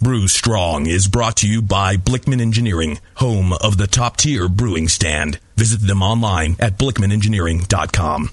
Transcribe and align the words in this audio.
Brew 0.00 0.28
Strong 0.28 0.86
is 0.86 1.08
brought 1.08 1.36
to 1.38 1.48
you 1.48 1.60
by 1.60 1.96
Blickman 1.96 2.40
Engineering, 2.40 3.00
home 3.16 3.52
of 3.52 3.78
the 3.78 3.88
top 3.88 4.16
tier 4.16 4.48
brewing 4.48 4.86
stand. 4.86 5.40
Visit 5.56 5.80
them 5.80 6.04
online 6.04 6.54
at 6.60 6.78
blickmanengineering.com. 6.78 8.30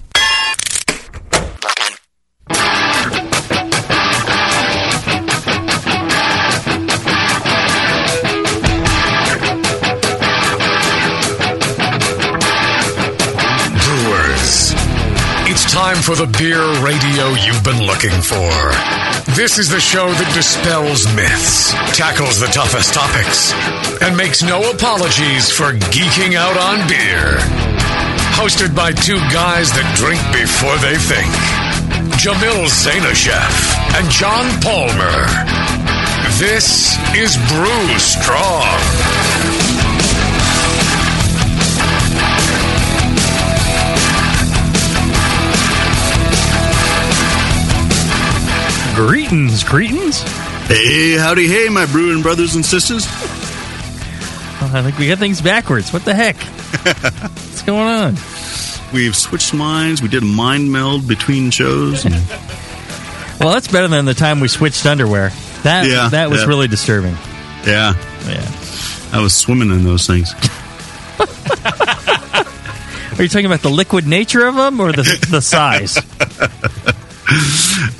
Brewers. 13.82 14.72
It's 15.48 15.72
time 15.72 15.96
for 15.96 16.14
the 16.14 16.32
beer 16.38 16.62
radio 16.84 17.30
you've 17.44 17.64
been 17.64 17.84
looking 17.84 18.22
for. 18.22 19.05
This 19.34 19.58
is 19.58 19.68
the 19.68 19.80
show 19.80 20.06
that 20.06 20.34
dispels 20.34 21.04
myths, 21.16 21.72
tackles 21.98 22.38
the 22.38 22.46
toughest 22.46 22.94
topics, 22.94 23.52
and 24.00 24.16
makes 24.16 24.42
no 24.42 24.70
apologies 24.70 25.50
for 25.50 25.72
geeking 25.90 26.36
out 26.38 26.56
on 26.56 26.86
beer. 26.86 27.36
Hosted 28.38 28.74
by 28.74 28.92
two 28.92 29.18
guys 29.34 29.72
that 29.72 29.84
drink 29.98 30.22
before 30.30 30.78
they 30.78 30.94
think 30.94 31.26
Jamil 32.22 32.70
Zainasheff 32.70 33.54
and 33.98 34.08
John 34.14 34.46
Palmer. 34.62 35.26
This 36.38 36.96
is 37.12 37.36
Brew 37.50 37.98
Strong. 37.98 39.65
Greetings, 48.96 49.62
greetings. 49.62 50.22
Hey, 50.68 51.18
howdy, 51.18 51.46
hey, 51.46 51.68
my 51.68 51.84
brewing 51.84 52.22
brothers 52.22 52.54
and 52.54 52.64
sisters. 52.64 53.04
I 53.06 54.80
think 54.82 54.96
we 54.98 55.06
got 55.08 55.18
things 55.18 55.42
backwards. 55.42 55.92
What 55.92 56.06
the 56.06 56.14
heck? 56.14 56.36
What's 56.82 57.60
going 57.62 57.86
on? 57.86 58.14
We've 58.94 59.14
switched 59.14 59.52
minds. 59.52 60.00
We 60.00 60.08
did 60.08 60.22
a 60.22 60.26
mind 60.26 60.72
meld 60.72 61.06
between 61.06 61.50
shows. 61.50 62.06
Well, 63.38 63.52
that's 63.52 63.68
better 63.68 63.86
than 63.86 64.06
the 64.06 64.14
time 64.14 64.40
we 64.40 64.48
switched 64.48 64.86
underwear. 64.86 65.28
That 65.62 65.86
Yeah, 65.86 66.08
that 66.08 66.30
was 66.30 66.40
yeah. 66.40 66.46
really 66.46 66.68
disturbing. 66.68 67.14
yeah, 67.66 67.92
Yeah. 68.26 68.50
I 69.12 69.20
was 69.22 69.34
swimming 69.34 69.68
in 69.70 69.84
those 69.84 70.06
things. 70.06 70.32
Are 73.18 73.22
you 73.22 73.28
talking 73.28 73.44
about 73.44 73.60
the 73.60 73.68
liquid 73.68 74.06
nature 74.06 74.46
of 74.46 74.54
them 74.54 74.80
or 74.80 74.90
the 74.92 75.02
the 75.30 75.42
size? 75.42 75.98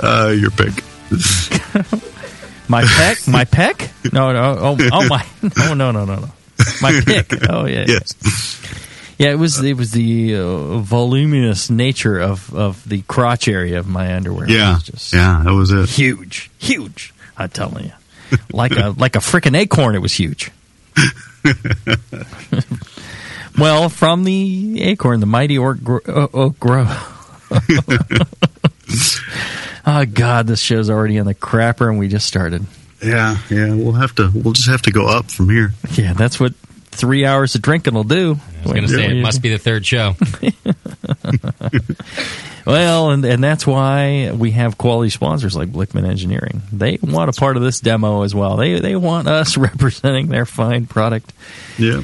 Uh, 0.02 0.30
your 0.34 0.50
pick. 0.52 0.72
My 2.68 2.82
peck? 2.84 3.28
My 3.28 3.44
peck? 3.44 3.90
No, 4.12 4.32
no. 4.32 4.56
Oh, 4.58 4.76
oh 4.92 5.08
my. 5.08 5.24
No, 5.56 5.74
no, 5.74 5.90
no, 5.92 6.04
no, 6.04 6.16
no. 6.16 6.28
My 6.82 7.00
pick. 7.06 7.32
Oh 7.48 7.64
yeah. 7.66 7.84
Yes. 7.86 8.14
Yeah, 9.18 9.30
it 9.30 9.36
was 9.38 9.62
it 9.62 9.76
was 9.76 9.92
the 9.92 10.34
uh, 10.36 10.78
voluminous 10.78 11.70
nature 11.70 12.18
of, 12.18 12.52
of 12.54 12.86
the 12.88 13.02
crotch 13.02 13.46
area 13.48 13.78
of 13.78 13.86
my 13.86 14.14
underwear. 14.16 14.48
Yeah. 14.50 14.74
was 14.74 14.82
just 14.82 15.12
Yeah, 15.14 15.42
that 15.44 15.52
was 15.52 15.70
it. 15.72 15.88
huge, 15.88 16.50
huge. 16.58 17.14
I'm 17.38 17.48
telling 17.50 17.84
you, 17.86 17.92
like 18.52 18.72
a 18.72 18.90
like 18.98 19.14
a 19.16 19.20
freaking 19.20 19.56
acorn. 19.56 19.94
It 19.94 20.00
was 20.02 20.12
huge. 20.12 20.50
well, 23.58 23.88
from 23.88 24.24
the 24.24 24.82
acorn, 24.82 25.20
the 25.20 25.26
mighty 25.26 25.56
orc 25.56 25.82
gro- 25.84 26.00
uh, 26.06 26.26
oak 26.34 26.58
grow. 26.58 26.84
Oh 29.86 30.04
God, 30.04 30.46
this 30.46 30.60
show's 30.60 30.90
already 30.90 31.16
in 31.16 31.26
the 31.26 31.34
crapper, 31.34 31.88
and 31.88 31.98
we 31.98 32.08
just 32.08 32.26
started. 32.26 32.66
Yeah, 33.02 33.36
yeah. 33.50 33.74
We'll 33.74 33.92
have 33.92 34.14
to. 34.16 34.30
We'll 34.34 34.54
just 34.54 34.68
have 34.68 34.82
to 34.82 34.90
go 34.90 35.06
up 35.06 35.30
from 35.30 35.48
here. 35.50 35.72
Yeah, 35.92 36.12
that's 36.14 36.40
what 36.40 36.54
three 36.90 37.24
hours 37.26 37.54
of 37.54 37.62
drinking 37.62 37.94
will 37.94 38.04
do. 38.04 38.38
I 38.60 38.62
was 38.62 38.72
going 38.72 38.82
to 38.82 38.88
say 38.88 39.18
it 39.18 39.22
must 39.22 39.42
be 39.42 39.50
the 39.50 39.58
third 39.58 39.84
show. 39.86 40.16
Well, 42.66 43.12
and, 43.12 43.24
and 43.24 43.44
that's 43.44 43.64
why 43.64 44.32
we 44.32 44.50
have 44.50 44.76
quality 44.76 45.10
sponsors 45.10 45.54
like 45.54 45.68
Blickman 45.68 46.04
Engineering. 46.04 46.62
They 46.72 46.98
want 47.00 47.30
a 47.30 47.32
part 47.32 47.56
of 47.56 47.62
this 47.62 47.78
demo 47.78 48.22
as 48.22 48.34
well. 48.34 48.56
They 48.56 48.80
they 48.80 48.96
want 48.96 49.28
us 49.28 49.56
representing 49.56 50.26
their 50.26 50.44
fine 50.44 50.86
product. 50.86 51.32
Yeah, 51.78 52.02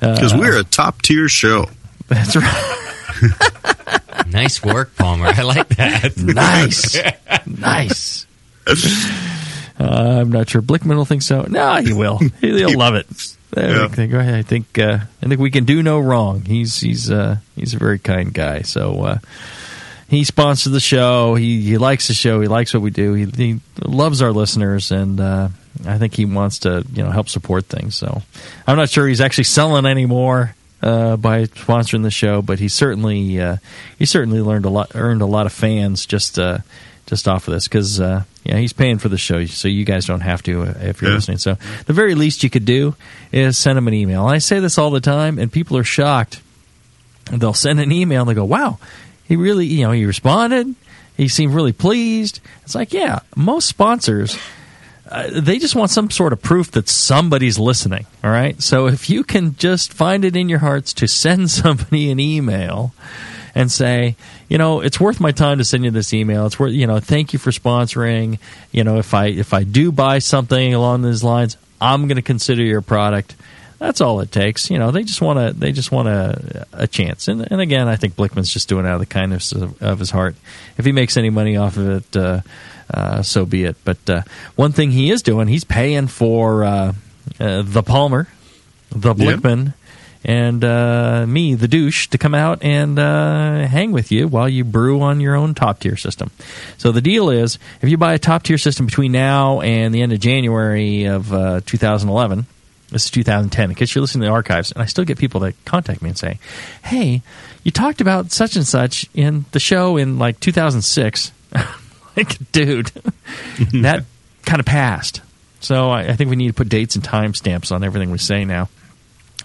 uh, 0.00 0.14
because 0.14 0.34
we're 0.34 0.58
a 0.58 0.64
top 0.64 1.02
tier 1.02 1.28
show. 1.28 1.66
That's 2.08 2.34
right. 2.34 3.49
Nice 4.42 4.62
work, 4.62 4.96
Palmer. 4.96 5.26
I 5.26 5.42
like 5.42 5.68
that. 5.76 6.16
Nice, 6.16 6.96
nice. 7.46 8.26
Uh, 9.78 10.18
I'm 10.20 10.30
not 10.30 10.48
sure 10.50 10.60
Blickman 10.62 10.96
will 10.96 11.04
think 11.04 11.22
so. 11.22 11.42
No, 11.48 11.76
he 11.76 11.92
will. 11.92 12.18
He- 12.40 12.58
He'll 12.58 12.76
love 12.78 12.94
it. 12.94 13.06
Yeah. 13.56 13.84
I 13.84 13.88
think, 13.88 14.12
go 14.12 14.18
ahead. 14.20 14.34
I 14.34 14.42
think 14.42 14.78
uh, 14.78 14.98
I 15.22 15.26
think 15.26 15.40
we 15.40 15.50
can 15.50 15.64
do 15.64 15.82
no 15.82 15.98
wrong. 15.98 16.42
He's 16.44 16.78
he's 16.80 17.10
uh, 17.10 17.38
he's 17.56 17.74
a 17.74 17.78
very 17.78 17.98
kind 17.98 18.32
guy. 18.32 18.62
So 18.62 19.02
uh, 19.02 19.18
he 20.08 20.22
sponsors 20.22 20.72
the 20.72 20.78
show. 20.80 21.34
He 21.34 21.60
he 21.62 21.76
likes 21.78 22.06
the 22.08 22.14
show. 22.14 22.40
He 22.40 22.46
likes 22.46 22.72
what 22.72 22.82
we 22.82 22.90
do. 22.90 23.14
He, 23.14 23.24
he 23.24 23.60
loves 23.84 24.22
our 24.22 24.30
listeners, 24.30 24.92
and 24.92 25.18
uh, 25.18 25.48
I 25.84 25.98
think 25.98 26.14
he 26.14 26.26
wants 26.26 26.60
to 26.60 26.84
you 26.92 27.02
know 27.02 27.10
help 27.10 27.28
support 27.28 27.66
things. 27.66 27.96
So 27.96 28.22
I'm 28.68 28.76
not 28.76 28.88
sure 28.88 29.08
he's 29.08 29.20
actually 29.20 29.44
selling 29.44 29.84
anymore 29.84 30.54
uh, 30.82 31.16
by 31.16 31.44
sponsoring 31.44 32.02
the 32.02 32.10
show, 32.10 32.42
but 32.42 32.58
he 32.58 32.68
certainly 32.68 33.40
uh, 33.40 33.56
he 33.98 34.06
certainly 34.06 34.40
learned 34.40 34.64
a 34.64 34.70
lot, 34.70 34.92
earned 34.94 35.22
a 35.22 35.26
lot 35.26 35.46
of 35.46 35.52
fans 35.52 36.06
just 36.06 36.38
uh, 36.38 36.58
just 37.06 37.26
off 37.28 37.48
of 37.48 37.54
this 37.54 37.66
because 37.68 38.00
uh, 38.00 38.22
yeah 38.44 38.56
he's 38.56 38.72
paying 38.72 38.98
for 38.98 39.08
the 39.08 39.18
show, 39.18 39.44
so 39.46 39.68
you 39.68 39.84
guys 39.84 40.06
don't 40.06 40.20
have 40.20 40.42
to 40.44 40.62
uh, 40.62 40.74
if 40.82 41.02
you're 41.02 41.10
Yeah. 41.10 41.16
listening. 41.16 41.38
So 41.38 41.56
the 41.86 41.92
very 41.92 42.14
least 42.14 42.42
you 42.42 42.50
could 42.50 42.64
do 42.64 42.94
is 43.32 43.58
send 43.58 43.76
him 43.78 43.88
an 43.88 43.94
email. 43.94 44.24
And 44.26 44.34
I 44.34 44.38
say 44.38 44.60
this 44.60 44.78
all 44.78 44.90
the 44.90 45.00
time, 45.00 45.38
and 45.38 45.52
people 45.52 45.76
are 45.76 45.84
shocked. 45.84 46.40
They'll 47.30 47.54
send 47.54 47.78
an 47.80 47.92
email 47.92 48.22
and 48.22 48.30
they 48.30 48.34
go, 48.34 48.44
"Wow, 48.44 48.78
he 49.24 49.36
really 49.36 49.66
you 49.66 49.84
know 49.84 49.92
he 49.92 50.04
responded." 50.06 50.74
He 51.16 51.28
seemed 51.28 51.52
really 51.52 51.72
pleased. 51.74 52.40
It's 52.64 52.74
like, 52.74 52.94
yeah, 52.94 53.18
most 53.36 53.68
sponsors 53.68 54.38
uh, 55.10 55.28
they 55.40 55.58
just 55.58 55.74
want 55.74 55.90
some 55.90 56.10
sort 56.10 56.32
of 56.32 56.40
proof 56.40 56.70
that 56.72 56.88
somebody's 56.88 57.58
listening. 57.58 58.06
All 58.22 58.30
right. 58.30 58.60
So 58.62 58.86
if 58.86 59.10
you 59.10 59.24
can 59.24 59.56
just 59.56 59.92
find 59.92 60.24
it 60.24 60.36
in 60.36 60.48
your 60.48 60.60
hearts 60.60 60.92
to 60.94 61.08
send 61.08 61.50
somebody 61.50 62.10
an 62.10 62.20
email 62.20 62.92
and 63.54 63.70
say, 63.70 64.16
you 64.48 64.58
know, 64.58 64.80
it's 64.80 65.00
worth 65.00 65.20
my 65.20 65.32
time 65.32 65.58
to 65.58 65.64
send 65.64 65.84
you 65.84 65.90
this 65.90 66.14
email. 66.14 66.46
It's 66.46 66.58
worth, 66.58 66.72
you 66.72 66.86
know, 66.86 67.00
thank 67.00 67.32
you 67.32 67.38
for 67.38 67.50
sponsoring. 67.50 68.38
You 68.70 68.84
know, 68.84 68.98
if 68.98 69.12
I 69.12 69.26
if 69.26 69.52
I 69.52 69.64
do 69.64 69.90
buy 69.90 70.20
something 70.20 70.74
along 70.74 71.02
these 71.02 71.24
lines, 71.24 71.56
I'm 71.80 72.06
going 72.06 72.16
to 72.16 72.22
consider 72.22 72.62
your 72.62 72.82
product. 72.82 73.34
That's 73.78 74.00
all 74.02 74.20
it 74.20 74.30
takes. 74.30 74.70
You 74.70 74.78
know, 74.78 74.90
they 74.90 75.02
just 75.02 75.22
want 75.22 75.38
to 75.38 75.58
they 75.58 75.72
just 75.72 75.90
want 75.90 76.08
a, 76.08 76.66
a 76.72 76.86
chance. 76.86 77.28
And, 77.28 77.50
and 77.50 77.60
again, 77.60 77.88
I 77.88 77.96
think 77.96 78.14
Blickman's 78.14 78.52
just 78.52 78.68
doing 78.68 78.84
it 78.84 78.88
out 78.88 78.94
of 78.94 79.00
the 79.00 79.06
kindness 79.06 79.52
of, 79.52 79.82
of 79.82 79.98
his 79.98 80.10
heart. 80.10 80.36
If 80.76 80.84
he 80.84 80.92
makes 80.92 81.16
any 81.16 81.30
money 81.30 81.56
off 81.56 81.76
of 81.76 81.88
it, 81.88 82.16
uh, 82.16 82.40
uh, 82.92 83.22
so 83.22 83.44
be 83.44 83.64
it. 83.64 83.76
But 83.84 84.08
uh, 84.08 84.22
one 84.56 84.72
thing 84.72 84.90
he 84.90 85.10
is 85.10 85.22
doing, 85.22 85.48
he's 85.48 85.64
paying 85.64 86.06
for 86.06 86.64
uh, 86.64 86.92
uh, 87.38 87.62
the 87.62 87.82
Palmer, 87.82 88.28
the. 88.90 89.14
Blickman, 89.14 89.74
and 90.24 90.62
uh, 90.62 91.24
me, 91.26 91.54
the 91.54 91.68
douche, 91.68 92.08
to 92.08 92.18
come 92.18 92.34
out 92.34 92.62
and 92.62 92.98
uh, 92.98 93.66
hang 93.66 93.92
with 93.92 94.12
you 94.12 94.28
while 94.28 94.48
you 94.48 94.64
brew 94.64 95.00
on 95.00 95.20
your 95.20 95.34
own 95.34 95.54
top 95.54 95.80
tier 95.80 95.96
system. 95.96 96.30
So 96.76 96.92
the 96.92 97.00
deal 97.00 97.30
is, 97.30 97.58
if 97.80 97.88
you 97.88 97.96
buy 97.96 98.14
a 98.14 98.18
top 98.18 98.42
tier 98.42 98.58
system 98.58 98.86
between 98.86 99.12
now 99.12 99.60
and 99.60 99.94
the 99.94 100.02
end 100.02 100.12
of 100.12 100.20
January 100.20 101.04
of 101.04 101.32
uh, 101.32 101.60
2011. 101.64 102.46
This 102.90 103.04
is 103.04 103.10
2010. 103.12 103.70
In 103.70 103.76
case 103.76 103.94
you're 103.94 104.02
listening 104.02 104.22
to 104.22 104.26
the 104.26 104.32
archives, 104.32 104.72
and 104.72 104.82
I 104.82 104.86
still 104.86 105.04
get 105.04 105.16
people 105.16 105.40
that 105.40 105.54
contact 105.64 106.02
me 106.02 106.08
and 106.08 106.18
say, 106.18 106.40
"Hey, 106.82 107.22
you 107.62 107.70
talked 107.70 108.00
about 108.00 108.32
such 108.32 108.56
and 108.56 108.66
such 108.66 109.06
in 109.14 109.44
the 109.52 109.60
show 109.60 109.96
in 109.96 110.18
like 110.18 110.40
2006." 110.40 111.30
like, 112.28 112.38
dude, 112.52 112.86
that 113.82 114.04
kind 114.44 114.60
of 114.60 114.66
passed. 114.66 115.22
So 115.60 115.90
I, 115.90 116.00
I 116.00 116.12
think 116.14 116.30
we 116.30 116.36
need 116.36 116.48
to 116.48 116.54
put 116.54 116.68
dates 116.68 116.94
and 116.94 117.04
timestamps 117.04 117.72
on 117.72 117.84
everything 117.84 118.10
we 118.10 118.18
say 118.18 118.44
now. 118.44 118.68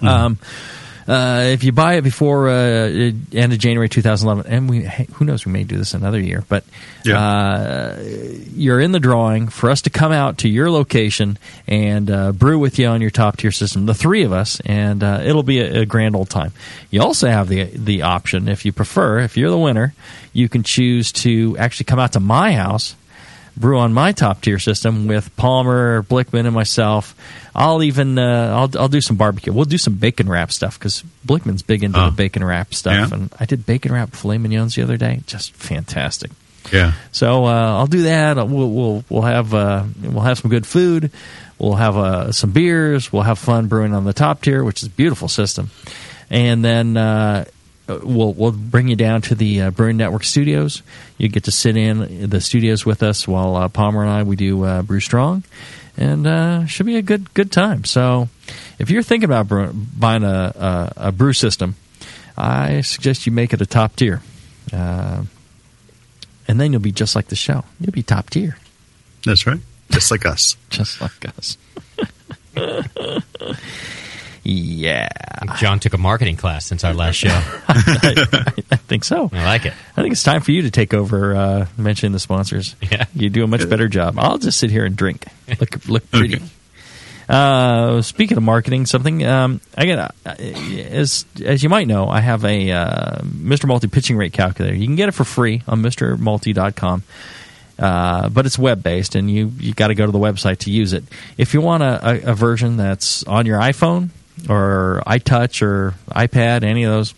Um, 0.02 0.40
uh, 1.08 1.42
if 1.46 1.64
you 1.64 1.72
buy 1.72 1.96
it 1.96 2.02
before 2.02 2.50
uh, 2.50 2.54
end 2.54 3.54
of 3.54 3.60
January 3.60 3.88
2011, 3.90 4.52
and 4.52 4.70
we 4.70 4.82
who 5.14 5.26
knows, 5.26 5.46
we 5.46 5.52
may 5.52 5.64
do 5.64 5.78
this 5.78 5.94
another 5.94 6.20
year, 6.20 6.44
but 6.50 6.64
uh, 7.20 7.98
you're 8.02 8.80
in 8.80 8.92
the 8.92 9.00
drawing 9.00 9.48
for 9.48 9.70
us 9.70 9.84
to 9.84 9.92
come 9.92 10.12
out 10.12 10.40
to 10.40 10.50
your 10.50 10.72
location 10.72 11.38
and 11.68 12.10
uh, 12.10 12.32
brew 12.32 12.58
with 12.58 12.80
you 12.80 12.88
on 12.88 13.02
your 13.02 13.12
top 13.12 13.38
tier 13.38 13.52
system, 13.52 13.86
the 13.86 13.94
three 13.94 14.24
of 14.24 14.34
us, 14.34 14.60
and 14.66 15.04
uh, 15.04 15.22
it'll 15.24 15.44
be 15.44 15.60
a, 15.60 15.82
a 15.82 15.86
grand 15.86 16.16
old 16.16 16.30
time. 16.30 16.52
You 16.90 17.02
also 17.02 17.28
have 17.28 17.50
the 17.50 17.66
the 17.66 18.02
option, 18.02 18.48
if 18.48 18.66
you 18.66 18.72
prefer, 18.72 19.20
if 19.20 19.38
you're 19.38 19.52
the 19.52 19.60
winner, 19.60 19.94
you 20.34 20.50
can 20.50 20.64
choose 20.64 21.12
to 21.12 21.56
actually 21.60 21.86
come 21.86 22.00
out 22.00 22.14
to 22.14 22.20
my 22.20 22.54
house 22.54 22.96
brew 23.58 23.80
on 23.80 23.94
my 23.94 24.12
top 24.12 24.42
tier 24.42 24.60
system 24.60 25.08
with 25.08 25.36
Palmer, 25.38 26.04
Blickman, 26.04 26.46
and 26.46 26.54
myself. 26.54 27.16
I'll 27.56 27.82
even 27.84 28.18
uh, 28.20 28.54
I'll 28.56 28.82
I'll 28.82 28.88
do 28.90 29.02
some 29.02 29.16
barbecue. 29.16 29.54
We'll 29.54 29.66
do 29.66 29.78
some 29.78 29.96
bacon 29.96 30.28
wrap 30.30 30.52
stuff 30.52 30.78
because 30.78 31.04
Blickman's 31.26 31.62
big 31.62 31.84
into 31.84 32.00
Oh. 32.02 32.06
the 32.06 32.12
bacon 32.12 32.44
wrap 32.44 32.74
stuff, 32.74 33.10
Yeah. 33.12 33.16
and 33.18 33.34
I 33.40 33.46
did 33.46 33.66
bacon 33.66 33.92
wrap 33.94 34.14
filet 34.16 34.38
mignons 34.38 34.76
the 34.76 34.82
other 34.84 34.98
day. 34.98 35.22
Just 35.26 35.54
fantastic. 35.54 36.32
Yeah. 36.74 36.94
So 37.12 37.46
uh, 37.46 37.78
I'll 37.78 37.88
do 37.88 38.04
that. 38.04 38.36
We'll 38.48 38.70
we'll 38.72 39.06
we'll 39.10 39.22
have 39.22 39.54
uh, 39.54 39.84
we'll 40.02 40.24
have 40.24 40.40
some 40.40 40.50
good 40.52 40.66
food. 40.66 41.12
We'll 41.60 41.76
have 41.76 41.96
uh, 41.96 42.32
some 42.34 42.52
beers. 42.52 43.14
We'll 43.14 43.22
have 43.24 43.40
fun 43.40 43.68
brewing 43.68 43.94
on 43.94 44.04
the 44.04 44.14
top 44.14 44.42
tier, 44.42 44.64
which 44.64 44.82
is 44.84 44.88
a 44.90 44.92
beautiful 44.92 45.28
system. 45.30 45.70
And 46.30 46.66
then 46.66 46.98
uh, 46.98 47.46
we'll 47.88 48.34
we'll 48.34 48.52
bring 48.52 48.88
you 48.88 48.96
down 48.96 49.22
to 49.24 49.36
the 49.36 49.64
uh, 49.64 49.72
Brewing 49.72 49.98
Network 49.98 50.24
studios. 50.24 50.82
You 51.18 51.30
get 51.30 51.46
to 51.46 51.52
sit 51.52 51.78
in 51.78 52.30
the 52.30 52.42
studios 52.42 52.86
with 52.86 53.04
us 53.04 53.28
while 53.28 53.56
uh, 53.56 53.70
Palmer 53.70 54.02
and 54.02 54.12
I 54.12 54.24
we 54.24 54.36
do 54.36 54.64
uh, 54.64 54.82
Brew 54.82 55.00
Strong, 55.00 55.44
and 55.98 56.26
uh, 56.26 56.66
should 56.66 56.86
be 56.86 56.98
a 56.98 57.02
good 57.02 57.34
good 57.34 57.52
time. 57.52 57.86
So 57.86 58.30
if 58.80 58.90
you're 58.90 59.04
thinking 59.04 59.26
about 59.26 59.48
brew, 59.48 59.72
buying 59.74 60.24
a, 60.24 60.52
a, 60.98 61.08
a 61.08 61.12
brew 61.12 61.34
system, 61.34 61.76
I 62.38 62.82
suggest 62.82 63.26
you 63.26 63.32
make 63.32 63.54
it 63.54 63.62
a 63.62 63.66
top 63.66 63.96
tier. 63.96 64.22
Uh, 64.74 65.24
and 66.48 66.60
then 66.60 66.72
you'll 66.72 66.82
be 66.82 66.92
just 66.92 67.16
like 67.16 67.28
the 67.28 67.36
show. 67.36 67.64
You'll 67.80 67.92
be 67.92 68.04
top 68.04 68.30
tier, 68.30 68.58
That's 69.26 69.48
right. 69.48 69.60
Just 69.92 70.12
like 70.12 70.26
us. 70.26 70.58
just 70.70 71.02
like 71.02 71.26
us. 71.38 71.58
yeah, 74.48 75.10
John 75.58 75.80
took 75.80 75.94
a 75.94 75.98
marketing 75.98 76.38
class 76.38 76.68
since 76.68 76.84
our 76.84 76.94
last 76.94 77.16
show. 77.16 77.30
I 77.68 78.76
think 78.88 79.04
so. 79.04 79.28
I 79.34 79.44
like 79.44 79.66
it. 79.66 79.74
I 79.98 80.02
think 80.04 80.12
it's 80.12 80.22
time 80.22 80.42
for 80.42 80.52
you 80.52 80.62
to 80.62 80.72
take 80.72 80.94
over 80.94 81.36
uh, 81.36 81.66
mentioning 81.78 82.12
the 82.12 82.20
sponsors. 82.20 82.76
Yeah. 82.80 83.06
You 83.16 83.32
do 83.32 83.44
a 83.44 83.48
much 83.48 83.68
better 83.68 83.88
job. 83.88 84.20
I'll 84.20 84.38
just 84.38 84.60
sit 84.60 84.70
here 84.70 84.86
and 84.86 84.96
drink. 84.96 85.26
Look 85.60 85.88
look 85.88 86.12
pretty. 86.12 86.36
Okay. 86.36 86.46
Uh, 87.28 88.04
speaking 88.04 88.38
of 88.38 88.44
marketing, 88.44 88.86
something 88.86 89.26
um, 89.26 89.62
I 89.76 89.88
got 89.88 90.16
uh, 90.24 90.36
as 90.40 91.26
as 91.44 91.64
you 91.64 91.70
might 91.70 91.88
know, 91.88 92.08
I 92.08 92.20
have 92.20 92.46
a 92.46 92.72
uh, 92.72 93.22
Mr. 93.22 93.68
Malty 93.68 93.92
pitching 93.92 94.16
rate 94.16 94.34
calculator. 94.34 94.76
You 94.76 94.86
can 94.86 94.96
get 94.96 95.10
it 95.10 95.14
for 95.14 95.24
free 95.24 95.64
on 95.68 95.82
MrMalty.com. 95.82 97.02
Uh, 97.80 98.30
but 98.30 98.46
it's 98.46 98.60
web 98.60 98.84
based, 98.84 99.16
and 99.16 99.30
you 99.30 99.52
you 99.58 99.74
got 99.74 99.88
to 99.88 99.96
go 99.96 100.06
to 100.06 100.12
the 100.12 100.20
website 100.20 100.60
to 100.60 100.72
use 100.72 100.94
it. 100.94 101.04
If 101.36 101.56
you 101.56 101.62
want 101.62 101.82
a, 101.82 102.28
a, 102.28 102.32
a 102.32 102.34
version 102.36 102.78
that's 102.78 103.24
on 103.24 103.48
your 103.48 103.60
iPhone 103.60 104.12
or 104.50 105.02
iTouch 105.08 105.62
or 105.62 105.94
iPad, 106.10 106.64
any 106.64 106.84
of 106.84 106.92
those, 106.92 107.14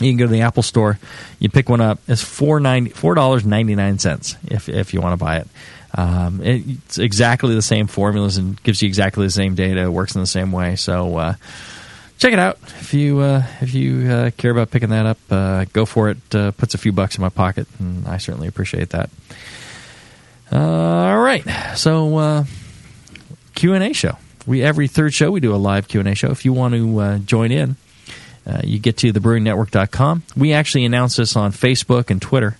you 0.00 0.10
can 0.10 0.16
go 0.16 0.26
to 0.26 0.32
the 0.32 0.42
Apple 0.42 0.62
Store. 0.62 0.98
You 1.38 1.48
pick 1.48 1.68
one 1.68 1.80
up. 1.80 2.00
It's 2.08 2.22
four 2.22 2.60
ninety 2.60 2.90
four 2.90 3.14
dollars 3.14 3.44
ninety 3.44 3.74
nine 3.74 3.98
cents 3.98 4.36
if 4.46 4.68
if 4.68 4.94
you 4.94 5.00
want 5.00 5.18
to 5.18 5.24
buy 5.24 5.38
it. 5.38 5.48
Um, 5.94 6.42
it. 6.42 6.62
It's 6.66 6.98
exactly 6.98 7.54
the 7.54 7.62
same 7.62 7.86
formulas 7.86 8.36
and 8.36 8.60
gives 8.62 8.82
you 8.82 8.88
exactly 8.88 9.26
the 9.26 9.32
same 9.32 9.54
data. 9.54 9.82
It 9.82 9.92
works 9.92 10.14
in 10.14 10.20
the 10.20 10.26
same 10.26 10.52
way. 10.52 10.76
So 10.76 11.16
uh, 11.16 11.34
check 12.18 12.32
it 12.32 12.38
out 12.38 12.58
if 12.80 12.94
you 12.94 13.20
uh, 13.20 13.44
if 13.60 13.74
you 13.74 14.10
uh, 14.10 14.30
care 14.36 14.50
about 14.50 14.70
picking 14.70 14.90
that 14.90 15.06
up. 15.06 15.18
Uh, 15.30 15.64
go 15.72 15.84
for 15.84 16.10
it. 16.10 16.34
Uh, 16.34 16.50
puts 16.52 16.74
a 16.74 16.78
few 16.78 16.92
bucks 16.92 17.16
in 17.16 17.22
my 17.22 17.28
pocket, 17.28 17.66
and 17.78 18.06
I 18.08 18.16
certainly 18.18 18.48
appreciate 18.48 18.90
that. 18.90 19.10
all 20.50 21.18
right, 21.18 21.44
so 21.76 22.16
uh, 22.16 22.44
Q 23.54 23.74
and 23.74 23.84
A 23.84 23.92
show. 23.92 24.16
We 24.46 24.62
every 24.62 24.88
third 24.88 25.14
show 25.14 25.30
we 25.30 25.40
do 25.40 25.54
a 25.54 25.56
live 25.56 25.88
Q 25.88 26.00
and 26.00 26.08
A 26.08 26.14
show. 26.14 26.30
If 26.30 26.44
you 26.44 26.52
want 26.52 26.74
to 26.74 26.98
uh, 27.00 27.18
join 27.18 27.52
in, 27.52 27.76
uh, 28.46 28.60
you 28.64 28.78
get 28.78 28.98
to 28.98 29.12
thebrewingnetwork.com. 29.12 30.24
We 30.36 30.52
actually 30.52 30.84
announce 30.84 31.16
this 31.16 31.36
on 31.36 31.52
Facebook 31.52 32.10
and 32.10 32.20
Twitter, 32.20 32.56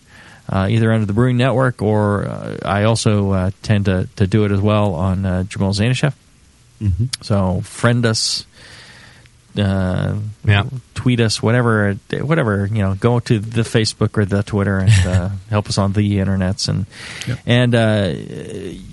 uh, 0.49 0.69
either 0.71 0.93
under 0.93 1.07
the 1.07 1.13
Brewing 1.13 1.37
Network 1.37 1.83
or 1.83 2.27
uh, 2.27 2.59
I 2.65 2.85
also 2.85 3.31
uh, 3.33 3.51
tend 3.63 3.87
to, 3.87 4.09
to 4.17 4.27
do 4.27 4.45
it 4.45 4.53
as 4.53 4.61
well 4.61 4.95
on 4.95 5.27
uh, 5.27 5.45
Jamil 5.49 5.75
Zainasheff. 5.75 6.15
So 7.23 7.61
friend 7.61 8.05
us, 8.05 8.45
uh, 9.59 10.17
Yeah. 10.45 10.65
tweet 10.95 11.21
us, 11.21 11.43
whatever, 11.43 11.95
whatever. 12.21 12.67
You 12.67 12.83
know, 12.83 12.95
go 12.95 13.21
to 13.21 13.39
the 13.39 13.63
Facebook 13.63 14.17
or 14.19 14.25
the 14.25 14.43
Twitter 14.43 14.79
and 14.79 14.91
uh, 15.07 15.29
help 15.51 15.69
us 15.69 15.79
on 15.79 15.93
the 15.93 16.19
internets 16.19 16.69
and 16.69 16.87
and 17.47 17.75
uh, 17.75 18.13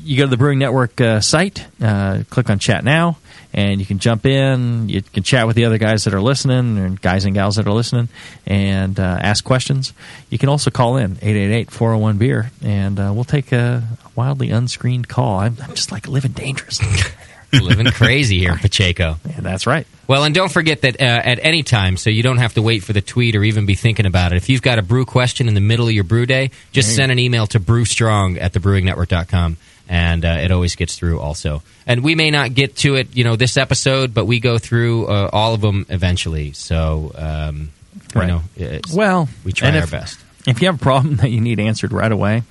you 0.04 0.18
go 0.18 0.24
to 0.24 0.30
the 0.30 0.38
Brewing 0.38 0.60
Network 0.60 1.00
uh, 1.02 1.20
site, 1.22 1.66
uh, 1.82 2.24
click 2.30 2.50
on 2.50 2.60
Chat 2.60 2.84
Now, 2.84 3.18
and 3.54 3.80
you 3.80 3.86
can 3.86 4.00
jump 4.00 4.26
in. 4.26 4.90
You 4.90 5.02
can 5.02 5.24
chat 5.24 5.48
with 5.48 5.56
the 5.56 5.66
other 5.66 5.78
guys 5.78 6.04
that 6.06 6.14
are 6.14 6.22
listening 6.22 6.78
and 6.78 7.00
guys 7.02 7.26
and 7.26 7.34
gals 7.34 7.56
that 7.58 7.68
are 7.68 7.74
listening 7.74 8.10
and 8.46 9.00
uh, 9.00 9.18
ask 9.22 9.44
questions. 9.44 9.94
You 10.30 10.38
can 10.38 10.50
also 10.50 10.70
call 10.72 10.98
in 10.98 11.16
888-401 11.18 12.18
beer, 12.20 12.52
and 12.64 13.00
uh, 13.00 13.12
we'll 13.14 13.24
take 13.24 13.52
a 13.52 13.84
wildly 14.16 14.50
unscreened 14.52 15.08
call. 15.08 15.40
I'm, 15.40 15.58
I'm 15.64 15.76
just 15.76 15.92
like 15.92 16.08
living 16.08 16.32
dangerous. 16.34 16.80
Living 17.52 17.88
crazy 17.88 18.38
here 18.38 18.52
in 18.52 18.58
Pacheco. 18.60 19.16
yeah, 19.28 19.40
that's 19.40 19.66
right. 19.66 19.88
Well, 20.10 20.24
and 20.24 20.34
don't 20.34 20.52
forget 20.52 20.82
that 20.82 21.00
uh, 21.00 21.04
at 21.04 21.38
any 21.44 21.62
time, 21.62 21.96
so 21.96 22.10
you 22.10 22.24
don't 22.24 22.40
have 22.40 22.56
to 22.56 22.64
wait 22.64 22.84
for 22.84 22.94
the 22.94 23.02
tweet 23.02 23.36
or 23.36 23.44
even 23.44 23.68
be 23.68 23.76
thinking 23.76 24.08
about 24.08 24.34
it. 24.34 24.38
If 24.38 24.50
you've 24.50 24.64
got 24.64 24.80
a 24.80 24.82
brew 24.82 25.06
question 25.06 25.48
in 25.48 25.54
the 25.54 25.62
middle 25.62 25.86
of 25.88 25.94
your 25.94 26.04
brew 26.04 26.26
day, 26.26 26.50
just 26.72 26.96
send 26.96 27.12
an 27.12 27.20
email 27.20 27.46
to 27.46 27.60
brewstrong 27.60 28.42
at 28.42 28.52
thebrewingnetwork.com, 28.54 29.58
and 29.88 30.26
uh, 30.26 30.38
it 30.42 30.52
always 30.52 30.76
gets 30.76 30.96
through 30.98 31.20
also. 31.20 31.62
And 31.86 32.04
we 32.04 32.16
may 32.16 32.32
not 32.32 32.56
get 32.56 32.76
to 32.78 32.96
it, 32.96 33.16
you 33.16 33.24
know, 33.24 33.36
this 33.36 33.56
episode, 33.56 34.16
but 34.16 34.26
we 34.26 34.40
go 34.40 34.58
through 34.58 35.06
uh, 35.06 35.30
all 35.32 35.54
of 35.54 35.62
them 35.62 35.86
eventually. 35.90 36.54
So, 36.54 37.12
um, 37.16 37.70
Right. 38.16 38.24
you 38.24 38.28
know, 38.34 38.42
it's- 38.58 38.92
Well, 38.92 39.30
we 39.44 39.52
try 39.52 39.68
and 39.68 39.78
our 39.78 39.84
if- 39.84 39.92
best. 39.92 40.18
If 40.48 40.60
you 40.60 40.70
have 40.70 40.76
a 40.76 40.84
problem 40.84 41.16
that 41.22 41.30
you 41.30 41.40
need 41.40 41.60
answered 41.60 41.92
right 41.92 42.12
away, 42.12 42.42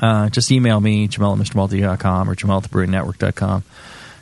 uh, 0.00 0.30
just 0.30 0.50
email 0.50 0.80
me, 0.80 1.08
Jamil 1.08 1.38
at 1.38 1.46
MrMalty.com 1.46 2.30
or 2.30 2.34
Jamil 2.34 2.64
at 2.64 2.70
TheBrewingNetwork.com. 2.70 3.64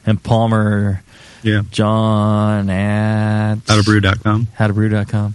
And 0.05 0.20
Palmer, 0.22 1.02
Yeah. 1.46 1.62
John 1.70 2.69
at 2.70 3.56
Howtobrew.com. 3.66 4.48
howtobrew.com. 4.58 5.34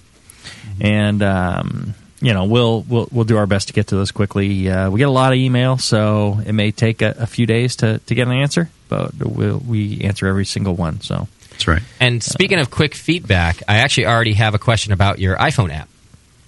And, 0.80 1.24
um, 1.24 1.94
you 2.22 2.34
know, 2.34 2.46
we'll, 2.46 2.82
we'll 2.82 3.08
we'll 3.12 3.26
do 3.26 3.38
our 3.38 3.48
best 3.48 3.68
to 3.70 3.74
get 3.74 3.88
to 3.88 3.96
those 3.96 4.12
quickly. 4.12 4.70
Uh, 4.70 4.90
we 4.92 5.00
get 5.00 5.08
a 5.08 5.12
lot 5.12 5.32
of 5.32 5.38
email, 5.40 5.78
so 5.78 6.40
it 6.46 6.54
may 6.54 6.72
take 6.72 7.02
a, 7.02 7.16
a 7.20 7.26
few 7.28 7.46
days 7.46 7.78
to, 7.78 7.98
to 8.00 8.16
get 8.16 8.28
an 8.28 8.34
answer, 8.34 8.70
but 8.90 9.14
we'll, 9.16 9.58
we 9.58 10.02
answer 10.02 10.28
every 10.28 10.46
single 10.46 10.76
one. 10.76 11.02
So 11.02 11.28
That's 11.52 11.68
right. 11.68 11.82
And 12.00 12.22
speaking 12.24 12.60
of 12.60 12.70
quick 12.70 12.94
feedback, 12.94 13.64
I 13.68 13.78
actually 13.78 14.06
already 14.08 14.34
have 14.34 14.54
a 14.54 14.60
question 14.60 14.94
about 14.94 15.18
your 15.20 15.36
iPhone 15.38 15.72
app, 15.74 15.90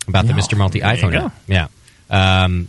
about 0.07 0.27
the 0.27 0.33
Mr. 0.33 0.55
Malty 0.57 0.81
iPhone 0.81 1.11
go. 1.11 1.25
app. 1.25 1.35
Yeah. 1.47 1.67
Um, 2.09 2.67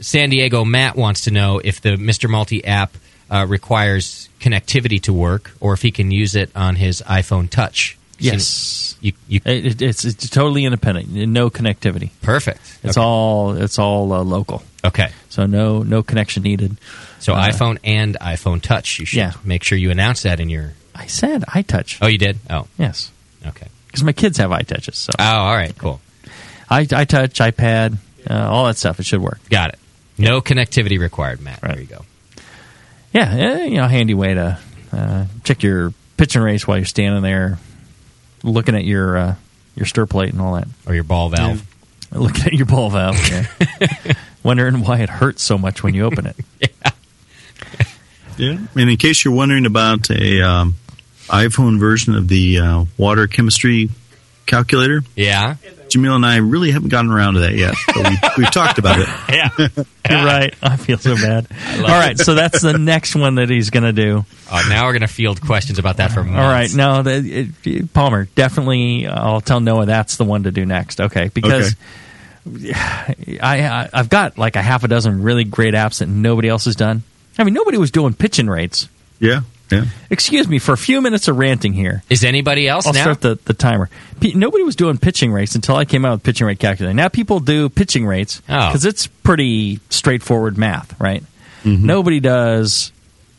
San 0.00 0.30
Diego 0.30 0.64
Matt 0.64 0.96
wants 0.96 1.22
to 1.22 1.30
know 1.30 1.60
if 1.62 1.80
the 1.80 1.90
Mr. 1.96 2.28
Malty 2.30 2.62
app 2.64 2.96
uh, 3.30 3.46
requires 3.48 4.28
connectivity 4.40 5.00
to 5.02 5.12
work, 5.12 5.52
or 5.60 5.72
if 5.72 5.82
he 5.82 5.90
can 5.90 6.10
use 6.10 6.34
it 6.34 6.50
on 6.56 6.76
his 6.76 7.02
iPhone 7.06 7.48
Touch. 7.48 7.96
yes, 8.18 8.96
You, 9.00 9.12
you, 9.28 9.40
it, 9.44 9.66
it- 9.66 9.82
it's 9.82 10.04
it's 10.04 10.28
totally 10.28 10.64
independent, 10.64 11.08
no 11.08 11.48
connectivity. 11.50 12.10
perfect. 12.22 12.60
It's 12.82 12.96
Okay. 12.98 13.04
all 13.06 13.52
it's 13.52 13.78
all 13.78 14.12
uh, 14.12 14.22
local. 14.22 14.62
okay. 14.84 15.10
So 15.30 15.46
no 15.46 15.82
no 15.82 16.02
connection 16.02 16.42
needed. 16.42 16.76
So 17.18 17.34
Uh, 17.34 17.48
iPhone 17.50 17.78
and 17.84 18.16
iPhone 18.20 18.60
Touch. 18.60 18.98
You 18.98 19.06
should 19.06 19.16
Yeah. 19.18 19.32
make 19.44 19.62
sure 19.62 19.78
you 19.78 19.90
announce 19.90 20.22
that 20.22 20.40
in 20.40 20.50
your. 20.50 20.72
I 20.94 21.06
said 21.06 21.42
iTouch. 21.48 21.98
Oh, 22.02 22.08
you 22.08 22.18
did. 22.18 22.38
Oh, 22.50 22.66
Yes, 22.78 23.10
okay. 23.46 23.68
because 23.86 24.02
my 24.04 24.12
kids 24.12 24.36
have 24.38 24.50
iTouches. 24.50 24.96
So 24.96 25.12
Oh, 25.18 25.24
all 25.24 25.54
right. 25.56 25.76
Cool. 25.78 26.00
I 26.68 26.84
iTouch, 26.84 27.40
iPad, 27.52 27.96
uh, 28.28 28.48
all 28.50 28.66
that 28.66 28.76
stuff. 28.76 29.00
It 29.00 29.06
should 29.06 29.22
work. 29.22 29.38
Got 29.48 29.70
it. 29.70 29.78
No 30.18 30.40
connectivity 30.42 30.98
required, 31.00 31.40
Matt. 31.40 31.62
Right. 31.62 31.72
There 31.72 31.80
you 31.80 31.86
go. 31.88 32.04
Yeah, 33.12 33.64
you 33.64 33.76
know, 33.76 33.88
handy 33.88 34.14
way 34.14 34.34
to 34.34 34.58
uh, 34.92 35.24
check 35.44 35.62
your 35.62 35.92
pitch 36.16 36.36
and 36.36 36.44
race 36.44 36.66
while 36.66 36.76
you're 36.76 36.86
standing 36.86 37.22
there, 37.22 37.58
looking 38.42 38.74
at 38.76 38.84
your 38.84 39.16
uh, 39.16 39.34
your 39.74 39.86
stir 39.86 40.06
plate 40.06 40.32
and 40.32 40.40
all 40.40 40.54
that. 40.54 40.68
Or 40.86 40.94
your 40.94 41.04
ball 41.04 41.28
valve. 41.30 41.66
Looking 42.12 42.46
at 42.46 42.52
your 42.54 42.66
ball 42.66 42.90
valve, 42.90 43.16
yeah. 43.28 43.46
wondering 44.42 44.82
why 44.82 44.98
it 44.98 45.08
hurts 45.08 45.44
so 45.44 45.56
much 45.56 45.84
when 45.84 45.94
you 45.94 46.04
open 46.04 46.26
it. 46.26 46.36
Yeah. 48.36 48.56
And 48.74 48.88
in 48.88 48.96
case 48.96 49.22
you're 49.22 49.34
wondering 49.34 49.66
about 49.66 50.10
a 50.10 50.40
um, 50.40 50.76
iPhone 51.28 51.78
version 51.78 52.14
of 52.14 52.26
the 52.26 52.58
uh, 52.58 52.84
water 52.96 53.26
chemistry 53.26 53.90
calculator, 54.50 55.02
Yeah. 55.16 55.54
Jamil 55.88 56.14
and 56.14 56.24
I 56.24 56.36
really 56.36 56.70
haven't 56.70 56.90
gotten 56.90 57.10
around 57.10 57.34
to 57.34 57.40
that 57.40 57.54
yet. 57.54 57.74
But 57.88 57.96
we, 58.08 58.16
we've 58.44 58.50
talked 58.52 58.78
about 58.78 59.00
it. 59.00 59.08
Yeah. 59.28 59.48
You're 60.08 60.24
right. 60.24 60.54
I 60.62 60.76
feel 60.76 60.98
so 60.98 61.16
bad. 61.16 61.48
All 61.78 61.82
right, 61.86 62.16
so 62.16 62.34
that's 62.34 62.60
the 62.62 62.78
next 62.78 63.16
one 63.16 63.34
that 63.36 63.48
he's 63.50 63.70
going 63.70 63.82
to 63.82 63.92
do. 63.92 64.24
Oh, 64.52 64.66
now 64.68 64.84
we're 64.86 64.92
going 64.92 65.00
to 65.02 65.08
field 65.08 65.40
questions 65.40 65.78
about 65.80 65.96
that 65.96 66.12
for 66.12 66.22
months. 66.22 66.38
All 66.38 66.48
right, 66.48 66.72
no, 66.74 67.02
the, 67.02 67.40
it, 67.40 67.48
it- 67.66 67.92
Palmer 67.92 68.26
definitely. 68.36 69.06
Uh, 69.06 69.20
I'll 69.20 69.40
tell 69.40 69.58
Noah 69.58 69.86
that's 69.86 70.16
the 70.16 70.24
one 70.24 70.44
to 70.44 70.52
do 70.52 70.64
next. 70.64 71.00
Okay, 71.00 71.28
because 71.34 71.74
I, 72.46 73.14
I 73.42 73.88
I've 73.92 74.08
got 74.08 74.38
like 74.38 74.56
a 74.56 74.62
half 74.62 74.84
a 74.84 74.88
dozen 74.88 75.22
really 75.22 75.44
great 75.44 75.74
apps 75.74 75.98
that 75.98 76.08
nobody 76.08 76.48
else 76.48 76.64
has 76.66 76.76
done. 76.76 77.02
I 77.38 77.44
mean, 77.44 77.54
nobody 77.54 77.78
was 77.78 77.90
doing 77.90 78.14
pitching 78.14 78.48
rates. 78.48 78.88
Yeah. 79.18 79.40
Yeah. 79.70 79.84
Excuse 80.10 80.48
me 80.48 80.58
for 80.58 80.72
a 80.72 80.76
few 80.76 81.00
minutes 81.00 81.28
of 81.28 81.38
ranting 81.38 81.72
here. 81.72 82.02
Is 82.10 82.24
anybody 82.24 82.66
else 82.68 82.86
I'll 82.86 82.92
now? 82.92 83.02
start 83.02 83.20
the, 83.20 83.38
the 83.44 83.54
timer. 83.54 83.88
P- 84.20 84.34
nobody 84.34 84.64
was 84.64 84.74
doing 84.76 84.98
pitching 84.98 85.32
rates 85.32 85.54
until 85.54 85.76
I 85.76 85.84
came 85.84 86.04
out 86.04 86.12
with 86.12 86.22
pitching 86.24 86.46
rate 86.46 86.58
calculator. 86.58 86.94
Now 86.94 87.08
people 87.08 87.38
do 87.40 87.68
pitching 87.68 88.04
rates 88.06 88.42
Oh. 88.48 88.68
because 88.68 88.84
it's 88.84 89.06
pretty 89.06 89.78
straightforward 89.90 90.58
math, 90.58 90.98
right? 91.00 91.22
Mm-hmm. 91.62 91.86
Nobody 91.86 92.20
does 92.20 92.90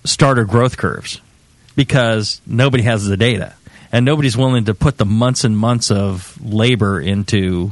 starter 0.06 0.46
growth 0.46 0.78
curves 0.78 1.20
because 1.76 2.42
nobody 2.48 2.84
has 2.84 3.06
the 3.06 3.18
data, 3.18 3.54
and 3.92 4.06
nobody's 4.06 4.38
willing 4.38 4.66
to 4.66 4.74
put 4.74 4.98
the 4.98 5.06
months 5.06 5.44
and 5.44 5.58
months 5.58 5.92
of 5.92 6.38
labor 6.44 7.00
into 7.00 7.72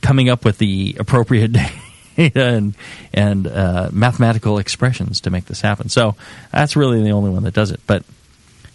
coming 0.00 0.28
up 0.28 0.44
with 0.44 0.58
the 0.58 0.96
appropriate 0.98 1.56
data 2.16 2.44
and 2.46 2.74
and 3.12 3.46
uh, 3.46 3.90
mathematical 3.92 4.58
expressions 4.58 5.20
to 5.22 5.30
make 5.30 5.46
this 5.46 5.60
happen. 5.60 5.88
So 5.88 6.14
that's 6.52 6.76
really 6.76 7.02
the 7.02 7.10
only 7.10 7.30
one 7.30 7.44
that 7.44 7.54
does 7.54 7.70
it. 7.70 7.80
But 7.86 8.04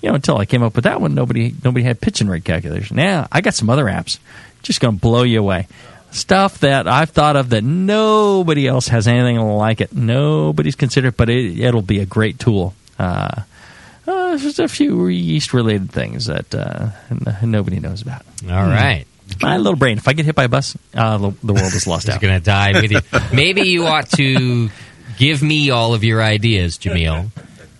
you 0.01 0.09
know, 0.09 0.15
until 0.15 0.37
I 0.37 0.45
came 0.45 0.63
up 0.63 0.75
with 0.75 0.85
that 0.85 1.01
one, 1.01 1.13
nobody 1.13 1.53
nobody 1.63 1.83
had 1.83 2.01
pitch 2.01 2.21
and 2.21 2.29
rate 2.29 2.45
calculation. 2.45 2.95
Now 2.95 3.27
I 3.31 3.41
got 3.41 3.53
some 3.53 3.69
other 3.69 3.85
apps, 3.85 4.19
just 4.63 4.79
going 4.79 4.95
to 4.95 5.01
blow 5.01 5.23
you 5.23 5.39
away. 5.39 5.67
Stuff 6.11 6.59
that 6.59 6.87
I've 6.87 7.11
thought 7.11 7.35
of 7.35 7.49
that 7.49 7.63
nobody 7.63 8.67
else 8.67 8.87
has 8.87 9.07
anything 9.07 9.39
like 9.39 9.79
it. 9.79 9.93
Nobody's 9.93 10.75
considered, 10.75 11.15
but 11.15 11.29
it, 11.29 11.59
it'll 11.59 11.83
be 11.83 11.99
a 11.99 12.05
great 12.05 12.39
tool. 12.39 12.73
Uh, 12.97 13.41
uh, 14.07 14.37
just 14.37 14.57
a 14.57 14.67
few 14.67 15.05
yeast 15.07 15.53
related 15.53 15.91
things 15.91 16.25
that 16.25 16.55
uh, 16.55 16.89
nobody 17.43 17.79
knows 17.79 18.01
about. 18.01 18.23
All 18.49 18.49
right. 18.65 19.05
My 19.41 19.57
little 19.57 19.75
brain. 19.75 19.97
If 19.97 20.07
I 20.07 20.13
get 20.13 20.25
hit 20.25 20.35
by 20.35 20.45
a 20.45 20.49
bus, 20.49 20.77
uh, 20.93 21.17
the, 21.17 21.31
the 21.43 21.53
world 21.53 21.73
is 21.73 21.87
lost 21.87 22.07
He's 22.07 22.15
out. 22.15 22.21
going 22.21 22.33
to 22.37 22.43
die 22.43 22.73
with 22.81 22.91
you. 22.91 22.99
Maybe 23.33 23.61
you 23.63 23.85
ought 23.85 24.09
to 24.11 24.69
give 25.17 25.41
me 25.41 25.69
all 25.69 25.93
of 25.93 26.03
your 26.03 26.21
ideas, 26.21 26.77
Jamil, 26.77 27.29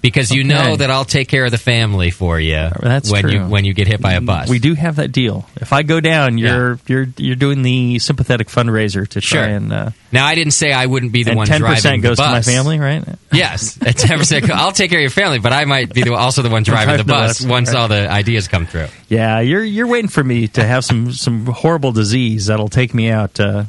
because 0.01 0.31
you 0.31 0.43
know 0.43 0.75
that 0.75 0.89
I'll 0.89 1.05
take 1.05 1.27
care 1.27 1.45
of 1.45 1.51
the 1.51 1.57
family 1.57 2.09
for 2.11 2.39
you 2.39 2.69
That's 2.81 3.11
when 3.11 3.29
you 3.29 3.41
when 3.45 3.65
you 3.65 3.73
get 3.73 3.87
hit 3.87 4.01
by 4.01 4.13
a 4.13 4.21
bus. 4.21 4.49
We 4.49 4.59
do 4.59 4.73
have 4.73 4.97
that 4.97 5.11
deal. 5.11 5.47
If 5.57 5.73
I 5.73 5.83
go 5.83 5.99
down, 5.99 6.37
you're 6.37 6.79
you're 6.87 7.07
you're 7.17 7.35
doing 7.35 7.61
the 7.61 7.99
sympathetic 7.99 8.47
fundraiser 8.47 9.07
to 9.09 9.21
Sure. 9.21 9.41
try 9.41 9.49
and 9.51 9.71
uh, 9.73 9.89
Now, 10.11 10.25
I 10.25 10.35
didn't 10.35 10.53
say 10.53 10.71
I 10.71 10.85
wouldn't 10.85 11.11
be 11.11 11.23
the 11.23 11.35
one 11.35 11.47
ten 11.47 11.59
driving 11.59 11.75
percent 11.75 12.01
the 12.01 12.07
goes 12.07 12.17
to 12.17 12.23
my 12.23 12.41
family, 12.41 12.79
right? 12.79 13.03
Yes, 13.31 13.77
ten 13.81 14.17
percent. 14.17 14.49
I'll 14.49 14.71
take 14.71 14.89
care 14.89 14.99
of 14.99 15.03
your 15.03 15.09
family, 15.11 15.39
but 15.39 15.53
I 15.53 15.65
might 15.65 15.93
be 15.93 16.03
the, 16.03 16.13
also 16.13 16.41
the 16.41 16.49
one 16.49 16.63
driving 16.63 16.97
the 16.97 17.03
Driving 17.03 17.07
the 17.07 17.13
bus 17.13 17.39
bus, 17.41 17.49
once 17.49 17.69
right. 17.69 17.77
all 17.77 17.87
the 17.87 18.09
ideas 18.09 18.47
come 18.47 18.65
through. 18.65 18.87
Yeah, 19.09 19.39
you're 19.39 19.63
you're 19.63 19.87
waiting 19.87 20.09
for 20.09 20.23
me 20.23 20.47
to 20.49 20.63
have 20.65 20.85
some 20.85 21.11
some 21.11 21.45
horrible 21.45 21.91
disease 21.91 22.47
that'll 22.47 22.69
take 22.69 22.93
me 22.93 23.09
out. 23.09 23.39
Uh, 23.39 23.65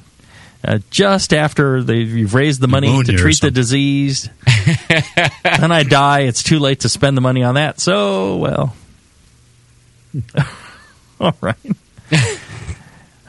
uh, 0.64 0.78
just 0.90 1.32
after 1.32 1.82
they, 1.82 1.98
you've 1.98 2.34
raised 2.34 2.60
the 2.60 2.68
money 2.68 3.02
to 3.04 3.12
treat 3.16 3.40
the 3.40 3.50
disease, 3.50 4.28
then 5.44 5.72
I 5.72 5.82
die. 5.84 6.20
It's 6.20 6.42
too 6.42 6.58
late 6.58 6.80
to 6.80 6.88
spend 6.88 7.16
the 7.16 7.20
money 7.22 7.42
on 7.42 7.54
that. 7.54 7.80
So, 7.80 8.36
well, 8.36 8.76
all 11.20 11.36
right. 11.40 11.56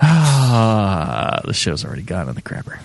Ah, 0.04 1.42
the 1.46 1.54
show's 1.54 1.86
already 1.86 2.02
gone 2.02 2.28
on 2.28 2.34
the 2.36 2.42
crapper. 2.42 2.80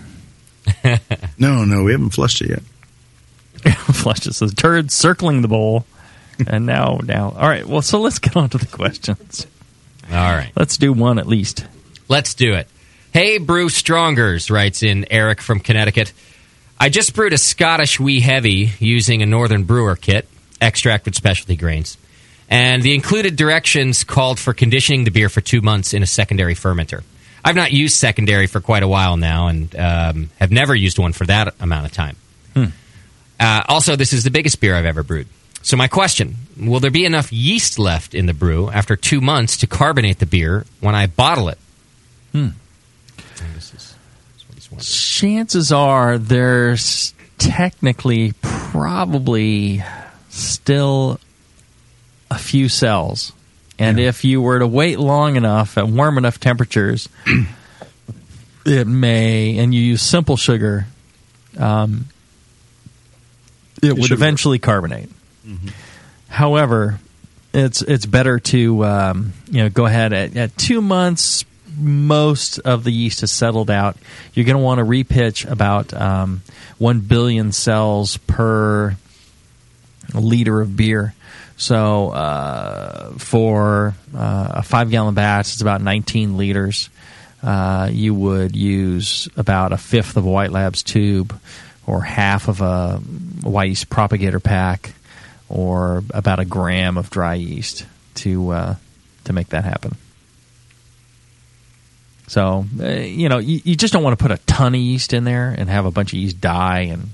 No, 1.39 1.65
no, 1.65 1.83
we 1.85 1.93
haven't 1.93 2.11
flushed 2.11 2.43
it 2.43 2.51
yet. 2.51 3.73
Flushed 3.95 4.27
it. 4.27 4.35
So 4.35 4.47
the 4.47 4.55
turd 4.55 4.91
circling 4.91 5.41
the 5.43 5.49
bowl, 5.49 5.87
and 6.47 6.67
now, 6.67 7.01
now, 7.03 7.31
all 7.31 7.49
right. 7.49 7.65
Well, 7.67 7.81
so 7.83 8.01
let's 8.01 8.19
get 8.19 8.37
on 8.37 8.51
to 8.51 8.59
the 8.59 8.67
questions. 8.67 9.47
All 10.11 10.15
right, 10.35 10.53
Let's 10.55 10.77
do 10.77 10.93
one 10.93 11.19
at 11.19 11.27
least. 11.27 11.67
let's 12.09 12.35
do 12.35 12.53
it. 12.55 12.69
Hey, 13.17 13.39
Brew 13.39 13.71
Strongers 13.71 14.51
writes 14.51 14.83
in 14.83 15.07
Eric 15.11 15.41
from 15.41 15.61
Connecticut. 15.61 16.13
I 16.79 16.91
just 16.91 17.15
brewed 17.15 17.33
a 17.33 17.39
Scottish 17.39 17.99
Wee 17.99 18.21
Heavy 18.21 18.73
using 18.79 19.23
a 19.23 19.27
Northern 19.27 19.65
Brewer 19.65 19.97
kit, 19.97 20.29
extract 20.61 21.07
with 21.07 21.15
specialty 21.15 21.57
grains. 21.57 21.97
And 22.51 22.83
the 22.83 22.95
included 22.95 23.35
directions 23.35 24.05
called 24.05 24.39
for 24.39 24.53
conditioning 24.53 25.05
the 25.05 25.11
beer 25.11 25.31
for 25.31 25.41
two 25.41 25.63
months 25.63 25.95
in 25.95 26.03
a 26.03 26.07
secondary 26.07 26.55
fermenter. 26.55 27.05
I've 27.43 27.57
not 27.57 27.73
used 27.73 27.97
secondary 27.97 28.47
for 28.49 28.61
quite 28.61 28.83
a 28.83 28.89
while 28.89 29.17
now 29.17 29.47
and 29.47 29.75
um, 29.77 30.31
have 30.39 30.51
never 30.51 30.75
used 30.75 30.99
one 30.99 31.15
for 31.15 31.25
that 31.25 31.55
amount 31.59 31.87
of 31.87 31.93
time. 31.93 32.17
Uh, 33.41 33.63
also, 33.67 33.97
this 33.97 34.13
is 34.13 34.25
the 34.25 34.31
biggest 34.31 34.61
beer 34.61 34.77
I've 34.77 34.85
ever 34.85 35.03
brewed. 35.03 35.29
So, 35.63 35.79
my 35.79 35.89
question 35.89 36.35
will 36.61 36.81
there 36.81 36.91
be 36.91 37.07
enough 37.07 37.33
yeast 37.33 37.79
left 37.79 38.15
in 38.15 38.27
the 38.27 38.35
brew 38.35 38.69
after 38.69 38.95
two 38.95 39.23
months 39.23 39.57
to 39.57 39.67
carbonate 39.67 40.19
the 40.19 40.27
beer 40.27 40.67
when 40.81 40.95
I 40.95 41.07
bottle 41.07 41.49
it? 41.49 41.59
Hmm. 42.33 42.49
This 43.55 43.75
is, 43.75 43.95
he's 44.55 44.71
wondering. 44.71 44.85
chances 44.85 45.73
are 45.73 46.19
there's 46.19 47.15
technically 47.39 48.33
probably 48.43 49.83
still 50.29 51.21
a 52.31 52.39
few 52.39 52.69
cells. 52.69 53.33
And 53.79 54.01
if 54.01 54.25
you 54.25 54.41
were 54.41 54.59
to 54.59 54.67
wait 54.67 54.99
long 54.99 55.37
enough 55.37 55.77
at 55.77 55.87
warm 55.87 56.17
enough 56.17 56.41
temperatures, 56.41 57.11
it 58.67 58.87
may, 58.87 59.59
and 59.59 59.75
you 59.75 59.83
use 59.83 60.01
simple 60.01 60.39
sugar, 60.39 60.87
um, 61.59 62.07
it 63.83 63.93
would 63.93 64.05
should 64.05 64.13
work. 64.13 64.19
eventually 64.19 64.59
carbonate. 64.59 65.11
However, 66.29 66.99
it's 67.53 67.83
it's 67.83 68.07
better 68.07 68.39
to 68.39 68.85
um, 68.85 69.33
you 69.51 69.63
know 69.63 69.69
go 69.69 69.87
ahead 69.87 70.13
at, 70.13 70.37
at 70.37 70.57
two 70.57 70.81
months. 70.81 71.45
Most 71.77 72.59
of 72.61 72.85
the 72.85 72.91
yeast 72.91 73.21
has 73.21 73.31
settled 73.31 73.71
out. 73.71 73.97
You're 74.33 74.47
going 74.47 74.57
to 74.57 74.63
want 74.63 74.79
to 74.79 74.85
repitch 74.85 75.49
about 75.51 75.93
um, 75.93 76.43
one 76.79 77.01
billion 77.01 77.53
cells 77.53 78.17
per 78.17 78.97
liter 80.15 80.61
of 80.61 80.77
beer. 80.77 81.15
So 81.57 82.11
uh, 82.11 83.13
for 83.13 83.95
uh, 84.15 84.49
a 84.55 84.63
five 84.63 84.91
gallon 84.91 85.15
batch, 85.15 85.53
it's 85.53 85.63
about 85.63 85.81
19 85.81 86.37
liters. 86.37 86.91
Uh, 87.43 87.89
you 87.93 88.15
would 88.15 88.57
use 88.57 89.29
about 89.37 89.73
a 89.73 89.77
fifth 89.77 90.17
of 90.17 90.27
a 90.27 90.31
White 90.31 90.51
Labs 90.51 90.83
tube, 90.83 91.39
or 91.87 92.03
half 92.03 92.49
of 92.49 92.61
a 92.61 93.01
Wyeast 93.41 93.89
propagator 93.89 94.41
pack, 94.41 94.93
or 95.49 96.03
about 96.11 96.41
a 96.41 96.45
gram 96.45 96.99
of 96.99 97.11
dry 97.11 97.35
yeast 97.35 97.87
to 98.17 98.51
uh, 98.51 98.75
to 99.25 99.33
make 99.33 99.49
that 99.49 99.65
happen. 99.65 99.97
So 102.29 102.65
uh, 102.81 102.87
you 102.89 103.29
know 103.29 103.39
you, 103.39 103.61
you 103.65 103.77
just 103.77 103.93
don't 103.93 104.03
want 104.03 104.19
to 104.19 104.23
put 104.23 104.33
a 104.33 104.39
ton 104.47 104.75
of 104.75 104.81
yeast 104.81 105.13
in 105.13 105.25
there 105.25 105.55
and 105.57 105.69
have 105.71 105.87
a 105.87 105.91
bunch 105.91 106.13
of 106.13 106.19
yeast 106.19 106.41
die 106.41 106.81
and 106.81 107.11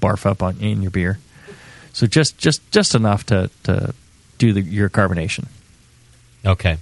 barf 0.00 0.26
up 0.26 0.42
on 0.42 0.56
in 0.58 0.82
your 0.82 0.90
beer. 0.90 1.18
So 1.92 2.06
just 2.06 2.38
just 2.38 2.68
just 2.70 2.94
enough 2.94 3.24
to 3.26 3.50
to 3.64 3.94
do 4.38 4.52
the, 4.52 4.60
your 4.62 4.88
carbonation. 4.88 5.46
Okay. 6.44 6.78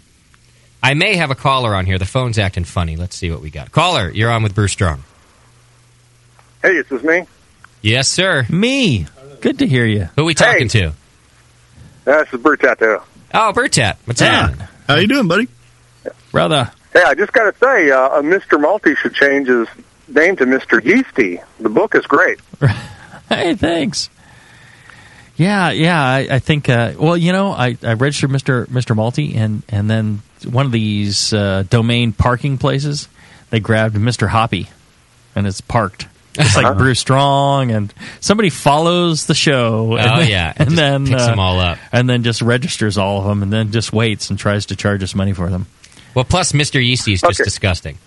I 0.83 0.95
may 0.95 1.17
have 1.17 1.31
a 1.33 1.35
caller 1.35 1.75
on 1.75 1.87
here. 1.87 1.99
The 1.99 2.05
phone's 2.07 2.39
acting 2.39 2.63
funny. 2.65 2.97
Let's 2.97 3.17
see 3.17 3.31
what 3.31 3.41
we 3.41 3.51
got. 3.51 3.73
Caller, 3.73 4.11
you're 4.11 4.31
on 4.31 4.45
with 4.45 4.55
Brew 4.55 4.69
Strong. 4.69 5.03
Hey, 6.63 6.81
this 6.81 6.91
is 6.93 7.03
me? 7.03 7.27
Yes, 7.83 8.09
sir. 8.09 8.47
Me, 8.49 9.07
good 9.41 9.59
to 9.59 9.67
hear 9.67 9.85
you. 9.85 10.09
Who 10.17 10.23
are 10.23 10.25
we 10.25 10.35
talking 10.35 10.69
to? 10.69 10.93
That's 12.05 12.31
the 12.31 12.39
Brute 12.39 12.61
Tattoo. 12.61 13.01
Oh, 13.35 13.53
Bertat. 13.55 13.97
What's 14.05 14.21
Yeah. 14.21 14.47
happening? 14.49 14.69
How 14.87 14.97
you 14.97 15.07
doing, 15.09 15.29
buddy? 15.29 15.49
brother. 16.33 16.71
Hey, 16.99 17.05
I 17.05 17.15
just 17.15 17.33
got 17.33 17.45
to 17.53 17.57
say, 17.61 17.93
uh, 17.93 18.21
Mr. 18.23 18.61
Malty 18.61 18.97
should 18.97 19.15
change 19.15 19.47
his 19.47 19.69
name 20.09 20.35
to 20.35 20.45
Mr. 20.47 20.83
Yeasty. 20.85 21.41
The 21.61 21.69
book 21.69 21.95
is 21.95 22.05
great. 22.07 22.41
Hey, 23.29 23.55
thanks. 23.55 24.09
Yeah, 25.37 25.71
yeah. 25.71 26.03
I, 26.03 26.27
I 26.31 26.39
think. 26.39 26.67
Uh, 26.71 26.95
well, 26.99 27.15
you 27.15 27.31
know, 27.33 27.53
I, 27.53 27.77
I 27.83 27.93
registered 27.93 28.31
Mister 28.31 28.67
Mister 28.71 28.95
Malty, 28.95 29.37
and 29.37 29.63
and 29.69 29.91
then 29.91 30.23
one 30.51 30.65
of 30.65 30.73
these 30.73 31.35
uh, 31.35 31.65
domain 31.69 32.15
parking 32.15 32.57
places, 32.57 33.07
they 33.51 33.61
grabbed 33.61 34.01
Mister 34.01 34.29
Hoppy, 34.29 34.69
and 35.37 35.47
it's 35.47 35.61
parked. 35.61 36.09
It's 36.39 36.57
like 36.57 36.79
Brew 36.79 36.95
Strong, 36.95 37.71
and 37.71 37.93
somebody 38.21 38.49
follows 38.49 39.27
the 39.27 39.35
show. 39.35 39.97
and 39.97 40.09
Oh, 40.11 40.17
then- 40.21 40.31
yeah. 40.31 40.53
and 40.57 40.69
Just 40.71 40.77
then 40.77 41.07
picks 41.07 41.23
uh, 41.23 41.27
them 41.27 41.39
all 41.39 41.61
up. 41.61 41.77
and 41.93 42.09
then 42.09 42.23
just 42.23 42.41
registers 42.41 42.97
all 42.97 43.19
of 43.21 43.25
them, 43.27 43.43
and 43.43 43.53
then 43.53 43.73
just 43.73 43.93
waits 43.93 44.31
and 44.31 44.39
tries 44.39 44.65
to 44.67 44.77
charge 44.77 45.03
us 45.03 45.15
money 45.15 45.35
for 45.35 45.51
them. 45.51 45.67
Well, 46.15 46.25
plus 46.25 46.53
Mr. 46.53 46.85
Yeasty 46.85 47.13
is 47.15 47.21
just 47.21 47.41
Okay. 47.41 47.45
disgusting. 47.45 47.99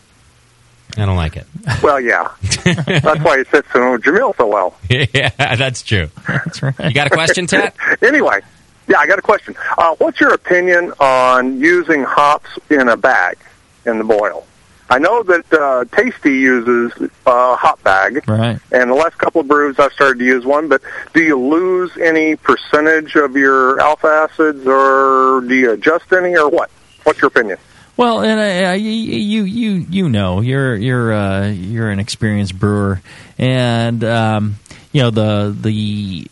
I 0.98 1.06
don't 1.06 1.16
like 1.16 1.38
it. 1.38 1.46
Well, 1.84 2.00
yeah. 2.02 2.30
That's 2.66 3.22
why 3.24 3.38
he 3.40 3.44
fits 3.46 3.68
in 3.74 3.92
with 3.92 4.02
Jamil 4.04 4.36
so 4.36 4.48
well. 4.48 4.76
yeah, 4.90 5.30
that's 5.56 5.82
true. 5.84 6.10
That's 6.28 6.62
right. 6.62 6.76
You 6.80 6.94
got 6.94 7.08
a 7.08 7.12
question, 7.12 7.48
Ted? 7.48 7.74
Anyway, 8.02 8.42
yeah, 8.88 8.98
I 9.00 9.08
got 9.08 9.18
a 9.20 9.22
question. 9.22 9.56
Uh, 9.78 9.96
what's 10.00 10.20
your 10.20 10.34
opinion 10.34 10.92
on 11.00 11.60
using 11.60 12.04
hops 12.04 12.50
in 12.70 12.90
a 12.90 12.98
bag 12.98 13.38
in 13.86 13.98
the 14.00 14.04
boil? 14.04 14.46
I 14.90 15.00
know 15.00 15.24
that 15.24 15.54
uh, 15.54 15.86
Tasty 15.96 16.32
uses 16.40 16.92
a 17.26 17.56
hop 17.56 17.82
bag, 17.84 18.28
Right. 18.28 18.60
and 18.74 18.90
the 18.92 18.96
last 18.96 19.18
couple 19.18 19.40
of 19.40 19.48
brews 19.48 19.80
I've 19.80 19.94
started 19.94 20.20
to 20.20 20.26
use 20.26 20.46
one. 20.46 20.68
But 20.68 20.82
do 21.14 21.22
you 21.24 21.40
lose 21.40 21.96
any 21.98 22.36
percentage 22.36 23.16
of 23.16 23.38
your 23.38 23.80
alpha 23.80 24.08
acids, 24.30 24.68
or 24.68 25.40
do 25.48 25.56
you 25.56 25.72
adjust 25.72 26.12
any, 26.12 26.36
or 26.36 26.50
what? 26.50 26.70
What's 27.04 27.22
your 27.22 27.30
opinion? 27.30 27.58
Well, 28.02 28.24
and 28.24 28.66
uh, 28.66 28.72
you 28.72 29.44
you 29.44 29.74
you 29.74 30.10
know 30.10 30.42
you're 30.42 30.76
you're 30.76 31.14
uh, 31.14 31.50
you're 31.50 31.92
an 31.92 32.00
experienced 32.00 32.58
brewer, 32.58 33.00
and 33.38 34.04
um, 34.04 34.56
you 34.92 35.04
know 35.04 35.12
the 35.12 35.56
the 35.56 36.28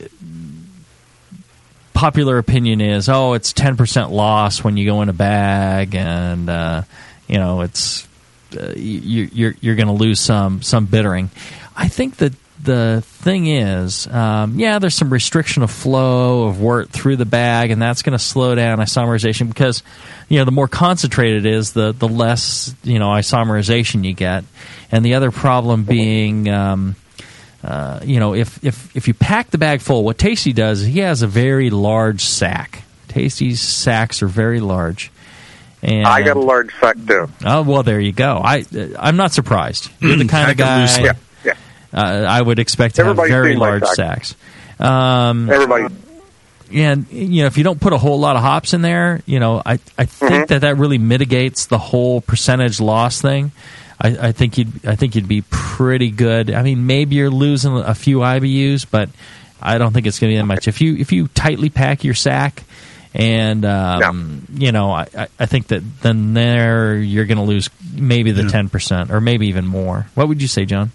popular 1.93 2.39
opinion 2.39 2.81
is 2.81 3.07
oh 3.07 3.33
it's 3.33 3.53
ten 3.53 3.77
percent 3.77 4.09
loss 4.09 4.63
when 4.63 4.77
you 4.77 4.85
go 4.87 5.03
in 5.03 5.09
a 5.09 5.13
bag, 5.13 5.93
and 5.93 6.49
uh, 6.49 6.81
you 7.27 7.37
know 7.37 7.61
it's 7.61 8.07
uh, 8.59 8.73
you, 8.75 9.29
you're 9.31 9.53
you're 9.61 9.75
going 9.75 9.89
to 9.89 9.93
lose 9.93 10.19
some 10.19 10.63
some 10.63 10.87
bittering. 10.87 11.29
I 11.77 11.87
think 11.87 12.15
that 12.15 12.33
the 12.61 13.01
thing 13.05 13.47
is, 13.47 14.07
um, 14.07 14.59
yeah, 14.59 14.79
there's 14.79 14.95
some 14.95 15.11
restriction 15.11 15.63
of 15.63 15.71
flow 15.71 16.43
of 16.47 16.59
wort 16.59 16.89
through 16.89 17.15
the 17.15 17.25
bag, 17.25 17.71
and 17.71 17.81
that's 17.81 18.01
going 18.01 18.17
to 18.17 18.23
slow 18.23 18.55
down 18.55 18.79
isomerization 18.79 19.47
because 19.47 19.83
you 20.27 20.39
know 20.39 20.45
the 20.45 20.51
more 20.51 20.67
concentrated 20.67 21.45
it 21.45 21.53
is, 21.53 21.73
the 21.73 21.93
the 21.93 22.07
less 22.07 22.75
you 22.83 22.99
know 22.99 23.07
isomerization 23.09 24.03
you 24.03 24.13
get. 24.13 24.43
And 24.91 25.05
the 25.05 25.15
other 25.15 25.31
problem 25.31 25.83
being. 25.83 26.49
Um, 26.49 26.95
uh, 27.61 27.99
you 28.05 28.21
know, 28.21 28.33
if, 28.33 28.63
if 28.63 28.95
if 28.95 29.09
you 29.09 29.13
pack 29.13 29.49
the 29.49 29.57
bag 29.57 29.81
full, 29.81 30.05
what 30.05 30.17
Tasty 30.17 30.53
does 30.53 30.81
is 30.81 30.87
he 30.87 30.99
has 30.99 31.23
a 31.23 31.27
very 31.27 31.69
large 31.69 32.21
sack. 32.21 32.83
Tasty's 33.09 33.59
sacks 33.59 34.23
are 34.23 34.27
very 34.27 34.61
large. 34.61 35.11
And 35.81 36.07
I 36.07 36.21
got 36.23 36.37
a 36.37 36.41
large 36.41 36.73
sack 36.79 36.95
too. 37.05 37.29
Oh 37.45 37.63
well, 37.63 37.83
there 37.83 37.99
you 37.99 38.13
go. 38.13 38.41
I 38.43 38.65
I'm 38.97 39.17
not 39.17 39.33
surprised. 39.33 39.89
You're 39.99 40.15
the 40.15 40.27
kind 40.27 40.49
of 40.51 40.57
Pack 40.57 40.81
loose. 40.81 40.97
guy 40.97 41.03
Yeah, 41.03 41.05
yeah. 41.05 41.13
Uh, 41.93 41.97
I 42.27 42.41
would 42.41 42.59
expect 42.59 42.95
to 42.95 43.01
Everybody's 43.01 43.31
have 43.33 43.43
very 43.43 43.55
large 43.55 43.85
sacks. 43.85 44.35
Um, 44.79 45.49
Everybody. 45.49 45.93
and 46.73 47.05
you 47.11 47.41
know, 47.41 47.47
if 47.47 47.57
you 47.57 47.63
don't 47.63 47.81
put 47.81 47.93
a 47.93 47.97
whole 47.97 48.19
lot 48.19 48.35
of 48.35 48.41
hops 48.41 48.73
in 48.73 48.81
there, 48.81 49.21
you 49.25 49.39
know, 49.39 49.61
I 49.65 49.73
I 49.97 50.05
think 50.05 50.31
Mm-hmm. 50.33 50.45
that 50.47 50.61
that 50.61 50.77
really 50.77 50.97
mitigates 50.97 51.65
the 51.65 51.77
whole 51.77 52.21
percentage 52.21 52.79
loss 52.79 53.21
thing. 53.21 53.51
I, 54.01 54.29
I 54.29 54.31
think 54.31 54.57
you'd 54.57 54.85
I 54.85 54.95
think 54.95 55.15
you'd 55.15 55.27
be 55.27 55.43
pretty 55.49 56.11
good. 56.11 56.51
I 56.51 56.63
mean, 56.63 56.85
maybe 56.87 57.15
you're 57.17 57.29
losing 57.29 57.75
a 57.77 57.93
few 57.95 58.19
IBUs, 58.19 58.85
but 58.89 59.09
I 59.61 59.77
don't 59.77 59.91
think 59.93 60.07
it's 60.07 60.19
going 60.19 60.29
to 60.31 60.35
be 60.35 60.37
that 60.37 60.45
much. 60.45 60.67
If 60.69 60.79
you 60.79 60.95
if 60.95 61.11
you 61.11 61.27
tightly 61.27 61.69
pack 61.69 62.05
your 62.05 62.13
sack, 62.13 62.63
and 63.13 63.65
um, 63.65 64.47
you 64.53 64.71
know, 64.71 64.91
I, 64.91 65.27
I- 65.37 65.45
think 65.47 65.67
that 65.67 65.81
then 66.01 66.33
there 66.33 66.95
you're 66.97 67.25
going 67.25 67.39
to 67.39 67.43
lose 67.43 67.69
maybe 67.93 68.31
the 68.31 68.47
ten 68.47 68.69
percent 68.69 69.11
or 69.11 69.19
maybe 69.19 69.47
even 69.47 69.65
more. 69.67 70.07
What 70.15 70.29
would 70.29 70.41
you 70.41 70.47
say, 70.47 70.63
John? 70.63 70.91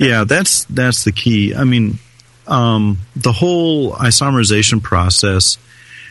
Yeah, 0.00 0.24
that's 0.24 0.64
that's 0.64 1.04
the 1.04 1.12
key. 1.12 1.54
I 1.54 1.64
mean, 1.64 1.98
um, 2.46 2.98
the 3.14 3.32
whole 3.32 3.92
isomerization 3.92 4.82
process. 4.82 5.58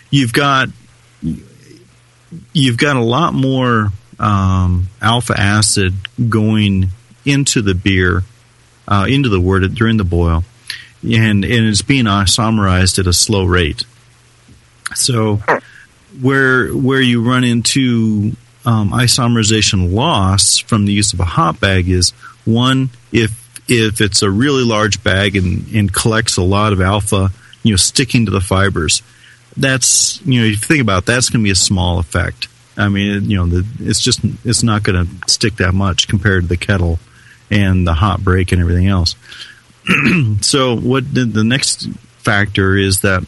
You've 0.09 0.33
got 0.33 0.69
you've 2.53 2.77
got 2.77 2.95
a 2.95 3.03
lot 3.03 3.33
more 3.33 3.89
um, 4.19 4.87
alpha 5.01 5.39
acid 5.39 5.93
going 6.29 6.89
into 7.25 7.61
the 7.61 7.73
beer, 7.73 8.23
uh, 8.87 9.07
into 9.09 9.29
the 9.29 9.41
wort 9.41 9.63
during 9.73 9.97
the 9.97 10.03
boil, 10.03 10.43
and 11.03 11.43
and 11.43 11.45
it's 11.45 11.81
being 11.81 12.05
isomerized 12.05 12.99
at 12.99 13.07
a 13.07 13.13
slow 13.13 13.45
rate. 13.45 13.83
So 14.93 15.41
where 16.21 16.69
where 16.69 17.01
you 17.01 17.27
run 17.27 17.43
into 17.43 18.35
um, 18.65 18.91
isomerization 18.91 19.93
loss 19.93 20.57
from 20.57 20.85
the 20.85 20.93
use 20.93 21.13
of 21.13 21.19
a 21.19 21.25
hop 21.25 21.59
bag 21.59 21.89
is 21.89 22.11
one 22.45 22.89
if 23.11 23.44
if 23.67 24.01
it's 24.01 24.21
a 24.21 24.29
really 24.29 24.63
large 24.63 25.03
bag 25.03 25.35
and, 25.35 25.67
and 25.73 25.93
collects 25.93 26.37
a 26.37 26.43
lot 26.43 26.73
of 26.73 26.81
alpha, 26.81 27.31
you 27.63 27.71
know, 27.71 27.77
sticking 27.77 28.25
to 28.25 28.31
the 28.31 28.41
fibers. 28.41 29.01
That's 29.57 30.23
you 30.25 30.41
know, 30.41 30.45
if 30.45 30.51
you 30.51 30.57
think 30.57 30.81
about 30.81 31.03
it, 31.03 31.05
that's 31.05 31.29
going 31.29 31.41
to 31.41 31.43
be 31.43 31.51
a 31.51 31.55
small 31.55 31.99
effect. 31.99 32.47
I 32.77 32.89
mean, 32.89 33.29
you 33.29 33.37
know, 33.37 33.45
the, 33.45 33.65
it's 33.79 34.01
just 34.01 34.19
it's 34.43 34.63
not 34.63 34.83
going 34.83 35.05
to 35.05 35.29
stick 35.29 35.55
that 35.57 35.73
much 35.73 36.07
compared 36.07 36.43
to 36.43 36.47
the 36.47 36.57
kettle 36.57 36.99
and 37.49 37.87
the 37.87 37.93
hot 37.93 38.23
break 38.23 38.51
and 38.51 38.61
everything 38.61 38.87
else. 38.87 39.15
so 40.41 40.75
what 40.75 41.13
the, 41.13 41.25
the 41.25 41.43
next 41.43 41.87
factor 42.17 42.75
is 42.75 43.01
that 43.01 43.23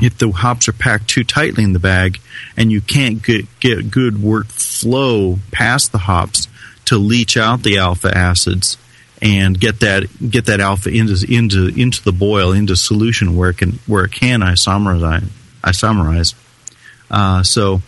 if 0.00 0.18
the 0.18 0.30
hops 0.30 0.68
are 0.68 0.72
packed 0.72 1.08
too 1.08 1.24
tightly 1.24 1.64
in 1.64 1.72
the 1.72 1.78
bag 1.78 2.20
and 2.56 2.70
you 2.70 2.80
can't 2.80 3.22
get, 3.22 3.46
get 3.60 3.90
good 3.90 4.22
wort 4.22 4.46
flow 4.48 5.38
past 5.50 5.92
the 5.92 5.98
hops 5.98 6.48
to 6.84 6.98
leach 6.98 7.36
out 7.36 7.62
the 7.62 7.78
alpha 7.78 8.16
acids 8.16 8.76
and 9.22 9.58
get 9.58 9.80
that 9.80 10.04
get 10.28 10.46
that 10.46 10.60
alpha 10.60 10.90
into 10.90 11.24
into 11.32 11.68
into 11.68 12.02
the 12.02 12.12
boil 12.12 12.52
into 12.52 12.74
solution 12.74 13.36
where 13.36 13.50
it 13.50 13.56
can 13.56 13.78
where 13.86 14.04
it 14.04 14.12
can 14.12 14.40
isomerize 14.40 15.24
isomerize. 15.62 16.34
Uh, 17.10 17.42
so 17.44 17.80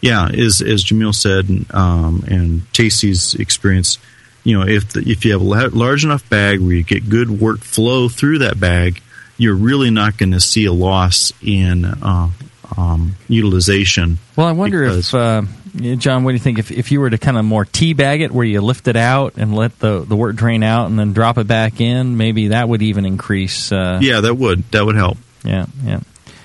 yeah, 0.00 0.28
as 0.28 0.62
as 0.62 0.84
Jamil 0.84 1.14
said, 1.14 1.66
um, 1.74 2.24
and 2.26 2.72
Tasty's 2.72 3.34
experience, 3.34 3.98
you 4.44 4.58
know, 4.58 4.66
if 4.66 4.92
the, 4.92 5.00
if 5.00 5.24
you 5.24 5.32
have 5.32 5.42
a 5.42 5.68
large 5.76 6.04
enough 6.04 6.28
bag 6.30 6.60
where 6.60 6.72
you 6.72 6.84
get 6.84 7.08
good 7.08 7.28
wort 7.40 7.60
flow 7.60 8.08
through 8.08 8.38
that 8.38 8.58
bag, 8.58 9.02
you're 9.36 9.56
really 9.56 9.90
not 9.90 10.16
going 10.16 10.32
to 10.32 10.40
see 10.40 10.64
a 10.64 10.72
loss 10.72 11.32
in 11.42 11.84
uh, 11.84 12.30
um, 12.76 13.16
utilization. 13.28 14.18
Well, 14.36 14.46
I 14.46 14.52
wonder 14.52 14.84
if, 14.84 15.12
uh, 15.14 15.42
John, 15.78 16.24
what 16.24 16.30
do 16.32 16.34
you 16.34 16.40
think? 16.40 16.58
If, 16.58 16.70
if 16.70 16.90
you 16.92 17.00
were 17.00 17.10
to 17.10 17.18
kind 17.18 17.36
of 17.38 17.44
more 17.44 17.64
teabag 17.64 18.20
it, 18.20 18.30
where 18.32 18.44
you 18.44 18.60
lift 18.60 18.88
it 18.88 18.96
out 18.96 19.34
and 19.36 19.54
let 19.54 19.78
the, 19.78 20.00
the 20.00 20.16
wort 20.16 20.36
drain 20.36 20.62
out 20.62 20.86
and 20.90 20.98
then 20.98 21.12
drop 21.12 21.38
it 21.38 21.46
back 21.46 21.80
in, 21.80 22.16
maybe 22.16 22.48
that 22.48 22.68
would 22.68 22.82
even 22.82 23.04
increase. 23.06 23.70
Uh, 23.72 23.98
Yeah, 24.02 24.20
that 24.20 24.34
would 24.34 24.64
that 24.72 24.84
would 24.84 24.96
help. 24.96 25.18
yeah, 25.44 25.66
yeah. 25.84 26.00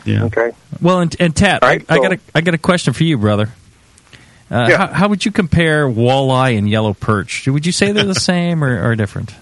Yeah. 0.05 0.23
Okay. 0.25 0.51
Well, 0.81 0.99
and, 0.99 1.15
and 1.19 1.33
Tat, 1.35 1.63
All 1.63 1.69
right, 1.69 1.85
I, 1.87 1.95
I 1.95 1.97
got 1.99 2.13
a 2.13 2.19
I 2.35 2.41
got 2.41 2.53
a 2.53 2.57
question 2.57 2.93
for 2.93 3.03
you, 3.03 3.17
brother. 3.17 3.49
Uh, 4.51 4.67
Yeah. 4.69 4.77
how, 4.77 4.87
how 4.87 5.07
would 5.07 5.25
you 5.25 5.31
compare 5.31 5.87
walleye 5.87 6.57
and 6.57 6.69
yellow 6.69 6.93
perch? 6.93 7.47
Would 7.47 7.65
you 7.65 7.71
say 7.71 7.91
they're 7.93 8.03
the 8.03 8.13
same 8.33 8.63
or, 8.63 8.89
or 8.89 8.95
different? 8.95 9.33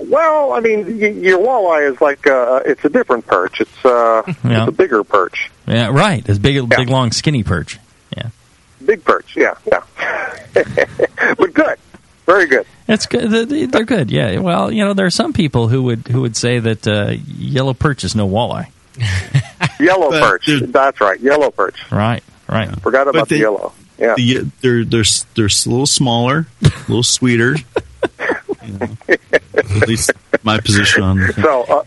Well, 0.00 0.52
I 0.52 0.60
mean, 0.60 0.98
y- 1.00 1.08
your 1.08 1.38
walleye 1.40 1.92
is 1.92 2.00
like 2.00 2.26
uh, 2.26 2.62
it's 2.64 2.84
a 2.84 2.88
different 2.88 3.26
perch. 3.26 3.60
It's 3.60 3.84
uh, 3.84 4.22
Yeah. 4.44 4.62
it's 4.62 4.68
a 4.68 4.72
bigger 4.72 5.02
perch, 5.04 5.50
Yeah, 5.66 5.88
right. 5.90 6.26
It's 6.28 6.38
big, 6.38 6.54
Yeah. 6.54 6.62
big, 6.62 6.88
long, 6.88 7.10
skinny 7.12 7.42
perch. 7.42 7.78
Yeah, 8.80 8.86
big 8.86 9.04
perch. 9.04 9.36
Yeah, 9.36 9.54
yeah. 9.66 9.82
but 11.38 11.52
good, 11.54 11.78
very 12.26 12.46
good. 12.46 12.66
it's 12.86 13.06
good. 13.06 13.30
They- 13.30 13.44
they- 13.44 13.66
They're 13.66 13.84
good. 13.84 14.10
Yeah. 14.10 14.38
Well, 14.38 14.70
you 14.72 14.84
know, 14.84 14.94
there 14.94 15.06
are 15.06 15.10
some 15.10 15.32
people 15.32 15.68
who 15.68 15.82
would 15.84 16.08
who 16.08 16.22
would 16.22 16.36
say 16.36 16.58
that 16.58 16.86
uh, 16.86 17.14
yellow 17.26 17.74
perch 17.74 18.04
is 18.04 18.14
no 18.14 18.28
walleye. 18.28 18.68
Yellow 19.80 20.10
But 20.10 20.22
perch. 20.22 20.48
That's 20.66 21.00
right. 21.00 21.20
Yellow 21.20 21.50
perch. 21.52 21.90
Right. 21.92 22.22
Right. 22.48 22.68
Forgot 22.80 23.06
about 23.08 23.28
they- 23.28 23.36
the 23.36 23.40
yellow. 23.42 23.72
Yeah. 23.98 24.14
The, 24.16 24.50
they're 24.60 24.84
they're 24.84 25.04
they're 25.34 25.46
s- 25.46 25.66
a 25.66 25.70
little 25.70 25.86
smaller, 25.86 26.46
a 26.62 26.68
little 26.88 27.02
sweeter. 27.02 27.56
You 28.64 28.72
know, 28.78 28.88
at 29.54 29.88
least 29.88 30.12
my 30.44 30.58
position 30.60 31.02
on 31.02 31.18
the 31.18 31.32
thing. 31.32 31.44
So 31.44 31.62
uh, 31.64 31.84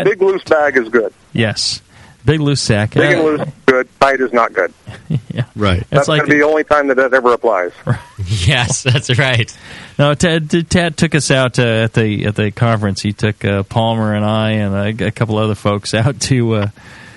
a 0.00 0.04
big 0.04 0.20
loose 0.22 0.42
bag 0.44 0.76
is 0.78 0.88
good. 0.88 1.12
yes, 1.34 1.80
big 2.24 2.40
loose 2.40 2.60
sack. 2.60 2.92
Big 2.94 3.12
and 3.12 3.20
Uh, 3.20 3.24
loose, 3.24 3.48
good. 3.66 3.88
Tight 4.00 4.20
is 4.20 4.32
not 4.32 4.52
good. 4.52 4.72
Yeah. 5.34 5.46
Right. 5.56 5.80
It's 5.80 5.90
That's 5.90 6.08
like 6.08 6.20
going 6.20 6.30
to 6.30 6.34
be 6.36 6.40
the 6.40 6.46
only 6.46 6.62
time 6.62 6.86
that 6.88 6.94
that 6.96 7.12
ever 7.12 7.32
applies. 7.32 7.72
yes, 8.24 8.84
that's 8.84 9.18
right. 9.18 9.52
no. 9.98 10.14
Ted, 10.14 10.48
Ted 10.70 10.96
took 10.96 11.16
us 11.16 11.32
out 11.32 11.58
uh, 11.58 11.62
at 11.62 11.92
the 11.92 12.26
at 12.26 12.36
the 12.36 12.52
conference. 12.52 13.02
He 13.02 13.12
took 13.12 13.44
uh, 13.44 13.64
Palmer 13.64 14.14
and 14.14 14.24
I 14.24 14.50
and 14.52 15.00
a, 15.00 15.06
a 15.08 15.10
couple 15.10 15.36
other 15.38 15.56
folks 15.56 15.92
out 15.92 16.20
to 16.22 16.54
uh, 16.54 16.66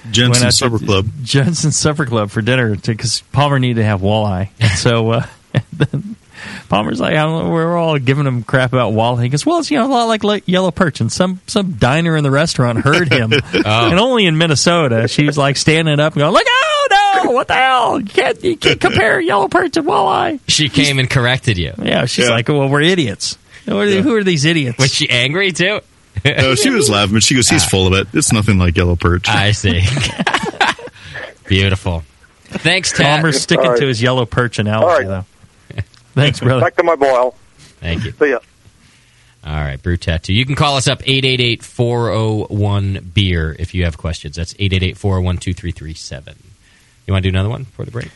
Jensen 0.10 0.48
out 0.48 0.54
Supper 0.54 0.80
to 0.80 0.86
Club. 0.86 1.08
Jensen 1.22 1.72
Supper 1.72 2.08
Club 2.08 2.32
for 2.32 2.42
dinner 2.42 2.76
because 2.76 3.22
Palmer 3.32 3.60
needed 3.60 3.82
to 3.82 3.84
have 3.86 4.02
walleye. 4.02 4.50
And 4.60 4.72
so 4.72 5.12
uh, 5.12 5.26
then 5.74 6.16
Palmer's 6.70 7.00
like, 7.00 7.14
I 7.14 7.24
don't 7.24 7.46
know, 7.46 7.52
we're 7.52 7.78
all 7.78 7.98
giving 8.00 8.26
him 8.26 8.44
crap 8.44 8.74
about 8.74 8.94
walleye. 8.94 9.24
He 9.24 9.30
goes, 9.30 9.46
well, 9.46 9.60
it's 9.60 9.72
you 9.72 9.78
know 9.78 9.86
a 9.86 9.90
lot 9.90 10.06
like, 10.06 10.24
like 10.24 10.48
yellow 10.48 10.72
perch. 10.72 11.02
And 11.02 11.12
some 11.12 11.40
some 11.48 11.74
diner 11.74 12.16
in 12.18 12.24
the 12.24 12.32
restaurant 12.32 12.80
heard 12.80 13.12
him, 13.12 13.34
and 13.54 13.66
oh. 13.66 13.98
only 13.98 14.26
in 14.26 14.38
Minnesota. 14.38 15.08
She's 15.08 15.38
like 15.38 15.58
standing 15.58 16.00
up 16.00 16.14
and 16.14 16.22
going, 16.22 16.34
like, 16.34 16.48
oh 16.48 16.88
no, 17.24 17.32
what 17.32 17.48
the 17.48 17.56
hell? 17.56 18.00
You 18.00 18.06
can't 18.06 18.44
you 18.44 18.58
can't 18.58 18.80
compare 18.80 19.20
yellow 19.20 19.48
perch 19.48 19.78
and 19.78 19.88
walleye. 19.88 20.40
She 20.48 20.70
came 20.70 21.00
and 21.00 21.10
corrected 21.10 21.58
you. 21.58 21.74
Yeah, 21.82 22.06
she's 22.06 22.26
Yeah. 22.26 22.32
like, 22.32 22.48
well, 22.48 22.70
we're 22.70 22.82
idiots. 22.82 23.38
Who 23.66 23.80
are, 23.80 23.86
who 23.86 24.16
are 24.16 24.24
these 24.24 24.46
idiots? 24.46 24.78
Was 24.78 24.94
she 24.94 25.10
angry 25.10 25.52
too? 25.52 25.82
No, 26.24 26.56
she 26.56 26.70
was 26.70 26.90
laughing, 26.90 27.14
but 27.14 27.24
she 27.24 27.36
goes, 27.36 27.48
"He's 27.50 27.64
ah. 27.64 27.70
full 27.70 27.88
of 27.88 27.94
it. 27.94 28.08
It's 28.14 28.34
nothing 28.34 28.58
like 28.58 28.76
yellow 28.76 28.96
perch." 28.96 29.30
I 29.30 29.52
see. 29.52 29.82
Beautiful. 31.48 32.04
Thanks, 32.46 32.92
Tat. 32.92 33.22
Palmer's 33.22 33.42
sticking 33.42 33.66
All 33.66 33.72
right. 33.72 33.80
to 33.80 33.88
his 33.88 34.02
yellow 34.02 34.26
perch 34.26 34.60
analogy, 34.60 34.86
All 34.86 34.98
right. 34.98 35.08
though. 35.08 35.26
Thanks, 36.18 36.40
brother. 36.40 36.62
Back 36.62 36.76
to 36.76 36.84
my 36.84 36.96
boil. 36.96 37.36
Thank 37.80 38.06
you. 38.06 38.12
See 38.12 38.30
ya. 38.32 38.40
All 39.46 39.54
right, 39.54 39.80
Brew 39.82 39.98
Tattoo. 39.98 40.34
You 40.34 40.46
can 40.46 40.56
call 40.56 40.76
us 40.76 40.88
up 40.88 41.02
888-401-BEER 41.04 43.56
if 43.58 43.74
you 43.74 43.86
have 43.86 43.98
questions. 43.98 44.36
That's 44.36 44.54
888-401-2337. 44.56 46.36
You 47.06 47.14
want 47.14 47.24
to 47.24 47.32
do 47.32 47.36
another 47.36 47.50
one 47.50 47.66
for 47.66 47.86
the 47.86 47.92
break? 47.92 48.10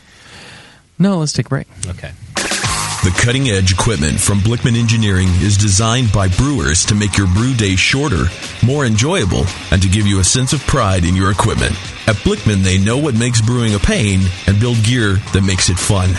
No, 0.98 1.18
let's 1.18 1.32
take 1.32 1.46
a 1.46 1.48
break. 1.48 1.68
Okay. 1.86 2.10
The 2.34 3.12
cutting 3.24 3.48
edge 3.48 3.72
equipment 3.72 4.20
from 4.20 4.40
Blickman 4.40 4.76
Engineering 4.78 5.28
is 5.40 5.56
designed 5.56 6.12
by 6.12 6.28
brewers 6.28 6.84
to 6.86 6.94
make 6.94 7.16
your 7.16 7.28
brew 7.28 7.54
day 7.54 7.76
shorter, 7.76 8.26
more 8.64 8.84
enjoyable, 8.84 9.46
and 9.70 9.80
to 9.82 9.88
give 9.88 10.06
you 10.06 10.20
a 10.20 10.24
sense 10.24 10.52
of 10.52 10.60
pride 10.66 11.04
in 11.04 11.16
your 11.16 11.30
equipment. 11.30 11.72
At 12.06 12.16
Blickman, 12.16 12.62
they 12.62 12.76
know 12.78 12.98
what 12.98 13.14
makes 13.16 13.40
brewing 13.40 13.74
a 13.74 13.78
pain 13.78 14.20
and 14.46 14.60
build 14.60 14.82
gear 14.84 15.14
that 15.32 15.42
makes 15.44 15.70
it 15.70 15.78
fun. 15.78 16.10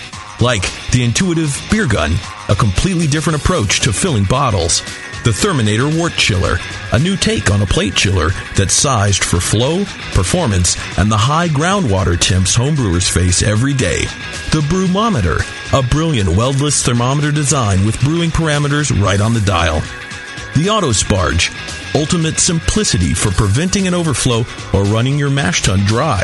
Like 0.42 0.64
the 0.92 1.04
intuitive 1.04 1.56
beer 1.72 1.88
gun, 1.88 2.14
a 2.50 2.56
completely 2.56 3.08
different 3.08 3.42
approach 3.42 3.82
to 3.82 3.94
filling 3.94 4.26
bottles. 4.26 4.82
The 5.24 5.30
Therminator 5.30 5.98
Wort 5.98 6.14
Chiller, 6.14 6.58
a 6.92 7.00
new 7.00 7.16
take 7.16 7.50
on 7.50 7.62
a 7.62 7.66
plate 7.66 7.96
chiller 7.96 8.32
that's 8.58 8.74
sized 8.74 9.24
for 9.24 9.40
flow, 9.40 9.86
performance, 10.12 10.76
and 10.98 11.10
the 11.10 11.18
high 11.18 11.48
groundwater 11.48 12.20
temps 12.20 12.58
homebrewers 12.58 13.10
face 13.10 13.42
every 13.42 13.74
day. 13.74 14.02
The 14.52 14.66
Brewmometer, 14.68 15.40
a 15.72 15.88
brilliant 15.88 16.36
weldless 16.36 16.84
thermometer 16.84 17.32
design 17.32 17.86
with 17.86 18.02
brewing 18.02 18.32
parameters 18.32 18.92
right 19.02 19.22
on 19.22 19.34
the 19.34 19.42
dial. 19.42 19.82
The 20.58 20.70
Auto 20.70 20.90
Sparge, 20.90 21.50
ultimate 21.96 22.38
simplicity 22.38 23.14
for 23.14 23.32
preventing 23.32 23.88
an 23.88 23.94
overflow 23.94 24.44
or 24.74 24.84
running 24.84 25.18
your 25.18 25.30
mash 25.30 25.62
tun 25.62 25.80
dry. 25.86 26.24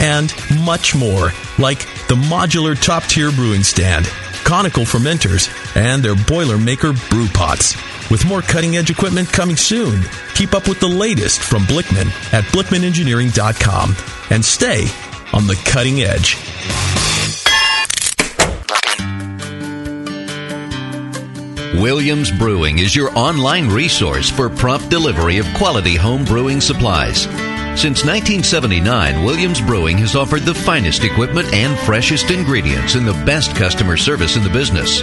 And 0.00 0.32
much 0.64 0.94
more, 0.94 1.30
like 1.58 1.80
the 2.08 2.16
modular 2.16 2.80
top 2.80 3.04
tier 3.04 3.30
brewing 3.30 3.62
stand, 3.62 4.06
conical 4.44 4.84
fermenters, 4.84 5.48
and 5.76 6.02
their 6.02 6.14
Boilermaker 6.14 7.10
brew 7.10 7.28
pots. 7.28 7.76
With 8.10 8.24
more 8.24 8.42
cutting 8.42 8.76
edge 8.76 8.90
equipment 8.90 9.28
coming 9.28 9.56
soon, 9.56 10.02
keep 10.34 10.54
up 10.54 10.66
with 10.68 10.80
the 10.80 10.88
latest 10.88 11.40
from 11.40 11.62
Blickman 11.64 12.08
at 12.32 12.44
blickmanengineering.com 12.44 13.94
and 14.30 14.44
stay 14.44 14.86
on 15.32 15.46
the 15.46 15.54
cutting 15.64 16.00
edge. 16.02 16.36
Williams 21.80 22.30
Brewing 22.32 22.80
is 22.80 22.96
your 22.96 23.16
online 23.16 23.68
resource 23.68 24.28
for 24.28 24.50
prompt 24.50 24.90
delivery 24.90 25.38
of 25.38 25.46
quality 25.54 25.94
home 25.94 26.24
brewing 26.24 26.60
supplies. 26.60 27.26
Since 27.76 28.04
1979, 28.04 29.24
Williams 29.24 29.60
Brewing 29.60 29.96
has 29.98 30.14
offered 30.14 30.42
the 30.42 30.54
finest 30.54 31.02
equipment 31.02 31.54
and 31.54 31.78
freshest 31.80 32.30
ingredients 32.30 32.94
and 32.94 33.06
the 33.06 33.14
best 33.24 33.56
customer 33.56 33.96
service 33.96 34.36
in 34.36 34.42
the 34.42 34.50
business. 34.50 35.02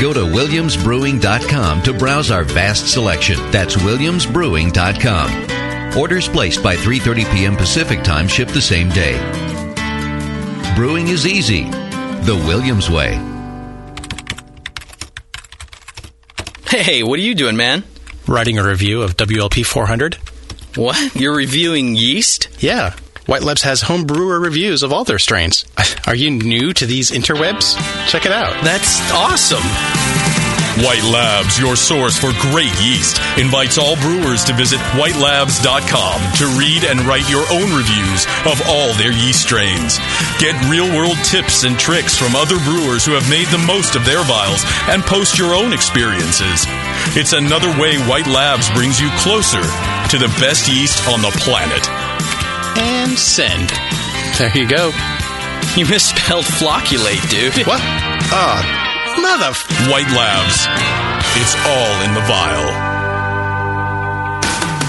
Go 0.00 0.12
to 0.12 0.20
williamsbrewing.com 0.20 1.82
to 1.82 1.92
browse 1.92 2.30
our 2.30 2.44
vast 2.44 2.92
selection. 2.92 3.38
That's 3.50 3.74
williamsbrewing.com. 3.76 5.98
Orders 5.98 6.28
placed 6.28 6.62
by 6.62 6.76
3:30 6.76 7.34
p.m. 7.34 7.56
Pacific 7.56 8.04
Time 8.04 8.28
ship 8.28 8.48
the 8.48 8.60
same 8.60 8.90
day. 8.90 9.16
Brewing 10.76 11.08
is 11.08 11.26
easy. 11.26 11.64
The 11.64 12.36
Williams 12.46 12.90
way. 12.90 13.14
Hey, 16.68 17.02
what 17.02 17.18
are 17.18 17.22
you 17.22 17.34
doing, 17.34 17.56
man? 17.56 17.82
Writing 18.26 18.58
a 18.58 18.64
review 18.64 19.02
of 19.02 19.16
WLP 19.16 19.64
400. 19.64 20.16
What? 20.76 21.16
You're 21.16 21.34
reviewing 21.34 21.96
yeast? 21.96 22.48
Yeah. 22.62 22.94
White 23.28 23.42
Labs 23.42 23.60
has 23.60 23.82
home 23.82 24.06
brewer 24.06 24.40
reviews 24.40 24.82
of 24.82 24.90
all 24.90 25.04
their 25.04 25.18
strains. 25.18 25.66
Are 26.06 26.14
you 26.14 26.30
new 26.30 26.72
to 26.72 26.86
these 26.86 27.10
interwebs? 27.10 27.76
Check 28.08 28.24
it 28.24 28.32
out. 28.32 28.64
That's 28.64 28.96
awesome. 29.12 29.60
White 30.80 31.04
Labs, 31.04 31.60
your 31.60 31.76
source 31.76 32.16
for 32.16 32.32
great 32.40 32.72
yeast, 32.80 33.20
invites 33.36 33.76
all 33.76 33.96
brewers 33.96 34.44
to 34.44 34.54
visit 34.54 34.80
whitelabs.com 34.96 36.16
to 36.40 36.46
read 36.56 36.88
and 36.88 37.04
write 37.04 37.28
your 37.28 37.44
own 37.52 37.68
reviews 37.76 38.24
of 38.48 38.62
all 38.64 38.94
their 38.96 39.12
yeast 39.12 39.42
strains. 39.42 40.00
Get 40.40 40.56
real 40.72 40.88
world 40.96 41.20
tips 41.20 41.64
and 41.64 41.78
tricks 41.78 42.16
from 42.16 42.32
other 42.32 42.56
brewers 42.64 43.04
who 43.04 43.12
have 43.12 43.28
made 43.28 43.48
the 43.48 43.60
most 43.68 43.94
of 43.94 44.06
their 44.06 44.24
vials 44.24 44.64
and 44.88 45.04
post 45.04 45.36
your 45.36 45.52
own 45.52 45.74
experiences. 45.74 46.64
It's 47.12 47.34
another 47.34 47.68
way 47.76 48.00
White 48.08 48.26
Labs 48.26 48.72
brings 48.72 48.98
you 48.98 49.12
closer 49.20 49.60
to 49.60 50.16
the 50.16 50.32
best 50.40 50.64
yeast 50.64 51.06
on 51.12 51.20
the 51.20 51.36
planet. 51.44 52.07
And 52.80 53.18
send. 53.18 53.70
There 54.38 54.56
you 54.56 54.68
go. 54.68 54.92
You 55.76 55.86
misspelled 55.86 56.44
flocculate, 56.44 57.28
dude. 57.30 57.54
What? 57.66 57.80
Ah, 58.30 58.62
mother. 59.20 59.52
White 59.90 60.10
Labs. 60.14 60.66
It's 61.36 61.54
all 61.66 62.02
in 62.04 62.14
the 62.14 62.20
vial. 62.22 62.97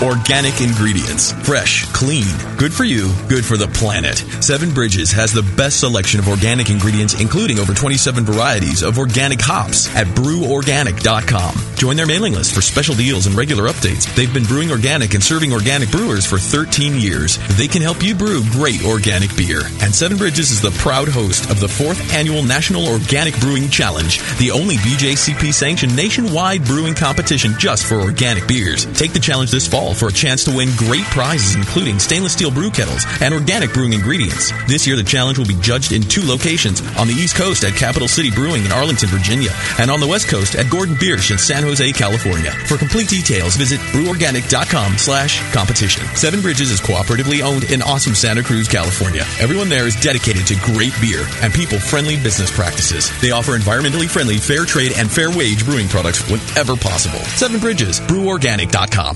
Organic 0.02 0.62
ingredients. 0.62 1.34
Fresh, 1.46 1.84
clean, 1.92 2.24
good 2.58 2.74
for 2.74 2.86
you, 2.86 3.12
good 3.28 3.44
for 3.44 3.58
the 3.58 3.68
planet. 3.68 4.16
Seven 4.42 4.74
Bridges 4.74 5.12
has 5.12 5.34
the 5.34 5.44
best 5.58 5.82
selection 5.82 6.22
of 6.22 6.30
organic 6.30 6.70
ingredients, 6.70 7.20
including 7.20 7.60
over 7.60 7.74
27 7.74 8.24
varieties 8.24 8.82
of 8.82 8.98
organic 8.98 9.42
hops 9.42 9.94
at 9.98 10.08
breworganic.com. 10.08 11.54
Join 11.76 11.98
their 11.98 12.06
mailing 12.08 12.32
list 12.32 12.56
for 12.56 12.62
special 12.62 12.96
deals 12.96 13.28
and 13.28 13.36
regular 13.36 13.66
updates. 13.68 14.08
They've 14.16 14.34
been 14.34 14.46
brewing 14.46 14.72
organic 14.72 15.16
and 15.16 15.24
serving 15.24 15.52
organic 15.52 15.92
brewers 15.92 16.26
for 16.26 16.38
13 16.38 16.96
years. 16.96 17.38
They 17.58 17.68
can 17.68 17.82
help 17.82 18.02
you 18.02 18.16
brew 18.16 18.42
great 18.52 18.86
organic 18.86 19.36
beer. 19.36 19.64
And 19.82 19.94
Seven 19.94 20.18
Bridges 20.18 20.52
is 20.52 20.62
the 20.62 20.72
proud 20.80 21.10
host 21.10 21.50
of 21.52 21.60
the 21.60 21.68
fourth 21.68 22.14
annual 22.14 22.42
National 22.42 22.88
Organic 22.88 23.38
Brewing 23.42 23.68
Challenge, 23.68 24.20
the 24.38 24.52
only 24.52 24.76
BJCP 24.76 25.54
sanctioned 25.54 25.94
nationwide 25.94 26.64
brewing 26.64 26.96
competition 26.96 27.52
just 27.60 27.86
for 27.86 27.96
organic 27.96 28.48
beers. 28.48 28.86
Take 28.98 29.12
the 29.12 29.20
challenge 29.20 29.52
this 29.52 29.68
fall 29.68 29.89
for 29.94 30.08
a 30.08 30.14
chance 30.14 30.44
to 30.46 30.56
win 30.56 30.70
great 30.78 31.06
prizes, 31.06 31.56
including 31.56 32.00
stainless 32.00 32.34
steel 32.34 32.52
brew 32.52 32.70
kettles 32.70 33.06
and 33.22 33.34
organic 33.34 33.74
brewing 33.74 33.94
ingredients. 33.94 34.52
This 34.68 34.88
year, 34.88 34.96
the 34.96 35.04
challenge 35.04 35.38
will 35.38 35.46
be 35.46 35.60
judged 35.62 35.92
in 35.92 36.02
two 36.02 36.26
locations 36.26 36.82
on 36.98 37.08
the 37.08 37.14
East 37.14 37.36
Coast 37.36 37.64
at 37.64 37.76
Capital 37.76 38.08
City 38.08 38.32
Brewing 38.32 38.66
in 38.66 38.72
Arlington, 38.72 39.10
Virginia, 39.10 39.52
and 39.80 39.90
on 39.92 40.00
the 40.00 40.08
West 40.08 40.28
Coast 40.28 40.56
at 40.56 40.70
Gordon 40.70 40.96
Biersch 40.96 41.32
in 41.32 41.38
San 41.38 41.64
Jose, 41.64 41.92
California. 41.94 42.52
For 42.68 42.78
complete 42.78 43.10
details, 43.10 43.56
visit 43.56 43.80
breworganic.com 43.92 44.98
slash 44.98 45.40
competition. 45.54 46.04
Seven 46.16 46.42
Bridges 46.42 46.72
is 46.72 46.82
cooperatively 46.82 47.42
owned 47.42 47.66
in 47.72 47.82
awesome 47.82 48.16
Santa 48.16 48.44
Cruz, 48.44 48.68
California. 48.68 49.24
Everyone 49.40 49.70
there 49.70 49.88
is 49.88 49.96
dedicated 49.96 50.48
to 50.48 50.56
great 50.62 50.94
beer 51.02 51.26
and 51.42 51.54
people-friendly 51.54 52.18
business 52.24 52.52
practices. 52.52 53.12
They 53.22 53.32
offer 53.32 53.58
environmentally 53.58 54.10
friendly, 54.10 54.38
fair 54.38 54.66
trade, 54.66 54.94
and 54.96 55.12
fair 55.12 55.30
wage 55.30 55.66
brewing 55.66 55.88
products 55.88 56.26
whenever 56.30 56.76
possible. 56.76 57.20
Seven 57.38 57.60
Bridges, 57.60 58.00
breworganic.com. 58.02 59.16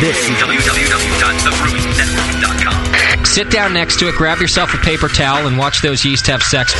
This 0.00 0.11
is 0.12 0.28
www.thebrewingnetwork.com. 0.38 3.24
Sit 3.24 3.50
down 3.50 3.72
next 3.72 3.98
to 3.98 4.08
it, 4.08 4.14
grab 4.14 4.38
yourself 4.38 4.74
a 4.74 4.78
paper 4.78 5.08
towel, 5.08 5.46
and 5.46 5.56
watch 5.56 5.80
those 5.80 6.04
yeast 6.04 6.26
have 6.26 6.42
sex. 6.42 6.74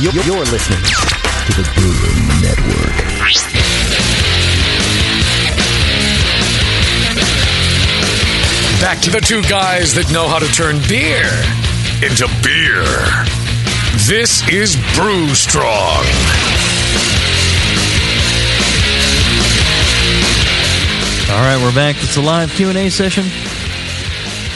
You're, 0.00 0.12
you're 0.12 0.44
listening 0.44 0.82
to 0.82 1.52
the 1.56 1.62
Brewing 1.74 2.42
Network. 2.42 2.92
Back 8.80 9.00
to 9.02 9.10
the 9.10 9.20
two 9.20 9.42
guys 9.42 9.94
that 9.94 10.10
know 10.12 10.28
how 10.28 10.38
to 10.38 10.46
turn 10.48 10.78
beer 10.88 11.24
into 12.04 12.28
beer. 12.42 12.84
This 14.06 14.46
is 14.50 14.76
Brew 14.94 15.34
Strong. 15.34 16.04
All 21.34 21.40
right, 21.40 21.60
we're 21.60 21.74
back. 21.74 21.96
It's 21.98 22.16
a 22.16 22.20
live 22.22 22.48
Q 22.52 22.68
and 22.68 22.78
A 22.78 22.88
session 22.90 23.24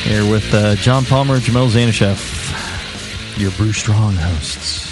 here 0.08 0.22
with 0.30 0.54
uh, 0.54 0.76
John 0.76 1.04
Palmer, 1.04 1.38
Jamil 1.38 1.68
Zainasheff, 1.68 3.36
your 3.36 3.50
Brew 3.52 3.72
Strong 3.72 4.14
hosts. 4.14 4.86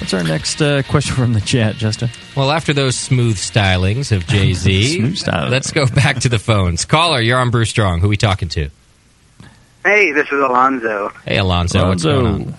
What's 0.00 0.14
our 0.14 0.22
next 0.24 0.62
uh, 0.62 0.82
question 0.84 1.14
from 1.14 1.34
the 1.34 1.42
chat, 1.42 1.76
Justin? 1.76 2.08
Well, 2.34 2.50
after 2.50 2.72
those 2.72 2.96
smooth 2.96 3.36
stylings 3.36 4.12
of 4.16 4.26
Jay 4.28 4.54
Z, 4.54 4.96
Smooth 4.96 5.18
styling. 5.18 5.50
let's 5.50 5.72
go 5.72 5.86
back 5.86 6.20
to 6.20 6.30
the 6.30 6.38
phones. 6.38 6.86
Caller, 6.86 7.20
you're 7.20 7.38
on 7.38 7.50
Brew 7.50 7.66
Strong. 7.66 8.00
Who 8.00 8.06
are 8.06 8.08
we 8.08 8.16
talking 8.16 8.48
to? 8.48 8.70
Hey, 9.84 10.12
this 10.12 10.26
is 10.28 10.40
Alonzo. 10.40 11.12
Hey, 11.26 11.36
Alonzo. 11.36 11.86
What's 11.86 12.02
going 12.04 12.26
on? 12.26 12.54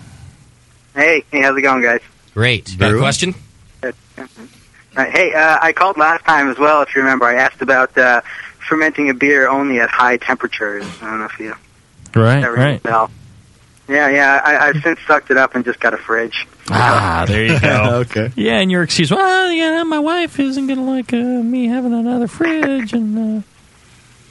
Hey, 0.94 1.24
hey, 1.32 1.42
how's 1.42 1.58
it 1.58 1.62
going, 1.62 1.82
guys? 1.82 2.00
Great. 2.32 2.78
Got 2.78 2.94
a 2.94 2.98
question? 2.98 3.34
Good. 3.80 3.96
Hey, 4.94 5.32
uh, 5.34 5.58
I 5.60 5.72
called 5.72 5.96
last 5.96 6.24
time 6.24 6.48
as 6.48 6.58
well. 6.58 6.82
If 6.82 6.94
you 6.94 7.00
remember, 7.02 7.24
I 7.24 7.34
asked 7.34 7.60
about 7.62 7.96
uh, 7.98 8.20
fermenting 8.68 9.10
a 9.10 9.14
beer 9.14 9.48
only 9.48 9.80
at 9.80 9.90
high 9.90 10.16
temperatures. 10.16 10.84
I 11.00 11.10
don't 11.10 11.18
know 11.20 11.26
if 11.26 11.38
you 11.38 11.54
Right, 12.14 12.44
right. 12.46 12.78
a 12.80 12.82
bell. 12.82 13.10
Yeah, 13.88 14.08
yeah. 14.10 14.40
I, 14.44 14.68
I've 14.68 14.82
since 14.82 15.00
sucked 15.06 15.30
it 15.30 15.36
up 15.36 15.54
and 15.54 15.64
just 15.64 15.80
got 15.80 15.92
a 15.94 15.96
fridge. 15.96 16.46
Ah, 16.70 17.24
there 17.26 17.44
you 17.44 17.60
go. 17.60 17.94
okay. 18.08 18.30
Yeah, 18.36 18.58
and 18.60 18.70
your 18.70 18.82
excuse, 18.82 19.10
well, 19.10 19.50
yeah, 19.50 19.82
my 19.82 19.98
wife 19.98 20.38
isn't 20.38 20.66
going 20.66 20.78
to 20.78 20.84
like 20.84 21.12
uh, 21.12 21.16
me 21.16 21.66
having 21.66 21.92
another 21.92 22.28
fridge, 22.28 22.92
and 22.92 23.40
uh, 23.40 23.42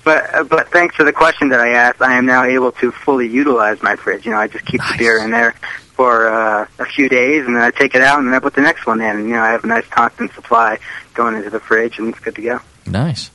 But 0.03 0.33
uh, 0.33 0.43
but 0.45 0.69
thanks 0.71 0.95
to 0.97 1.03
the 1.03 1.11
question 1.13 1.49
that 1.49 1.59
I 1.59 1.69
asked, 1.69 2.01
I 2.01 2.17
am 2.17 2.25
now 2.25 2.43
able 2.43 2.71
to 2.73 2.91
fully 2.91 3.27
utilize 3.27 3.81
my 3.83 3.95
fridge. 3.97 4.25
You 4.25 4.31
know, 4.31 4.37
I 4.37 4.47
just 4.47 4.65
keep 4.65 4.79
the 4.81 4.95
beer 4.97 5.17
in 5.19 5.31
there 5.31 5.53
for 5.95 6.29
uh, 6.29 6.65
a 6.79 6.85
few 6.85 7.09
days, 7.09 7.45
and 7.45 7.55
then 7.55 7.61
I 7.63 7.71
take 7.71 7.93
it 7.93 8.01
out, 8.01 8.19
and 8.19 8.27
then 8.27 8.33
I 8.33 8.39
put 8.39 8.53
the 8.55 8.61
next 8.61 8.85
one 8.87 9.01
in. 9.01 9.15
And 9.17 9.27
you 9.27 9.33
know, 9.33 9.41
I 9.41 9.49
have 9.49 9.63
a 9.63 9.67
nice 9.67 9.85
constant 9.87 10.33
supply 10.33 10.79
going 11.13 11.35
into 11.35 11.49
the 11.49 11.59
fridge, 11.59 11.99
and 11.99 12.07
it's 12.09 12.19
good 12.19 12.35
to 12.35 12.41
go. 12.41 12.59
nice. 12.85 13.29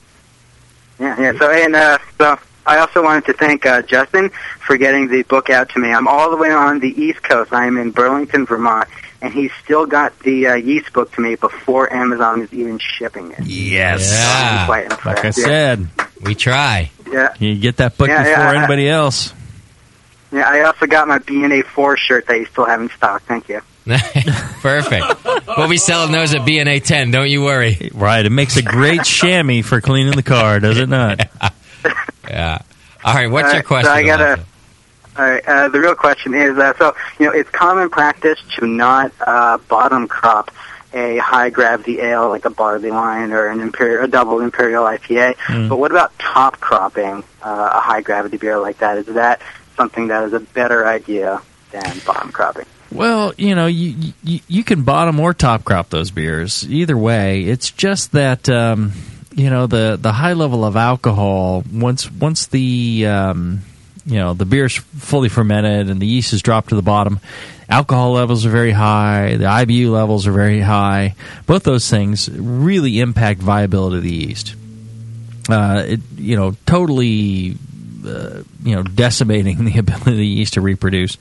Yeah, 0.99 1.21
yeah. 1.21 1.39
So 1.39 1.51
and 1.51 1.75
uh, 1.77 1.99
so 2.19 2.39
I 2.67 2.79
also 2.79 3.03
wanted 3.03 3.27
to 3.27 3.33
thank 3.35 3.67
uh, 3.67 3.83
Justin 3.83 4.31
for 4.67 4.77
getting 4.77 5.09
the 5.09 5.23
book 5.23 5.51
out 5.51 5.69
to 5.71 5.79
me. 5.79 5.93
I'm 5.93 6.09
all 6.09 6.31
the 6.31 6.37
way 6.37 6.51
on 6.51 6.81
the 6.81 6.89
East 7.01 7.23
Coast. 7.23 7.53
I 7.53 7.67
am 7.67 7.77
in 7.79 7.91
Burlington, 7.91 8.47
Vermont, 8.47 8.89
and 9.23 9.33
he 9.33 9.51
still 9.63 9.87
got 9.87 10.19
the 10.21 10.47
uh, 10.49 10.55
yeast 10.55 10.93
book 10.93 11.13
to 11.13 11.21
me 11.21 11.35
before 11.37 11.93
Amazon 11.93 12.43
is 12.43 12.53
even 12.53 12.79
shipping 12.79 13.33
it. 13.33 13.45
Yes. 13.47 14.11
Yeah. 14.13 14.67
quite. 14.67 14.91
Like 15.05 15.19
I 15.25 15.27
Yeah. 15.29 15.31
said, 15.33 15.89
We 16.23 16.35
try. 16.35 16.91
Yeah. 17.11 17.35
You 17.39 17.55
get 17.57 17.77
that 17.77 17.97
book 17.99 18.09
Yeah, 18.09 18.23
before 18.25 18.43
yeah, 18.45 18.51
I- 18.51 18.57
anybody 18.57 18.89
else. 18.89 19.33
Yeah, 20.33 20.49
I 20.49 20.63
also 20.63 20.87
got 20.87 21.07
my 21.07 21.19
BNA 21.19 21.65
four 21.67 21.97
shirt 21.97 22.27
that 22.27 22.37
you 22.39 22.47
still 22.47 22.65
have 22.67 22.81
in 22.81 22.89
stock. 22.91 23.23
Thank 23.23 23.49
you. 23.49 23.61
Perfect. 24.61 25.05
we'll 25.57 25.69
be 25.69 25.77
selling 25.77 26.13
those 26.13 26.35
at 26.35 26.41
BNA 26.43 26.85
10. 26.85 27.13
Don't 27.13 27.31
you 27.31 27.43
worry. 27.43 27.91
Right. 27.95 28.27
It 28.27 28.31
makes 28.31 28.57
a 28.57 28.63
great 28.63 29.05
chamois 29.05 29.63
for 29.63 29.81
cleaning 29.81 30.17
the 30.17 30.23
car, 30.23 30.61
does 30.61 30.79
it 30.79 30.89
not? 30.89 31.21
Yeah. 32.29 32.59
All 33.05 33.15
right. 33.15 33.31
What's 33.31 33.47
All 33.47 33.51
your 33.53 33.59
right, 33.61 33.65
question? 33.65 33.87
So 33.87 33.93
I 33.93 34.03
got 34.03 34.21
Alonzo? 34.21 34.43
a. 35.17 35.23
All 35.23 35.31
right. 35.31 35.45
Uh, 35.47 35.69
the 35.69 35.79
real 35.79 35.95
question 35.95 36.35
is, 36.35 36.59
uh, 36.59 36.77
so 36.77 36.97
you 37.21 37.27
know, 37.27 37.33
it's 37.33 37.49
common 37.51 37.89
practice 37.89 38.41
to 38.59 38.67
not 38.67 39.13
uh, 39.25 39.59
bottom 39.69 40.09
crop 40.09 40.51
a 40.93 41.19
high 41.19 41.51
gravity 41.51 42.01
ale 42.01 42.29
like 42.29 42.45
a 42.47 42.51
barley 42.51 42.91
wine 42.91 43.31
or 43.33 43.47
an 43.49 43.61
imperial, 43.61 44.05
a 44.05 44.09
double 44.09 44.41
imperial 44.41 44.85
IPA. 44.85 45.37
Mm. 45.37 45.69
But 45.69 45.79
what 45.79 45.91
about 45.91 46.19
top 46.19 46.59
cropping 46.61 47.23
uh, 47.43 47.71
a 47.75 47.81
high 47.81 48.01
gravity 48.01 48.39
beer 48.39 48.59
like 48.59 48.79
that? 48.79 48.99
Is 48.99 49.07
that 49.07 49.41
something 49.77 50.09
that 50.09 50.25
is 50.25 50.33
a 50.33 50.41
better 50.41 50.87
idea 50.87 51.43
than 51.71 52.01
bottom 52.07 52.33
cropping? 52.33 52.67
Well, 52.91 53.33
you 53.37 53.55
know, 53.55 53.67
you, 53.67 54.13
you 54.23 54.41
you 54.49 54.65
can 54.65 54.83
bottom 54.83 55.19
or 55.19 55.35
top 55.35 55.65
crop 55.65 55.91
those 55.91 56.11
beers. 56.11 56.69
Either 56.69 56.97
way, 56.97 57.43
it's 57.43 57.71
just 57.71 58.13
that 58.13 58.49
um, 58.49 58.93
you 59.35 59.51
know 59.51 59.67
the 59.67 59.99
the 60.01 60.13
high 60.13 60.35
level 60.35 60.65
of 60.65 60.77
alcohol 60.77 61.65
once 61.73 62.11
once 62.11 62.47
the 62.47 63.07
um, 63.07 63.63
you 64.07 64.17
know 64.17 64.35
the 64.35 64.47
beer's 64.47 64.77
fully 64.77 65.29
fermented 65.29 65.91
and 65.91 66.01
the 66.01 66.07
yeast 66.07 66.33
is 66.33 66.43
dropped 66.43 66.71
to 66.71 66.77
the 66.77 66.83
bottom. 66.83 67.21
Alcohol 67.69 68.13
levels 68.13 68.47
are 68.47 68.51
very 68.51 68.71
high. 68.71 69.37
The 69.37 69.45
IBU 69.45 69.91
levels 69.91 70.29
are 70.29 70.33
very 70.33 70.61
high. 70.61 71.17
Both 71.47 71.65
those 71.65 71.91
things 71.91 72.31
really 72.31 73.01
impact 73.01 73.41
viability 73.41 73.97
of 73.97 74.03
the 74.05 74.15
yeast. 74.15 74.55
Uh, 75.49 75.83
it, 75.87 76.01
you 76.17 76.37
know, 76.37 76.57
totally, 76.65 77.57
uh, 78.07 78.43
you 78.63 78.77
know, 78.77 78.85
decimating 78.85 79.65
the 79.65 79.79
ability 79.79 80.13
of 80.13 80.17
the 80.17 80.27
yeast 80.27 80.55
to 80.55 80.61
reproduce. 80.61 81.19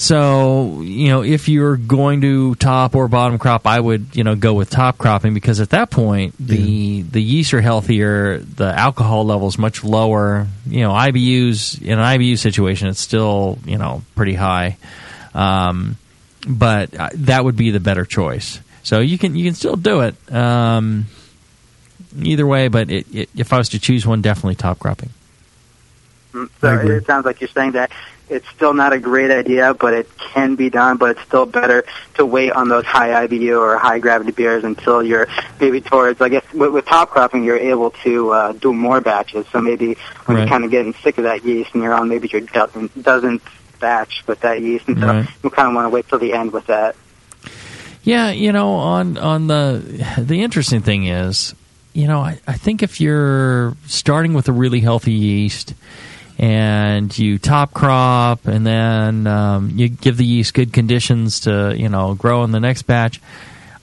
So, 0.00 0.80
you 0.80 1.08
know, 1.08 1.22
if 1.22 1.46
you're 1.50 1.76
going 1.76 2.22
to 2.22 2.54
top 2.54 2.94
or 2.94 3.06
bottom 3.06 3.38
crop, 3.38 3.66
I 3.66 3.78
would, 3.78 4.16
you 4.16 4.24
know, 4.24 4.34
go 4.34 4.54
with 4.54 4.70
top 4.70 4.96
cropping 4.96 5.34
because 5.34 5.60
at 5.60 5.68
that 5.70 5.90
point 5.90 6.34
the 6.40 7.02
the 7.02 7.22
yeast 7.22 7.52
are 7.52 7.60
healthier, 7.60 8.38
the 8.38 8.64
alcohol 8.64 9.26
level 9.26 9.46
is 9.46 9.58
much 9.58 9.84
lower. 9.84 10.46
You 10.66 10.80
know, 10.80 10.92
IBUs 10.92 11.82
in 11.82 11.98
an 11.98 12.18
IBU 12.18 12.38
situation, 12.38 12.88
it's 12.88 12.98
still, 12.98 13.58
you 13.66 13.76
know, 13.76 14.00
pretty 14.16 14.32
high. 14.32 14.78
Um, 15.34 15.98
but 16.48 16.98
uh, 16.98 17.10
that 17.12 17.44
would 17.44 17.58
be 17.58 17.70
the 17.70 17.80
better 17.80 18.06
choice. 18.06 18.58
So 18.82 19.00
you 19.00 19.18
can 19.18 19.36
you 19.36 19.44
can 19.44 19.54
still 19.54 19.76
do 19.76 20.00
it 20.00 20.14
um, 20.32 21.08
either 22.18 22.46
way. 22.46 22.68
But 22.68 22.90
it, 22.90 23.06
it, 23.14 23.28
if 23.36 23.52
I 23.52 23.58
was 23.58 23.68
to 23.68 23.78
choose 23.78 24.06
one, 24.06 24.22
definitely 24.22 24.54
top 24.54 24.78
cropping. 24.78 25.10
Mm, 26.32 26.48
So 26.58 26.74
it 26.88 27.04
sounds 27.04 27.26
like 27.26 27.42
you're 27.42 27.48
saying 27.48 27.72
that 27.72 27.92
it's 28.30 28.48
still 28.50 28.72
not 28.72 28.92
a 28.92 28.98
great 28.98 29.30
idea, 29.30 29.74
but 29.74 29.92
it 29.92 30.08
can 30.18 30.54
be 30.54 30.70
done. 30.70 30.96
But 30.96 31.10
it's 31.12 31.22
still 31.26 31.46
better 31.46 31.84
to 32.14 32.24
wait 32.24 32.52
on 32.52 32.68
those 32.68 32.84
high 32.86 33.26
IBU 33.26 33.60
or 33.60 33.76
high 33.78 33.98
gravity 33.98 34.30
beers 34.32 34.64
until 34.64 35.02
you're 35.02 35.26
maybe 35.60 35.80
towards. 35.80 36.20
I 36.20 36.28
guess 36.30 36.44
with, 36.54 36.72
with 36.72 36.86
top 36.86 37.10
cropping, 37.10 37.44
you're 37.44 37.58
able 37.58 37.90
to 38.04 38.30
uh, 38.30 38.52
do 38.52 38.72
more 38.72 39.00
batches. 39.00 39.46
So 39.52 39.60
maybe 39.60 39.96
when 40.24 40.36
Right. 40.36 40.38
you're 40.42 40.48
kind 40.48 40.64
of 40.64 40.70
getting 40.70 40.94
sick 40.94 41.18
of 41.18 41.24
that 41.24 41.44
yeast 41.44 41.70
and 41.74 41.82
you're 41.82 41.92
on 41.94 42.08
maybe 42.08 42.28
your 42.28 42.42
dozen, 42.42 42.88
dozenth 43.00 43.42
batch 43.80 44.22
with 44.26 44.40
that 44.40 44.60
yeast, 44.62 44.86
and 44.88 44.98
so 45.00 45.06
Right. 45.06 45.28
you 45.42 45.50
kind 45.50 45.68
of 45.68 45.74
want 45.74 45.86
to 45.86 45.90
wait 45.90 46.08
till 46.08 46.18
the 46.18 46.32
end 46.32 46.52
with 46.52 46.66
that. 46.66 46.94
Yeah, 48.02 48.30
you 48.30 48.52
know, 48.52 48.70
on 48.74 49.18
on 49.18 49.46
the 49.46 49.82
the 50.18 50.42
interesting 50.42 50.80
thing 50.80 51.04
is, 51.06 51.54
you 51.92 52.06
know, 52.06 52.20
I, 52.20 52.38
I 52.46 52.54
think 52.54 52.82
if 52.82 53.00
you're 53.00 53.74
starting 53.86 54.32
with 54.34 54.48
a 54.48 54.52
really 54.52 54.80
healthy 54.80 55.12
yeast 55.12 55.74
and 56.40 57.16
you 57.18 57.38
top 57.38 57.74
crop 57.74 58.46
and 58.46 58.66
then 58.66 59.26
um, 59.26 59.72
you 59.74 59.90
give 59.90 60.16
the 60.16 60.24
yeast 60.24 60.54
good 60.54 60.72
conditions 60.72 61.40
to 61.40 61.74
you 61.76 61.90
know 61.90 62.14
grow 62.14 62.42
in 62.44 62.50
the 62.50 62.60
next 62.60 62.82
batch. 62.82 63.20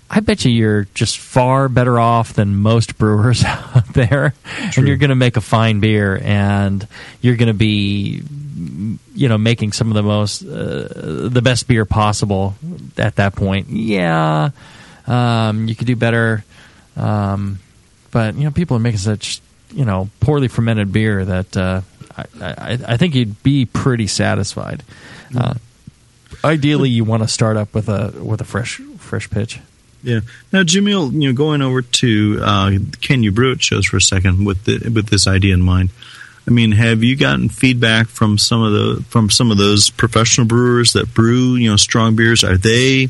I 0.10 0.22
bet 0.22 0.44
you 0.44 0.52
you're 0.52 0.88
just 0.96 1.20
far 1.20 1.70
better 1.70 2.00
off 2.00 2.34
than 2.34 2.56
most 2.56 2.98
brewers 2.98 3.44
out 3.46 3.94
there, 3.94 4.34
and 4.76 4.88
you're 4.88 4.98
going 4.98 5.10
to 5.10 5.16
make 5.16 5.38
a 5.38 5.42
fine 5.42 5.82
beer, 5.82 6.20
and 6.24 6.88
you're 7.22 7.36
going 7.36 7.50
to 7.50 7.54
be, 7.54 8.24
you 9.14 9.28
know, 9.28 9.38
making 9.38 9.74
some 9.74 9.90
of 9.90 9.96
the 9.96 10.04
most, 10.04 10.44
uh, 10.44 11.28
the 11.28 11.42
best 11.44 11.68
beer 11.68 11.84
possible 11.84 12.56
at 12.98 13.18
that 13.18 13.36
point. 13.36 13.68
Yeah, 13.68 14.52
um, 15.08 15.68
you 15.68 15.76
could 15.76 15.88
do 15.88 15.98
better, 15.98 16.46
um, 16.96 17.60
but 18.12 18.36
you 18.36 18.46
know, 18.46 18.52
people 18.52 18.78
are 18.78 18.80
making 18.80 19.00
such, 19.00 19.42
you 19.72 19.84
know, 19.84 20.10
poorly 20.22 20.48
fermented 20.48 20.94
beer 20.94 21.26
that 21.26 21.58
uh, 21.58 21.82
I, 22.18 22.26
I, 22.42 22.80
I 22.88 22.98
think 22.98 23.16
you'd 23.16 23.42
be 23.44 23.66
pretty 23.66 24.08
satisfied. 24.08 24.84
Uh, 25.36 25.56
ideally, 26.44 26.90
you 26.90 27.04
want 27.04 27.24
to 27.24 27.28
start 27.28 27.58
up 27.58 27.74
with 27.74 27.90
a 27.90 28.14
with 28.22 28.42
a 28.42 28.46
fresh 28.46 28.78
fresh 28.98 29.30
pitch. 29.30 29.60
Yeah. 30.04 30.22
Now, 30.54 30.64
Jimmy, 30.64 30.92
you 30.92 31.10
know, 31.12 31.34
going 31.34 31.62
over 31.62 31.82
to 31.82 32.40
uh, 32.42 32.72
Can 33.02 33.24
You 33.24 33.32
Brew 33.32 33.52
It 33.54 33.62
shows 33.62 33.86
for 33.86 33.98
a 33.98 34.02
second 34.02 34.46
with 34.46 34.64
the, 34.66 34.90
with 34.90 35.10
this 35.10 35.28
idea 35.28 35.54
in 35.54 35.62
mind. 35.62 35.90
I 36.48 36.52
mean, 36.52 36.72
have 36.72 37.04
you 37.04 37.18
gotten 37.18 37.50
feedback 37.50 38.08
from 38.08 38.38
some 38.38 38.62
of 38.62 38.72
the 38.72 39.04
from 39.10 39.30
some 39.30 39.52
of 39.52 39.58
those 39.58 39.90
professional 39.90 40.48
brewers 40.48 40.94
that 40.94 41.14
brew, 41.14 41.56
you 41.56 41.70
know, 41.70 41.76
strong 41.76 42.16
beers? 42.16 42.44
Are 42.44 42.58
they 42.58 43.10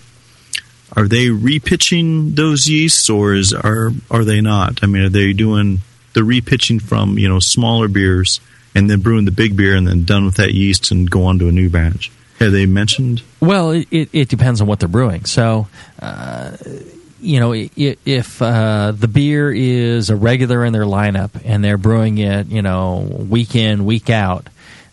are 0.95 1.07
they 1.07 1.27
repitching 1.27 2.35
those 2.35 2.67
yeasts, 2.67 3.09
or 3.09 3.35
is 3.35 3.53
are 3.53 3.91
are 4.09 4.23
they 4.23 4.41
not? 4.41 4.79
I 4.81 4.87
mean, 4.87 5.03
are 5.03 5.09
they 5.09 5.33
doing 5.33 5.81
the 6.13 6.21
repitching 6.21 6.81
from 6.81 7.19
you 7.19 7.29
know 7.29 7.39
smaller 7.39 7.87
beers 7.87 8.39
and 8.75 8.89
then 8.89 9.01
brewing 9.01 9.25
the 9.25 9.31
big 9.31 9.55
beer 9.55 9.75
and 9.75 9.87
then 9.87 10.03
done 10.03 10.25
with 10.25 10.35
that 10.35 10.53
yeast 10.53 10.91
and 10.91 11.09
go 11.09 11.25
on 11.25 11.39
to 11.39 11.47
a 11.47 11.51
new 11.51 11.69
batch? 11.69 12.11
Have 12.39 12.51
they 12.51 12.65
mentioned? 12.67 13.23
Well, 13.39 13.71
it, 13.71 13.87
it, 13.91 14.29
depends 14.29 14.61
on 14.61 14.67
what 14.67 14.79
they're 14.79 14.87
brewing. 14.87 15.25
So, 15.25 15.67
uh, 15.99 16.55
you 17.19 17.39
know, 17.39 17.53
if 17.53 18.41
uh, 18.41 18.91
the 18.91 19.07
beer 19.07 19.51
is 19.51 20.11
a 20.11 20.15
regular 20.15 20.63
in 20.63 20.71
their 20.71 20.83
lineup 20.83 21.31
and 21.43 21.63
they're 21.63 21.79
brewing 21.79 22.19
it, 22.19 22.47
you 22.47 22.61
know, 22.61 22.99
week 22.99 23.55
in, 23.55 23.85
week 23.85 24.11
out, 24.11 24.49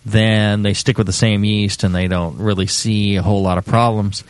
then 0.07 0.63
they 0.63 0.73
stick 0.73 0.97
with 0.97 1.07
the 1.07 1.13
same 1.13 1.45
yeast 1.45 1.85
and 1.85 1.95
they 1.95 2.09
don't 2.09 2.39
really 2.39 2.67
see 2.67 3.17
a 3.17 3.23
whole 3.23 3.43
lot 3.43 3.59
of 3.59 3.67
problems. 3.67 4.25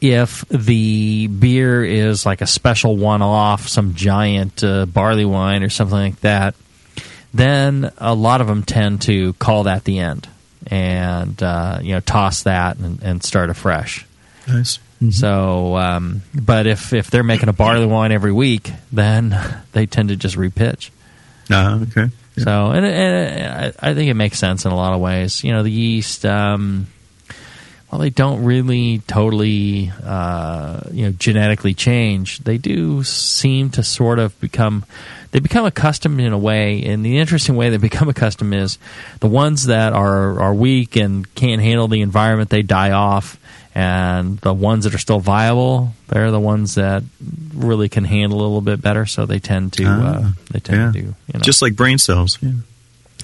If 0.00 0.44
the 0.48 1.28
beer 1.28 1.84
is 1.84 2.26
like 2.26 2.40
a 2.40 2.46
special 2.46 2.96
one 2.96 3.22
off, 3.22 3.68
some 3.68 3.94
giant 3.94 4.64
uh, 4.64 4.86
barley 4.86 5.24
wine 5.24 5.62
or 5.62 5.68
something 5.68 5.96
like 5.96 6.20
that, 6.20 6.56
then 7.34 7.92
a 7.98 8.14
lot 8.14 8.40
of 8.40 8.46
them 8.46 8.62
tend 8.62 9.02
to 9.02 9.32
call 9.34 9.64
that 9.64 9.84
the 9.84 9.98
end 9.98 10.28
and 10.66 11.42
uh, 11.42 11.78
you 11.82 11.92
know 11.92 12.00
toss 12.00 12.44
that 12.44 12.78
and, 12.78 13.02
and 13.02 13.22
start 13.22 13.50
afresh. 13.50 14.06
Nice. 14.46 14.78
So, 15.10 15.76
um, 15.76 16.22
but 16.32 16.68
if 16.68 16.92
if 16.92 17.10
they're 17.10 17.24
making 17.24 17.48
a 17.48 17.52
barley 17.52 17.86
wine 17.86 18.12
every 18.12 18.32
week, 18.32 18.70
then 18.92 19.36
they 19.72 19.86
tend 19.86 20.10
to 20.10 20.16
just 20.16 20.36
repitch. 20.36 20.90
Ah, 21.50 21.80
okay. 21.80 22.08
So, 22.38 22.70
and, 22.70 22.86
and 22.86 23.74
I, 23.82 23.90
I 23.90 23.94
think 23.94 24.10
it 24.10 24.14
makes 24.14 24.38
sense 24.38 24.64
in 24.64 24.72
a 24.72 24.76
lot 24.76 24.94
of 24.94 25.00
ways. 25.00 25.44
You 25.44 25.52
know, 25.52 25.62
the 25.62 25.70
yeast, 25.70 26.24
um, 26.24 26.86
well, 27.90 28.00
they 28.00 28.08
don't 28.08 28.44
really 28.44 29.00
totally, 29.00 29.92
uh, 30.02 30.80
you 30.90 31.06
know, 31.06 31.12
genetically 31.12 31.74
change. 31.74 32.38
They 32.38 32.56
do 32.56 33.02
seem 33.04 33.68
to 33.70 33.82
sort 33.82 34.18
of 34.18 34.38
become, 34.40 34.86
they 35.32 35.40
become 35.40 35.64
accustomed 35.66 36.20
in 36.20 36.32
a 36.32 36.38
way. 36.38 36.84
And 36.84 37.04
the 37.04 37.18
interesting 37.18 37.56
way 37.56 37.70
they 37.70 37.76
become 37.78 38.08
accustomed 38.14 38.54
is 38.54 38.78
the 39.20 39.26
ones 39.28 39.66
that 39.66 39.92
are 39.92 40.40
are 40.40 40.54
weak 40.54 40.96
and 40.96 41.32
can't 41.34 41.60
handle 41.60 41.88
the 41.88 42.00
environment, 42.02 42.50
they 42.50 42.62
die 42.62 42.92
off. 42.92 43.38
And 43.74 44.36
the 44.40 44.52
ones 44.52 44.84
that 44.84 44.94
are 44.94 44.98
still 44.98 45.18
viable, 45.18 45.94
they're 46.08 46.30
the 46.30 46.38
ones 46.38 46.74
that 46.74 47.02
really 47.54 47.88
can 47.88 48.04
handle 48.04 48.38
a 48.38 48.42
little 48.42 48.60
bit 48.60 48.82
better. 48.82 49.06
So 49.06 49.24
they 49.24 49.38
tend 49.38 49.72
to, 49.74 49.84
uh, 49.86 50.20
Ah, 50.24 50.32
they 50.50 50.60
tend 50.60 50.94
yeah. 50.94 51.00
to 51.00 51.06
you 51.06 51.14
know. 51.32 51.40
Just 51.40 51.62
like 51.62 51.74
brain 51.74 51.96
cells. 51.96 52.38
Yeah. 52.42 52.52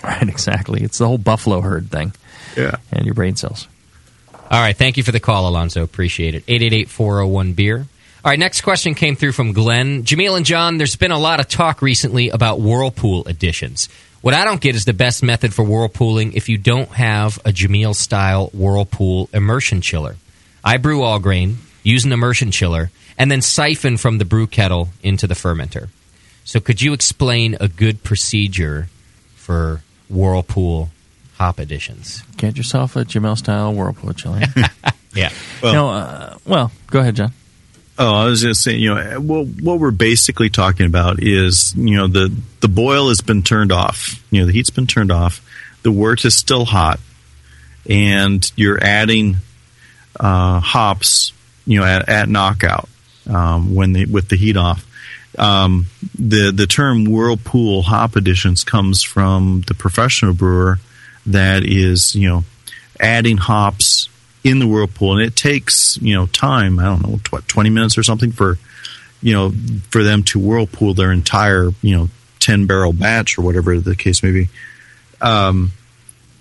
Right, 0.02 0.26
exactly. 0.26 0.82
It's 0.82 0.96
the 0.96 1.06
whole 1.06 1.18
buffalo 1.18 1.60
herd 1.60 1.90
thing. 1.90 2.14
Yeah. 2.56 2.76
And 2.90 3.04
your 3.04 3.14
brain 3.14 3.36
cells. 3.36 3.68
All 4.50 4.58
right, 4.58 4.74
thank 4.74 4.96
you 4.96 5.02
for 5.02 5.12
the 5.12 5.20
call, 5.20 5.46
Alonzo. 5.48 5.82
Appreciate 5.82 6.34
it. 6.34 6.46
888-401 6.46 7.54
beer. 7.54 7.86
All 8.24 8.30
right, 8.30 8.38
next 8.38 8.62
question 8.62 8.94
came 8.94 9.14
through 9.14 9.32
from 9.32 9.52
Glenn. 9.52 10.02
Jamil 10.02 10.36
and 10.36 10.44
John, 10.44 10.76
there's 10.76 10.96
been 10.96 11.12
a 11.12 11.18
lot 11.18 11.38
of 11.38 11.48
talk 11.48 11.80
recently 11.80 12.30
about 12.30 12.60
Whirlpool 12.60 13.22
additions. 13.26 13.88
What 14.22 14.34
I 14.34 14.44
don't 14.44 14.60
get 14.60 14.74
is 14.74 14.84
the 14.84 14.92
best 14.92 15.22
method 15.22 15.54
for 15.54 15.64
whirlpooling 15.64 16.34
if 16.34 16.48
you 16.48 16.58
don't 16.58 16.88
have 16.88 17.38
a 17.44 17.50
Jamil 17.50 17.94
style 17.94 18.48
Whirlpool 18.52 19.30
immersion 19.32 19.80
chiller. 19.80 20.16
I 20.64 20.78
brew 20.78 21.02
all 21.02 21.20
grain, 21.20 21.58
use 21.84 22.04
an 22.04 22.12
immersion 22.12 22.50
chiller, 22.50 22.90
and 23.16 23.30
then 23.30 23.40
siphon 23.40 23.96
from 23.96 24.18
the 24.18 24.24
brew 24.24 24.48
kettle 24.48 24.88
into 25.04 25.28
the 25.28 25.34
fermenter. 25.34 25.88
So 26.44 26.58
could 26.58 26.82
you 26.82 26.92
explain 26.92 27.56
a 27.60 27.68
good 27.68 28.02
procedure 28.02 28.88
for 29.36 29.82
Whirlpool 30.08 30.90
hop 31.36 31.60
additions? 31.60 32.24
Get 32.36 32.56
yourself 32.56 32.96
a 32.96 33.04
Jamil 33.04 33.38
style 33.38 33.72
whirlpool 33.72 34.12
chiller. 34.14 34.42
Yeah. 35.14 35.30
Well, 35.62 35.72
no, 35.72 35.90
uh, 35.90 36.36
well, 36.44 36.70
go 36.88 37.00
ahead, 37.00 37.16
John. 37.16 37.32
Oh, 38.00 38.14
I 38.14 38.26
was 38.26 38.40
just 38.40 38.62
saying, 38.62 38.80
you 38.80 38.94
know, 38.94 39.20
well, 39.20 39.44
what 39.44 39.80
we're 39.80 39.90
basically 39.90 40.50
talking 40.50 40.86
about 40.86 41.20
is, 41.20 41.74
you 41.74 41.96
know, 41.96 42.06
the 42.06 42.32
the 42.60 42.68
boil 42.68 43.08
has 43.08 43.20
been 43.20 43.42
turned 43.42 43.72
off. 43.72 44.22
You 44.30 44.40
know, 44.40 44.46
the 44.46 44.52
heat's 44.52 44.70
been 44.70 44.86
turned 44.86 45.10
off. 45.10 45.44
The 45.82 45.90
wort 45.90 46.24
is 46.24 46.36
still 46.36 46.64
hot, 46.64 47.00
and 47.88 48.50
you're 48.54 48.78
adding 48.80 49.38
uh, 50.20 50.60
hops, 50.60 51.32
you 51.66 51.80
know, 51.80 51.86
at, 51.86 52.08
at 52.08 52.28
knockout 52.28 52.88
um, 53.28 53.74
when 53.74 53.92
with 54.12 54.28
the 54.28 54.36
heat 54.36 54.56
off. 54.56 54.84
Um, 55.36 55.86
the 56.16 56.52
the 56.52 56.68
term 56.68 57.04
whirlpool 57.04 57.82
hop 57.82 58.14
additions 58.14 58.62
comes 58.62 59.02
from 59.02 59.62
the 59.66 59.74
professional 59.74 60.34
brewer 60.34 60.78
that 61.26 61.64
is, 61.64 62.14
you 62.14 62.28
know, 62.28 62.44
adding 63.00 63.38
hops 63.38 64.08
in 64.48 64.60
the 64.60 64.66
whirlpool, 64.66 65.12
and 65.12 65.20
it 65.20 65.36
takes 65.36 65.98
you 66.00 66.14
know 66.14 66.26
time. 66.26 66.78
I 66.78 66.84
don't 66.84 67.06
know, 67.06 67.20
what 67.28 67.46
twenty 67.46 67.68
minutes 67.68 67.98
or 67.98 68.02
something 68.02 68.32
for 68.32 68.58
you 69.20 69.34
know 69.34 69.52
for 69.90 70.02
them 70.02 70.22
to 70.24 70.38
whirlpool 70.38 70.94
their 70.94 71.12
entire 71.12 71.70
you 71.82 71.96
know 71.96 72.08
ten 72.40 72.66
barrel 72.66 72.94
batch 72.94 73.36
or 73.36 73.42
whatever 73.42 73.78
the 73.78 73.94
case 73.94 74.22
may 74.22 74.32
be. 74.32 74.48
Um, 75.20 75.72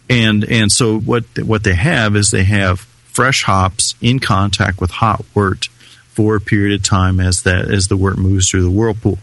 and 0.10 0.46
and 0.46 0.72
so 0.72 0.98
what 0.98 1.26
what 1.40 1.66
they 1.66 1.74
have 1.74 2.16
is 2.16 2.32
they 2.32 2.46
have 2.46 2.80
fresh 2.80 3.44
hops 3.44 3.96
in 4.02 4.20
contact 4.20 4.80
with 4.80 4.90
hot 4.90 5.26
wort 5.36 5.66
for 6.08 6.38
a 6.38 6.42
period 6.42 6.80
of 6.80 6.88
time 6.88 7.20
as 7.20 7.44
that 7.44 7.70
as 7.70 7.90
the 7.90 7.98
wort 7.98 8.18
moves 8.18 8.50
through 8.50 8.64
the 8.64 8.72
whirlpool. 8.72 9.20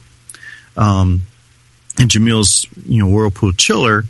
Um, 0.76 1.22
and 1.98 2.10
Jamil's 2.10 2.66
you 2.84 3.02
know 3.02 3.08
whirlpool 3.08 3.52
chiller, 3.52 4.04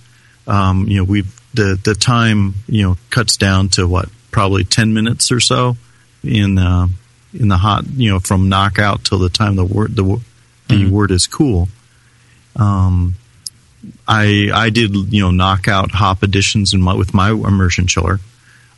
um, 0.49 0.89
you 0.89 0.97
know 0.97 1.05
we 1.05 1.23
the 1.53 1.79
the 1.85 1.95
time 1.95 2.55
you 2.67 2.83
know 2.83 2.97
cuts 3.11 3.37
down 3.37 3.69
to 3.69 3.87
what 3.87 4.09
probably 4.35 4.65
10 4.65 4.93
minutes 4.93 5.31
or 5.31 5.39
so 5.39 5.77
in 6.25 6.59
uh, 6.59 6.89
in 7.33 7.47
the 7.47 7.57
hot, 7.57 7.85
you 7.95 8.11
know, 8.11 8.19
from 8.19 8.49
knockout 8.49 9.05
till 9.05 9.21
the 9.21 9.29
time 9.29 9.55
the 9.55 9.65
word 9.65 9.95
the, 9.95 10.03
the 10.03 10.21
Mm-hmm. 10.75 10.91
wort 10.91 11.11
is 11.13 11.27
cool. 11.29 11.69
Um, 12.57 13.15
I 14.09 14.51
I 14.53 14.71
did 14.71 14.95
you 15.13 15.23
know 15.23 15.31
knockout 15.31 15.93
hop 15.93 16.23
additions 16.25 16.73
in 16.75 16.81
my 16.83 16.95
with 16.95 17.15
my 17.15 17.31
immersion 17.31 17.87
chiller. 17.87 18.19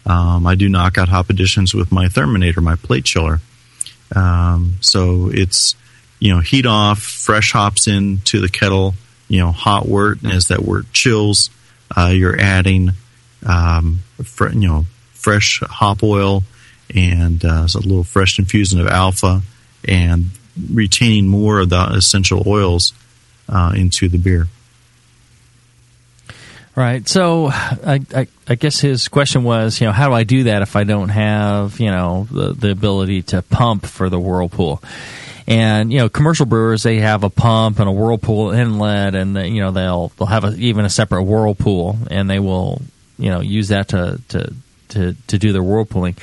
Um, 0.04 0.46
I 0.46 0.56
do 0.56 0.68
knockout 0.68 1.08
hop 1.08 1.30
additions 1.30 1.72
with 1.74 1.90
my 1.90 2.06
Therminator, 2.06 2.62
my 2.62 2.76
plate 2.76 3.04
chiller. 3.04 3.40
Um, 4.14 4.74
so 4.80 5.30
it's 5.32 5.74
you 6.18 6.34
know 6.34 6.40
heat 6.40 6.66
off, 6.66 6.98
fresh 7.00 7.52
hops 7.52 7.86
into 7.86 8.40
the 8.40 8.48
kettle, 8.48 8.94
you 9.28 9.38
know 9.40 9.52
hot 9.52 9.86
wort, 9.88 10.22
and 10.22 10.32
as 10.32 10.48
that 10.48 10.60
wort 10.62 10.92
chills, 10.92 11.50
uh, 11.96 12.12
you're 12.12 12.38
adding 12.38 12.90
um, 13.46 14.00
fr- 14.22 14.48
you 14.50 14.68
know 14.68 14.86
fresh 15.26 15.60
hop 15.68 16.04
oil 16.04 16.44
and 16.94 17.44
uh, 17.44 17.66
a 17.74 17.78
little 17.80 18.04
fresh 18.04 18.38
infusion 18.38 18.80
of 18.80 18.86
alpha 18.86 19.42
and 19.88 20.26
retaining 20.72 21.26
more 21.26 21.58
of 21.58 21.68
the 21.68 21.84
essential 21.94 22.44
oils 22.46 22.92
uh, 23.48 23.72
into 23.74 24.08
the 24.08 24.18
beer. 24.18 24.46
Right. 26.76 27.08
So 27.08 27.48
I, 27.48 28.00
I, 28.14 28.28
I 28.46 28.54
guess 28.54 28.78
his 28.78 29.08
question 29.08 29.42
was, 29.42 29.80
you 29.80 29.88
know, 29.88 29.92
how 29.92 30.06
do 30.08 30.14
I 30.14 30.22
do 30.22 30.44
that 30.44 30.62
if 30.62 30.76
I 30.76 30.84
don't 30.84 31.08
have, 31.08 31.80
you 31.80 31.90
know, 31.90 32.28
the, 32.30 32.52
the 32.52 32.70
ability 32.70 33.22
to 33.22 33.42
pump 33.42 33.84
for 33.84 34.08
the 34.08 34.20
whirlpool? 34.20 34.80
And 35.48 35.92
you 35.92 35.98
know, 35.98 36.08
commercial 36.08 36.46
brewers 36.46 36.84
they 36.84 36.98
have 36.98 37.24
a 37.24 37.30
pump 37.30 37.80
and 37.80 37.88
a 37.88 37.92
whirlpool 37.92 38.50
inlet, 38.50 39.16
and 39.16 39.34
they, 39.36 39.48
you 39.48 39.60
know 39.60 39.70
they'll 39.70 40.08
they'll 40.18 40.26
have 40.26 40.42
a, 40.42 40.56
even 40.56 40.84
a 40.84 40.90
separate 40.90 41.22
whirlpool, 41.22 41.96
and 42.10 42.28
they 42.28 42.40
will 42.40 42.82
you 43.16 43.30
know 43.30 43.40
use 43.40 43.68
that 43.68 43.86
to 43.90 44.20
to 44.30 44.52
to, 44.96 45.16
to 45.28 45.38
do 45.38 45.52
their 45.52 45.62
whirlpooling 45.62 46.16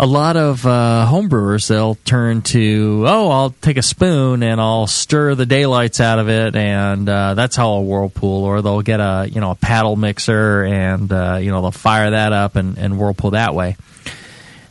a 0.00 0.06
lot 0.06 0.36
of 0.36 0.64
uh, 0.64 1.06
homebrewers 1.10 1.68
they'll 1.68 1.96
turn 1.96 2.40
to 2.40 3.04
oh 3.06 3.30
I'll 3.30 3.50
take 3.50 3.76
a 3.76 3.82
spoon 3.82 4.44
and 4.44 4.60
I'll 4.60 4.86
stir 4.86 5.34
the 5.34 5.44
daylights 5.44 6.00
out 6.00 6.20
of 6.20 6.28
it 6.28 6.54
and 6.54 7.08
uh, 7.08 7.34
that's 7.34 7.56
how 7.56 7.72
I'll 7.72 7.84
whirlpool 7.84 8.44
or 8.44 8.62
they'll 8.62 8.82
get 8.82 9.00
a 9.00 9.28
you 9.30 9.40
know 9.40 9.50
a 9.50 9.56
paddle 9.56 9.96
mixer 9.96 10.64
and 10.64 11.12
uh, 11.12 11.38
you 11.42 11.50
know 11.50 11.62
they'll 11.62 11.72
fire 11.72 12.12
that 12.12 12.32
up 12.32 12.54
and, 12.54 12.78
and 12.78 12.98
whirlpool 12.98 13.32
that 13.32 13.54
way. 13.54 13.76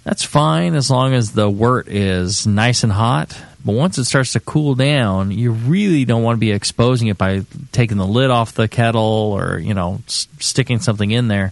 That's 0.05 0.23
fine 0.23 0.73
as 0.75 0.89
long 0.89 1.13
as 1.13 1.33
the 1.33 1.49
wort 1.49 1.89
is 1.89 2.47
nice 2.47 2.83
and 2.83 2.93
hot. 2.93 3.37
But 3.65 3.73
once 3.73 3.97
it 3.97 4.05
starts 4.05 4.31
to 4.31 4.39
cool 4.39 4.75
down, 4.75 5.31
you 5.31 5.51
really 5.51 6.05
don't 6.05 6.23
want 6.23 6.37
to 6.37 6.39
be 6.39 6.53
exposing 6.53 7.09
it 7.09 7.17
by 7.17 7.41
taking 7.73 7.97
the 7.97 8.07
lid 8.07 8.29
off 8.29 8.53
the 8.53 8.69
kettle 8.69 9.01
or 9.37 9.59
you 9.59 9.73
know 9.73 9.99
s- 10.07 10.29
sticking 10.39 10.79
something 10.79 11.11
in 11.11 11.27
there 11.27 11.51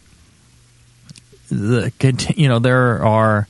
the 1.50 1.92
you 2.36 2.48
know 2.48 2.60
there 2.60 3.04
are 3.04 3.48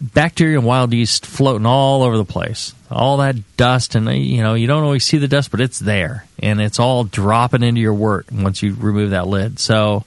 bacteria 0.00 0.58
and 0.58 0.66
wild 0.66 0.92
yeast 0.92 1.24
floating 1.24 1.66
all 1.66 2.02
over 2.02 2.16
the 2.16 2.24
place. 2.24 2.74
All 2.90 3.18
that 3.18 3.36
dust, 3.56 3.94
and 3.94 4.08
you 4.08 4.42
know 4.42 4.54
you 4.54 4.66
don't 4.66 4.84
always 4.84 5.04
see 5.04 5.18
the 5.18 5.28
dust, 5.28 5.50
but 5.50 5.60
it's 5.60 5.78
there, 5.78 6.24
and 6.38 6.60
it's 6.60 6.78
all 6.78 7.04
dropping 7.04 7.62
into 7.62 7.80
your 7.80 7.94
wort 7.94 8.30
once 8.30 8.62
you 8.62 8.74
remove 8.74 9.10
that 9.10 9.26
lid. 9.26 9.58
So 9.58 10.04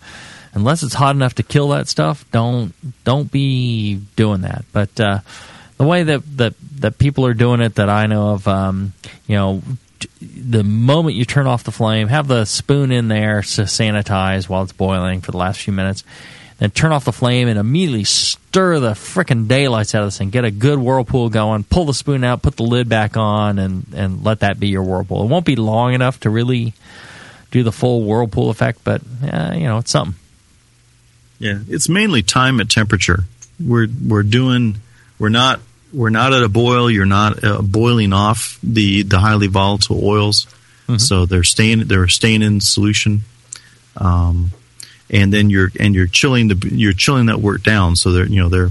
unless 0.53 0.83
it's 0.83 0.93
hot 0.93 1.15
enough 1.15 1.35
to 1.35 1.43
kill 1.43 1.69
that 1.69 1.87
stuff, 1.87 2.25
don't 2.31 2.73
don't 3.03 3.31
be 3.31 3.95
doing 4.15 4.41
that. 4.41 4.65
But 4.71 4.99
uh, 4.99 5.19
the 5.77 5.85
way 5.85 6.03
that, 6.03 6.37
that 6.37 6.53
that 6.77 6.97
people 6.97 7.25
are 7.25 7.33
doing 7.33 7.61
it, 7.61 7.75
that 7.75 7.89
I 7.89 8.05
know 8.07 8.29
of, 8.29 8.47
um, 8.47 8.93
you 9.27 9.35
know. 9.35 9.61
The 10.21 10.63
moment 10.63 11.17
you 11.17 11.25
turn 11.25 11.45
off 11.45 11.65
the 11.65 11.73
flame, 11.73 12.07
have 12.07 12.29
the 12.29 12.45
spoon 12.45 12.89
in 12.89 13.09
there 13.09 13.41
to 13.41 13.63
sanitize 13.63 14.47
while 14.47 14.63
it's 14.63 14.71
boiling 14.71 15.19
for 15.19 15.31
the 15.31 15.37
last 15.37 15.59
few 15.59 15.73
minutes 15.73 16.05
then 16.59 16.71
turn 16.71 16.91
off 16.91 17.05
the 17.05 17.13
flame 17.13 17.47
and 17.47 17.57
immediately 17.57 18.03
stir 18.03 18.79
the 18.79 18.91
frickin' 18.91 19.47
daylights 19.47 19.95
out 19.95 20.03
of 20.03 20.07
this 20.07 20.17
thing. 20.17 20.29
Get 20.29 20.43
a 20.45 20.51
good 20.51 20.77
whirlpool 20.77 21.29
going. 21.29 21.63
Pull 21.63 21.85
the 21.85 21.93
spoon 21.93 22.23
out, 22.23 22.41
put 22.41 22.57
the 22.57 22.63
lid 22.63 22.89
back 22.89 23.17
on, 23.17 23.57
and 23.57 23.85
and 23.95 24.23
let 24.23 24.41
that 24.41 24.59
be 24.59 24.67
your 24.67 24.83
whirlpool. 24.83 25.23
It 25.23 25.29
won't 25.29 25.45
be 25.45 25.55
long 25.55 25.93
enough 25.93 26.19
to 26.21 26.29
really 26.29 26.73
do 27.51 27.63
the 27.63 27.71
full 27.71 28.03
whirlpool 28.03 28.49
effect, 28.49 28.83
but 28.83 29.01
uh, 29.23 29.53
you 29.55 29.63
know 29.63 29.77
it's 29.77 29.91
something. 29.91 30.15
Yeah, 31.39 31.59
it's 31.69 31.87
mainly 31.87 32.21
time 32.21 32.59
at 32.59 32.69
temperature. 32.69 33.23
We're 33.59 33.87
we're 34.05 34.23
doing 34.23 34.75
we're 35.17 35.29
not 35.29 35.61
we're 35.93 36.09
not 36.09 36.33
at 36.33 36.43
a 36.43 36.49
boil. 36.49 36.91
You're 36.91 37.05
not 37.05 37.43
uh, 37.43 37.61
boiling 37.61 38.11
off 38.11 38.59
the 38.61 39.03
the 39.03 39.19
highly 39.19 39.47
volatile 39.47 40.03
oils, 40.03 40.45
so 40.97 41.25
they're 41.25 41.45
staying 41.45 41.87
they're 41.87 42.09
staying 42.09 42.41
in 42.41 42.59
solution. 42.59 43.21
Um, 43.95 44.51
and 45.09 45.33
then 45.33 45.49
you're 45.49 45.71
and 45.79 45.95
you're 45.95 46.07
chilling 46.07 46.47
the 46.47 46.69
you're 46.71 46.93
chilling 46.93 47.27
that 47.27 47.39
wort 47.39 47.63
down, 47.63 47.95
so 47.95 48.11
they're 48.11 48.27
you 48.27 48.41
know 48.41 48.49
they're 48.49 48.69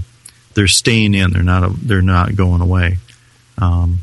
they're 0.53 0.67
staying 0.67 1.13
in. 1.13 1.31
They're 1.31 1.43
not 1.43 1.63
a, 1.63 1.69
they're 1.69 2.01
not 2.01 2.35
going 2.35 2.61
away. 2.61 2.97
Um, 3.57 3.99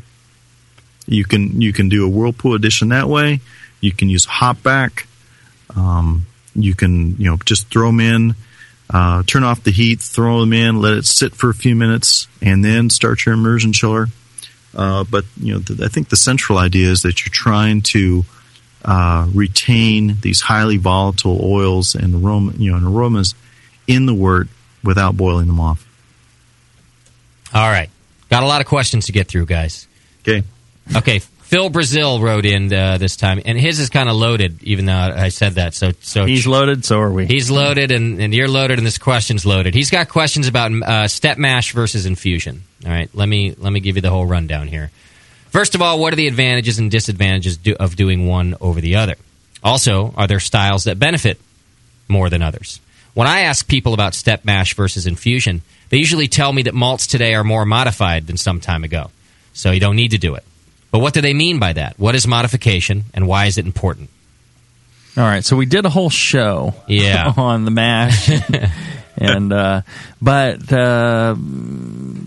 you 1.07 1.23
can 1.23 1.61
you 1.61 1.73
can 1.73 1.89
do 1.89 2.05
a 2.05 2.09
whirlpool 2.09 2.53
addition 2.53 2.89
that 2.89 3.07
way. 3.07 3.39
You 3.81 3.91
can 3.91 4.09
use 4.09 4.25
hop 4.25 4.61
back. 4.63 5.07
Um, 5.75 6.25
you 6.55 6.75
can 6.75 7.17
you 7.17 7.29
know 7.29 7.37
just 7.45 7.67
throw 7.67 7.87
them 7.87 7.99
in, 7.99 8.35
uh, 8.89 9.23
turn 9.23 9.43
off 9.43 9.63
the 9.63 9.71
heat, 9.71 10.01
throw 10.01 10.41
them 10.41 10.53
in, 10.53 10.79
let 10.81 10.93
it 10.93 11.05
sit 11.05 11.35
for 11.35 11.49
a 11.49 11.53
few 11.53 11.75
minutes, 11.75 12.27
and 12.41 12.63
then 12.63 12.89
start 12.89 13.25
your 13.25 13.33
immersion 13.33 13.73
chiller. 13.73 14.07
Uh, 14.75 15.03
but 15.03 15.25
you 15.41 15.53
know 15.53 15.61
I 15.83 15.87
think 15.87 16.09
the 16.09 16.15
central 16.15 16.57
idea 16.57 16.89
is 16.89 17.01
that 17.01 17.25
you're 17.25 17.33
trying 17.33 17.81
to 17.81 18.25
uh, 18.85 19.27
retain 19.33 20.17
these 20.21 20.41
highly 20.41 20.77
volatile 20.77 21.39
oils 21.43 21.95
and 21.95 22.23
aroma 22.23 22.53
you 22.57 22.71
know 22.71 22.77
and 22.77 22.85
aromas 22.85 23.35
in 23.87 24.05
the 24.05 24.13
wort 24.13 24.47
without 24.83 25.17
boiling 25.17 25.47
them 25.47 25.59
off. 25.59 25.85
All 27.53 27.69
right. 27.69 27.89
Got 28.29 28.43
a 28.43 28.45
lot 28.45 28.61
of 28.61 28.67
questions 28.67 29.05
to 29.05 29.11
get 29.11 29.27
through, 29.27 29.45
guys. 29.45 29.87
Okay. 30.21 30.43
Okay. 30.95 31.19
Phil 31.19 31.69
Brazil 31.69 32.19
wrote 32.19 32.45
in 32.45 32.73
uh, 32.73 32.97
this 32.97 33.15
time, 33.15 33.41
and 33.45 33.57
his 33.57 33.79
is 33.79 33.89
kind 33.89 34.09
of 34.09 34.17
loaded, 34.17 34.61
even 34.63 34.85
though 34.85 34.93
I 34.93 35.29
said 35.29 35.53
that. 35.53 35.73
So, 35.73 35.91
so 36.01 36.25
He's 36.25 36.45
loaded, 36.45 36.83
so 36.83 36.99
are 36.99 37.09
we. 37.09 37.25
He's 37.25 37.49
loaded, 37.49 37.91
and, 37.91 38.21
and 38.21 38.33
you're 38.33 38.49
loaded, 38.49 38.79
and 38.79 38.85
this 38.85 38.97
question's 38.97 39.45
loaded. 39.45 39.73
He's 39.73 39.89
got 39.89 40.09
questions 40.09 40.49
about 40.49 40.73
uh, 40.73 41.07
step 41.07 41.37
mash 41.37 41.71
versus 41.71 42.05
infusion. 42.05 42.63
All 42.85 42.91
right, 42.91 43.09
let 43.13 43.29
me 43.29 43.55
let 43.57 43.71
me 43.71 43.79
give 43.79 43.95
you 43.95 44.01
the 44.01 44.09
whole 44.09 44.25
rundown 44.25 44.67
here. 44.67 44.91
First 45.49 45.75
of 45.75 45.81
all, 45.81 45.99
what 45.99 46.13
are 46.13 46.17
the 46.17 46.27
advantages 46.27 46.79
and 46.79 46.91
disadvantages 46.91 47.57
do, 47.57 47.75
of 47.79 47.95
doing 47.95 48.27
one 48.27 48.55
over 48.61 48.81
the 48.81 48.95
other? 48.95 49.15
Also, 49.63 50.13
are 50.15 50.27
there 50.27 50.39
styles 50.39 50.83
that 50.85 50.99
benefit 50.99 51.39
more 52.07 52.29
than 52.29 52.41
others? 52.41 52.79
When 53.13 53.27
I 53.27 53.41
ask 53.41 53.67
people 53.67 53.93
about 53.93 54.13
step 54.13 54.45
mash 54.45 54.75
versus 54.75 55.07
infusion, 55.07 55.61
they 55.89 55.97
usually 55.97 56.27
tell 56.27 56.53
me 56.53 56.63
that 56.63 56.73
malts 56.75 57.07
today 57.07 57.33
are 57.33 57.43
more 57.43 57.65
modified 57.65 58.27
than 58.27 58.37
some 58.37 58.59
time 58.59 58.83
ago, 58.83 59.09
so 59.53 59.71
you 59.71 59.79
don't 59.79 59.95
need 59.95 60.11
to 60.11 60.17
do 60.17 60.35
it. 60.35 60.43
But 60.91 60.99
what 60.99 61.13
do 61.13 61.21
they 61.21 61.33
mean 61.33 61.59
by 61.59 61.73
that? 61.73 61.97
What 61.97 62.13
is 62.15 62.27
modification, 62.27 63.05
and 63.13 63.27
why 63.27 63.45
is 63.45 63.57
it 63.57 63.65
important? 63.65 64.09
All 65.17 65.23
right, 65.23 65.43
so 65.43 65.55
we 65.55 65.65
did 65.65 65.85
a 65.85 65.89
whole 65.89 66.11
show, 66.11 66.75
Yeah. 66.87 67.33
on 67.37 67.65
the 67.65 67.71
mash, 67.71 68.29
and 69.17 69.51
uh, 69.53 69.81
but 70.21 70.71
uh, 70.71 71.35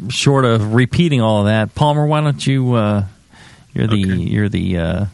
short 0.09 0.45
of 0.45 0.74
repeating 0.74 1.20
all 1.20 1.41
of 1.41 1.47
that, 1.47 1.74
Palmer, 1.74 2.07
why 2.07 2.20
don't 2.20 2.47
you? 2.47 2.74
Uh, 2.74 3.05
you're 3.72 3.86
the 3.86 3.99
you're 3.99 4.49
the 4.49 4.78
uh, 4.78 5.05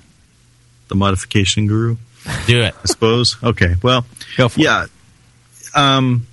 the 0.89 0.95
modification 0.95 1.67
guru. 1.67 1.97
Do 2.47 2.63
it, 2.63 2.75
I 2.83 2.87
suppose. 2.87 3.37
Okay. 3.43 3.75
Well, 3.83 4.05
Go 4.37 4.49
for 4.49 4.61
yeah. 4.61 4.87
Um, 5.75 6.27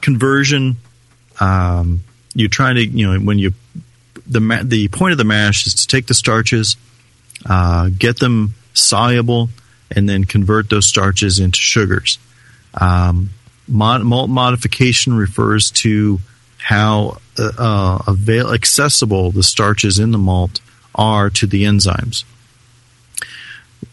conversion. 0.00 0.76
Um, 1.38 2.02
you're 2.34 2.48
trying 2.48 2.76
to, 2.76 2.86
you 2.86 3.12
know, 3.12 3.18
when 3.20 3.38
you 3.38 3.52
the 4.26 4.40
ma- 4.40 4.62
the 4.62 4.88
point 4.88 5.12
of 5.12 5.18
the 5.18 5.24
mash 5.24 5.66
is 5.66 5.74
to 5.74 5.86
take 5.86 6.06
the 6.06 6.14
starches, 6.14 6.76
uh, 7.44 7.90
get 7.96 8.18
them 8.18 8.54
soluble, 8.74 9.50
and 9.90 10.08
then 10.08 10.24
convert 10.24 10.70
those 10.70 10.86
starches 10.86 11.38
into 11.38 11.58
sugars. 11.58 12.18
Um, 12.74 13.30
mod- 13.68 14.02
malt 14.02 14.30
modification 14.30 15.14
refers 15.14 15.70
to 15.70 16.20
how 16.58 17.18
uh, 17.38 17.50
uh, 17.58 18.02
avail- 18.06 18.52
accessible 18.52 19.30
the 19.30 19.42
starches 19.42 19.98
in 19.98 20.10
the 20.10 20.18
malt 20.18 20.60
are 20.94 21.30
to 21.30 21.46
the 21.46 21.64
enzymes. 21.64 22.24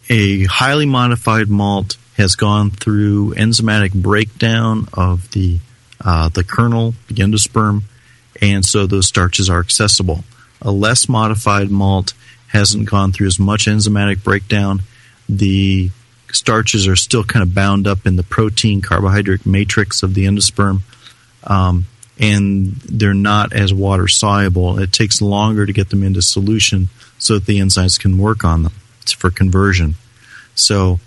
A 0.10 0.46
highly 0.46 0.86
modified 0.86 1.50
malt 1.50 1.98
has 2.18 2.36
gone 2.36 2.70
through 2.70 3.34
enzymatic 3.36 3.94
breakdown 3.94 4.88
of 4.94 5.32
the 5.32 5.60
uh, 6.04 6.30
the 6.30 6.44
kernel, 6.44 6.94
the 7.08 7.16
endosperm, 7.16 7.84
and 8.42 8.66
so 8.66 8.86
those 8.86 9.08
starches 9.08 9.50
are 9.50 9.60
accessible. 9.60 10.24
A 10.62 10.72
less 10.72 11.08
modified 11.08 11.72
malt 11.72 12.14
hasn't 12.48 12.90
gone 12.90 13.12
through 13.12 13.28
as 13.28 13.40
much 13.40 13.66
enzymatic 13.66 14.24
breakdown. 14.24 14.82
The 15.30 15.92
starches 16.34 16.88
are 16.88 16.96
still 16.96 17.24
kind 17.24 17.44
of 17.44 17.54
bound 17.54 17.88
up 17.88 18.06
in 18.06 18.16
the 18.16 18.24
protein 18.24 18.82
carbohydrate 18.82 19.46
matrix 19.46 20.04
of 20.04 20.14
the 20.14 20.26
endosperm, 20.26 20.82
um, 21.46 21.86
and 22.20 22.74
they're 22.76 23.14
not 23.14 23.54
as 23.54 23.74
water 23.74 24.08
soluble. 24.08 24.80
It 24.80 24.92
takes 24.92 25.22
longer 25.22 25.66
to 25.66 25.74
get 25.74 25.90
them 25.90 26.04
into 26.04 26.22
solution 26.22 26.90
so 27.18 27.36
that 27.36 27.46
the 27.46 27.60
enzymes 27.60 28.00
can 28.00 28.18
work 28.18 28.44
on 28.44 28.64
them 28.64 28.74
for 29.18 29.32
conversion. 29.32 29.96
So, 30.56 31.00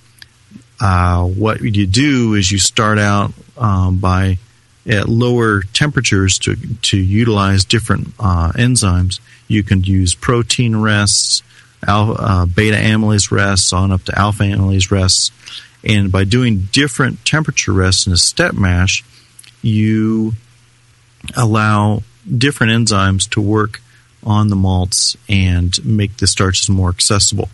uh, 0.81 1.25
what 1.25 1.61
you 1.61 1.87
do 1.87 2.35
is 2.35 2.51
you 2.51 2.59
start 2.59 2.99
out 2.99 3.33
um, 3.57 3.99
by 3.99 4.39
at 4.89 5.09
lower 5.09 5.63
temperatures 5.73 6.39
to 6.39 6.57
to 6.83 6.97
utilize 6.99 7.65
different 7.65 8.09
uh, 8.19 8.53
enzymes. 8.53 9.21
You 9.49 9.63
can 9.63 9.83
use 9.83 10.15
protein 10.15 10.77
rests, 10.77 11.43
alpha, 11.87 12.23
uh, 12.23 12.47
beta 12.47 12.77
amylase 12.77 13.31
rests, 13.31 13.73
on 13.73 13.93
up 13.93 14.05
to 14.05 14.19
alpha 14.19 14.45
amylase 14.45 14.91
rests, 14.91 15.31
and 15.85 16.11
by 16.11 16.25
doing 16.25 16.69
different 16.73 17.25
temperature 17.25 17.73
rests 17.73 18.07
in 18.07 18.13
a 18.13 18.17
step 18.17 18.55
mash, 18.55 19.05
you 19.63 20.33
allow 21.37 22.03
different 22.37 22.73
enzymes 22.73 23.29
to 23.31 23.41
work 23.41 23.81
on 24.23 24.49
the 24.49 24.57
malts 24.57 25.17
and 25.29 25.73
make 25.85 26.17
the 26.17 26.27
starches 26.27 26.69
more 26.69 26.89
accessible. 26.89 27.49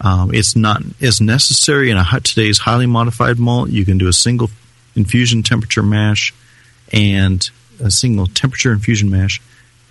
Um, 0.00 0.34
it's 0.34 0.56
not 0.56 0.82
as 1.00 1.20
necessary 1.20 1.90
in 1.90 1.96
a 1.96 2.04
today's 2.20 2.58
highly 2.58 2.86
modified 2.86 3.38
malt. 3.38 3.70
You 3.70 3.84
can 3.84 3.98
do 3.98 4.08
a 4.08 4.12
single 4.12 4.50
infusion 4.96 5.44
temperature 5.44 5.82
mash 5.82 6.34
and 6.92 7.48
a 7.80 7.90
single 7.90 8.26
temperature 8.26 8.72
infusion 8.72 9.10
mash, 9.10 9.40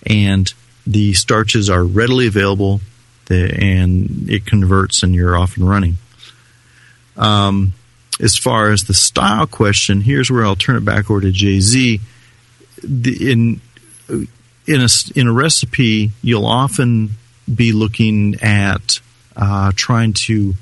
and 0.06 0.54
the 0.86 1.14
starches 1.14 1.70
are 1.70 1.84
readily 1.84 2.28
available, 2.28 2.82
the, 3.26 3.54
and 3.60 4.30
it 4.30 4.46
converts, 4.46 5.04
and 5.04 5.16
you're 5.16 5.38
off 5.38 5.58
and 5.58 5.70
running. 5.70 5.98
Um, 7.18 7.74
as 8.20 8.38
far 8.38 8.72
as 8.72 8.84
the 8.84 8.94
style 8.94 9.48
question, 9.48 10.02
here's 10.02 10.30
where 10.30 10.46
I'll 10.46 10.56
turn 10.56 10.76
it 10.76 10.86
back 10.86 11.10
over 11.10 11.22
to 11.22 11.32
Jay 11.32 11.60
Z. 11.60 12.00
In 12.84 13.62
in 14.68 14.82
a 14.82 14.88
in 15.16 15.28
a 15.28 15.34
recipe, 15.34 16.12
you'll 16.22 16.46
often 16.46 17.12
be 17.54 17.72
looking 17.72 18.36
at 18.42 19.00
uh, 19.36 19.72
trying 19.76 20.14
to 20.14 20.54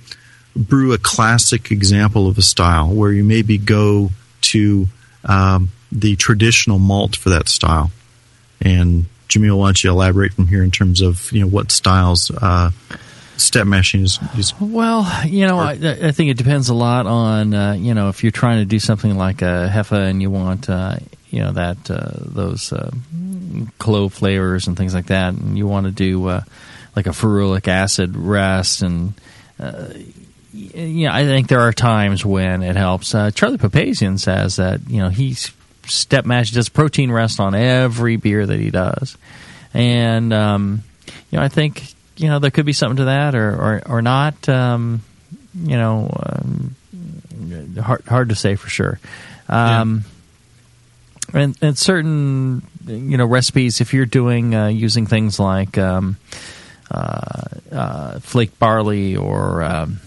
brew 0.55 0.93
a 0.93 0.97
classic 0.97 1.72
example 1.72 2.28
of 2.28 2.38
a 2.38 2.41
style, 2.41 2.89
where 2.89 3.12
you 3.12 3.24
maybe 3.24 3.57
go 3.57 4.12
to 4.41 4.88
um, 5.24 5.72
the 5.91 6.16
traditional 6.16 6.80
malt 6.80 7.16
for 7.16 7.30
that 7.30 7.47
style. 7.49 7.91
And 8.62 9.05
Jamil, 9.30 9.57
why 9.57 9.67
don't 9.67 9.84
you 9.84 9.91
elaborate 9.91 10.34
from 10.34 10.47
here 10.47 10.63
in 10.63 10.71
terms 10.71 11.01
of 11.01 11.32
you 11.32 11.41
know 11.41 11.47
what 11.47 11.71
styles 11.71 12.32
uh, 12.32 12.71
step 13.38 13.67
mashing 13.67 14.01
is, 14.01 14.19
is 14.38 14.59
Well, 14.59 15.07
you 15.25 15.47
know, 15.47 15.59
I, 15.59 15.71
I 15.71 16.11
think 16.11 16.32
it 16.32 16.38
depends 16.38 16.69
a 16.69 16.73
lot 16.73 17.05
on 17.05 17.53
uh, 17.53 17.73
you 17.73 17.93
know 17.93 18.09
if 18.09 18.23
you're 18.23 18.32
trying 18.32 18.59
to 18.59 18.65
do 18.65 18.80
something 18.80 19.15
like 19.17 19.41
a 19.41 19.69
hefe 19.71 19.91
and 19.91 20.21
you 20.21 20.30
want 20.32 20.69
uh, 20.69 20.97
you 21.30 21.41
know 21.41 21.51
that 21.51 21.89
uh, 21.89 22.11
those 22.19 22.73
uh, 22.73 22.91
clove 23.77 24.13
flavors 24.13 24.67
and 24.67 24.75
things 24.75 24.93
like 24.93 25.07
that, 25.07 25.34
and 25.34 25.57
you 25.57 25.67
want 25.67 25.86
to 25.86 25.91
do 25.91 26.27
uh, 26.27 26.41
like 26.95 27.07
a 27.07 27.11
ferulic 27.11 27.67
acid 27.67 28.15
rest 28.17 28.82
and. 28.82 29.13
Uh, 29.59 29.89
yeah, 30.51 31.13
I 31.13 31.25
think 31.25 31.47
there 31.47 31.59
are 31.59 31.71
times 31.71 32.25
when 32.25 32.63
it 32.63 32.75
helps. 32.75 33.13
Uh, 33.13 33.30
Charlie 33.30 33.59
Papazian 33.59 34.19
says 34.19 34.55
that 34.55 34.82
you 34.89 34.97
know 34.97 35.09
he's 35.09 35.51
step 35.89 36.25
mash 36.25 36.51
does 36.51 36.69
protein 36.69 37.11
rest 37.11 37.39
on 37.39 37.55
every 37.55 38.15
beer 38.15 38.45
that 38.45 38.59
he 38.59 38.69
does, 38.69 39.17
and 39.73 40.33
um, 40.33 40.83
you 41.31 41.37
know 41.37 41.43
I 41.43 41.49
think 41.49 41.93
you 42.17 42.27
know 42.29 42.39
there 42.39 42.51
could 42.51 42.65
be 42.65 42.73
something 42.73 42.97
to 42.97 43.05
that 43.05 43.35
or 43.35 43.49
or, 43.49 43.81
or 43.85 44.01
not. 44.01 44.47
Um, 44.47 45.01
you 45.55 45.77
know, 45.77 46.09
um, 46.15 46.75
hard 47.81 48.05
hard 48.05 48.29
to 48.29 48.35
say 48.35 48.55
for 48.55 48.69
sure. 48.69 48.99
Um, 49.47 50.05
and, 51.33 51.57
and 51.61 51.77
certain 51.77 52.63
you 52.85 53.17
know 53.17 53.25
recipes, 53.25 53.81
if 53.81 53.93
you're 53.93 54.05
doing 54.05 54.55
uh, 54.55 54.67
using 54.67 55.05
things 55.05 55.39
like 55.39 55.77
um, 55.77 56.17
uh, 56.91 57.41
uh, 57.71 58.19
flaked 58.19 58.59
barley 58.59 59.15
or 59.15 59.63
um, 59.63 59.99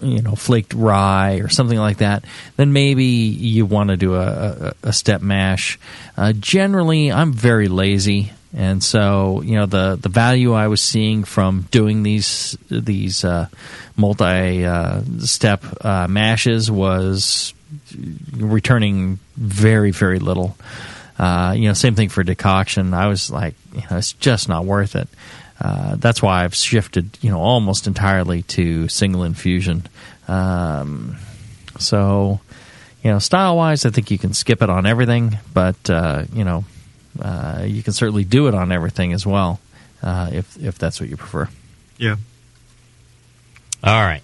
you 0.00 0.22
know 0.22 0.34
flaked 0.34 0.74
rye 0.74 1.36
or 1.36 1.48
something 1.48 1.78
like 1.78 1.98
that, 1.98 2.24
then 2.56 2.72
maybe 2.72 3.04
you 3.04 3.66
want 3.66 3.90
to 3.90 3.96
do 3.96 4.14
a, 4.14 4.26
a, 4.26 4.72
a 4.84 4.92
step 4.92 5.20
mash. 5.20 5.78
Uh, 6.16 6.32
generally, 6.32 7.10
I'm 7.10 7.32
very 7.32 7.68
lazy, 7.68 8.32
and 8.54 8.82
so 8.82 9.42
you 9.42 9.56
know 9.56 9.66
the 9.66 9.96
the 10.00 10.08
value 10.08 10.52
I 10.52 10.68
was 10.68 10.80
seeing 10.80 11.24
from 11.24 11.66
doing 11.70 12.02
these 12.02 12.56
these 12.70 13.24
uh, 13.24 13.48
multi 13.96 14.64
uh, 14.64 15.02
step 15.20 15.64
uh, 15.84 16.06
mashes 16.08 16.70
was 16.70 17.52
returning 18.36 19.18
very 19.36 19.90
very 19.90 20.18
little. 20.18 20.56
Uh, 21.18 21.52
you 21.56 21.66
know, 21.66 21.74
same 21.74 21.96
thing 21.96 22.08
for 22.08 22.22
decoction. 22.22 22.94
I 22.94 23.08
was 23.08 23.28
like, 23.28 23.56
you 23.74 23.82
know, 23.90 23.96
it's 23.96 24.12
just 24.12 24.48
not 24.48 24.64
worth 24.64 24.94
it. 24.94 25.08
Uh, 25.60 25.96
that's 25.96 26.22
why 26.22 26.44
I've 26.44 26.54
shifted, 26.54 27.18
you 27.20 27.30
know, 27.30 27.40
almost 27.40 27.86
entirely 27.86 28.42
to 28.42 28.88
single 28.88 29.24
infusion. 29.24 29.84
Um, 30.28 31.16
so, 31.78 32.40
you 33.02 33.10
know, 33.10 33.18
style 33.18 33.56
wise, 33.56 33.84
I 33.84 33.90
think 33.90 34.10
you 34.10 34.18
can 34.18 34.34
skip 34.34 34.62
it 34.62 34.70
on 34.70 34.86
everything, 34.86 35.38
but 35.52 35.90
uh, 35.90 36.24
you 36.32 36.44
know, 36.44 36.64
uh, 37.20 37.64
you 37.66 37.82
can 37.82 37.92
certainly 37.92 38.24
do 38.24 38.46
it 38.46 38.54
on 38.54 38.70
everything 38.70 39.12
as 39.12 39.26
well, 39.26 39.60
uh, 40.02 40.30
if 40.32 40.56
if 40.62 40.78
that's 40.78 41.00
what 41.00 41.08
you 41.08 41.16
prefer. 41.16 41.48
Yeah. 41.96 42.16
All 43.82 44.02
right. 44.02 44.22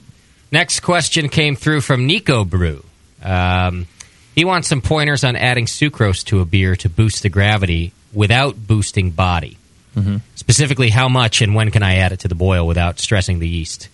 Next 0.53 0.80
question 0.80 1.28
came 1.28 1.57
through 1.57 1.80
from 1.80 2.07
Nico 2.07 2.45
Brew. 2.45 2.85
Um, 3.22 3.87
he 4.35 4.45
wants 4.45 4.68
some 4.68 4.80
pointers 4.80 5.24
on 5.24 5.37
adding 5.37 5.66
sucrose 5.66 6.24
to 6.26 6.41
a 6.41 6.45
beer 6.45 6.76
to 6.76 6.89
boost 6.89 7.22
the 7.22 7.28
gravity 7.28 7.93
without 8.12 8.66
boosting 8.66 9.11
body. 9.11 9.59
Mm-hmm. 9.95 10.16
Specifically, 10.34 10.90
how 10.90 11.09
much 11.09 11.42
and 11.42 11.55
when 11.55 11.70
can 11.70 11.82
I 11.82 11.97
add 11.97 12.12
it 12.12 12.20
to 12.20 12.28
the 12.28 12.34
boil 12.34 12.66
without 12.66 12.99
stressing 12.99 13.38
the 13.38 13.49
yeast? 13.49 13.88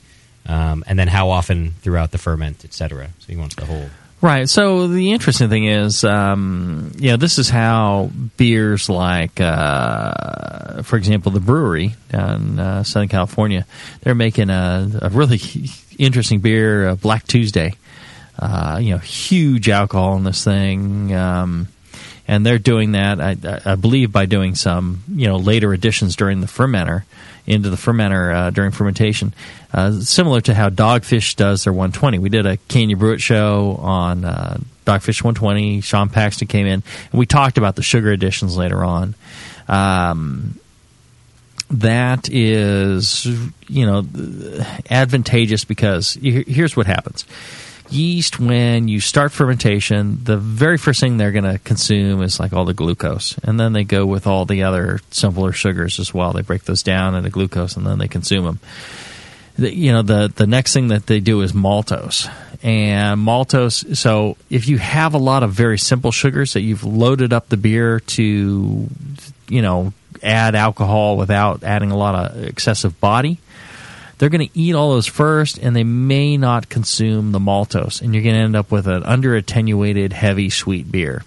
Um, 0.46 0.82
and 0.86 0.98
then 0.98 1.08
how 1.08 1.30
often 1.30 1.72
throughout 1.82 2.10
the 2.10 2.18
ferment, 2.18 2.64
etc. 2.64 3.10
So 3.18 3.26
he 3.26 3.36
wants 3.36 3.54
the 3.54 3.66
whole. 3.66 3.88
Right. 4.22 4.48
So 4.48 4.86
the 4.86 5.12
interesting 5.12 5.48
thing 5.48 5.64
is, 5.64 6.04
um, 6.04 6.92
you 6.98 7.10
know, 7.10 7.16
this 7.16 7.38
is 7.38 7.48
how 7.48 8.10
beers 8.36 8.90
like, 8.90 9.40
uh, 9.40 10.82
for 10.82 10.96
example, 10.96 11.32
the 11.32 11.40
Bruery 11.40 11.94
down 12.10 12.42
in 12.42 12.58
uh, 12.58 12.84
Southern 12.84 13.08
California, 13.08 13.64
they're 14.02 14.14
making 14.14 14.50
a, 14.50 14.90
a 15.00 15.08
really 15.08 15.40
interesting 15.98 16.40
beer, 16.40 16.88
uh, 16.88 16.94
Black 16.96 17.26
Tuesday. 17.26 17.74
Uh, 18.38 18.78
you 18.80 18.90
know, 18.90 18.98
huge 18.98 19.68
alcohol 19.68 20.16
in 20.16 20.24
this 20.24 20.44
thing. 20.44 21.14
Um, 21.14 21.68
and 22.30 22.46
they're 22.46 22.60
doing 22.60 22.92
that, 22.92 23.20
I, 23.20 23.36
I, 23.64 23.74
believe, 23.74 24.12
by 24.12 24.24
doing 24.24 24.54
some 24.54 25.02
you 25.12 25.26
know 25.26 25.36
later 25.36 25.72
additions 25.72 26.14
during 26.14 26.40
the 26.40 26.46
fermenter 26.46 27.02
into 27.44 27.70
the 27.70 27.76
fermenter 27.76 28.32
uh, 28.32 28.50
during 28.50 28.70
fermentation, 28.70 29.34
uh, 29.74 29.90
similar 30.00 30.40
to 30.42 30.54
how 30.54 30.70
Dogfish 30.70 31.34
does 31.34 31.64
their 31.64 31.72
120. 31.72 32.20
We 32.20 32.28
did 32.28 32.46
a 32.46 32.56
Can 32.68 32.88
You 32.88 33.18
show 33.18 33.76
on 33.82 34.24
uh, 34.24 34.58
Dogfish 34.86 35.24
120. 35.24 35.80
Sean 35.80 36.08
Paxton 36.08 36.46
came 36.46 36.68
in, 36.68 36.84
and 37.10 37.18
we 37.18 37.26
talked 37.26 37.58
about 37.58 37.74
the 37.74 37.82
sugar 37.82 38.12
additions 38.12 38.56
later 38.56 38.84
on. 38.84 39.16
Um, 39.66 40.60
that 41.72 42.28
is, 42.30 43.26
you 43.68 43.86
know, 43.86 44.06
advantageous 44.88 45.64
because 45.64 46.14
here's 46.14 46.76
what 46.76 46.86
happens 46.86 47.24
yeast 47.90 48.38
when 48.38 48.88
you 48.88 49.00
start 49.00 49.32
fermentation 49.32 50.22
the 50.24 50.36
very 50.36 50.78
first 50.78 51.00
thing 51.00 51.16
they're 51.16 51.32
going 51.32 51.44
to 51.44 51.58
consume 51.58 52.22
is 52.22 52.38
like 52.38 52.52
all 52.52 52.64
the 52.64 52.74
glucose. 52.74 53.36
And 53.42 53.58
then 53.58 53.72
they 53.72 53.84
go 53.84 54.06
with 54.06 54.26
all 54.26 54.44
the 54.44 54.62
other 54.62 55.00
simpler 55.10 55.52
sugars 55.52 55.98
as 55.98 56.14
well. 56.14 56.32
They 56.32 56.42
break 56.42 56.64
those 56.64 56.82
down 56.82 57.14
into 57.14 57.30
glucose 57.30 57.76
and 57.76 57.86
then 57.86 57.98
they 57.98 58.08
consume 58.08 58.44
them 58.44 58.60
the, 59.60 59.74
you 59.74 59.92
know 59.92 60.02
the 60.02 60.32
the 60.34 60.46
next 60.46 60.72
thing 60.72 60.88
that 60.88 61.06
they 61.06 61.20
do 61.20 61.42
is 61.42 61.52
maltose. 61.52 62.30
And 62.62 63.20
maltose 63.26 63.96
so 63.96 64.36
if 64.48 64.68
you 64.68 64.78
have 64.78 65.14
a 65.14 65.18
lot 65.18 65.42
of 65.42 65.52
very 65.52 65.78
simple 65.78 66.10
sugars 66.10 66.54
that 66.54 66.62
you've 66.62 66.84
loaded 66.84 67.32
up 67.32 67.48
the 67.48 67.56
beer 67.56 68.00
to 68.00 68.88
you 69.48 69.62
know 69.62 69.92
add 70.22 70.54
alcohol 70.54 71.16
without 71.16 71.62
adding 71.62 71.90
a 71.90 71.96
lot 71.96 72.14
of 72.14 72.44
excessive 72.44 72.98
body. 73.00 73.38
They're 74.20 74.28
going 74.28 74.46
to 74.46 74.58
eat 74.58 74.74
all 74.74 74.90
those 74.90 75.06
first, 75.06 75.56
and 75.56 75.74
they 75.74 75.82
may 75.82 76.36
not 76.36 76.68
consume 76.68 77.32
the 77.32 77.38
maltose, 77.38 78.02
and 78.02 78.12
you're 78.12 78.22
going 78.22 78.34
to 78.34 78.42
end 78.42 78.54
up 78.54 78.70
with 78.70 78.86
an 78.86 79.02
under 79.04 79.34
attenuated, 79.34 80.12
heavy, 80.12 80.50
sweet 80.50 80.92
beer. 80.92 81.24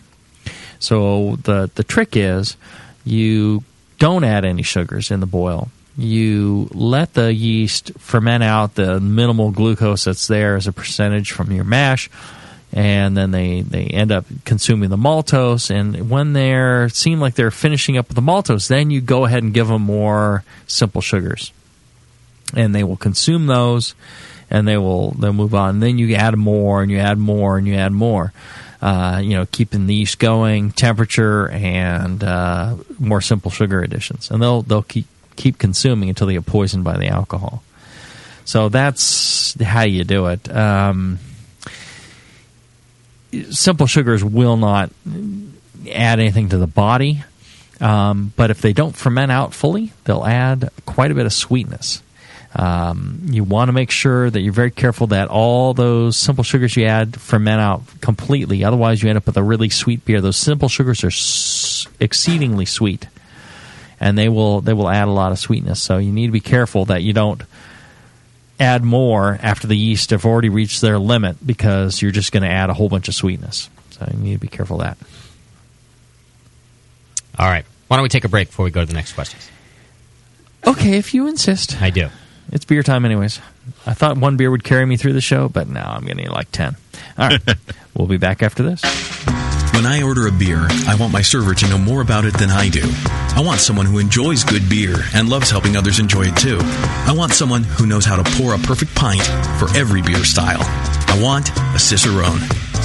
So 0.78 1.38
the 1.42 1.72
the 1.74 1.84
trick 1.84 2.16
is 2.16 2.56
you 3.04 3.64
don't 3.98 4.24
add 4.24 4.46
any 4.46 4.62
sugars 4.62 5.10
in 5.10 5.22
the 5.22 5.26
boil. 5.26 5.70
You 5.98 6.70
let 6.72 7.16
the 7.16 7.34
yeast 7.34 7.94
ferment 7.98 8.44
out 8.44 8.76
the 8.76 9.00
minimal 9.00 9.50
glucose 9.50 10.04
that's 10.04 10.28
there 10.28 10.56
as 10.56 10.68
a 10.68 10.72
percentage 10.72 11.32
from 11.32 11.52
your 11.52 11.64
mash, 11.64 12.12
and 12.72 13.18
then 13.18 13.32
they, 13.32 13.62
they 13.62 13.86
end 13.86 14.12
up 14.12 14.26
consuming 14.46 14.90
the 14.90 14.98
maltose. 14.98 15.72
And 15.72 16.12
when 16.12 16.34
they're 16.34 16.90
seem 16.90 17.20
like 17.20 17.34
they're 17.34 17.50
finishing 17.50 17.98
up 17.98 18.08
with 18.10 18.16
the 18.16 18.22
maltose, 18.22 18.68
then 18.68 18.92
you 18.92 19.02
go 19.02 19.26
ahead 19.26 19.42
and 19.42 19.52
give 19.52 19.68
them 19.68 19.82
more 19.82 20.44
simple 20.68 21.02
sugars, 21.02 21.52
and 22.56 22.74
they 22.74 22.84
will 22.84 22.98
consume 22.98 23.48
those, 23.48 23.96
and 24.50 24.68
they 24.68 24.78
will 24.78 25.12
they'll 25.12 25.34
move 25.34 25.56
on. 25.56 25.72
And 25.72 25.84
then 25.84 25.98
you 25.98 26.16
add 26.16 26.38
more, 26.38 26.82
and 26.82 26.92
you 26.92 27.00
add 27.00 27.18
more, 27.18 27.58
and 27.58 27.68
you 27.68 27.76
add 27.76 27.92
more 27.92 28.34
uh, 28.84 29.20
you 29.24 29.30
know, 29.30 29.46
keeping 29.46 29.88
the 29.88 29.96
yeast 29.96 30.20
going, 30.20 30.70
temperature, 30.70 31.50
and 31.50 32.22
uh, 32.22 32.76
more 33.00 33.22
simple 33.22 33.50
sugar 33.50 33.82
additions, 33.82 34.30
and 34.30 34.42
they'll 34.42 34.62
they'll 34.62 34.84
keep 34.84 35.06
keep 35.38 35.58
consuming 35.58 36.10
until 36.10 36.28
they 36.28 36.34
get 36.34 36.46
poisoned 36.46 36.84
by 36.84 36.98
the 36.98 37.08
alcohol. 37.08 37.64
So 38.44 38.68
that's 38.68 39.54
how 39.62 39.84
you 39.84 40.04
do 40.04 40.26
it. 40.28 40.54
Um, 40.54 41.20
simple 43.52 43.88
sugars 43.88 44.22
will 44.22 44.58
not 44.58 44.92
add 45.90 46.20
anything 46.20 46.50
to 46.50 46.58
the 46.58 46.68
body, 46.68 47.24
um, 47.80 48.34
but 48.36 48.52
if 48.52 48.62
they 48.62 48.74
don't 48.74 48.98
ferment 48.98 49.32
out 49.32 49.54
fully, 49.54 49.94
they'll 50.04 50.26
add 50.26 50.72
quite 50.86 51.10
a 51.10 51.16
bit 51.16 51.26
of 51.26 51.32
sweetness. 51.32 52.04
Um, 52.56 53.22
you 53.32 53.44
want 53.44 53.70
to 53.70 53.72
make 53.74 53.90
sure 53.90 54.30
that 54.30 54.40
you're 54.42 54.54
very 54.54 54.70
careful 54.70 55.08
that 55.08 55.28
all 55.30 55.74
those 55.74 56.16
simple 56.18 56.44
sugars 56.44 56.76
you 56.78 56.86
add 56.86 57.20
ferment 57.20 57.60
out 57.60 57.82
completely. 58.00 58.64
Otherwise, 58.64 59.02
you 59.02 59.10
end 59.10 59.18
up 59.18 59.26
with 59.26 59.38
a 59.38 59.44
really 59.44 59.70
sweet 59.70 60.06
beer. 60.06 60.22
Those 60.22 60.38
simple 60.38 60.70
sugars 60.70 61.04
are 61.04 61.08
s- 61.08 61.88
exceedingly 62.00 62.66
sweet, 62.66 63.08
and 64.00 64.16
they 64.18 64.30
will 64.30 64.62
they 64.62 64.74
will 64.74 64.88
add 64.90 65.08
a 65.08 65.12
lot 65.12 65.32
of 65.32 65.40
sweetness. 65.40 65.82
So 65.82 65.98
you 65.98 66.12
need 66.12 66.28
to 66.28 66.32
be 66.32 66.40
careful 66.40 66.86
that 66.86 67.02
you 67.02 67.12
don't 67.12 67.42
add 68.60 68.84
more 68.84 69.40
after 69.42 69.66
the 69.66 69.76
yeast 69.76 70.12
have 70.12 70.24
already 70.26 70.50
reached 70.50 70.80
their 70.80 71.00
limit 71.00 71.38
because 71.46 72.04
you're 72.04 72.12
just 72.12 72.32
going 72.32 72.44
to 72.44 72.50
add 72.50 72.70
a 72.70 72.74
whole 72.76 72.88
bunch 72.88 73.08
of 73.08 73.16
sweetness. 73.16 73.68
So 73.90 74.08
you 74.12 74.20
need 74.20 74.34
to 74.34 74.40
be 74.40 74.48
careful 74.48 74.80
of 74.80 74.84
that. 74.86 74.98
All 77.40 77.48
right. 77.48 77.66
Why 77.88 77.98
don't 77.98 78.04
we 78.04 78.10
take 78.10 78.26
a 78.26 78.30
break 78.30 78.50
before 78.50 78.64
we 78.66 78.72
go 78.72 78.82
to 78.82 78.86
the 78.86 78.94
next 78.94 79.14
questions? 79.14 79.50
Okay, 80.66 80.98
if 80.98 81.14
you 81.16 81.28
insist. 81.28 81.82
I 81.82 81.90
do. 81.90 82.10
It's 82.52 82.66
beer 82.66 82.84
time, 82.84 83.06
anyways. 83.06 83.40
I 83.86 83.94
thought 83.94 84.18
one 84.18 84.38
beer 84.38 84.52
would 84.52 84.64
carry 84.64 84.86
me 84.86 84.98
through 84.98 85.14
the 85.14 85.22
show, 85.22 85.50
but 85.50 85.68
now 85.68 85.94
I'm 85.96 86.06
getting 86.06 86.28
like 86.30 86.52
10. 86.52 86.76
All 87.18 87.28
right. 87.30 87.42
we'll 87.96 88.08
be 88.08 88.18
back 88.18 88.44
after 88.44 88.64
this. 88.64 88.82
When 89.74 89.88
I 89.88 90.04
order 90.04 90.28
a 90.28 90.32
beer, 90.32 90.68
I 90.88 90.96
want 91.00 91.12
my 91.12 91.24
server 91.24 91.56
to 91.56 91.68
know 91.68 91.80
more 91.80 92.02
about 92.02 92.26
it 92.26 92.38
than 92.38 92.52
I 92.52 92.70
do. 92.70 92.84
I 92.84 93.42
want 93.44 93.60
someone 93.60 93.88
who 93.88 93.98
enjoys 93.98 94.44
good 94.44 94.70
beer 94.70 94.98
and 95.16 95.30
loves 95.30 95.50
helping 95.50 95.76
others 95.76 96.00
enjoy 96.00 96.26
it 96.26 96.38
too. 96.38 96.60
I 96.62 97.14
want 97.18 97.34
someone 97.34 97.64
who 97.64 97.88
knows 97.88 98.06
how 98.06 98.22
to 98.22 98.24
pour 98.38 98.54
a 98.54 98.60
perfect 98.60 98.94
pint 98.94 99.24
for 99.58 99.76
every 99.76 100.04
beer 100.04 100.24
style. 100.24 100.62
I 100.62 101.20
want 101.22 101.50
a 101.50 101.80
Cicerone. 101.80 102.40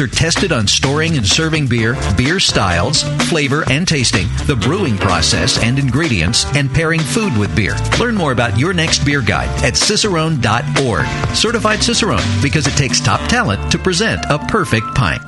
are 0.00 0.06
tested 0.06 0.52
on 0.52 0.66
storing 0.66 1.16
and 1.16 1.26
serving 1.26 1.66
beer, 1.66 1.96
beer 2.16 2.40
styles, 2.40 3.02
flavor 3.28 3.64
and 3.70 3.86
tasting, 3.86 4.26
the 4.46 4.56
brewing 4.56 4.96
process 4.96 5.62
and 5.62 5.78
ingredients, 5.78 6.44
and 6.54 6.72
pairing 6.72 7.00
food 7.00 7.36
with 7.36 7.54
beer. 7.54 7.76
Learn 7.98 8.14
more 8.14 8.32
about 8.32 8.58
your 8.58 8.72
next 8.72 9.04
beer 9.04 9.22
guide 9.22 9.48
at 9.64 9.74
cicerone.org. 9.74 11.36
Certified 11.36 11.82
Cicerone 11.82 12.42
because 12.42 12.66
it 12.66 12.76
takes 12.76 13.00
top 13.00 13.20
talent 13.28 13.72
to 13.72 13.78
present 13.78 14.24
a 14.30 14.38
perfect 14.38 14.94
pint. 14.94 15.22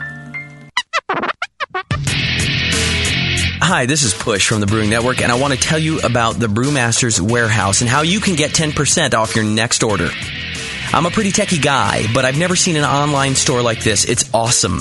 Hi, 3.63 3.87
this 3.87 4.03
is 4.03 4.15
Push 4.15 4.49
from 4.49 4.61
the 4.61 4.67
Brewing 4.67 4.91
Network, 4.91 5.21
and 5.23 5.31
I 5.31 5.39
want 5.39 5.55
to 5.55 5.61
tell 5.61 5.79
you 5.79 6.01
about 6.01 6.41
the 6.41 6.49
Brewmaster's 6.49 7.21
Warehouse 7.21 7.83
and 7.83 7.91
how 7.91 8.03
you 8.03 8.19
can 8.19 8.35
get 8.35 8.51
10% 8.51 9.15
off 9.15 9.37
your 9.37 9.45
next 9.45 9.83
order. 9.83 10.11
I'm 10.93 11.07
a 11.07 11.11
pretty 11.11 11.31
techie 11.31 11.63
guy, 11.63 12.07
but 12.13 12.25
I've 12.25 12.37
never 12.37 12.57
seen 12.57 12.77
an 12.77 12.85
online 12.85 13.37
store 13.37 13.63
like 13.63 13.85
this. 13.85 14.05
It's 14.05 14.29
awesome. 14.35 14.81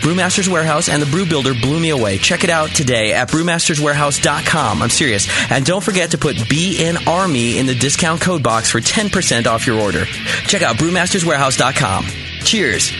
Brewmasters 0.00 0.48
Warehouse 0.48 0.88
and 0.88 1.02
the 1.02 1.06
Brew 1.06 1.26
Builder 1.26 1.54
blew 1.54 1.78
me 1.78 1.90
away. 1.90 2.18
Check 2.18 2.44
it 2.44 2.50
out 2.50 2.70
today 2.70 3.12
at 3.12 3.28
brewmasterswarehouse.com. 3.28 4.82
I'm 4.82 4.90
serious. 4.90 5.28
And 5.50 5.64
don't 5.64 5.82
forget 5.82 6.10
to 6.12 6.18
put 6.18 6.36
BN 6.36 7.06
Army 7.06 7.58
in 7.58 7.66
the 7.66 7.74
discount 7.74 8.20
code 8.20 8.42
box 8.42 8.70
for 8.70 8.80
10% 8.80 9.46
off 9.46 9.66
your 9.66 9.80
order. 9.80 10.04
Check 10.46 10.62
out 10.62 10.76
brewmasterswarehouse.com. 10.76 12.04
Cheers. 12.44 12.90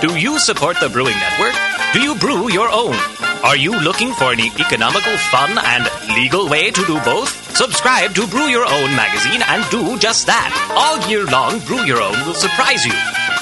Do 0.00 0.18
you 0.18 0.38
support 0.38 0.78
the 0.80 0.88
Brewing 0.88 1.16
Network? 1.16 1.54
Do 1.92 2.00
you 2.00 2.14
brew 2.14 2.50
your 2.50 2.70
own? 2.72 3.29
Are 3.42 3.56
you 3.56 3.72
looking 3.80 4.12
for 4.12 4.32
an 4.32 4.40
economical, 4.40 5.16
fun, 5.32 5.56
and 5.56 5.88
legal 6.14 6.48
way 6.48 6.70
to 6.70 6.84
do 6.84 7.00
both? 7.00 7.56
Subscribe 7.56 8.14
to 8.14 8.26
Brew 8.26 8.48
Your 8.48 8.66
Own 8.66 8.94
magazine 8.94 9.40
and 9.48 9.64
do 9.70 9.98
just 9.98 10.26
that. 10.26 10.52
All 10.76 11.00
year 11.08 11.24
long, 11.24 11.58
Brew 11.60 11.84
Your 11.84 12.02
Own 12.02 12.26
will 12.26 12.34
surprise 12.34 12.84
you, 12.84 12.92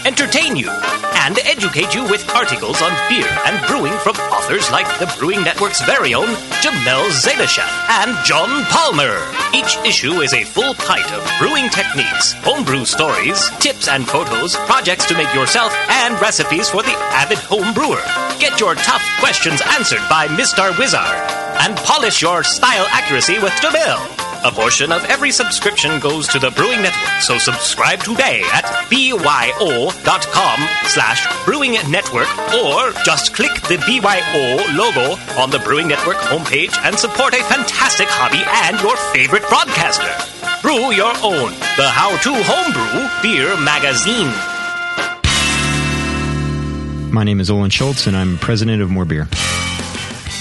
entertain 0.07 0.55
you, 0.55 0.71
and 1.29 1.39
educate 1.41 1.95
you 1.95 2.05
with 2.05 2.26
articles 2.31 2.81
on 2.81 2.91
beer 3.07 3.29
and 3.45 3.61
brewing 3.66 3.93
from 3.99 4.16
authors 4.33 4.70
like 4.70 4.89
the 4.99 5.14
Brewing 5.18 5.43
Network's 5.43 5.83
very 5.83 6.14
own 6.14 6.29
Jamil 6.64 7.05
Zainasheff 7.11 7.68
and 8.01 8.16
John 8.24 8.64
Palmer. 8.64 9.20
Each 9.53 9.76
issue 9.85 10.22
is 10.22 10.33
a 10.33 10.45
full 10.45 10.72
pint 10.72 11.12
of 11.12 11.31
brewing 11.39 11.68
techniques, 11.68 12.33
homebrew 12.33 12.87
stories, 12.87 13.47
tips 13.59 13.89
and 13.89 14.09
photos, 14.09 14.57
projects 14.64 15.05
to 15.09 15.16
make 15.18 15.33
yourself, 15.35 15.70
and 15.91 16.18
recipes 16.18 16.70
for 16.70 16.83
the 16.83 16.97
avid 17.12 17.37
home 17.37 17.74
brewer. 17.74 18.03
Get 18.41 18.59
your 18.59 18.74
tough 18.76 19.05
questions 19.20 19.61
answered 19.76 20.01
by 20.09 20.29
Mr. 20.29 20.76
Wizard 20.79 21.03
and 21.61 21.76
polish 21.76 22.22
your 22.22 22.43
style 22.43 22.87
accuracy 22.89 23.39
with 23.39 23.53
Jamil. 23.61 24.28
A 24.45 24.53
portion 24.53 24.93
of 24.93 25.05
every 25.07 25.32
subscription 25.32 25.99
goes 25.99 26.28
to 26.28 26.39
the 26.39 26.53
Brewing 26.53 26.80
Network, 26.80 27.20
so 27.20 27.39
subscribe 27.39 27.99
today 28.01 28.41
at 28.53 28.64
byo.com 28.89 30.59
slash 30.84 31.26
brewing 31.45 31.72
network 31.91 32.28
or 32.55 32.93
just 33.05 33.34
click 33.34 33.53
the 33.62 33.78
BYO 33.78 34.62
logo 34.76 35.20
on 35.41 35.51
the 35.51 35.59
Brewing 35.59 35.89
Network 35.89 36.18
homepage 36.18 36.72
and 36.84 36.97
support 36.97 37.34
a 37.34 37.43
fantastic 37.45 38.07
hobby 38.09 38.43
and 38.47 38.80
your 38.80 38.97
favorite 39.12 39.43
broadcaster. 39.49 40.07
Brew 40.62 40.93
your 40.93 41.14
own, 41.24 41.51
the 41.76 41.89
how-to 41.89 42.32
homebrew 42.32 43.09
beer 43.22 43.57
magazine. 43.61 44.30
My 47.12 47.24
name 47.24 47.41
is 47.41 47.51
Olin 47.51 47.70
Schultz, 47.70 48.07
and 48.07 48.16
I'm 48.16 48.39
president 48.39 48.82
of 48.82 48.91
More 48.91 49.05
Beer. 49.05 49.26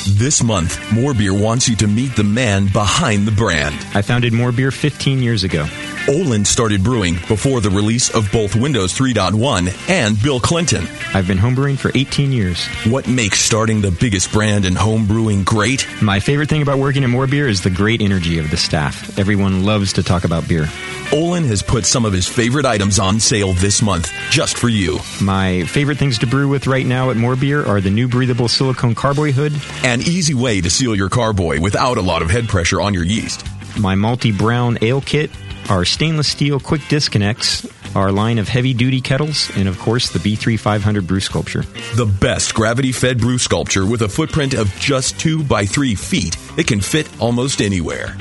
This 0.08 0.41
month, 0.41 0.80
More 0.93 1.14
Beer 1.14 1.34
wants 1.34 1.68
you 1.68 1.76
to 1.76 1.88
meet 1.88 2.16
the 2.16 2.24
man 2.24 2.68
behind 2.68 3.28
the 3.28 3.32
brand. 3.34 3.76
I 3.93 4.01
founded 4.01 4.32
More 4.32 4.53
Beer 4.53 4.72
15 4.72 5.20
years 5.22 5.43
ago. 5.43 5.66
Olin 6.10 6.45
started 6.45 6.86
brewing 6.86 7.16
before 7.28 7.60
the 7.60 7.70
release 7.70 8.10
of 8.16 8.32
both 8.32 8.55
Windows 8.55 8.97
3.1 8.97 9.89
and 9.89 10.22
Bill 10.24 10.39
Clinton. 10.39 10.88
I've 11.14 11.28
been 11.28 11.38
homebrewing 11.38 11.78
for 11.78 11.91
18 11.93 12.32
years. 12.32 12.66
What 12.86 13.10
makes 13.10 13.41
starting 13.41 13.82
the 13.82 13.91
biggest 13.91 14.32
brand 14.32 14.64
in 14.64 14.76
homebrewing 14.76 15.43
great? 15.43 15.86
My 16.01 16.22
favorite 16.22 16.47
thing 16.47 16.62
about 16.62 16.78
working 16.80 17.03
at 17.03 17.10
More 17.10 17.28
Beer 17.28 17.49
is 17.49 17.62
the 17.62 17.70
great 17.70 18.01
energy 18.01 18.39
of 18.39 18.49
the 18.49 18.55
staff. 18.55 19.20
Everyone 19.20 19.66
loves 19.66 19.91
to 19.93 20.03
talk 20.03 20.24
about 20.24 20.47
beer. 20.47 20.70
Olin 21.12 21.43
has 21.43 21.62
put 21.62 21.86
some 21.86 22.05
of 22.05 22.14
his 22.14 22.26
favorite 22.28 22.66
items 22.66 22.99
on 22.99 23.20
sale 23.20 23.51
this 23.51 23.82
month 23.82 24.10
just 24.30 24.58
for 24.58 24.70
you. 24.70 24.99
My 25.22 25.66
favorite 25.66 25.97
things 25.97 26.20
to 26.20 26.28
brew 26.28 26.47
with 26.47 26.68
right 26.68 26.86
now 26.86 27.10
at 27.10 27.18
More 27.18 27.36
Beer 27.36 27.66
are 27.66 27.82
the 27.82 27.89
new 27.89 28.08
breathable 28.08 28.47
silicone 28.47 28.95
carboy 28.95 29.34
hood. 29.34 29.53
An 29.84 29.99
easy 30.01 30.34
way 30.34 30.62
to 30.62 30.70
seal 30.70 30.95
your 30.95 31.10
carboy 31.10 31.60
without 31.60 31.97
a 31.97 32.01
lot 32.01 32.22
of 32.22 32.30
head 32.30 32.47
pressure 32.47 32.80
on 32.80 32.93
your 32.93 33.03
yeast. 33.03 33.45
My 33.78 33.95
multi 33.95 34.32
brown 34.32 34.78
ale 34.82 35.01
kit, 35.01 35.30
our 35.70 35.86
stainless 35.86 36.28
steel 36.28 36.59
quick 36.59 36.82
disconnects, 36.88 37.68
our 37.95 38.11
line 38.11 38.39
of 38.39 38.47
heavy 38.47 38.74
duty 38.74 39.01
kettles, 39.01 39.49
and 39.55 39.68
of 39.68 39.78
course 39.80 40.09
the 40.09 40.20
B3 40.20 40.59
500 40.59 41.07
brew 41.07 41.20
sculpture. 41.20 41.61
The 41.95 42.05
best 42.05 42.53
gravity 42.53 42.91
fed 42.91 43.20
brew 43.20 43.38
sculpture 43.38 43.86
with 43.86 44.01
a 44.01 44.09
footprint 44.09 44.53
of 44.53 44.74
just 44.80 45.20
2 45.20 45.43
by 45.43 45.65
3 45.65 45.95
feet. 45.95 46.38
It 46.57 46.68
can 46.68 46.82
fit 46.82 47.09
almost 47.20 47.61
anywhere. 47.61 48.15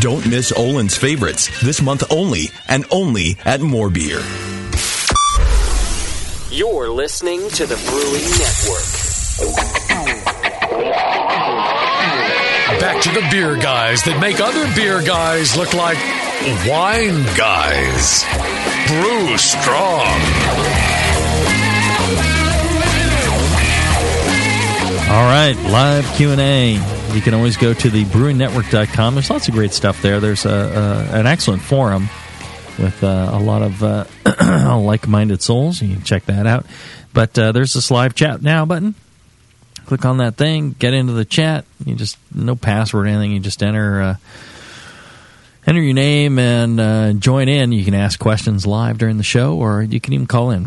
Don't 0.00 0.28
miss 0.28 0.52
Olin's 0.52 0.96
favorites 0.96 1.48
this 1.62 1.80
month 1.80 2.02
only 2.10 2.50
and 2.68 2.84
only 2.90 3.38
at 3.44 3.60
More 3.60 3.88
Beer. 3.88 4.20
You're 6.50 6.90
listening 6.90 7.48
to 7.50 7.66
the 7.66 7.76
Brewing 7.88 8.24
Network. 8.38 9.81
Back 12.82 13.00
to 13.02 13.10
the 13.10 13.24
beer 13.30 13.56
guys 13.56 14.02
that 14.02 14.18
make 14.20 14.40
other 14.40 14.66
beer 14.74 15.00
guys 15.00 15.56
look 15.56 15.72
like 15.72 15.98
wine 16.68 17.22
guys. 17.36 18.24
Brew 18.88 19.38
strong. 19.38 20.10
All 25.12 25.22
right, 25.30 25.54
live 25.70 26.04
Q&A. 26.16 26.72
You 27.14 27.20
can 27.20 27.34
always 27.34 27.56
go 27.56 27.72
to 27.72 27.88
the 27.88 28.02
brewingnetwork.com. 28.06 29.14
There's 29.14 29.30
lots 29.30 29.46
of 29.46 29.54
great 29.54 29.70
stuff 29.70 30.02
there. 30.02 30.18
There's 30.18 30.44
a, 30.44 30.50
a, 31.12 31.18
an 31.20 31.28
excellent 31.28 31.62
forum 31.62 32.08
with 32.80 33.04
uh, 33.04 33.30
a 33.32 33.38
lot 33.38 33.62
of 33.62 33.80
uh, 33.84 34.06
like-minded 34.80 35.40
souls. 35.40 35.80
You 35.80 35.94
can 35.94 36.02
check 36.02 36.24
that 36.24 36.48
out. 36.48 36.66
But 37.14 37.38
uh, 37.38 37.52
there's 37.52 37.74
this 37.74 37.92
live 37.92 38.16
chat 38.16 38.42
now 38.42 38.66
button. 38.66 38.96
Click 39.86 40.04
on 40.04 40.18
that 40.18 40.36
thing, 40.36 40.74
get 40.78 40.94
into 40.94 41.12
the 41.12 41.24
chat. 41.24 41.64
You 41.84 41.94
just 41.94 42.16
no 42.34 42.56
password 42.56 43.06
or 43.06 43.08
anything. 43.08 43.32
You 43.32 43.40
just 43.40 43.62
enter 43.62 44.00
uh, 44.00 44.14
enter 45.66 45.80
your 45.80 45.94
name 45.94 46.38
and 46.38 46.80
uh, 46.80 47.12
join 47.14 47.48
in. 47.48 47.72
You 47.72 47.84
can 47.84 47.94
ask 47.94 48.18
questions 48.18 48.66
live 48.66 48.98
during 48.98 49.16
the 49.16 49.22
show, 49.22 49.56
or 49.56 49.82
you 49.82 50.00
can 50.00 50.14
even 50.14 50.26
call 50.26 50.50
in 50.50 50.66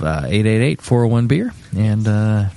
uh, 0.00 0.26
eight 0.26 0.46
eight 0.46 0.62
eight 0.62 0.82
four 0.82 1.00
zero 1.00 1.08
one 1.08 1.26
beer 1.26 1.52
and 1.76 2.06
uh, 2.06 2.48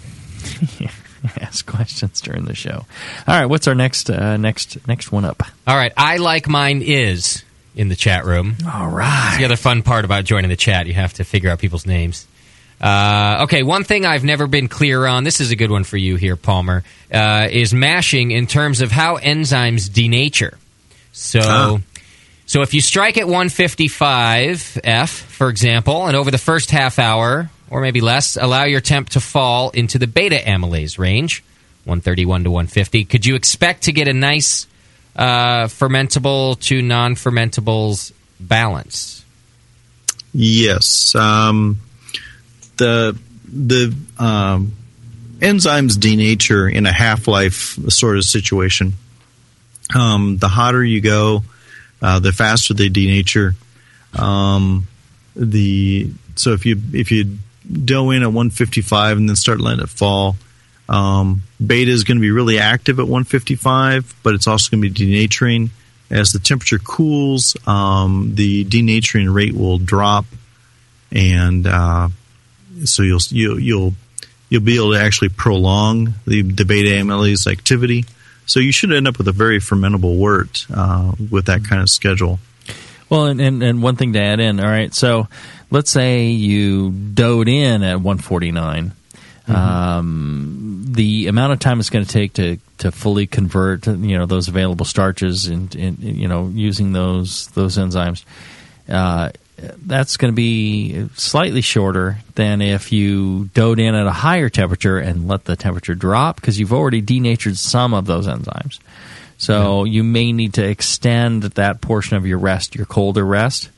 ask 1.41 1.65
questions 1.65 2.21
during 2.21 2.45
the 2.45 2.55
show. 2.55 2.85
All 3.27 3.39
right, 3.39 3.45
what's 3.45 3.67
our 3.67 3.75
next 3.75 4.09
uh, 4.09 4.37
next 4.37 4.87
next 4.87 5.11
one 5.11 5.25
up? 5.25 5.43
All 5.67 5.75
right, 5.75 5.93
I 5.95 6.17
like 6.17 6.47
mine 6.47 6.81
is 6.81 7.43
in 7.75 7.89
the 7.89 7.95
chat 7.95 8.25
room. 8.25 8.55
All 8.71 8.87
right. 8.87 9.05
That's 9.05 9.37
the 9.37 9.45
other 9.45 9.55
fun 9.55 9.81
part 9.81 10.05
about 10.05 10.25
joining 10.25 10.49
the 10.49 10.55
chat. 10.55 10.87
You 10.87 10.93
have 10.93 11.13
to 11.13 11.23
figure 11.23 11.49
out 11.49 11.59
people's 11.59 11.85
names. 11.85 12.27
Uh, 12.83 13.43
okay, 13.43 13.63
one 13.63 13.85
thing 13.85 14.05
I've 14.05 14.25
never 14.25 14.45
been 14.45 14.67
clear 14.67 15.05
on, 15.05 15.23
this 15.23 15.39
is 15.39 15.51
a 15.51 15.55
good 15.55 15.71
one 15.71 15.85
for 15.85 15.95
you 15.95 16.17
here, 16.17 16.35
Palmer, 16.35 16.83
uh, 17.13 17.47
is 17.49 17.73
mashing 17.73 18.31
in 18.31 18.45
terms 18.45 18.81
of 18.81 18.91
how 18.91 19.15
enzymes 19.15 19.89
denature. 19.89 20.57
So, 21.13 21.79
so 22.45 22.61
if 22.61 22.73
you 22.73 22.81
strike 22.81 23.17
at 23.17 23.23
155 23.23 24.81
F, 24.83 25.09
for 25.09 25.47
example, 25.47 26.07
and 26.07 26.17
over 26.17 26.29
the 26.29 26.37
first 26.37 26.71
half 26.71 26.99
hour, 26.99 27.49
or 27.69 27.79
maybe 27.79 28.01
less, 28.01 28.35
allow 28.35 28.65
your 28.65 28.81
temp 28.81 29.11
to 29.11 29.21
fall 29.21 29.69
into 29.69 29.97
the 29.97 30.07
beta 30.07 30.41
amylase 30.45 30.99
range, 30.99 31.41
131 31.85 32.43
to 32.43 32.51
150, 32.51 33.05
could 33.05 33.25
you 33.25 33.35
expect 33.35 33.83
to 33.83 33.93
get 33.93 34.09
a 34.09 34.13
nice 34.13 34.67
uh, 35.15 35.67
fermentable 35.67 36.59
to 36.63 36.81
non 36.81 37.15
fermentables 37.15 38.11
balance? 38.41 39.23
Yes. 40.33 41.15
Um, 41.15 41.79
the 42.77 43.17
the 43.45 43.95
um, 44.17 44.73
enzymes 45.39 45.97
denature 45.97 46.71
in 46.71 46.85
a 46.85 46.91
half 46.91 47.27
life 47.27 47.77
sort 47.89 48.17
of 48.17 48.23
situation. 48.23 48.93
Um, 49.93 50.37
the 50.37 50.47
hotter 50.47 50.83
you 50.83 51.01
go, 51.01 51.43
uh, 52.01 52.19
the 52.19 52.31
faster 52.31 52.73
they 52.73 52.89
denature. 52.89 53.55
Um, 54.17 54.87
the 55.35 56.11
so 56.35 56.51
if 56.53 56.65
you 56.65 56.81
if 56.93 57.11
you 57.11 57.37
dough 57.71 58.09
in 58.11 58.23
at 58.23 58.27
155 58.27 59.17
and 59.17 59.29
then 59.29 59.35
start 59.35 59.59
letting 59.59 59.83
it 59.83 59.89
fall, 59.89 60.35
um, 60.89 61.43
beta 61.65 61.91
is 61.91 62.03
going 62.03 62.17
to 62.17 62.21
be 62.21 62.31
really 62.31 62.59
active 62.59 62.99
at 62.99 63.05
155, 63.05 64.15
but 64.23 64.33
it's 64.33 64.47
also 64.47 64.69
going 64.69 64.83
to 64.83 64.89
be 64.89 65.27
denaturing. 65.27 65.69
As 66.09 66.31
the 66.31 66.39
temperature 66.39 66.77
cools, 66.77 67.55
um, 67.65 68.35
the 68.35 68.65
denaturing 68.65 69.33
rate 69.33 69.55
will 69.55 69.79
drop, 69.79 70.25
and 71.11 71.65
uh, 71.65 72.09
so 72.85 73.03
you'll 73.03 73.19
you, 73.29 73.57
you'll 73.57 73.93
you'll 74.49 74.61
be 74.61 74.75
able 74.75 74.93
to 74.93 74.99
actually 74.99 75.29
prolong 75.29 76.13
the, 76.27 76.43
the 76.43 76.63
beta 76.63 76.89
amylase 76.89 77.51
activity. 77.51 78.05
So 78.45 78.59
you 78.59 78.71
should 78.71 78.91
end 78.91 79.07
up 79.07 79.17
with 79.17 79.27
a 79.27 79.31
very 79.31 79.59
fermentable 79.59 80.17
wort 80.17 80.67
uh, 80.71 81.13
with 81.31 81.45
that 81.45 81.63
kind 81.63 81.81
of 81.81 81.89
schedule. 81.89 82.39
Well, 83.09 83.25
and, 83.25 83.41
and, 83.41 83.63
and 83.63 83.81
one 83.81 83.95
thing 83.95 84.13
to 84.13 84.19
add 84.19 84.39
in, 84.39 84.59
all 84.59 84.67
right, 84.67 84.93
so 84.93 85.27
let's 85.71 85.89
say 85.89 86.27
you 86.27 86.91
doughed 86.91 87.47
in 87.47 87.83
at 87.83 87.95
149. 87.95 88.91
Um, 89.47 90.85
the 90.87 91.27
amount 91.27 91.53
of 91.53 91.59
time 91.59 91.79
it's 91.79 91.89
going 91.89 92.05
to 92.05 92.11
take 92.11 92.33
to, 92.33 92.57
to 92.77 92.91
fully 92.91 93.27
convert, 93.27 93.87
you 93.87 94.17
know, 94.17 94.25
those 94.25 94.47
available 94.47 94.85
starches 94.85 95.47
and, 95.47 95.75
and 95.75 95.99
you 95.99 96.27
know, 96.27 96.49
using 96.53 96.93
those 96.93 97.47
those 97.47 97.77
enzymes, 97.77 98.23
uh, 98.87 99.31
that's 99.85 100.17
going 100.17 100.31
to 100.31 100.35
be 100.35 101.07
slightly 101.15 101.61
shorter 101.61 102.17
than 102.35 102.61
if 102.61 102.91
you 102.91 103.49
doughed 103.53 103.79
in 103.79 103.95
at 103.95 104.05
a 104.05 104.11
higher 104.11 104.49
temperature 104.49 104.97
and 104.97 105.27
let 105.27 105.45
the 105.45 105.55
temperature 105.55 105.95
drop 105.95 106.35
because 106.35 106.59
you've 106.59 106.73
already 106.73 107.01
denatured 107.01 107.57
some 107.57 107.93
of 107.93 108.05
those 108.05 108.27
enzymes. 108.27 108.79
So 109.37 109.83
you 109.83 110.03
may 110.03 110.31
need 110.31 110.53
to 110.55 110.65
extend 110.65 111.43
that 111.43 111.81
portion 111.81 112.17
of 112.17 112.25
your 112.25 112.37
rest, 112.37 112.75
your 112.75 112.85
colder 112.85 113.25
rest, 113.25 113.69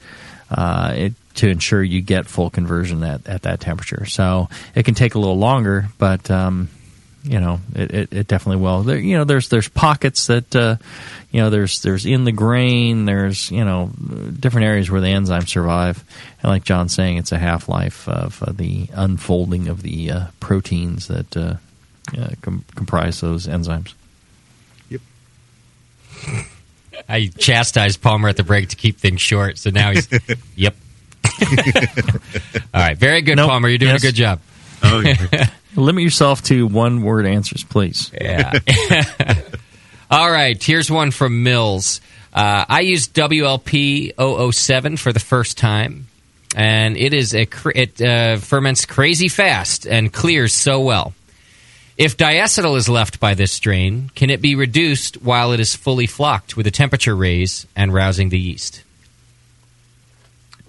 uh, 0.52 0.94
it, 0.96 1.14
to 1.36 1.50
ensure 1.50 1.84
you 1.84 2.02
get 2.02 2.28
full 2.28 2.50
conversion 2.50 3.04
at, 3.04 3.28
at 3.28 3.42
that 3.44 3.60
temperature. 3.60 4.06
So 4.06 4.50
it 4.74 4.84
can 4.84 4.94
take 4.94 5.16
a 5.16 5.20
little 5.20 5.38
longer, 5.38 5.88
but 5.98 6.30
um, 6.30 6.70
you 7.26 7.40
know 7.40 7.60
it, 7.76 7.92
it, 7.92 8.14
it 8.14 8.28
definitely 8.28 8.62
will. 8.64 8.84
There, 8.84 8.98
you 8.98 9.18
know, 9.18 9.24
there's 9.24 9.50
there's 9.50 9.68
pockets 9.68 10.28
that 10.28 10.56
uh, 10.56 10.78
you 11.32 11.42
know 11.42 11.50
there's 11.50 11.82
there's 11.82 12.06
in 12.06 12.24
the 12.24 12.32
grain. 12.32 13.06
There's 13.06 13.50
you 13.52 13.66
know 13.66 13.92
different 14.40 14.68
areas 14.68 14.90
where 14.92 15.02
the 15.02 15.08
enzymes 15.08 15.50
survive. 15.50 16.04
And 16.42 16.52
like 16.52 16.64
John's 16.64 16.94
saying, 16.94 17.18
it's 17.18 17.32
a 17.32 17.38
half 17.40 17.68
life 17.68 18.08
of 18.08 18.42
uh, 18.44 18.52
the 18.52 18.88
unfolding 18.94 19.68
of 19.68 19.82
the 19.82 20.12
uh, 20.12 20.26
proteins 20.40 21.08
that 21.08 21.36
uh, 21.36 21.56
uh, 22.18 22.30
com- 22.42 22.64
comprise 22.76 23.20
those 23.22 23.48
enzymes. 23.48 23.94
Yep. 24.90 25.02
I 27.10 27.28
chastised 27.38 28.02
Palmer 28.02 28.30
at 28.30 28.38
the 28.38 28.44
break 28.44 28.70
to 28.70 28.76
keep 28.76 28.98
things 28.98 29.22
short, 29.22 29.58
so 29.58 29.70
now 29.70 29.92
he's. 29.92 30.08
yep. 30.56 30.76
All 32.74 32.82
right, 32.82 32.98
very 32.98 33.22
good, 33.22 33.36
Nope. 33.36 33.50
Palmer. 33.50 33.68
You're 33.68 33.78
doing 33.78 33.92
Yes. 33.94 34.04
a 34.04 34.08
good 34.08 34.16
job. 34.16 34.40
Limit 35.76 36.04
yourself 36.04 36.42
to 36.44 36.68
one 36.68 37.02
word 37.02 37.26
answers, 37.26 37.64
please. 37.64 38.12
Yeah. 38.14 38.54
All 40.12 40.32
right, 40.32 40.62
here's 40.62 40.90
one 40.90 41.12
from 41.12 41.44
Mills. 41.44 42.00
Uh, 42.34 42.66
I 42.68 42.82
used 42.82 43.14
WLP 43.14 44.14
007 44.54 44.98
for 44.98 45.12
the 45.12 45.20
first 45.20 45.58
time, 45.58 46.08
and 46.56 46.96
it 46.98 47.14
is 47.14 47.34
a 47.34 47.46
cr- 47.46 47.72
it 47.74 48.02
uh, 48.02 48.38
ferments 48.38 48.86
crazy 48.86 49.30
fast 49.30 49.88
and 49.88 50.12
clears 50.12 50.54
so 50.54 50.82
well. 50.82 51.14
If 51.98 52.18
diacetyl 52.18 52.76
is 52.76 52.90
left 52.90 53.22
by 53.22 53.36
this 53.36 53.54
strain, 53.54 54.12
can 54.16 54.30
it 54.30 54.42
be 54.42 54.56
reduced 54.56 55.22
while 55.22 55.54
it 55.54 55.62
is 55.62 55.76
fully 55.76 56.08
flocked 56.08 56.58
with 56.58 56.68
a 56.68 56.72
temperature 56.72 57.16
raise 57.16 57.66
and 57.76 57.94
rousing 57.94 58.30
the 58.30 58.40
yeast? 58.40 58.84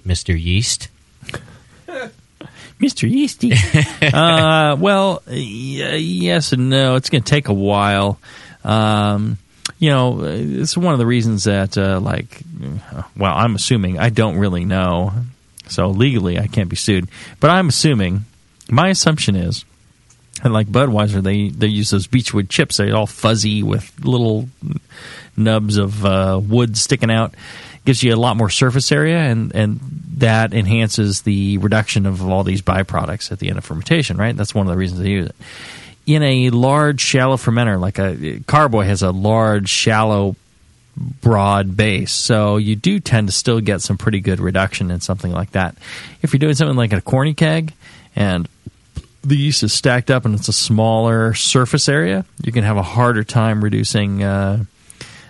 Mr. 0.06 0.40
Yeast. 0.40 0.88
Mr. 2.80 3.10
Yeasty. 3.10 3.52
uh, 4.14 4.76
well, 4.76 5.22
y- 5.26 5.34
yes 5.96 6.52
and 6.52 6.68
no. 6.70 6.96
It's 6.96 7.10
going 7.10 7.22
to 7.22 7.30
take 7.30 7.48
a 7.48 7.54
while. 7.54 8.18
Um, 8.64 9.38
you 9.78 9.90
know, 9.90 10.22
it's 10.24 10.76
one 10.76 10.92
of 10.92 10.98
the 10.98 11.06
reasons 11.06 11.44
that, 11.44 11.76
uh, 11.76 12.00
like, 12.00 12.40
well, 13.16 13.34
I'm 13.34 13.54
assuming 13.54 13.98
I 13.98 14.10
don't 14.10 14.38
really 14.38 14.64
know, 14.64 15.12
so 15.68 15.88
legally 15.88 16.38
I 16.38 16.46
can't 16.46 16.68
be 16.68 16.76
sued. 16.76 17.08
But 17.40 17.50
I'm 17.50 17.68
assuming, 17.68 18.24
my 18.70 18.88
assumption 18.88 19.36
is, 19.36 19.64
and 20.42 20.52
like 20.52 20.66
Budweiser, 20.66 21.22
they 21.22 21.48
they 21.48 21.66
use 21.66 21.90
those 21.90 22.06
beechwood 22.06 22.48
chips. 22.50 22.76
They're 22.76 22.94
all 22.94 23.06
fuzzy 23.06 23.62
with 23.62 23.92
little 24.04 24.48
nubs 25.36 25.76
of 25.76 26.04
uh, 26.04 26.40
wood 26.42 26.76
sticking 26.76 27.10
out. 27.10 27.34
Gives 27.86 28.02
you 28.02 28.14
a 28.14 28.16
lot 28.16 28.36
more 28.36 28.50
surface 28.50 28.92
area, 28.92 29.18
and 29.18 29.54
and 29.54 29.80
that 30.18 30.52
enhances 30.52 31.22
the 31.22 31.56
reduction 31.58 32.04
of 32.04 32.28
all 32.28 32.44
these 32.44 32.60
byproducts 32.60 33.32
at 33.32 33.38
the 33.38 33.48
end 33.48 33.56
of 33.56 33.64
fermentation. 33.64 34.18
Right, 34.18 34.36
that's 34.36 34.54
one 34.54 34.66
of 34.66 34.72
the 34.72 34.76
reasons 34.76 35.00
they 35.00 35.08
use 35.10 35.26
it. 35.26 35.36
In 36.04 36.22
a 36.22 36.50
large, 36.50 37.00
shallow 37.00 37.36
fermenter, 37.36 37.80
like 37.80 37.98
a 37.98 38.40
carboy 38.46 38.84
has 38.84 39.02
a 39.02 39.10
large, 39.10 39.68
shallow 39.68 40.36
broad 40.96 41.76
base. 41.76 42.12
So 42.12 42.56
you 42.56 42.76
do 42.76 43.00
tend 43.00 43.28
to 43.28 43.32
still 43.32 43.60
get 43.60 43.82
some 43.82 43.98
pretty 43.98 44.20
good 44.20 44.40
reduction 44.40 44.90
in 44.90 45.00
something 45.00 45.32
like 45.32 45.52
that. 45.52 45.76
If 46.22 46.32
you're 46.32 46.38
doing 46.38 46.54
something 46.54 46.76
like 46.76 46.92
a 46.92 47.00
corny 47.00 47.34
keg 47.34 47.74
and 48.14 48.48
the 49.22 49.36
yeast 49.36 49.62
is 49.62 49.72
stacked 49.72 50.10
up 50.10 50.24
and 50.24 50.34
it's 50.34 50.48
a 50.48 50.52
smaller 50.52 51.34
surface 51.34 51.88
area, 51.88 52.24
you 52.42 52.52
can 52.52 52.64
have 52.64 52.76
a 52.76 52.82
harder 52.82 53.24
time 53.24 53.62
reducing 53.62 54.22
uh, 54.22 54.64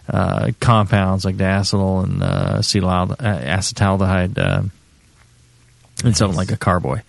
uh, 0.09 0.51
compounds 0.61 1.25
like 1.25 1.37
diacetyl 1.37 2.05
and 2.05 2.23
uh, 2.23 2.59
acetaldehyde, 2.59 3.13
uh, 3.21 3.59
acetaldehyde 3.59 4.39
uh, 4.39 4.63
in 6.05 6.15
something 6.15 6.37
like 6.37 6.53
a 6.53 6.57
carboy 6.57 7.01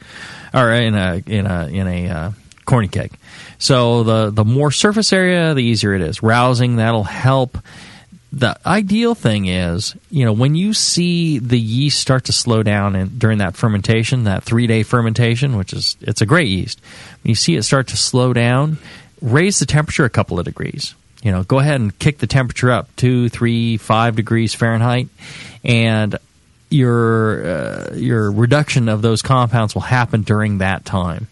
or 0.53 0.71
in 0.71 0.95
a 0.95 1.21
in 1.25 1.45
a 1.45 1.67
in 1.67 1.87
a 1.87 2.07
uh, 2.09 2.31
corny 2.65 2.87
keg. 2.87 3.11
So 3.59 4.03
the 4.03 4.29
the 4.31 4.45
more 4.45 4.71
surface 4.71 5.11
area, 5.13 5.53
the 5.53 5.63
easier 5.63 5.93
it 5.93 6.01
is. 6.01 6.23
Rousing 6.23 6.77
that'll 6.77 7.03
help 7.03 7.57
the 8.31 8.57
ideal 8.65 9.15
thing 9.15 9.47
is, 9.47 9.95
you 10.09 10.25
know, 10.25 10.33
when 10.33 10.55
you 10.55 10.73
see 10.73 11.39
the 11.39 11.59
yeast 11.59 11.99
start 11.99 12.25
to 12.25 12.33
slow 12.33 12.61
down 12.61 12.95
in, 12.95 13.17
during 13.17 13.37
that 13.37 13.55
fermentation, 13.55 14.25
that 14.25 14.43
three 14.43 14.67
day 14.67 14.83
fermentation, 14.83 15.57
which 15.57 15.73
is 15.73 15.97
it's 16.01 16.21
a 16.21 16.25
great 16.25 16.47
yeast. 16.47 16.81
When 17.23 17.29
you 17.29 17.35
see 17.35 17.55
it 17.55 17.63
start 17.63 17.87
to 17.87 17.97
slow 17.97 18.33
down, 18.33 18.77
raise 19.21 19.59
the 19.59 19.65
temperature 19.65 20.05
a 20.05 20.09
couple 20.09 20.39
of 20.39 20.45
degrees. 20.45 20.93
You 21.23 21.31
know, 21.31 21.43
go 21.43 21.59
ahead 21.59 21.81
and 21.81 21.97
kick 21.97 22.19
the 22.19 22.27
temperature 22.27 22.71
up 22.71 22.95
two, 22.95 23.29
three, 23.29 23.77
five 23.77 24.15
degrees 24.15 24.53
Fahrenheit, 24.53 25.07
and 25.63 26.17
your 26.69 27.45
uh, 27.45 27.95
your 27.95 28.31
reduction 28.31 28.89
of 28.89 29.01
those 29.01 29.21
compounds 29.21 29.73
will 29.73 29.81
happen 29.81 30.21
during 30.21 30.59
that 30.59 30.85
time. 30.85 31.27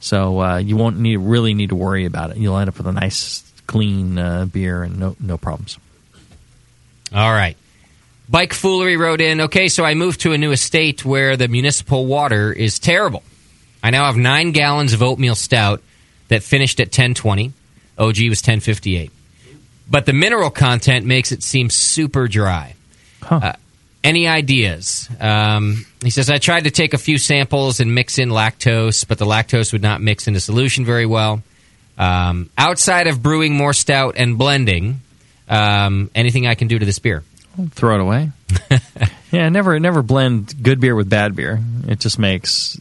So 0.00 0.40
uh, 0.40 0.56
you 0.58 0.76
won't 0.76 0.98
need 0.98 1.16
really 1.18 1.54
need 1.54 1.70
to 1.70 1.76
worry 1.76 2.04
about 2.04 2.30
it. 2.30 2.36
You'll 2.36 2.58
end 2.58 2.68
up 2.68 2.76
with 2.76 2.86
a 2.86 2.92
nice, 2.92 3.42
clean 3.66 4.18
uh, 4.18 4.46
beer 4.46 4.82
and 4.82 4.98
no 4.98 5.16
no 5.20 5.38
problems. 5.38 5.78
All 7.14 7.32
right. 7.32 7.56
Bike 8.28 8.52
Foolery 8.52 8.96
wrote 8.96 9.20
in, 9.20 9.40
okay, 9.40 9.66
so 9.66 9.84
I 9.84 9.94
moved 9.94 10.20
to 10.20 10.32
a 10.32 10.38
new 10.38 10.52
estate 10.52 11.04
where 11.04 11.36
the 11.36 11.48
municipal 11.48 12.06
water 12.06 12.52
is 12.52 12.78
terrible. 12.78 13.24
I 13.82 13.90
now 13.90 14.06
have 14.06 14.16
nine 14.16 14.52
gallons 14.52 14.92
of 14.92 15.02
oatmeal 15.02 15.34
stout 15.34 15.82
that 16.28 16.44
finished 16.44 16.78
at 16.78 16.88
1020. 16.88 17.52
OG 17.98 18.16
was 18.28 18.38
1058. 18.38 19.10
But 19.90 20.06
the 20.06 20.12
mineral 20.12 20.50
content 20.50 21.04
makes 21.04 21.32
it 21.32 21.42
seem 21.42 21.68
super 21.68 22.28
dry. 22.28 22.74
Uh, 23.28 23.52
any 24.02 24.26
ideas? 24.28 25.08
Um, 25.20 25.84
he 26.02 26.10
says, 26.10 26.30
I 26.30 26.38
tried 26.38 26.64
to 26.64 26.70
take 26.70 26.94
a 26.94 26.98
few 26.98 27.18
samples 27.18 27.80
and 27.80 27.94
mix 27.94 28.18
in 28.18 28.30
lactose, 28.30 29.06
but 29.06 29.18
the 29.18 29.26
lactose 29.26 29.72
would 29.72 29.82
not 29.82 30.00
mix 30.00 30.26
into 30.26 30.40
solution 30.40 30.84
very 30.84 31.06
well. 31.06 31.42
Um, 31.98 32.48
outside 32.56 33.08
of 33.08 33.22
brewing 33.22 33.56
more 33.56 33.74
stout 33.74 34.14
and 34.16 34.38
blending, 34.38 35.00
um, 35.48 36.10
anything 36.14 36.46
I 36.46 36.54
can 36.54 36.68
do 36.68 36.78
to 36.78 36.86
this 36.86 36.98
beer? 36.98 37.22
Throw 37.72 37.96
it 37.96 38.00
away. 38.00 38.30
yeah, 39.30 39.48
never 39.50 39.78
never 39.78 40.02
blend 40.02 40.62
good 40.62 40.80
beer 40.80 40.94
with 40.94 41.10
bad 41.10 41.36
beer. 41.36 41.60
It 41.86 42.00
just 42.00 42.18
makes 42.18 42.80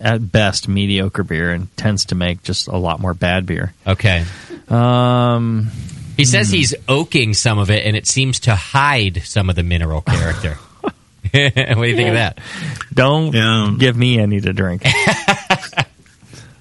at 0.00 0.32
best 0.32 0.68
mediocre 0.68 1.24
beer 1.24 1.52
and 1.52 1.74
tends 1.76 2.06
to 2.06 2.14
make 2.14 2.42
just 2.42 2.68
a 2.68 2.76
lot 2.76 3.00
more 3.00 3.12
bad 3.12 3.44
beer. 3.44 3.74
Okay. 3.86 4.24
Um, 4.68 5.70
he 6.22 6.26
says 6.26 6.50
he's 6.50 6.74
oaking 6.88 7.34
some 7.34 7.58
of 7.58 7.70
it, 7.70 7.84
and 7.86 7.96
it 7.96 8.06
seems 8.06 8.40
to 8.40 8.54
hide 8.54 9.22
some 9.24 9.50
of 9.50 9.56
the 9.56 9.62
mineral 9.62 10.02
character. 10.02 10.54
what 11.32 11.32
do 11.32 11.84
you 11.86 11.96
think 11.96 12.08
of 12.08 12.14
that? 12.14 12.38
Don't 12.92 13.78
give 13.78 13.96
me 13.96 14.18
any 14.18 14.40
to 14.40 14.52
drink. 14.52 14.84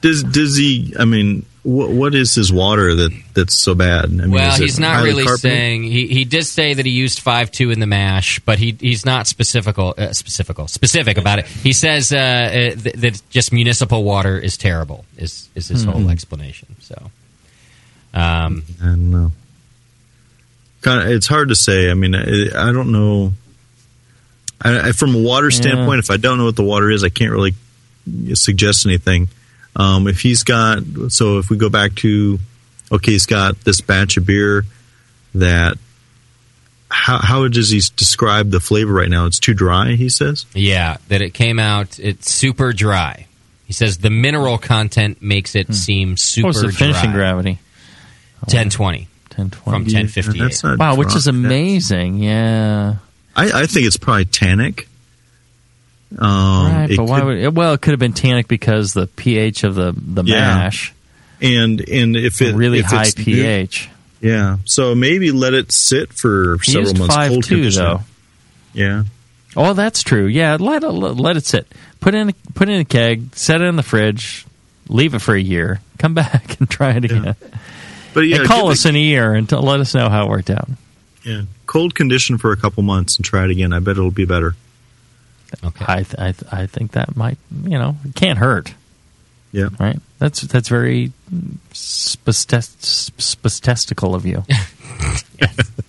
Does 0.01 0.23
does 0.23 0.57
he? 0.57 0.95
I 0.97 1.05
mean, 1.05 1.45
what, 1.61 1.89
what 1.91 2.15
is 2.15 2.33
his 2.33 2.51
water 2.51 2.95
that 2.95 3.11
that's 3.35 3.53
so 3.55 3.75
bad? 3.75 4.05
I 4.05 4.07
mean, 4.07 4.31
well, 4.31 4.57
he's 4.57 4.79
not 4.79 5.03
really 5.03 5.23
carbonated? 5.25 5.39
saying. 5.41 5.83
He, 5.83 6.07
he 6.07 6.25
did 6.25 6.45
say 6.47 6.73
that 6.73 6.87
he 6.87 6.91
used 6.91 7.19
five 7.19 7.51
two 7.51 7.69
in 7.69 7.79
the 7.79 7.85
mash, 7.85 8.39
but 8.39 8.57
he 8.57 8.75
he's 8.79 9.05
not 9.05 9.27
specifical 9.27 9.93
uh, 9.95 10.11
specifical 10.13 10.67
specific 10.67 11.19
about 11.19 11.37
it. 11.37 11.45
He 11.45 11.71
says 11.71 12.11
uh, 12.11 12.17
uh, 12.17 12.51
th- 12.81 12.95
that 12.95 13.21
just 13.29 13.53
municipal 13.53 14.03
water 14.03 14.39
is 14.39 14.57
terrible. 14.57 15.05
Is 15.17 15.49
is 15.53 15.67
his 15.67 15.83
whole 15.83 16.01
Mhm. 16.01 16.11
explanation? 16.11 16.75
So, 16.79 16.95
um, 18.15 18.63
I 18.81 18.85
don't 18.85 19.11
know. 19.11 19.31
Kind 20.81 21.01
of, 21.03 21.09
it's 21.15 21.27
hard 21.27 21.49
to 21.49 21.55
say. 21.55 21.89
I 21.91 21.93
mean, 21.93 22.15
I, 22.15 22.21
I 22.55 22.71
don't 22.71 22.91
know. 22.91 23.33
I, 24.61 24.89
I, 24.89 24.91
from 24.91 25.15
a 25.15 25.19
water 25.21 25.49
Yeah. 25.49 25.57
standpoint, 25.61 25.99
if 25.99 26.09
I 26.11 26.17
don't 26.17 26.37
know 26.37 26.45
what 26.45 26.55
the 26.55 26.63
water 26.63 26.89
is, 26.89 27.03
I 27.03 27.09
can't 27.09 27.31
really 27.31 27.53
suggest 28.33 28.85
anything. 28.85 29.29
Um, 29.75 30.07
if 30.07 30.21
he's 30.21 30.43
got, 30.43 30.79
so 31.09 31.37
if 31.37 31.49
we 31.49 31.57
go 31.57 31.69
back 31.69 31.95
to, 31.97 32.39
okay, 32.91 33.11
he's 33.11 33.25
got 33.25 33.59
this 33.61 33.81
batch 33.81 34.17
of 34.17 34.25
beer 34.25 34.65
that. 35.35 35.77
How, 36.93 37.19
how 37.19 37.47
does 37.47 37.69
he 37.69 37.81
describe 37.95 38.49
the 38.51 38.59
flavor 38.59 38.91
right 38.91 39.07
now? 39.09 39.25
It's 39.25 39.39
too 39.39 39.53
dry, 39.53 39.91
he 39.93 40.09
says. 40.09 40.45
yeah, 40.53 40.97
that 41.07 41.21
it 41.21 41.29
came 41.33 41.57
out. 41.57 41.97
It's 41.99 42.29
super 42.29 42.73
dry. 42.73 43.27
He 43.65 43.71
says 43.71 43.99
the 43.99 44.09
mineral 44.09 44.57
content 44.57 45.21
makes 45.21 45.55
it 45.55 45.73
seem 45.73 46.17
super 46.17 46.47
Hmm. 46.47 46.47
what 46.47 46.63
was 46.65 46.73
the 46.73 46.77
finishing 46.77 47.11
dry. 47.11 47.17
gravity? 47.31 47.59
Ten 48.49 48.69
twenty. 49.31 49.49
Ten 49.49 49.49
from 49.49 49.73
twenty. 49.73 49.91
ten 49.91 50.07
fifty 50.07 50.43
eight. 50.43 50.61
Wow, 50.77 50.95
which 50.95 51.15
is 51.15 51.27
amazing. 51.27 52.17
Yeah. 52.17 52.95
I, 53.35 53.61
I 53.61 53.65
think 53.65 53.87
it's 53.87 53.97
probably 53.97 54.25
tannic. 54.25 54.87
Um, 56.17 56.27
right, 56.73 56.91
it 56.91 56.97
but 56.97 57.05
why 57.05 57.19
could- 57.19 57.25
would 57.27 57.37
it, 57.37 57.53
well? 57.53 57.73
It 57.73 57.81
could 57.81 57.91
have 57.91 57.99
been 57.99 58.13
tannic 58.13 58.47
because 58.47 58.93
the 58.93 59.07
pH 59.07 59.63
of 59.63 59.75
the 59.75 59.93
the 59.95 60.23
Yeah. 60.23 60.39
mash. 60.57 60.93
and 61.41 61.79
and 61.89 62.17
if 62.17 62.41
A 62.41 62.49
it 62.49 62.55
really 62.55 62.79
if 62.79 62.85
high 62.87 63.03
it's 63.03 63.17
new- 63.17 63.23
pH. 63.23 63.89
yeah. 64.19 64.57
So 64.65 64.93
maybe 64.93 65.31
let 65.31 65.53
it 65.53 65.71
sit 65.71 66.11
for 66.11 66.57
He 66.63 66.71
several 66.73 66.83
used 66.89 66.99
months. 66.99 67.15
five 67.15 67.29
cold 67.31 67.43
two 67.45 67.71
though. 67.71 68.01
Yeah. 68.73 69.03
Oh, 69.55 69.73
that's 69.73 70.03
true. 70.03 70.27
Yeah, 70.27 70.57
let 70.59 70.83
it 70.83 70.89
let 70.91 71.37
it 71.37 71.45
sit. 71.45 71.65
Put 72.01 72.13
in 72.13 72.33
put 72.55 72.67
in 72.67 72.81
a 72.81 72.85
keg, 72.85 73.33
set 73.35 73.61
it 73.61 73.65
in 73.65 73.77
the 73.77 73.83
fridge, 73.83 74.45
leave 74.89 75.13
it 75.13 75.19
for 75.19 75.33
a 75.33 75.41
year. 75.41 75.79
Come 75.97 76.13
back 76.15 76.59
and 76.59 76.69
try 76.69 76.91
it 76.91 77.05
again. 77.05 77.35
But 78.13 78.21
yeah, 78.21 78.37
and 78.37 78.47
call 78.47 78.63
give 78.63 78.71
us 78.73 78.85
in 78.85 78.95
a 78.95 78.99
year 78.99 79.33
and 79.33 79.47
t- 79.49 79.55
let 79.55 79.79
us 79.79 79.93
know 79.95 80.09
how 80.09 80.25
it 80.25 80.29
worked 80.29 80.49
out. 80.49 80.69
Yeah, 81.23 81.43
cold 81.65 81.95
condition 81.95 82.37
for 82.37 82.51
a 82.51 82.57
couple 82.57 82.83
months 82.83 83.17
and 83.17 83.25
try 83.25 83.45
it 83.45 83.51
again. 83.51 83.73
I 83.73 83.79
bet 83.79 83.91
it'll 83.97 84.11
be 84.11 84.25
better. 84.25 84.55
Okay. 85.63 85.85
I 85.87 86.03
th- 86.03 86.15
I, 86.17 86.31
th- 86.31 86.53
I 86.53 86.65
think 86.67 86.91
that 86.91 87.15
might 87.15 87.37
you 87.63 87.77
know 87.77 87.97
it 88.05 88.15
can't 88.15 88.39
hurt. 88.39 88.73
Yeah. 89.51 89.69
Right. 89.79 89.99
That's 90.19 90.41
that's 90.41 90.69
very 90.69 91.11
spastest- 91.73 93.11
spastestical 93.17 94.15
of 94.15 94.25
you. 94.25 94.43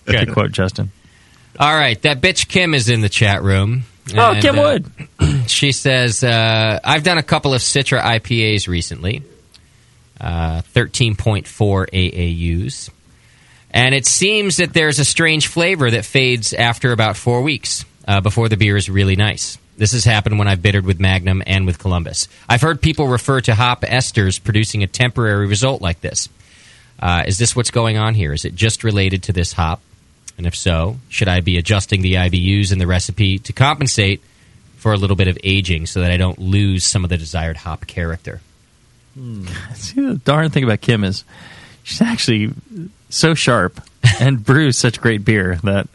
Good. 0.05 0.25
to 0.27 0.33
quote 0.33 0.51
Justin. 0.51 0.91
All 1.59 1.73
right, 1.73 2.01
that 2.01 2.19
bitch 2.19 2.47
Kim 2.47 2.73
is 2.73 2.89
in 2.89 3.01
the 3.01 3.09
chat 3.09 3.43
room. 3.43 3.83
Oh, 4.15 4.37
Kim 4.41 4.57
uh, 4.57 4.61
Wood. 4.61 4.91
she 5.47 5.71
says, 5.71 6.23
uh, 6.23 6.79
I've 6.83 7.03
done 7.03 7.17
a 7.17 7.23
couple 7.23 7.53
of 7.53 7.61
Citra 7.61 8.01
IPAs 8.01 8.67
recently, 8.67 9.23
uh, 10.19 10.61
13.4 10.73 11.45
AAUs. 11.45 12.89
And 13.71 13.95
it 13.95 14.05
seems 14.05 14.57
that 14.57 14.73
there's 14.73 14.99
a 14.99 15.05
strange 15.05 15.47
flavor 15.47 15.89
that 15.89 16.05
fades 16.05 16.53
after 16.53 16.91
about 16.91 17.17
four 17.17 17.41
weeks 17.41 17.85
uh, 18.07 18.21
before 18.21 18.49
the 18.49 18.57
beer 18.57 18.77
is 18.77 18.89
really 18.89 19.15
nice. 19.15 19.57
This 19.77 19.93
has 19.93 20.05
happened 20.05 20.37
when 20.37 20.47
I've 20.47 20.61
bittered 20.61 20.85
with 20.85 20.99
Magnum 20.99 21.41
and 21.47 21.65
with 21.65 21.79
Columbus. 21.79 22.27
I've 22.47 22.61
heard 22.61 22.81
people 22.81 23.07
refer 23.07 23.41
to 23.41 23.55
hop 23.55 23.81
esters 23.81 24.41
producing 24.41 24.83
a 24.83 24.87
temporary 24.87 25.47
result 25.47 25.81
like 25.81 26.01
this. 26.01 26.29
Uh, 26.99 27.23
is 27.25 27.39
this 27.39 27.55
what's 27.55 27.71
going 27.71 27.97
on 27.97 28.13
here? 28.13 28.33
Is 28.33 28.45
it 28.45 28.53
just 28.53 28.83
related 28.83 29.23
to 29.23 29.33
this 29.33 29.53
hop? 29.53 29.81
And 30.37 30.45
if 30.45 30.55
so, 30.55 30.97
should 31.09 31.27
I 31.27 31.41
be 31.41 31.57
adjusting 31.57 32.01
the 32.01 32.13
IBUs 32.15 32.71
in 32.71 32.77
the 32.77 32.87
recipe 32.87 33.39
to 33.39 33.53
compensate 33.53 34.21
for 34.77 34.93
a 34.93 34.97
little 34.97 35.15
bit 35.15 35.27
of 35.27 35.37
aging 35.43 35.87
so 35.87 36.01
that 36.01 36.11
I 36.11 36.17
don't 36.17 36.39
lose 36.39 36.83
some 36.83 37.03
of 37.03 37.09
the 37.09 37.17
desired 37.17 37.57
hop 37.57 37.87
character? 37.87 38.41
See, 39.75 40.01
the 40.01 40.19
darn 40.23 40.49
thing 40.49 40.63
about 40.63 40.81
Kim 40.81 41.03
is 41.03 41.23
she's 41.83 42.01
actually 42.01 42.53
so 43.09 43.33
sharp 43.33 43.79
and 44.19 44.43
brews 44.45 44.77
such 44.77 44.99
great 44.99 45.23
beer 45.23 45.59
that 45.63 45.87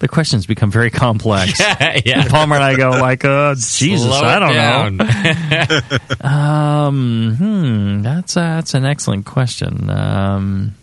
the 0.00 0.08
questions 0.08 0.44
become 0.46 0.70
very 0.70 0.90
complex. 0.90 1.58
Yeah, 1.60 2.00
yeah. 2.04 2.20
And 2.22 2.30
Palmer 2.30 2.56
and 2.56 2.64
I 2.64 2.76
go 2.76 2.90
like, 2.90 3.24
"Uh, 3.24 3.54
Jesus, 3.54 4.10
I 4.12 4.38
don't 4.38 4.52
down. 4.52 4.96
know." 4.98 6.28
um, 6.28 7.36
hmm, 7.36 8.02
that's 8.02 8.36
uh, 8.36 8.40
that's 8.40 8.74
an 8.74 8.84
excellent 8.84 9.24
question. 9.24 9.88
Um, 9.88 10.74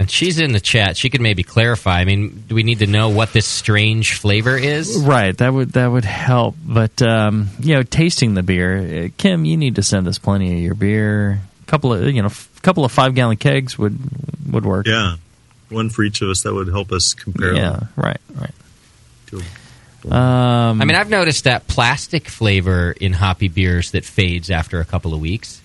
And 0.00 0.08
she's 0.08 0.38
in 0.38 0.52
the 0.52 0.60
chat. 0.60 0.96
She 0.96 1.10
could 1.10 1.20
maybe 1.20 1.42
clarify. 1.42 1.98
I 1.98 2.04
mean, 2.04 2.44
do 2.46 2.54
we 2.54 2.62
need 2.62 2.78
to 2.80 2.86
know 2.86 3.08
what 3.08 3.32
this 3.32 3.46
strange 3.46 4.14
flavor 4.14 4.56
is? 4.56 4.96
right, 4.98 5.36
that 5.38 5.52
would 5.52 5.72
that 5.72 5.88
would 5.88 6.04
help. 6.04 6.54
But 6.64 7.02
um, 7.02 7.48
you 7.58 7.74
know, 7.74 7.82
tasting 7.82 8.34
the 8.34 8.44
beer, 8.44 9.06
uh, 9.06 9.08
Kim, 9.16 9.44
you 9.44 9.56
need 9.56 9.74
to 9.74 9.82
send 9.82 10.06
us 10.06 10.18
plenty 10.18 10.54
of 10.54 10.60
your 10.60 10.74
beer. 10.74 11.40
A 11.62 11.66
couple 11.66 11.92
of 11.92 12.04
you 12.14 12.22
know, 12.22 12.28
a 12.28 12.60
couple 12.60 12.84
of 12.84 12.92
five 12.92 13.14
gallon 13.16 13.36
kegs 13.38 13.76
would 13.76 13.98
would 14.52 14.64
work. 14.64 14.86
Yeah. 14.86 15.16
One 15.68 15.90
for 15.90 16.02
each 16.02 16.22
of 16.22 16.30
us 16.30 16.42
that 16.42 16.54
would 16.54 16.68
help 16.68 16.92
us 16.92 17.12
compare. 17.12 17.54
Yeah, 17.54 17.70
them. 17.72 17.88
right, 17.96 18.20
right. 18.34 18.54
Um, 20.04 20.80
I 20.80 20.84
mean, 20.84 20.94
I've 20.94 21.10
noticed 21.10 21.44
that 21.44 21.66
plastic 21.66 22.28
flavor 22.28 22.92
in 22.92 23.12
hoppy 23.12 23.48
beers 23.48 23.90
that 23.90 24.04
fades 24.04 24.50
after 24.50 24.80
a 24.80 24.84
couple 24.84 25.12
of 25.12 25.20
weeks. 25.20 25.60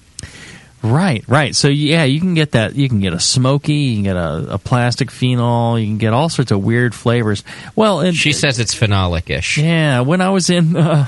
Right, 0.84 1.24
right. 1.30 1.56
So 1.56 1.70
yeah, 1.70 2.04
you 2.04 2.20
can 2.20 2.34
get 2.34 2.52
that. 2.52 2.76
You 2.76 2.90
can 2.90 3.00
get 3.00 3.14
a 3.14 3.20
smoky. 3.20 3.74
You 3.74 3.96
can 3.96 4.04
get 4.04 4.16
a, 4.18 4.56
a 4.56 4.58
plastic 4.58 5.10
phenol. 5.12 5.80
You 5.80 5.88
can 5.88 5.98
get 5.98 6.14
all 6.14 6.28
sorts 6.28 6.52
of 6.52 6.64
weird 6.64 6.94
flavors. 6.94 7.44
Well, 7.76 8.02
and, 8.02 8.16
She 8.16 8.34
says 8.34 8.60
it's 8.60 8.76
phenolic-ish. 8.76 9.58
Yeah, 9.58 10.02
when 10.02 10.20
I 10.20 10.30
was 10.30 10.50
in 10.50 10.76
uh, 10.76 11.08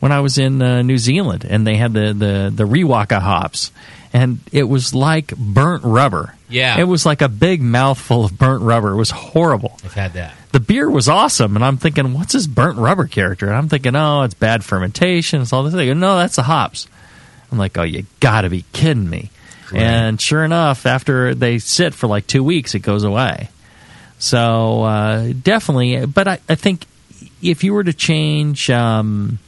when 0.00 0.10
I 0.10 0.20
was 0.20 0.38
in 0.38 0.62
uh, 0.62 0.80
New 0.82 0.96
Zealand, 0.96 1.44
and 1.48 1.66
they 1.66 1.76
had 1.76 1.92
the 1.92 2.14
the 2.14 2.52
the 2.54 2.64
Riwaka 2.64 3.20
hops, 3.20 3.72
and 4.12 4.40
it 4.52 4.64
was 4.64 4.94
like 4.94 5.36
burnt 5.36 5.84
rubber. 5.84 6.34
Yeah. 6.48 6.80
it 6.80 6.84
was 6.84 7.06
like 7.06 7.22
a 7.22 7.28
big 7.28 7.62
mouthful 7.62 8.24
of 8.24 8.36
burnt 8.36 8.62
rubber. 8.62 8.90
It 8.90 8.96
was 8.96 9.10
horrible. 9.10 9.78
I've 9.84 9.94
had 9.94 10.14
that. 10.14 10.34
The 10.50 10.58
beer 10.58 10.90
was 10.90 11.08
awesome, 11.08 11.54
and 11.54 11.64
I'm 11.64 11.76
thinking, 11.76 12.12
what's 12.12 12.32
this 12.32 12.48
burnt 12.48 12.76
rubber 12.76 13.06
character? 13.06 13.46
And 13.46 13.54
I'm 13.54 13.68
thinking, 13.68 13.94
oh, 13.94 14.22
it's 14.22 14.34
bad 14.34 14.64
fermentation. 14.64 15.42
It's 15.42 15.52
all 15.52 15.62
this. 15.62 15.74
They 15.74 15.86
go, 15.86 15.94
no, 15.94 16.16
that's 16.16 16.34
the 16.34 16.42
hops. 16.42 16.88
I'm 17.50 17.58
like, 17.58 17.76
oh, 17.78 17.82
you 17.82 18.04
got 18.20 18.42
to 18.42 18.50
be 18.50 18.64
kidding 18.72 19.08
me. 19.08 19.30
And 19.72 20.20
sure 20.20 20.44
enough, 20.44 20.84
after 20.84 21.32
they 21.34 21.58
sit 21.60 21.94
for 21.94 22.08
like 22.08 22.26
two 22.26 22.42
weeks, 22.42 22.74
it 22.74 22.80
goes 22.80 23.04
away. 23.04 23.48
So 24.18 24.82
uh, 24.82 25.32
definitely, 25.40 26.06
but 26.06 26.26
I, 26.28 26.38
I 26.48 26.54
think 26.56 26.84
if 27.40 27.62
you 27.64 27.72
were 27.72 27.84
to 27.84 27.92
change, 27.92 28.68
um, 28.68 29.38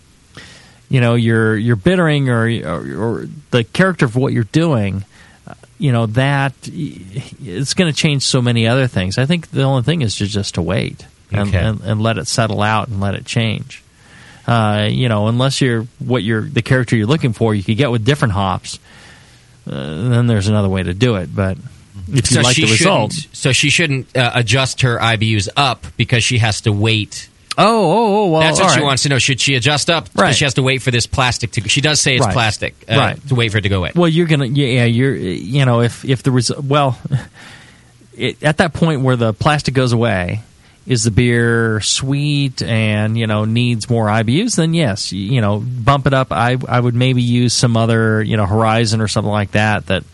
you 0.89 1.01
know, 1.01 1.15
your 1.15 1.57
your 1.57 1.77
bittering 1.77 2.29
or, 2.29 2.47
or 2.47 2.97
or 3.03 3.29
the 3.51 3.65
character 3.65 4.05
of 4.05 4.15
what 4.15 4.33
you're 4.33 4.45
doing, 4.45 5.05
uh, 5.47 5.55
you 5.79 5.91
know, 5.91 6.07
that 6.07 6.55
it's 6.65 7.75
going 7.75 7.93
to 7.93 7.97
change 7.97 8.23
so 8.23 8.41
many 8.41 8.67
other 8.69 8.87
things. 8.87 9.19
I 9.19 9.27
think 9.27 9.51
the 9.51 9.63
only 9.65 9.83
thing 9.83 10.03
is 10.03 10.17
to 10.19 10.27
just 10.27 10.55
to 10.55 10.63
wait 10.63 11.05
and, 11.33 11.49
Okay. 11.49 11.59
and, 11.59 11.81
and 11.81 12.01
let 12.01 12.17
it 12.19 12.29
settle 12.29 12.63
out 12.63 12.89
and 12.89 13.01
let 13.01 13.15
it 13.15 13.27
change. 13.27 13.83
Uh, 14.47 14.89
you 14.91 15.09
know, 15.09 15.29
unless 15.29 15.61
you're 15.61 15.83
what 16.01 16.23
you're 16.23 16.43
the 16.43 16.63
character 16.63 16.97
you're 16.97 17.07
looking 17.07 17.33
for, 17.33 17.55
you 17.55 17.63
could 17.63 17.77
get 17.77 17.91
with 17.91 18.05
different 18.05 18.35
hops. 18.35 18.79
Uh, 19.67 20.09
then 20.09 20.27
there's 20.27 20.49
another 20.49 20.69
way 20.69 20.83
to 20.83 20.93
do 20.95 21.15
it, 21.17 21.35
but 21.35 21.57
if 22.09 22.31
you 22.31 22.37
so 22.37 22.41
like 22.41 22.57
she 22.57 22.65
the 22.67 22.73
result, 22.73 23.13
shouldn't- 23.13 23.37
so 23.37 23.53
she 23.53 23.71
shouldn't 23.71 24.17
uh, 24.17 24.33
adjust 24.35 24.81
her 24.83 24.99
IBUs 24.99 25.49
up 25.57 25.87
because 25.97 26.25
she 26.25 26.39
has 26.39 26.63
to 26.63 26.73
wait. 26.73 27.29
Oh, 27.57 27.65
oh, 27.65 28.25
oh, 28.25 28.31
well, 28.31 28.41
that's 28.41 28.59
what 28.59 28.71
she 28.73 28.79
right. 28.81 28.85
wants 28.87 29.03
to 29.05 29.11
know. 29.11 29.19
Should 29.19 29.39
she 29.41 29.55
adjust 29.57 29.91
up? 29.91 30.05
Right. 30.15 30.25
Because 30.25 30.37
she 30.39 30.45
has 30.45 30.55
to 30.55 30.63
wait 30.63 30.81
for 30.83 30.91
this 30.91 31.07
plastic 31.07 31.53
to. 31.53 31.69
She 31.69 31.83
does 31.83 32.01
say 32.01 32.17
it's 32.17 32.25
Right. 32.25 32.33
plastic, 32.33 32.75
uh, 32.91 32.97
Right. 32.97 33.29
To 33.29 33.35
wait 33.35 33.53
for 33.53 33.59
it 33.59 33.61
to 33.61 33.69
go 33.69 33.79
away. 33.79 33.93
Well, 33.95 34.09
you're 34.09 34.27
gonna, 34.27 34.47
yeah, 34.47 34.67
yeah, 34.69 34.85
you're, 34.87 35.15
you 35.15 35.65
know, 35.67 35.83
if 35.83 36.03
if 36.05 36.23
the 36.23 36.31
res- 36.33 36.51
well, 36.57 36.99
it, 38.17 38.43
at 38.43 38.57
that 38.57 38.73
point 38.73 39.03
where 39.03 39.17
the 39.17 39.33
plastic 39.35 39.75
goes 39.75 39.93
away, 39.93 40.41
is 40.87 41.05
the 41.05 41.11
beer 41.11 41.81
sweet 41.81 42.63
and 42.63 43.17
you 43.17 43.27
know 43.27 43.45
needs 43.45 43.89
more 43.89 44.07
IBUs? 44.07 44.57
Then 44.57 44.75
yes, 44.75 45.13
you, 45.13 45.35
you 45.35 45.41
know, 45.41 45.61
bump 45.61 46.07
it 46.07 46.15
up. 46.15 46.33
I 46.33 46.57
I 46.69 46.81
would 46.81 46.95
maybe 46.95 47.23
use 47.23 47.55
some 47.55 47.77
other, 47.77 48.23
you 48.23 48.37
know, 48.37 48.47
Horizon 48.47 49.01
or 49.01 49.09
something 49.09 49.33
like 49.33 49.53
that 49.53 49.87
that 49.87 50.05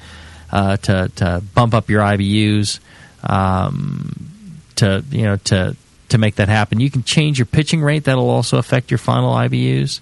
uh, 0.53 0.77
to 0.79 1.11
to 1.17 1.43
bump 1.55 1.75
up 1.75 1.89
your 1.89 2.03
IBUs. 2.03 2.81
Um, 3.23 4.29
to 4.77 5.05
you 5.11 5.25
know 5.25 5.37
to 5.37 5.77
to 6.09 6.19
make 6.19 6.37
that 6.37 6.49
happen. 6.49 6.81
You 6.81 6.91
can 6.91 7.03
change 7.03 7.39
your 7.39 7.47
pitching 7.47 7.83
rate. 7.83 8.05
That'll 8.05 8.31
also 8.31 8.59
affect 8.59 8.91
your 8.91 8.99
final 8.99 9.35
IBUs. 9.35 10.01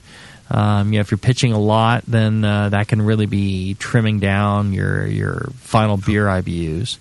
Um, 0.49 0.93
you 0.93 0.99
know, 0.99 1.01
if 1.01 1.11
you're 1.11 1.19
pitching 1.19 1.53
a 1.53 1.59
lot, 1.59 2.05
then 2.07 2.45
uh, 2.45 2.69
that 2.69 2.87
can 2.87 3.03
really 3.03 3.27
be 3.27 3.75
trimming 3.75 4.21
down 4.21 4.73
your 4.73 5.05
your 5.07 5.49
final 5.57 5.97
beer 5.97 6.27
IBUs. 6.27 6.99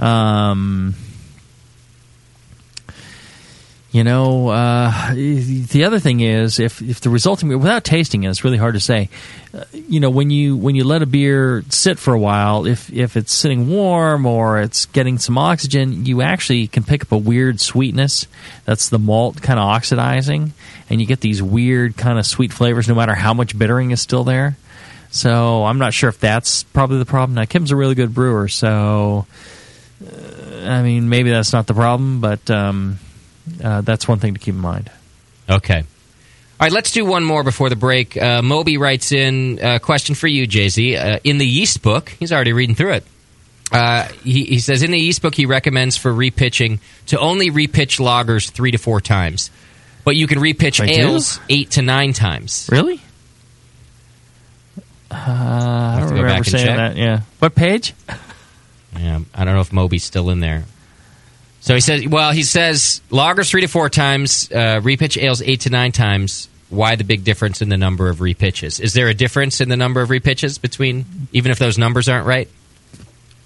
Um, 0.00 0.94
you 3.96 4.04
know, 4.04 4.48
uh, 4.48 5.14
the 5.14 5.84
other 5.86 5.98
thing 5.98 6.20
is 6.20 6.60
if 6.60 6.82
if 6.82 7.00
the 7.00 7.08
resulting 7.08 7.48
beer, 7.48 7.56
without 7.56 7.82
tasting 7.82 8.24
it, 8.24 8.28
it's 8.28 8.44
really 8.44 8.58
hard 8.58 8.74
to 8.74 8.80
say. 8.80 9.08
Uh, 9.54 9.64
you 9.72 10.00
know, 10.00 10.10
when 10.10 10.28
you 10.28 10.54
when 10.54 10.74
you 10.74 10.84
let 10.84 11.00
a 11.00 11.06
beer 11.06 11.64
sit 11.70 11.98
for 11.98 12.12
a 12.12 12.18
while, 12.18 12.66
if 12.66 12.92
if 12.92 13.16
it's 13.16 13.32
sitting 13.32 13.70
warm 13.70 14.26
or 14.26 14.60
it's 14.60 14.84
getting 14.84 15.16
some 15.16 15.38
oxygen, 15.38 16.04
you 16.04 16.20
actually 16.20 16.66
can 16.66 16.84
pick 16.84 17.04
up 17.04 17.12
a 17.12 17.16
weird 17.16 17.58
sweetness. 17.58 18.26
That's 18.66 18.90
the 18.90 18.98
malt 18.98 19.40
kind 19.40 19.58
of 19.58 19.64
oxidizing, 19.64 20.52
and 20.90 21.00
you 21.00 21.06
get 21.06 21.22
these 21.22 21.42
weird 21.42 21.96
kind 21.96 22.18
of 22.18 22.26
sweet 22.26 22.52
flavors, 22.52 22.88
no 22.88 22.94
matter 22.94 23.14
how 23.14 23.32
much 23.32 23.58
bittering 23.58 23.92
is 23.92 24.02
still 24.02 24.24
there. 24.24 24.58
So 25.10 25.64
I'm 25.64 25.78
not 25.78 25.94
sure 25.94 26.10
if 26.10 26.20
that's 26.20 26.64
probably 26.64 26.98
the 26.98 27.06
problem. 27.06 27.36
Now 27.36 27.46
Kim's 27.46 27.70
a 27.70 27.76
really 27.76 27.94
good 27.94 28.12
brewer, 28.12 28.48
so 28.48 29.24
uh, 30.04 30.66
I 30.66 30.82
mean 30.82 31.08
maybe 31.08 31.30
that's 31.30 31.54
not 31.54 31.66
the 31.66 31.72
problem, 31.72 32.20
but 32.20 32.50
um, 32.50 32.98
uh, 33.62 33.80
that's 33.82 34.06
one 34.08 34.18
thing 34.18 34.34
to 34.34 34.40
keep 34.40 34.54
in 34.54 34.60
mind. 34.60 34.90
Okay. 35.48 35.78
All 35.78 35.84
right, 36.64 36.72
let's 36.72 36.90
do 36.90 37.04
one 37.04 37.22
more 37.24 37.44
before 37.44 37.68
the 37.68 37.76
break. 37.76 38.16
Uh, 38.16 38.40
Moby 38.42 38.78
writes 38.78 39.12
in 39.12 39.58
a 39.62 39.78
question 39.78 40.14
for 40.14 40.26
you, 40.26 40.46
Jay 40.46 40.68
Z. 40.70 40.96
Uh, 40.96 41.18
in 41.22 41.38
the 41.38 41.46
yeast 41.46 41.82
book, 41.82 42.08
he's 42.18 42.32
already 42.32 42.52
reading 42.54 42.74
through 42.74 42.92
it. 42.94 43.04
Uh, 43.70 44.04
he, 44.24 44.44
he 44.44 44.58
says 44.60 44.82
in 44.82 44.90
the 44.90 44.98
yeast 44.98 45.20
book, 45.22 45.34
he 45.34 45.44
recommends 45.44 45.96
for 45.96 46.12
repitching 46.12 46.78
to 47.06 47.18
only 47.18 47.50
repitch 47.50 47.98
lagers 48.00 48.48
three 48.50 48.70
to 48.70 48.78
four 48.78 49.00
times, 49.00 49.50
but 50.04 50.16
you 50.16 50.26
can 50.26 50.38
repitch 50.38 50.78
They 50.78 50.94
do? 50.94 51.02
ales 51.02 51.40
eight 51.50 51.72
to 51.72 51.82
nine 51.82 52.12
times. 52.12 52.68
Really? 52.72 53.00
Uh, 55.10 55.14
I 55.16 56.00
don't 56.00 56.12
remember 56.14 56.44
saying 56.44 56.66
check. 56.66 56.76
that. 56.76 56.96
Yeah. 56.96 57.20
What 57.38 57.54
page? 57.54 57.92
Yeah, 58.96 59.20
I 59.34 59.44
don't 59.44 59.54
know 59.54 59.60
if 59.60 59.72
Moby's 59.72 60.04
still 60.04 60.30
in 60.30 60.40
there. 60.40 60.64
So 61.66 61.74
he 61.74 61.80
says, 61.80 62.06
well, 62.06 62.30
he 62.30 62.44
says 62.44 63.00
lagers 63.10 63.50
three 63.50 63.62
to 63.62 63.66
four 63.66 63.90
times, 63.90 64.48
uh, 64.52 64.80
repitch 64.80 65.20
ales 65.20 65.42
eight 65.42 65.62
to 65.62 65.70
nine 65.70 65.90
times. 65.90 66.48
Why 66.70 66.94
the 66.94 67.02
big 67.02 67.24
difference 67.24 67.60
in 67.60 67.70
the 67.70 67.76
number 67.76 68.08
of 68.08 68.18
repitches? 68.18 68.80
Is 68.80 68.92
there 68.92 69.08
a 69.08 69.14
difference 69.14 69.60
in 69.60 69.68
the 69.68 69.76
number 69.76 70.00
of 70.00 70.08
repitches 70.08 70.60
between, 70.60 71.06
even 71.32 71.50
if 71.50 71.58
those 71.58 71.76
numbers 71.76 72.08
aren't 72.08 72.24
right? 72.24 72.48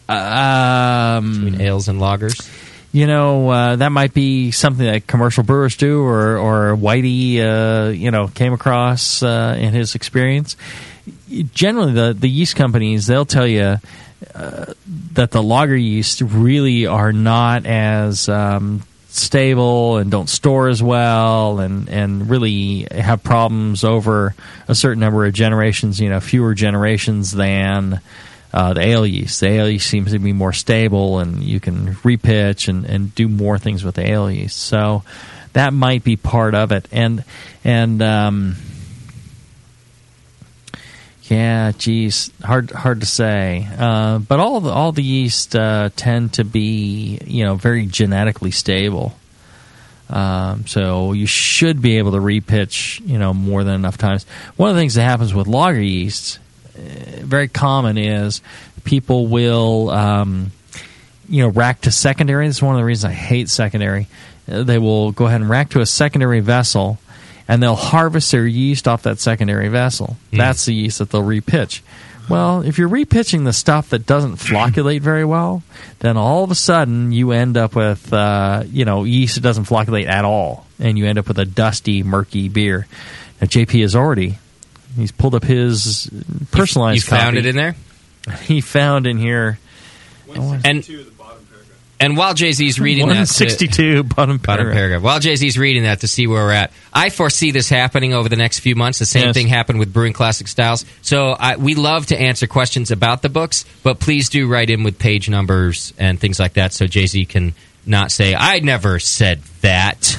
Um, 0.07 1.45
between 1.45 1.63
ales 1.63 1.89
and 1.89 1.99
lagers? 1.99 2.47
You 2.93 3.07
know, 3.07 3.49
uh, 3.49 3.77
that 3.77 3.91
might 3.91 4.13
be 4.13 4.51
something 4.51 4.85
that 4.85 5.07
commercial 5.07 5.43
brewers 5.43 5.79
do, 5.79 6.03
or 6.03 6.37
or 6.37 6.77
Whitey, 6.77 7.39
uh, 7.39 7.89
you 7.89 8.11
know, 8.11 8.29
came 8.29 8.53
across 8.53 9.23
uh, 9.23 9.57
in 9.59 9.73
his 9.73 9.95
experience. 9.95 10.59
Generally, 11.55 11.93
the 11.95 12.13
the 12.13 12.29
yeast 12.29 12.55
companies 12.55 13.07
they'll 13.07 13.25
tell 13.25 13.47
you 13.47 13.79
that 15.13 15.31
the 15.31 15.43
lager 15.43 15.77
yeast 15.77 16.21
really 16.21 16.87
are 16.87 17.13
not 17.13 17.67
as 17.67 18.29
um, 18.29 18.83
stable 19.09 19.97
and 19.97 20.11
don't 20.11 20.29
store 20.29 20.69
as 20.69 20.83
well, 20.83 21.61
and 21.61 21.89
and 21.89 22.31
really 22.31 22.87
have 22.91 23.23
problems 23.23 23.85
over 23.85 24.35
a 24.69 24.75
certain 24.75 25.01
number 25.01 25.27
of 25.27 25.33
generations. 25.33 26.01
You 26.01 26.11
know, 26.11 26.21
fewer 26.21 26.55
generations 26.55 27.33
than 27.33 28.01
uh, 28.53 28.75
the 28.75 28.81
ale 28.81 29.07
yeast. 29.07 29.41
The 29.41 29.49
ale 29.49 29.69
yeast 29.69 29.89
seems 29.89 30.13
to 30.13 30.19
be 30.19 30.33
more 30.33 30.53
stable, 30.53 31.19
and 31.19 31.43
you 31.43 31.61
can 31.61 31.95
repitch 31.97 32.69
and, 32.69 32.85
and 32.85 33.15
do 33.15 33.29
more 33.29 33.59
things 33.59 33.85
with 33.85 33.95
the 33.95 34.09
ale 34.09 34.31
yeast. 34.31 34.57
So 34.57 35.03
that 35.53 35.73
might 35.73 36.05
be 36.05 36.17
part 36.17 36.55
of 36.55 36.73
it. 36.73 36.87
And 36.93 37.25
and 37.65 38.03
um, 38.03 38.57
yeah, 41.31 41.71
geez, 41.79 42.33
hard 42.43 42.73
hard 42.73 43.01
to 43.01 43.07
say. 43.07 43.69
Uh, 43.79 44.19
but 44.19 44.41
all 44.41 44.61
the 44.61 44.71
all 44.71 44.91
the 44.91 45.03
yeast 45.03 45.55
uh, 45.55 45.91
tend 45.95 46.35
to 46.35 46.45
be 46.45 47.21
you 47.25 47.45
know 47.45 47.55
very 47.55 47.87
genetically 47.87 48.51
stable. 48.51 49.15
Um, 50.09 50.67
so 50.67 51.13
you 51.13 51.27
should 51.27 51.81
be 51.81 51.99
able 51.99 52.13
to 52.13 52.19
repitch, 52.19 53.01
you 53.07 53.17
know, 53.17 53.33
more 53.33 53.63
than 53.63 53.75
enough 53.75 53.97
times. 53.97 54.27
One 54.57 54.71
of 54.71 54.75
the 54.75 54.83
things 54.83 54.95
that 54.95 55.05
happens 55.05 55.33
with 55.33 55.47
lager 55.47 55.81
yeasts, 55.81 56.41
uh, 56.75 56.81
very 57.21 57.47
common, 57.47 57.97
is 57.97 58.43
people 58.83 59.29
will, 59.29 59.89
um, 59.91 60.51
you 61.29 61.45
know, 61.45 61.49
rack 61.51 61.83
to 61.83 61.93
secondary. 61.93 62.49
This 62.49 62.57
is 62.57 62.63
one 62.63 62.75
of 62.75 62.81
the 62.81 62.85
reasons 62.85 63.13
I 63.13 63.15
hate 63.15 63.49
secondary. 63.49 64.09
Uh, 64.51 64.65
they 64.65 64.79
will 64.79 65.13
go 65.13 65.27
ahead 65.27 65.43
and 65.43 65.49
rack 65.49 65.71
to 65.71 65.81
a 65.81 65.87
secondary 65.87 66.41
vessel, 66.41 66.99
and 67.51 67.61
they'll 67.61 67.75
harvest 67.75 68.31
their 68.31 68.47
yeast 68.47 68.87
off 68.87 69.03
that 69.03 69.19
secondary 69.19 69.67
vessel. 69.67 70.17
That's 70.33 70.67
the 70.67 70.73
yeast 70.73 71.01
that 71.01 71.11
they'll 71.11 71.25
repitch. 71.25 71.81
Well, 72.29 72.63
if 72.63 72.79
you're 72.79 72.89
repitching 72.89 73.45
the 73.45 73.53
stuff 73.53 73.91
that 73.91 74.07
doesn't 74.07 74.37
flocculate 74.37 75.01
very 75.01 75.25
well, 75.25 75.65
then 75.99 76.17
all 76.17 76.45
of 76.45 76.53
a 76.53 76.55
sudden 76.55 77.11
you 77.11 77.33
end 77.33 77.57
up 77.57 77.75
with 77.75 78.13
uh, 78.13 78.63
you 78.69 78.85
know 78.85 79.03
yeast 79.03 79.35
that 79.35 79.41
doesn't 79.41 79.65
flocculate 79.65 80.07
at 80.07 80.25
all, 80.25 80.65
and 80.79 80.97
you 80.97 81.07
end 81.07 81.19
up 81.19 81.27
with 81.27 81.41
a 81.41 81.45
dusty, 81.45 82.05
murky 82.05 82.49
beer. 82.49 82.87
Now 83.41 83.49
JP 83.49 83.81
has 83.81 83.97
already 83.97 84.39
he's 84.95 85.11
pulled 85.11 85.35
up 85.35 85.43
his 85.43 86.09
personalized. 86.53 87.05
You 87.05 87.11
found 87.11 87.35
copy. 87.35 87.39
it 87.39 87.47
in 87.47 87.57
there? 87.57 87.75
He 88.43 88.61
found 88.61 89.09
in 89.09 89.19
here. 89.19 89.59
And 90.33 90.87
and 92.01 92.17
while 92.17 92.35
Jay 92.35 92.53
Z's 92.53 92.81
reading 92.81 93.07
that, 93.09 93.13
to- 93.29 93.45
162 93.45 94.03
bottom 94.05 94.39
paragraph. 94.39 94.43
bottom 94.59 94.73
paragraph. 94.73 95.03
While 95.03 95.21
Jay 95.21 95.37
Z's 95.37 95.59
reading 95.59 95.83
that 95.85 96.01
to 96.01 96.09
see 96.09 96.27
where 96.27 96.43
we're 96.45 96.53
at, 96.53 96.73
I 96.93 97.11
foresee 97.11 97.51
this 97.51 97.69
happening 97.69 98.15
over 98.15 98.29
the 98.29 98.37
next 98.37 98.61
few 98.61 98.75
months. 98.75 98.99
The 98.99 99.07
same 99.07 99.27
Yes. 99.27 99.35
thing 99.35 99.47
happened 99.49 99.79
with 99.79 99.93
Brewing 99.93 100.13
Classic 100.15 100.49
Styles. 100.49 100.85
So 101.03 101.31
I, 101.39 101.57
we 101.57 101.75
love 101.75 102.07
to 102.07 102.21
answer 102.21 102.47
questions 102.47 102.91
about 102.91 103.23
the 103.23 103.29
books, 103.29 103.65
but 103.83 104.01
please 104.01 104.29
do 104.31 104.49
write 104.49 104.71
in 104.71 104.83
with 104.83 104.99
page 104.99 105.29
numbers 105.29 105.93
and 105.99 106.19
things 106.19 106.41
like 106.41 106.55
that, 106.55 106.73
so 106.73 106.87
Jay 106.87 107.07
Z 107.07 107.27
can 107.27 107.53
not 107.87 108.11
say 108.11 108.35
I 108.35 108.61
never 108.61 108.99
said 108.99 109.43
that. 109.61 110.19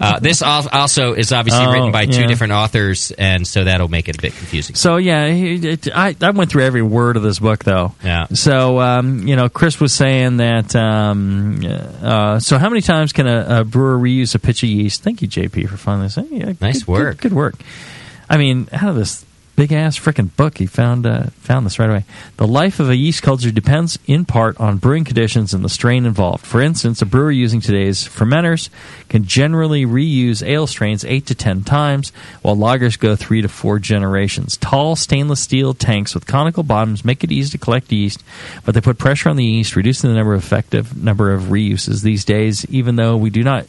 Uh, 0.00 0.18
this 0.20 0.42
al- 0.42 0.68
also 0.70 1.12
is 1.14 1.32
obviously 1.32 1.64
Oh, 1.64 1.72
written 1.72 1.92
by 1.92 2.06
two 2.06 2.20
yeah. 2.22 2.26
different 2.26 2.52
authors, 2.52 3.10
and 3.12 3.46
so 3.46 3.64
that'll 3.64 3.88
make 3.88 4.08
it 4.08 4.16
a 4.18 4.22
bit 4.22 4.34
confusing. 4.34 4.76
So 4.76 4.96
yeah, 4.96 5.28
he- 5.28 5.54
it, 5.68 5.88
I, 5.94 6.14
I 6.20 6.30
went 6.30 6.50
through 6.50 6.62
every 6.64 6.82
word 6.82 7.16
of 7.16 7.22
this 7.22 7.38
book 7.38 7.64
though. 7.64 7.94
Yeah. 8.04 8.26
So 8.32 8.80
um, 8.80 9.26
you 9.26 9.36
know, 9.36 9.48
Chris 9.48 9.80
was 9.80 9.92
saying 9.92 10.38
that. 10.38 10.74
Um, 10.76 11.60
uh, 12.02 12.38
so 12.40 12.58
how 12.58 12.68
many 12.68 12.80
times 12.82 13.12
can 13.12 13.26
a, 13.26 13.60
a 13.60 13.64
brewer 13.64 13.98
reuse 13.98 14.34
a 14.34 14.38
pitch 14.38 14.62
of 14.62 14.68
yeast? 14.68 15.02
Thank 15.02 15.22
you, 15.22 15.28
JP, 15.28 15.68
for 15.68 15.76
finding 15.76 16.04
this. 16.04 16.14
Hey, 16.16 16.26
yeah, 16.30 16.52
Nice 16.60 16.80
good- 16.84 16.88
work. 16.88 17.16
Good, 17.20 17.30
good 17.30 17.32
work. 17.36 17.54
I 18.30 18.36
mean, 18.38 18.66
how 18.72 18.92
this 18.92 19.24
big 19.56 19.72
ass 19.72 19.98
freaking 19.98 20.34
book, 20.36 20.58
he 20.58 20.66
found 20.66 21.06
uh, 21.06 21.24
found 21.40 21.66
this 21.66 21.78
right 21.78 21.90
away. 21.90 22.04
The 22.36 22.46
life 22.46 22.80
of 22.80 22.88
a 22.88 22.96
yeast 22.96 23.22
culture 23.22 23.50
depends 23.50 23.98
in 24.06 24.24
part 24.24 24.58
on 24.58 24.78
brewing 24.78 25.04
conditions 25.04 25.54
and 25.54 25.64
the 25.64 25.68
strain 25.68 26.06
involved. 26.06 26.44
For 26.44 26.60
instance, 26.60 27.02
a 27.02 27.06
brewer 27.06 27.30
using 27.30 27.60
today's 27.60 28.06
fermenters 28.06 28.70
can 29.08 29.24
generally 29.24 29.84
reuse 29.84 30.46
ale 30.46 30.66
strains 30.66 31.04
eight 31.04 31.26
to 31.26 31.34
ten 31.34 31.62
times, 31.62 32.10
while 32.42 32.56
lagers 32.56 32.98
go 32.98 33.16
three 33.16 33.42
to 33.42 33.48
four 33.48 33.78
generations. 33.78 34.56
Tall 34.56 34.96
stainless 34.96 35.40
steel 35.40 35.74
tanks 35.74 36.14
with 36.14 36.26
conical 36.26 36.62
bottoms 36.62 37.04
make 37.04 37.22
it 37.22 37.32
easy 37.32 37.50
to 37.50 37.58
collect 37.58 37.92
yeast, 37.92 38.22
but 38.64 38.74
they 38.74 38.80
put 38.80 38.98
pressure 38.98 39.28
on 39.28 39.36
the 39.36 39.44
yeast, 39.44 39.76
reducing 39.76 40.10
the 40.10 40.16
number 40.16 40.34
of 40.34 40.42
effective 40.42 40.96
number 40.96 41.32
of 41.32 41.44
reuses. 41.44 42.02
These 42.02 42.24
days, 42.24 42.64
even 42.70 42.96
though 42.96 43.16
we 43.16 43.30
do 43.30 43.42
not 43.42 43.66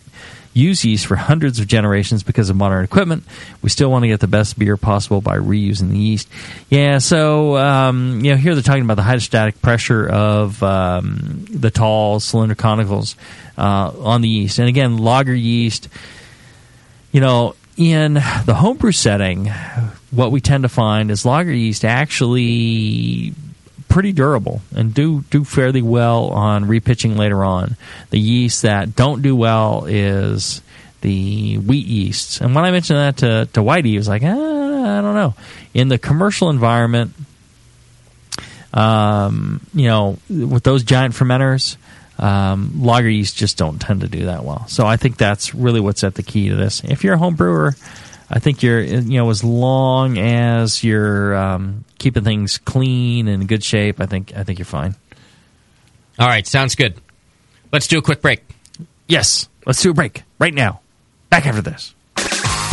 use 0.54 0.86
yeast 0.86 1.08
for 1.08 1.16
hundreds 1.16 1.60
of 1.60 1.68
generations 1.68 2.24
because 2.24 2.50
of 2.50 2.56
modern 2.56 2.84
equipment. 2.84 3.24
We 3.62 3.70
still 3.70 3.90
want 3.90 4.04
to 4.04 4.08
get 4.08 4.20
the 4.20 4.28
best 4.28 4.58
beer 4.58 4.78
possible 4.78 5.22
by 5.22 5.38
reusing 5.38 5.90
the 5.90 5.98
yeast. 5.98 6.28
Yeah, 6.70 7.00
so 7.00 7.58
um, 7.58 8.24
you 8.24 8.32
know 8.32 8.38
here 8.38 8.54
they're 8.54 8.64
talking 8.64 8.84
about 8.84 8.96
the 8.96 9.04
hydrostatic 9.04 9.62
pressure 9.62 10.08
of 10.08 10.62
um, 10.64 11.46
the 11.50 11.72
tall 11.72 12.20
cylinder 12.20 12.56
conicals 12.56 13.16
uh, 13.58 13.92
on 14.00 14.22
the 14.22 14.30
yeast, 14.30 14.60
and 14.60 14.68
again, 14.68 14.98
lager 14.98 15.36
yeast. 15.36 15.90
You 17.12 17.22
know, 17.22 17.56
in 17.78 18.14
the 18.14 18.56
homebrew 18.58 18.92
setting, 18.92 19.52
what 20.12 20.32
we 20.32 20.42
tend 20.42 20.64
to 20.64 20.70
find 20.70 21.12
is 21.12 21.26
lager 21.26 21.52
yeast 21.52 21.86
actually 21.86 23.34
pretty 23.94 24.12
durable 24.12 24.60
and 24.76 24.92
do 24.92 25.22
do 25.30 25.44
fairly 25.44 25.84
well 25.84 26.30
on 26.30 26.66
repitching 26.66 27.16
later 27.16 27.44
on. 27.44 27.78
The 28.10 28.20
yeast 28.20 28.64
that 28.64 28.96
don't 28.96 29.22
do 29.22 29.36
well 29.36 29.86
is 29.86 30.64
the 31.02 31.60
wheat 31.60 31.86
yeasts. 31.86 32.42
And 32.42 32.56
when 32.56 32.66
I 32.66 32.72
mentioned 32.72 32.98
that 32.98 33.18
to, 33.18 33.48
to 33.54 33.60
Whitey, 33.60 33.86
he 33.86 33.98
was 33.98 34.08
like, 34.08 34.24
ah, 34.24 34.28
I 34.98 35.02
don't 35.02 35.14
know. 35.14 35.36
In 35.76 35.90
the 35.90 36.00
commercial 36.00 36.50
environment, 36.50 37.14
um, 38.74 39.62
you 39.76 39.88
know, 39.88 40.18
with 40.28 40.64
those 40.64 40.84
giant 40.84 41.14
fermenters, 41.14 41.78
um, 42.18 42.82
lager 42.82 43.10
yeast 43.10 43.38
just 43.38 43.58
don't 43.60 43.80
tend 43.80 44.02
to 44.02 44.08
do 44.08 44.26
that 44.26 44.44
well. 44.44 44.68
So 44.70 44.88
I 44.88 44.98
think 44.98 45.18
that's 45.18 45.54
really 45.54 45.80
what's 45.80 46.04
at 46.04 46.16
the 46.16 46.24
key 46.24 46.50
to 46.50 46.56
this. 46.56 46.84
If 46.84 47.04
you're 47.04 47.14
a 47.14 47.20
home 47.20 47.36
brewer, 47.36 47.76
I 48.30 48.40
think 48.40 48.64
you're, 48.64 48.82
you 48.82 49.20
know, 49.20 49.30
as 49.30 49.44
long 49.44 50.18
as 50.18 50.84
you're 50.84 51.36
um, 51.36 51.86
keeping 52.00 52.24
things 52.24 52.58
clean 52.58 53.28
and 53.28 53.42
in 53.42 53.48
good 53.48 53.64
shape, 53.64 54.00
I 54.02 54.06
think 54.06 54.36
I 54.36 54.44
think 54.44 54.60
you're 54.60 54.66
fine. 54.66 54.96
All 56.20 56.28
right, 56.28 56.46
sounds 56.46 56.76
good. 56.76 56.96
Let's 57.72 57.88
do 57.88 57.98
a 57.98 58.02
quick 58.02 58.22
break. 58.22 58.44
Yes, 59.08 59.50
let's 59.66 59.82
do 59.82 59.92
a 59.92 59.94
break 59.94 60.24
right 60.40 60.54
now. 60.54 60.82
Back 61.30 61.46
after 61.46 61.62
this. 61.62 61.94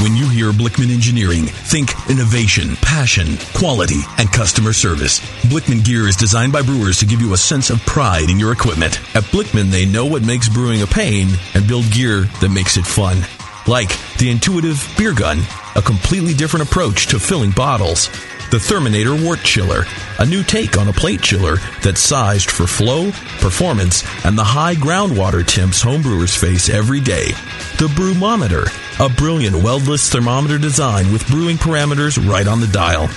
When 0.03 0.16
you 0.16 0.26
hear 0.28 0.51
Blickman 0.51 0.90
Engineering, 0.90 1.44
think 1.44 1.90
innovation, 2.09 2.74
passion, 2.76 3.36
quality, 3.55 4.01
and 4.16 4.32
customer 4.32 4.72
service. 4.72 5.20
Blickman 5.42 5.84
gear 5.84 6.09
is 6.09 6.16
designed 6.16 6.55
by 6.55 6.62
brewers 6.62 6.98
to 7.01 7.07
give 7.07 7.20
you 7.20 7.34
a 7.34 7.36
sense 7.36 7.68
of 7.68 7.84
pride 7.84 8.30
in 8.30 8.38
your 8.38 8.53
equipment. 8.53 8.98
At 9.14 9.24
Blickman, 9.24 9.70
they 9.70 9.84
know 9.84 10.07
what 10.07 10.22
makes 10.22 10.48
brewing 10.48 10.80
a 10.80 10.86
pain 10.86 11.28
and 11.53 11.68
build 11.68 11.90
gear 11.90 12.22
that 12.40 12.51
makes 12.51 12.78
it 12.78 12.86
fun. 12.86 13.18
Like 13.66 13.90
the 14.18 14.30
intuitive 14.30 14.82
beer 14.96 15.14
gun, 15.14 15.40
a 15.76 15.82
completely 15.82 16.34
different 16.34 16.66
approach 16.68 17.06
to 17.08 17.18
filling 17.18 17.50
bottles. 17.50 18.08
The 18.50 18.56
Therminator 18.56 19.24
Wort 19.24 19.40
Chiller, 19.40 19.84
a 20.18 20.26
new 20.26 20.42
take 20.42 20.76
on 20.76 20.88
a 20.88 20.92
plate 20.92 21.22
chiller 21.22 21.58
that's 21.82 22.00
sized 22.00 22.50
for 22.50 22.66
flow, 22.66 23.12
performance, 23.38 24.02
and 24.24 24.36
the 24.36 24.42
high 24.42 24.74
groundwater 24.74 25.46
temps 25.46 25.84
homebrewers 25.84 26.36
face 26.36 26.68
every 26.68 26.98
day. 27.00 27.26
The 27.78 27.86
Brewmometer, 27.94 28.66
a 28.98 29.08
brilliant 29.08 29.62
weldless 29.62 30.11
thermometer 30.11 30.58
design 30.58 31.12
with 31.12 31.28
brewing 31.28 31.58
parameters 31.58 32.18
right 32.28 32.48
on 32.48 32.61
the 32.61 32.66
dial. 32.66 33.08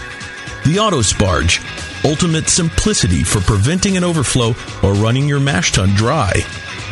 The 0.65 0.77
Auto 0.79 1.01
Sparge, 1.01 1.59
ultimate 2.05 2.47
simplicity 2.47 3.23
for 3.23 3.41
preventing 3.41 3.97
an 3.97 4.03
overflow 4.03 4.53
or 4.83 4.93
running 4.93 5.27
your 5.27 5.39
mash 5.39 5.71
tun 5.71 5.89
dry. 5.95 6.31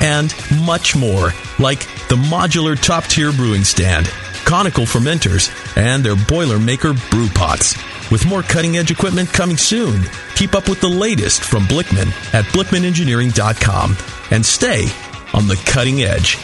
And 0.01 0.33
much 0.65 0.95
more, 0.95 1.31
like 1.59 1.79
the 2.09 2.15
modular 2.15 2.79
top 2.81 3.05
tier 3.05 3.31
brewing 3.31 3.63
stand, 3.63 4.07
conical 4.45 4.85
fermenters, 4.85 5.49
and 5.77 6.03
their 6.03 6.15
Boilermaker 6.15 7.09
brew 7.11 7.29
pots. 7.29 7.77
With 8.11 8.25
more 8.25 8.41
cutting 8.41 8.77
edge 8.77 8.91
equipment 8.91 9.31
coming 9.31 9.57
soon, 9.57 10.03
keep 10.35 10.55
up 10.55 10.67
with 10.67 10.81
the 10.81 10.89
latest 10.89 11.43
from 11.43 11.63
Blickman 11.63 12.09
at 12.33 12.45
blickmanengineering.com 12.45 13.95
and 14.31 14.45
stay 14.45 14.87
on 15.33 15.47
the 15.47 15.61
cutting 15.65 16.01
edge. 16.01 16.37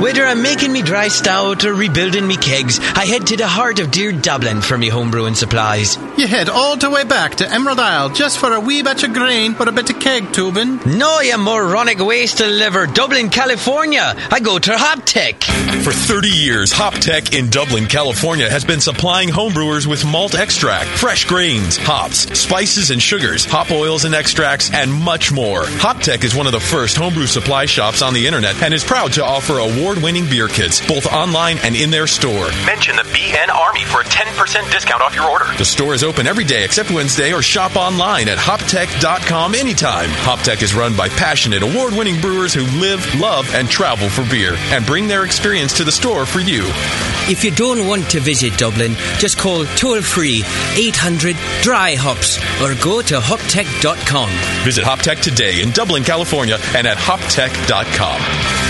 Whether 0.00 0.24
I'm 0.24 0.40
making 0.40 0.72
me 0.72 0.80
dry 0.80 1.08
stout 1.08 1.66
or 1.66 1.74
rebuilding 1.74 2.26
me 2.26 2.38
kegs, 2.38 2.80
I 2.80 3.04
head 3.04 3.26
to 3.26 3.36
the 3.36 3.46
heart 3.46 3.80
of 3.80 3.90
dear 3.90 4.12
Dublin 4.12 4.62
for 4.62 4.78
me 4.78 4.88
homebrewing 4.88 5.36
supplies. 5.36 5.98
You 6.16 6.26
head 6.26 6.48
all 6.48 6.78
the 6.78 6.88
way 6.88 7.04
back 7.04 7.34
to 7.36 7.52
Emerald 7.52 7.78
Isle 7.78 8.08
just 8.08 8.38
for 8.38 8.50
a 8.54 8.60
wee 8.60 8.82
batch 8.82 9.04
of 9.04 9.12
grain 9.12 9.54
or 9.60 9.68
a 9.68 9.72
bit 9.72 9.90
of 9.90 10.00
keg 10.00 10.32
tubing. 10.32 10.80
No, 10.98 11.20
you 11.20 11.36
moronic 11.36 11.98
waste 11.98 12.38
to 12.38 12.46
liver. 12.46 12.86
Dublin, 12.86 13.28
California. 13.28 14.14
I 14.30 14.40
go 14.40 14.58
to 14.58 14.70
HopTech. 14.70 15.44
For 15.84 15.92
30 15.92 16.28
years, 16.28 16.72
HopTech 16.72 17.38
in 17.38 17.50
Dublin, 17.50 17.86
California 17.86 18.48
has 18.48 18.64
been 18.64 18.80
supplying 18.80 19.28
homebrewers 19.28 19.86
with 19.86 20.06
malt 20.06 20.34
extract, 20.34 20.88
fresh 20.88 21.26
grains, 21.26 21.76
hops, 21.76 22.38
spices 22.38 22.90
and 22.90 23.02
sugars, 23.02 23.44
hop 23.44 23.70
oils 23.70 24.06
and 24.06 24.14
extracts, 24.14 24.72
and 24.72 24.90
much 24.90 25.30
more. 25.30 25.64
HopTech 25.64 26.24
is 26.24 26.34
one 26.34 26.46
of 26.46 26.52
the 26.52 26.60
first 26.60 26.96
homebrew 26.96 27.26
supply 27.26 27.66
shops 27.66 28.00
on 28.00 28.14
the 28.14 28.26
internet 28.26 28.62
and 28.62 28.72
is 28.72 28.82
proud 28.82 29.12
to 29.14 29.24
offer 29.24 29.58
award-winning 29.90 30.28
beer 30.30 30.46
kits, 30.46 30.86
both 30.86 31.04
online 31.06 31.58
and 31.64 31.74
in 31.74 31.90
their 31.90 32.06
store. 32.06 32.46
Mention 32.64 32.94
the 32.94 33.02
BN 33.02 33.48
Army 33.48 33.84
for 33.84 34.02
a 34.02 34.04
10% 34.04 34.70
discount 34.70 35.02
off 35.02 35.16
your 35.16 35.28
order. 35.28 35.46
The 35.58 35.64
store 35.64 35.94
is 35.94 36.04
open 36.04 36.28
every 36.28 36.44
day 36.44 36.64
except 36.64 36.92
Wednesday 36.92 37.32
or 37.32 37.42
shop 37.42 37.74
online 37.74 38.28
at 38.28 38.38
hoptech.com 38.38 39.56
anytime. 39.56 40.08
HopTech 40.10 40.62
is 40.62 40.76
run 40.76 40.96
by 40.96 41.08
passionate, 41.08 41.64
award-winning 41.64 42.20
brewers 42.20 42.54
who 42.54 42.62
live, 42.78 43.04
love, 43.18 43.52
and 43.52 43.68
travel 43.68 44.08
for 44.08 44.22
beer 44.30 44.54
and 44.70 44.86
bring 44.86 45.08
their 45.08 45.24
experience 45.24 45.76
to 45.78 45.82
the 45.82 45.90
store 45.90 46.24
for 46.24 46.38
you. 46.38 46.62
If 47.28 47.42
you 47.42 47.50
don't 47.50 47.88
want 47.88 48.08
to 48.10 48.20
visit 48.20 48.56
Dublin, 48.58 48.94
just 49.18 49.38
call 49.38 49.64
toll 49.74 50.02
free 50.02 50.44
800 50.76 51.34
Dry 51.62 51.96
Hops 51.96 52.38
or 52.62 52.80
go 52.80 53.02
to 53.02 53.18
hoptech.com. 53.18 54.30
Visit 54.64 54.84
HopTech 54.84 55.20
today 55.20 55.62
in 55.62 55.70
Dublin, 55.72 56.04
California 56.04 56.58
and 56.76 56.86
at 56.86 56.96
hoptech.com. 56.96 58.69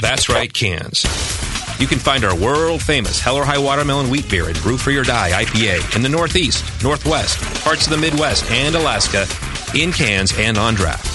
That's 0.00 0.28
right, 0.28 0.52
cans. 0.52 1.04
You 1.80 1.86
can 1.86 1.98
find 1.98 2.24
our 2.24 2.36
world 2.36 2.82
famous 2.82 3.20
Hell 3.20 3.36
or 3.36 3.44
High 3.44 3.58
Watermelon 3.58 4.10
Wheat 4.10 4.28
Beer 4.28 4.48
and 4.48 4.60
Brew 4.62 4.76
Free 4.76 4.96
or 4.96 5.04
Die 5.04 5.44
IPA 5.44 5.96
in 5.96 6.02
the 6.02 6.08
Northeast, 6.08 6.64
Northwest, 6.82 7.38
parts 7.64 7.86
of 7.86 7.90
the 7.90 7.98
Midwest, 7.98 8.50
and 8.50 8.74
Alaska 8.74 9.26
in 9.74 9.92
cans 9.92 10.32
and 10.36 10.58
on 10.58 10.74
draft. 10.74 11.06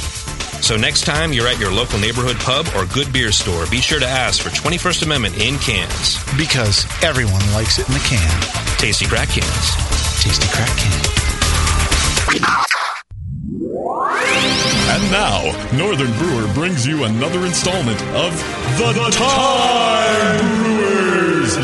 So 0.64 0.78
next 0.78 1.06
time 1.06 1.34
you're 1.34 1.48
at 1.48 1.60
your 1.60 1.74
local 1.74 2.00
neighborhood 2.00 2.38
pub 2.38 2.68
or 2.76 2.86
good 2.86 3.12
beer 3.12 3.34
store, 3.34 3.66
be 3.70 3.82
sure 3.82 4.00
to 4.00 4.08
ask 4.08 4.42
for 4.42 4.50
21st 4.50 5.04
Amendment 5.04 5.38
in 5.38 5.58
cans. 5.60 6.24
Because 6.38 6.86
everyone 7.04 7.52
likes 7.52 7.80
it 7.80 7.88
in 7.88 7.94
the 7.94 8.00
can. 8.00 8.42
Tasty 8.78 9.06
crack 9.06 9.28
cans. 9.28 10.24
Tasty 10.24 10.48
crack 10.48 10.72
can. 10.78 11.04
Now, 15.14 15.44
Northern 15.78 16.12
Brewer 16.18 16.52
brings 16.56 16.88
you 16.88 17.04
another 17.04 17.46
installment 17.46 18.02
of 18.16 18.36
The, 18.80 19.12
Time 19.12 20.64
Brewers. 20.64 21.56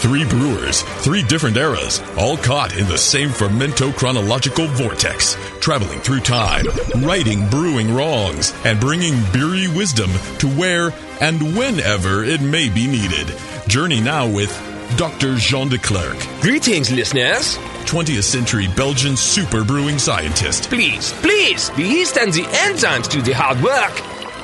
Three 0.00 0.24
brewers, 0.24 0.82
three 0.82 1.24
different 1.24 1.56
eras, 1.56 2.00
all 2.16 2.36
caught 2.36 2.76
in 2.76 2.86
the 2.86 2.96
same 2.96 3.30
fermento 3.30 3.92
chronological 3.92 4.68
vortex, 4.68 5.36
traveling 5.58 5.98
through 5.98 6.20
time, 6.20 6.64
righting 6.98 7.48
brewing 7.48 7.92
wrongs, 7.92 8.54
and 8.64 8.78
bringing 8.78 9.20
beery 9.32 9.66
wisdom 9.66 10.12
to 10.38 10.46
where 10.46 10.94
and 11.20 11.56
whenever 11.56 12.22
it 12.22 12.40
may 12.40 12.68
be 12.68 12.86
needed. 12.86 13.26
Journey 13.66 14.00
now 14.00 14.28
with 14.28 14.71
Dr. 14.96 15.36
Jean 15.36 15.68
de 15.68 15.78
Clerck. 15.78 16.18
Greetings, 16.40 16.90
listeners. 16.92 17.56
20th 17.86 18.24
century 18.24 18.68
Belgian 18.76 19.16
super 19.16 19.64
brewing 19.64 19.98
scientist. 19.98 20.68
Please, 20.68 21.12
please, 21.14 21.70
the 21.70 21.82
yeast 21.82 22.16
and 22.18 22.32
the 22.32 22.42
enzymes 22.42 23.10
do 23.10 23.20
the 23.22 23.32
hard 23.32 23.60
work. 23.62 23.92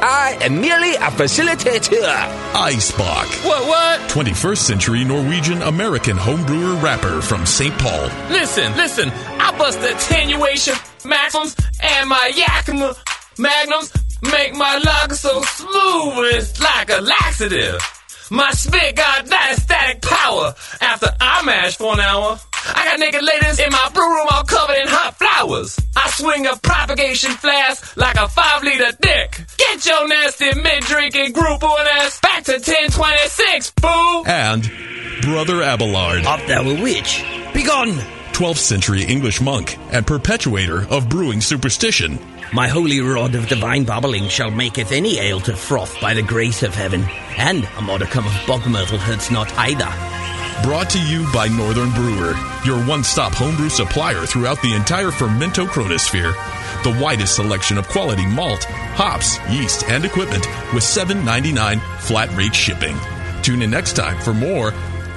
I 0.00 0.38
am 0.42 0.60
merely 0.60 0.94
a 0.94 1.10
facilitator. 1.10 2.06
Icebach. 2.52 3.44
What, 3.44 3.66
what? 3.66 4.00
21st 4.10 4.58
century 4.58 5.04
Norwegian 5.04 5.62
American 5.62 6.16
homebrewer 6.16 6.80
rapper 6.82 7.20
from 7.20 7.44
St. 7.44 7.76
Paul. 7.78 8.08
Listen, 8.30 8.76
listen, 8.76 9.10
I 9.10 9.56
bust 9.58 9.80
the 9.80 9.94
attenuation 9.94 10.74
maxims 11.04 11.56
and 11.82 12.08
my 12.08 12.30
Yakima 12.34 12.94
magnums 13.38 13.92
make 14.22 14.54
my 14.54 14.78
lager 14.78 15.14
so 15.14 15.42
smooth 15.42 16.34
it's 16.34 16.60
like 16.60 16.90
a 16.90 17.00
laxative. 17.00 17.80
My 18.30 18.50
spit 18.50 18.96
got 18.96 19.26
that 19.26 19.56
static 19.58 20.02
power 20.02 20.54
after 20.80 21.08
I 21.20 21.42
mash 21.44 21.76
for 21.76 21.94
an 21.94 22.00
hour. 22.00 22.38
I 22.74 22.84
got 22.84 22.98
naked 22.98 23.22
ladies 23.22 23.58
in 23.58 23.70
my 23.72 23.90
brew 23.94 24.08
room 24.08 24.26
all 24.30 24.44
covered 24.44 24.76
in 24.76 24.88
hot 24.88 25.16
flowers. 25.16 25.78
I 25.96 26.10
swing 26.10 26.46
a 26.46 26.56
propagation 26.56 27.30
flask 27.32 27.96
like 27.96 28.16
a 28.16 28.28
five 28.28 28.62
liter 28.62 28.92
dick. 29.00 29.40
Get 29.56 29.86
your 29.86 30.08
nasty 30.08 30.54
mid 30.60 30.82
drinking 30.84 31.32
group 31.32 31.62
on 31.62 31.86
ass 32.00 32.20
back 32.20 32.44
to 32.44 32.52
1026, 32.52 33.70
boo! 33.80 34.24
And 34.26 34.70
Brother 35.22 35.62
Abelard. 35.62 36.26
Up 36.26 36.44
thou 36.46 36.62
a 36.62 36.82
witch. 36.82 37.24
Begone! 37.54 37.98
12th 38.32 38.58
century 38.58 39.02
English 39.04 39.40
monk 39.40 39.76
and 39.90 40.06
perpetuator 40.06 40.86
of 40.90 41.08
brewing 41.08 41.40
superstition. 41.40 42.18
My 42.52 42.66
holy 42.66 43.00
rod 43.00 43.34
of 43.34 43.46
divine 43.46 43.84
babbling 43.84 44.28
shall 44.28 44.50
maketh 44.50 44.90
any 44.90 45.18
ale 45.18 45.40
to 45.40 45.54
froth 45.54 46.00
by 46.00 46.14
the 46.14 46.22
grace 46.22 46.62
of 46.62 46.74
heaven, 46.74 47.04
and 47.36 47.68
a 47.76 47.82
modicum 47.82 48.26
of 48.26 48.46
bog 48.46 48.66
myrtle 48.66 48.96
hurts 48.96 49.30
not 49.30 49.52
either. 49.58 49.88
Brought 50.62 50.88
to 50.90 51.02
you 51.06 51.30
by 51.30 51.48
Northern 51.48 51.90
Brewer, 51.90 52.34
your 52.64 52.82
one 52.86 53.04
stop 53.04 53.34
homebrew 53.34 53.68
supplier 53.68 54.24
throughout 54.24 54.62
the 54.62 54.74
entire 54.74 55.10
fermento 55.10 55.66
chronosphere. 55.66 56.32
The 56.84 56.98
widest 57.02 57.36
selection 57.36 57.76
of 57.76 57.86
quality 57.88 58.26
malt, 58.26 58.64
hops, 58.64 59.38
yeast, 59.50 59.84
and 59.84 60.06
equipment 60.06 60.46
with 60.72 60.84
$7.99 60.84 61.80
flat 62.00 62.34
rate 62.34 62.54
shipping. 62.54 62.96
Tune 63.42 63.60
in 63.60 63.70
next 63.70 63.92
time 63.92 64.18
for 64.20 64.32
more 64.32 64.72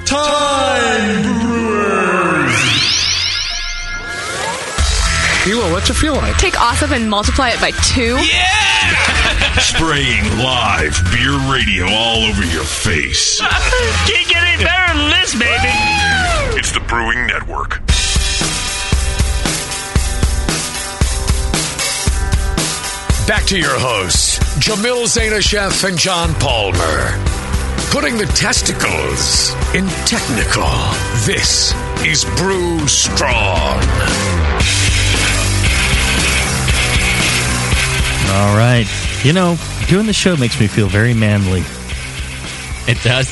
Time 0.05 1.39
Brewers! 1.39 3.10
Hilo, 5.43 5.71
what's 5.71 5.89
it 5.89 5.95
feel 5.95 6.13
like? 6.13 6.37
Take 6.37 6.59
awesome 6.61 6.93
and 6.93 7.09
multiply 7.09 7.49
it 7.49 7.59
by 7.59 7.71
two. 7.71 8.15
Yeah! 8.15 9.57
Spraying 9.59 10.23
live 10.37 10.95
beer 11.11 11.33
radio 11.51 11.85
all 11.89 12.21
over 12.29 12.45
your 12.45 12.63
face. 12.63 13.41
Can't 14.05 14.27
get 14.29 14.37
any 14.37 14.63
better 14.63 14.93
than 14.93 15.09
this, 15.09 15.33
baby! 15.33 15.73
It's 16.55 16.71
the 16.71 16.79
Brewing 16.81 17.25
Network. 17.25 17.79
Back 23.25 23.45
to 23.45 23.57
your 23.57 23.79
hosts, 23.79 24.37
Jamil 24.59 25.05
Zainasheff 25.05 25.83
and 25.89 25.97
John 25.97 26.35
Palmer. 26.35 27.17
Putting 27.89 28.15
the 28.15 28.27
testicles 28.35 29.55
in 29.73 29.87
technical. 30.05 30.69
This 31.25 31.73
is 32.05 32.25
Brew 32.37 32.87
Strong. 32.87 33.81
All 38.31 38.55
right. 38.57 38.85
You 39.23 39.33
know, 39.33 39.57
doing 39.87 40.05
the 40.05 40.13
show 40.13 40.35
makes 40.37 40.59
me 40.59 40.67
feel 40.67 40.87
very 40.87 41.13
manly. 41.13 41.63
It 42.87 42.97
does. 43.03 43.29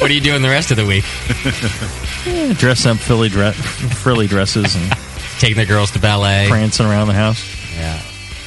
what 0.00 0.10
are 0.10 0.14
you 0.14 0.20
doing 0.20 0.42
the 0.42 0.48
rest 0.48 0.70
of 0.70 0.76
the 0.76 0.86
week? 0.86 1.04
Yeah, 2.26 2.52
dress 2.52 2.84
up 2.86 2.98
frilly, 2.98 3.28
dre- 3.30 3.52
frilly 3.52 4.26
dresses 4.26 4.76
and 4.76 4.92
taking 5.38 5.56
the 5.56 5.66
girls 5.66 5.90
to 5.92 5.98
ballet, 5.98 6.46
prancing 6.48 6.86
around 6.86 7.06
the 7.08 7.14
house. 7.14 7.42
Yeah. 7.74 8.00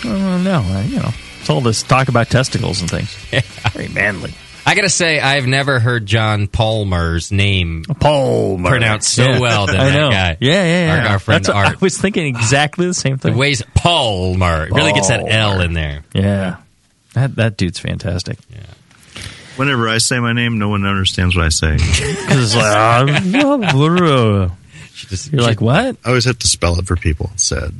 Uh, 0.06 0.38
no, 0.38 0.62
I, 0.68 0.84
you 0.84 0.98
know, 0.98 1.10
it's 1.40 1.50
all 1.50 1.62
this 1.62 1.82
talk 1.84 2.08
about 2.10 2.30
testicles 2.30 2.82
and 2.82 2.90
things. 2.90 3.14
Very 3.74 3.88
manly. 3.88 4.34
I 4.72 4.76
gotta 4.76 4.90
say, 4.90 5.20
I've 5.20 5.48
never 5.48 5.80
heard 5.82 6.06
John 6.06 6.48
Palmer's 6.48 7.32
name 7.32 7.84
Palmer 7.84 8.70
pronounced 8.70 9.14
so 9.14 9.24
Yeah. 9.24 9.40
well 9.40 9.66
than 9.68 9.76
I 9.76 9.90
that 9.90 9.94
know. 10.00 10.10
guy. 10.12 10.38
Yeah, 10.40 10.64
yeah, 10.64 10.86
yeah. 10.96 11.04
Our, 11.04 11.08
our 11.14 11.20
friend 11.20 11.44
That's 11.44 11.54
Art. 11.54 11.68
I 11.68 11.76
was 11.82 11.98
thinking 11.98 12.26
exactly 12.28 12.86
the 12.88 12.94
same 12.94 13.18
thing. 13.18 13.34
The 13.34 13.38
ways 13.38 13.62
Palmer 13.76 14.68
it 14.68 14.72
really 14.72 14.94
gets 14.94 15.10
that 15.10 15.28
L 15.28 15.60
in 15.60 15.74
there. 15.74 16.04
Yeah, 16.14 16.58
that 17.14 17.36
that 17.36 17.58
dude's 17.58 17.80
fantastic. 17.80 18.38
Yeah. 18.50 18.60
Whenever 19.58 19.90
I 19.90 19.98
say 19.98 20.20
my 20.20 20.32
name, 20.32 20.58
no 20.58 20.70
one 20.70 20.86
understands 20.86 21.36
what 21.36 21.44
I 21.46 21.50
say. 21.50 21.74
Because 21.74 22.46
it's 22.46 22.56
like, 22.56 22.64
ah, 22.66 23.06
you're 25.32 25.42
like, 25.42 25.60
what? 25.60 25.98
I 26.06 26.08
always 26.08 26.24
have 26.26 26.40
to 26.40 26.48
spell 26.48 26.80
it 26.80 26.88
for 26.88 26.96
people. 26.96 27.30
It's 27.34 27.44
sad. 27.44 27.74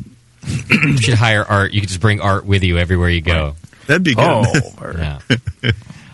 you 0.70 0.98
should 0.98 1.14
hire 1.14 1.44
Art. 1.46 1.72
You 1.72 1.80
could 1.80 1.88
just 1.90 2.02
bring 2.02 2.20
Art 2.20 2.46
with 2.46 2.64
you 2.64 2.78
everywhere 2.78 3.10
you 3.10 3.22
go. 3.22 3.56
That'd 3.88 4.04
be 4.04 4.14
good. 4.16 4.46
Yeah. 4.98 5.20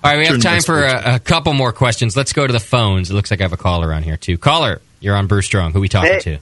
All 0.07 0.13
right, 0.13 0.19
we 0.19 0.25
have 0.27 0.41
time 0.41 0.61
for 0.61 0.83
a, 0.83 1.15
a 1.15 1.19
couple 1.19 1.51
more 1.53 1.73
questions. 1.73 2.15
Let's 2.15 2.31
go 2.31 2.47
to 2.47 2.53
the 2.53 2.59
phones. 2.61 3.11
It 3.11 3.13
looks 3.13 3.29
like 3.29 3.41
I 3.41 3.43
have 3.43 3.51
a 3.51 3.57
caller 3.57 3.91
on 3.93 4.03
here 4.03 4.15
too. 4.15 4.37
Caller, 4.37 4.79
you're 5.01 5.15
on 5.17 5.27
Brew 5.27 5.41
Strong. 5.41 5.73
Who 5.73 5.81
we 5.81 5.89
talking 5.89 6.13
Hey. 6.13 6.19
to? 6.19 6.37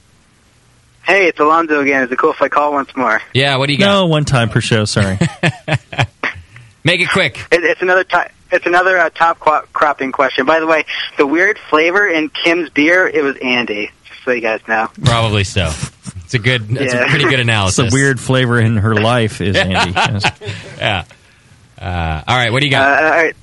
Hey, 1.04 1.26
it's 1.26 1.38
Alonzo 1.40 1.80
again. 1.80 2.02
Is 2.04 2.10
it 2.12 2.18
cool 2.18 2.30
if 2.32 2.40
I 2.42 2.48
call 2.48 2.72
once 2.72 2.94
more? 2.96 3.20
Yeah, 3.34 3.56
what 3.56 3.66
do 3.66 3.72
you 3.72 3.78
got? 3.78 3.86
No, 3.86 4.06
one 4.06 4.24
time 4.24 4.48
per 4.50 4.60
show. 4.60 4.84
Sorry. 4.84 5.18
Make 6.84 7.00
it 7.00 7.10
quick. 7.10 7.38
It, 7.50 7.64
it's 7.64 7.82
another 7.82 8.04
ti 8.04 8.18
It's 8.52 8.66
another 8.66 8.96
uh, 8.98 9.10
top 9.10 9.40
qu- 9.40 9.66
cropping 9.72 10.12
question. 10.12 10.46
By 10.46 10.60
the 10.60 10.66
way, 10.68 10.84
the 11.16 11.26
weird 11.26 11.58
flavor 11.70 12.06
in 12.06 12.28
Kim's 12.28 12.70
beer, 12.70 13.08
it 13.08 13.22
was 13.22 13.36
Andy. 13.42 13.90
Just 14.04 14.22
so 14.24 14.30
you 14.30 14.40
guys 14.40 14.60
know. 14.68 14.88
Probably 15.04 15.42
so. 15.44 15.72
It's 16.24 16.34
a 16.34 16.38
good. 16.38 16.68
That's 16.68 16.94
a 16.94 17.06
pretty 17.08 17.24
good 17.28 17.40
analysis. 17.40 17.78
It's 17.86 17.92
a 17.92 17.96
weird 17.96 18.20
flavor 18.20 18.60
in 18.60 18.76
her 18.76 18.94
life, 18.94 19.40
is 19.40 19.56
Andy. 19.56 19.92
Yeah. 20.78 21.04
Uh, 21.80 22.22
all 22.26 22.36
right. 22.36 22.50
What 22.52 22.60
do 22.62 22.68
you 22.68 22.76
Uh, 22.76 22.80
got? 22.80 23.04
all 23.04 23.10
right. 23.10 23.36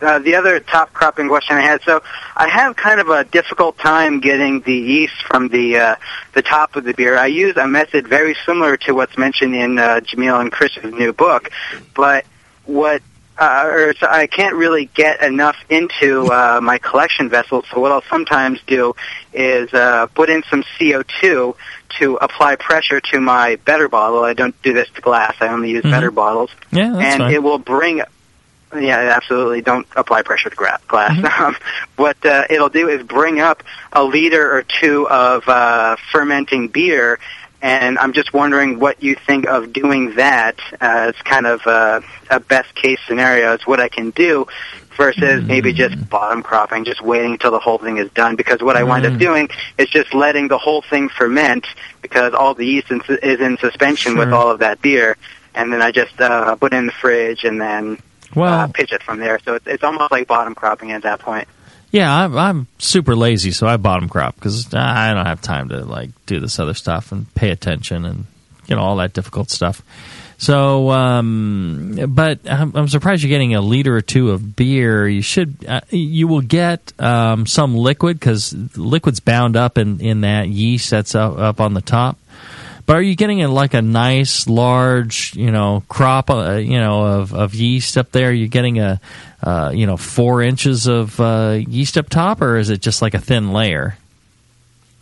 Uh, 0.00 0.18
the 0.18 0.34
other 0.34 0.60
top 0.60 0.92
cropping 0.94 1.28
question 1.28 1.56
I 1.56 1.60
had. 1.60 1.82
So 1.82 2.02
I 2.34 2.48
have 2.48 2.74
kind 2.76 3.00
of 3.00 3.08
a 3.10 3.22
difficult 3.24 3.76
time 3.76 4.20
getting 4.20 4.60
the 4.62 4.74
yeast 4.74 5.22
from 5.26 5.48
the 5.48 5.76
uh, 5.76 5.96
the 6.32 6.40
top 6.42 6.74
of 6.76 6.84
the 6.84 6.94
beer. 6.94 7.18
I 7.18 7.26
use 7.26 7.56
a 7.58 7.66
method 7.66 8.08
very 8.08 8.34
similar 8.46 8.78
to 8.78 8.94
what's 8.94 9.18
mentioned 9.18 9.54
in 9.54 9.78
uh, 9.78 10.00
Jamil 10.00 10.40
and 10.40 10.50
Chris's 10.50 10.92
new 10.94 11.12
book, 11.12 11.50
but 11.94 12.24
what 12.64 13.02
uh, 13.38 13.64
or 13.66 13.94
so 13.94 14.06
I 14.06 14.26
can't 14.26 14.54
really 14.54 14.86
get 14.94 15.22
enough 15.22 15.56
into 15.68 16.26
uh, 16.32 16.60
my 16.62 16.78
collection 16.78 17.28
vessels. 17.28 17.64
So 17.70 17.80
what 17.80 17.92
I'll 17.92 18.02
sometimes 18.08 18.60
do 18.66 18.94
is 19.34 19.72
uh, 19.74 20.06
put 20.14 20.30
in 20.30 20.42
some 20.50 20.62
CO2 20.78 21.56
to 21.98 22.16
apply 22.16 22.56
pressure 22.56 23.00
to 23.12 23.20
my 23.20 23.56
better 23.64 23.88
bottle. 23.88 24.24
I 24.24 24.32
don't 24.32 24.60
do 24.62 24.72
this 24.72 24.88
to 24.94 25.00
glass. 25.02 25.34
I 25.40 25.48
only 25.48 25.70
use 25.70 25.84
Mhm. 25.84 25.90
better 25.90 26.10
bottles 26.10 26.50
Yeah, 26.70 26.90
that's 26.92 27.14
and 27.14 27.18
fine. 27.22 27.32
it 27.32 27.42
will 27.42 27.58
bring 27.58 28.02
yeah 28.74 29.12
absolutely 29.16 29.60
don't 29.62 29.86
apply 29.96 30.22
pressure 30.22 30.50
to 30.50 30.56
glass. 30.56 31.18
Um, 31.40 31.56
what 31.96 32.16
uh, 32.26 32.44
it'll 32.50 32.68
do 32.68 32.88
is 32.88 33.02
bring 33.02 33.40
up 33.40 33.62
a 33.92 34.02
liter 34.04 34.52
or 34.56 34.62
two 34.62 35.08
of 35.08 35.48
uh, 35.48 35.96
fermenting 36.12 36.68
beer 36.68 37.18
and 37.62 37.98
i'm 37.98 38.12
just 38.12 38.32
wondering 38.32 38.78
what 38.78 39.02
you 39.02 39.14
think 39.14 39.46
of 39.46 39.72
doing 39.72 40.14
that 40.16 40.56
as 40.80 41.14
kind 41.16 41.46
of 41.46 41.66
uh, 41.66 42.00
a 42.30 42.40
best 42.40 42.74
case 42.74 42.98
scenario 43.06 43.54
is 43.54 43.66
what 43.66 43.80
i 43.80 43.88
can 43.88 44.10
do 44.10 44.46
versus 44.96 45.42
maybe 45.44 45.72
just 45.72 46.08
bottom 46.10 46.42
cropping 46.42 46.84
just 46.84 47.00
waiting 47.00 47.32
until 47.32 47.50
the 47.50 47.58
whole 47.58 47.78
thing 47.78 47.96
is 47.98 48.10
done 48.12 48.36
because 48.36 48.60
what 48.60 48.76
i 48.76 48.82
wind 48.84 49.06
up 49.06 49.12
Mm. 49.14 49.18
doing 49.18 49.48
is 49.78 49.88
just 49.88 50.12
letting 50.14 50.48
the 50.48 50.58
whole 50.58 50.82
thing 50.82 51.08
ferment 51.08 51.66
because 52.02 52.34
all 52.34 52.54
the 52.54 52.66
yeast 52.66 52.90
is 52.90 53.40
in 53.40 53.56
suspension 53.58 54.16
with 54.18 54.32
all 54.32 54.50
of 54.50 54.58
that 54.60 54.80
beer 54.82 55.16
and 55.54 55.72
then 55.72 55.82
I 55.82 55.90
just 55.90 56.20
uh, 56.20 56.54
put 56.56 56.72
it 56.72 56.76
in 56.76 56.86
the 56.86 56.92
fridge 56.92 57.42
and 57.44 57.60
then 57.60 57.98
Well, 58.34 58.60
uh, 58.60 58.66
pitch 58.68 58.92
it 58.92 59.02
from 59.02 59.18
there. 59.18 59.38
So 59.44 59.54
it's, 59.54 59.66
it's 59.66 59.84
almost 59.84 60.12
like 60.12 60.26
bottom 60.26 60.54
cropping 60.54 60.92
at 60.92 61.02
that 61.02 61.20
point. 61.20 61.48
Yeah, 61.90 62.14
I'm, 62.14 62.36
I'm 62.36 62.66
super 62.78 63.16
lazy, 63.16 63.50
so 63.50 63.66
I 63.66 63.76
bottom 63.76 64.08
crop 64.08 64.36
because 64.36 64.72
I 64.72 65.12
don't 65.12 65.26
have 65.26 65.40
time 65.40 65.70
to 65.70 65.84
like 65.84 66.10
do 66.26 66.38
this 66.38 66.58
other 66.60 66.74
stuff 66.74 67.10
and 67.10 67.32
pay 67.34 67.50
attention 67.50 68.04
and 68.04 68.26
you 68.66 68.76
know 68.76 68.82
all 68.82 68.96
that 68.96 69.12
difficult 69.12 69.50
stuff. 69.50 69.82
So, 70.38 70.90
um, 70.90 71.98
but 72.08 72.48
I'm, 72.48 72.74
I'm 72.74 72.88
surprised 72.88 73.22
you're 73.22 73.28
getting 73.28 73.54
a 73.54 73.60
liter 73.60 73.94
or 73.94 74.00
two 74.00 74.30
of 74.30 74.56
beer. 74.56 75.06
You 75.06 75.20
should, 75.20 75.66
uh, 75.68 75.82
you 75.90 76.28
will 76.28 76.40
get 76.40 76.94
um, 76.98 77.44
some 77.44 77.76
liquid 77.76 78.18
because 78.18 78.54
liquid's 78.74 79.20
bound 79.20 79.54
up 79.54 79.76
in 79.76 80.00
in 80.00 80.22
that 80.22 80.48
yeast 80.48 80.90
that's 80.90 81.14
up, 81.14 81.36
up 81.36 81.60
on 81.60 81.74
the 81.74 81.82
top. 81.82 82.16
But 82.90 82.96
are 82.96 83.02
you 83.02 83.14
getting 83.14 83.40
a, 83.40 83.46
like 83.46 83.74
a 83.74 83.82
nice 83.82 84.48
large, 84.48 85.36
you 85.36 85.52
know, 85.52 85.84
crop, 85.88 86.28
uh, 86.28 86.54
you 86.54 86.80
know, 86.80 87.04
of, 87.20 87.32
of 87.32 87.54
yeast 87.54 87.96
up 87.96 88.10
there? 88.10 88.30
Are 88.30 88.32
you 88.32 88.48
getting 88.48 88.80
a, 88.80 89.00
uh, 89.44 89.70
you 89.72 89.86
know, 89.86 89.96
four 89.96 90.42
inches 90.42 90.88
of 90.88 91.20
uh, 91.20 91.60
yeast 91.68 91.96
up 91.96 92.08
top, 92.08 92.42
or 92.42 92.56
is 92.56 92.68
it 92.68 92.80
just 92.80 93.00
like 93.00 93.14
a 93.14 93.20
thin 93.20 93.52
layer 93.52 93.96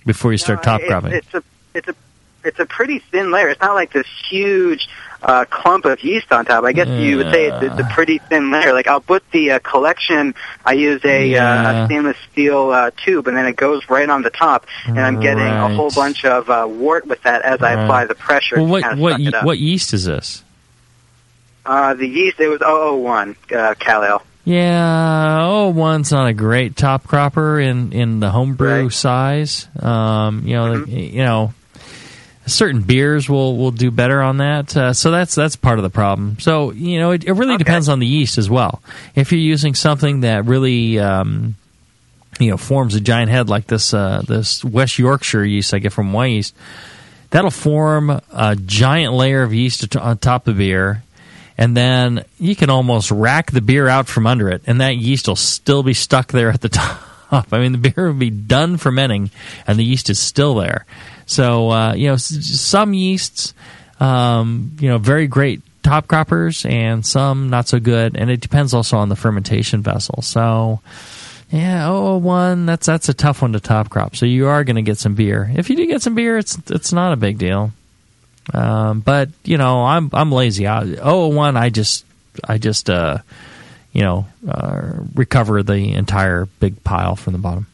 before 0.05 0.33
you 0.33 0.37
start 0.37 0.63
top 0.63 0.83
It- 0.83 0.89
cropping? 0.89 1.13
It's 1.15 1.33
a 1.33 1.43
it's 1.73 1.89
a 1.89 1.95
it's 2.45 2.59
a 2.59 2.67
pretty 2.67 2.99
thin 2.99 3.31
layer. 3.31 3.49
It's 3.49 3.63
not 3.63 3.75
like 3.75 3.95
this 3.95 4.07
huge 4.29 4.87
uh, 5.23 5.45
clump 5.47 5.85
of 5.85 6.03
yeast 6.05 6.31
on 6.33 6.45
top. 6.45 6.65
I 6.65 6.73
guess 6.73 6.87
you 6.89 7.17
would 7.19 7.33
say 7.33 7.47
it's, 7.49 7.63
it's 7.65 7.81
a 7.81 7.93
pretty 7.93 8.19
thin 8.19 8.51
layer. 8.51 8.73
Like 8.73 8.87
I'll 8.87 9.01
put 9.01 9.29
the 9.33 9.53
uh, 9.53 9.59
collection. 9.59 10.35
I 10.65 10.75
use 10.75 11.05
a, 11.05 11.35
uh, 11.37 11.83
a 11.83 11.87
stainless 11.87 12.17
steel 12.31 12.71
uh, 12.71 12.91
tube, 13.05 13.27
and 13.27 13.37
then 13.37 13.47
it 13.47 13.57
goes 13.57 13.89
right 13.91 14.09
on 14.09 14.23
the 14.23 14.31
top, 14.31 14.67
and 14.87 14.99
I'm 15.01 15.21
getting 15.21 15.43
a 15.45 15.75
whole 15.75 15.91
bunch 15.91 16.25
of 16.25 16.49
uh, 16.49 16.67
wort 16.69 17.07
with 17.07 17.23
that 17.23 17.43
as 17.43 17.63
I 17.63 17.73
apply 17.73 18.05
the 18.07 18.15
pressure. 18.15 18.57
well, 18.57 18.67
what 18.67 18.97
what 18.99 19.11
suck 19.13 19.21
ye- 19.21 19.27
it 19.29 19.35
up. 19.35 19.45
what 19.45 19.59
yeast 19.59 19.93
is 19.93 20.05
this? 20.05 20.45
Uh, 21.67 21.95
the 21.95 22.07
yeast 22.09 22.41
it 22.41 22.49
was 22.49 22.61
001 22.61 23.37
uh, 23.55 23.75
Cal 23.79 24.03
Ale. 24.05 24.23
Yeah, 24.45 25.41
oh, 25.43 25.69
one's 25.69 26.11
not 26.11 26.27
a 26.29 26.33
great 26.33 26.75
top 26.77 27.05
cropper 27.07 27.61
in 27.61 27.93
in 27.93 28.21
the 28.21 28.31
homebrew 28.31 28.89
size. 28.89 29.69
Um, 29.79 30.47
you 30.47 30.55
know, 30.55 30.73
Mm-hmm. 30.75 30.91
you 30.97 31.23
know, 31.25 31.53
certain 32.49 32.83
beers 32.83 33.29
will 33.29 33.57
will 33.57 33.71
do 33.71 33.91
better 33.91 34.21
on 34.21 34.39
that. 34.39 34.77
Uh, 34.77 34.93
so 34.93 35.11
that's 35.11 35.35
that's 35.35 35.57
part 35.57 35.79
of 35.79 35.83
the 35.83 35.91
problem. 35.91 36.39
So 36.41 36.73
you 36.73 36.99
know, 36.99 37.13
it, 37.13 37.25
it 37.25 37.33
really 37.33 37.57
depends 37.57 37.89
on 37.89 37.99
the 37.99 38.07
yeast 38.07 38.39
as 38.39 38.51
well. 38.51 38.83
If 39.15 39.33
you're 39.33 39.41
using 39.41 39.75
something 39.75 40.21
that 40.21 40.45
really 40.47 40.99
um, 40.99 41.55
you 42.41 42.51
know 42.51 42.57
forms 42.57 42.95
a 42.95 43.01
giant 43.01 43.31
head 43.31 43.49
like 43.49 43.67
this 43.67 43.95
uh, 43.95 44.23
this 44.27 44.65
West 44.65 44.99
Yorkshire 44.99 45.45
yeast 45.45 45.75
I 45.75 45.79
get 45.79 45.93
from 45.93 46.13
Wyeast, 46.13 46.53
that'll 47.31 47.51
form 47.51 48.11
a 48.33 48.57
giant 48.57 49.15
layer 49.15 49.43
of 49.43 49.55
yeast 49.55 49.97
on 49.97 50.19
top 50.19 50.49
of 50.49 50.59
beer. 50.59 51.03
And 51.61 51.77
then 51.77 52.25
you 52.39 52.55
can 52.55 52.71
almost 52.71 53.11
rack 53.11 53.51
the 53.51 53.61
beer 53.61 53.89
out 53.89 54.07
from 54.07 54.29
under 54.29 54.49
it, 54.49 54.63
and 54.69 54.81
that 54.81 54.97
yeast 54.97 55.27
will 55.27 55.35
still 55.35 55.83
be 55.83 55.93
stuck 55.93 56.31
there 56.31 56.51
at 56.51 56.61
the 56.61 56.69
top. 57.31 57.53
I 57.53 57.59
mean, 57.59 57.73
the 57.73 57.91
beer 57.91 58.07
will 58.07 58.19
be 58.19 58.31
done 58.31 58.77
fermenting, 58.77 59.31
and 59.67 59.79
the 59.79 59.85
yeast 59.85 60.09
is 60.09 60.21
still 60.21 60.55
there. 60.55 60.87
So, 61.29 61.71
uh, 61.71 61.95
you 61.95 62.09
know, 62.09 62.17
some 62.17 62.95
yeasts, 62.95 63.55
um, 64.01 64.77
you 64.81 64.89
know, 64.89 64.99
very 64.99 65.27
great 65.27 65.63
top 65.83 66.09
croppers, 66.09 66.65
and 66.65 67.05
some 67.05 67.51
not 67.51 67.69
so 67.69 67.79
good. 67.79 68.17
And 68.17 68.31
it 68.31 68.41
depends 68.41 68.75
also 68.75 68.97
on 68.97 69.09
the 69.09 69.17
fermentation 69.17 69.83
vessel. 69.83 70.23
So, 70.23 70.81
yeah, 71.51 71.89
oh 71.89 72.17
one 72.17 72.67
that's 72.67 72.87
that's 72.87 73.09
a 73.09 73.15
tough 73.15 73.43
one 73.43 73.53
to 73.53 73.61
top 73.61 73.89
crop. 73.91 74.17
So 74.17 74.27
you 74.27 74.49
are 74.49 74.65
going 74.65 74.77
to 74.77 74.83
get 74.83 74.99
some 74.99 75.15
beer. 75.15 75.51
If 75.55 75.71
you 75.71 75.77
do 75.77 75.87
get 75.87 76.03
some 76.03 76.15
beer, 76.15 76.39
it's 76.39 76.59
it's 76.71 76.93
not 76.93 77.13
a 77.13 77.17
big 77.17 77.39
deal. 77.39 77.73
Um, 78.53 79.01
but 79.01 79.31
you 79.45 79.59
know, 79.59 79.85
I'm 79.85 80.11
I'm 80.13 80.33
lazy. 80.33 80.67
I, 80.67 80.97
oh 81.03 81.29
one, 81.29 81.57
I 81.57 81.71
just 81.71 82.05
I 82.45 82.59
just 82.59 82.91
uh, 82.91 83.19
you 83.93 84.03
know 84.03 84.27
uh, 84.49 84.93
recover 85.15 85.63
the 85.63 85.93
entire 85.93 86.47
big 86.61 86.83
pile 86.85 87.17
from 87.17 87.35
the 87.35 87.39
bottom. 87.39 87.67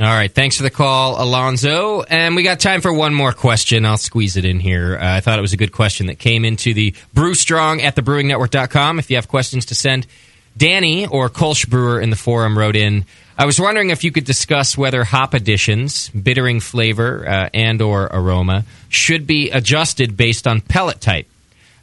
All 0.00 0.06
right, 0.06 0.32
thanks 0.34 0.56
for 0.56 0.62
the 0.62 0.70
call, 0.70 1.22
Alonzo. 1.22 2.00
And 2.00 2.34
we 2.34 2.42
got 2.42 2.58
time 2.58 2.80
for 2.80 2.90
one 2.90 3.12
more 3.12 3.34
question. 3.34 3.84
I'll 3.84 3.98
squeeze 3.98 4.38
it 4.38 4.46
in 4.46 4.58
here. 4.58 4.96
Uh, 4.96 5.16
I 5.16 5.20
thought 5.20 5.38
it 5.38 5.42
was 5.42 5.52
a 5.52 5.58
good 5.58 5.72
question 5.72 6.06
that 6.06 6.18
came 6.18 6.46
into 6.46 6.72
the 6.72 6.94
Brew 7.12 7.34
Strong 7.34 7.82
at 7.82 7.96
thebrewingnetwork.com. 7.96 8.98
If 8.98 9.10
you 9.10 9.16
have 9.16 9.28
questions 9.28 9.66
to 9.66 9.74
send, 9.74 10.06
Danny 10.56 11.06
or 11.06 11.28
Kolsch 11.28 11.68
Brewer 11.68 12.00
in 12.00 12.08
the 12.08 12.16
forum 12.16 12.56
wrote 12.56 12.76
in. 12.76 13.04
I 13.36 13.44
was 13.44 13.60
wondering 13.60 13.90
if 13.90 14.02
you 14.02 14.10
could 14.10 14.24
discuss 14.24 14.74
whether 14.74 15.04
hop 15.04 15.34
additions, 15.34 16.08
bittering 16.08 16.60
flavor, 16.60 17.28
uh, 17.28 17.50
and 17.52 17.82
or 17.82 18.04
aroma 18.04 18.64
should 18.88 19.26
be 19.26 19.50
adjusted 19.50 20.16
based 20.16 20.46
on 20.46 20.62
pellet 20.62 21.02
type, 21.02 21.26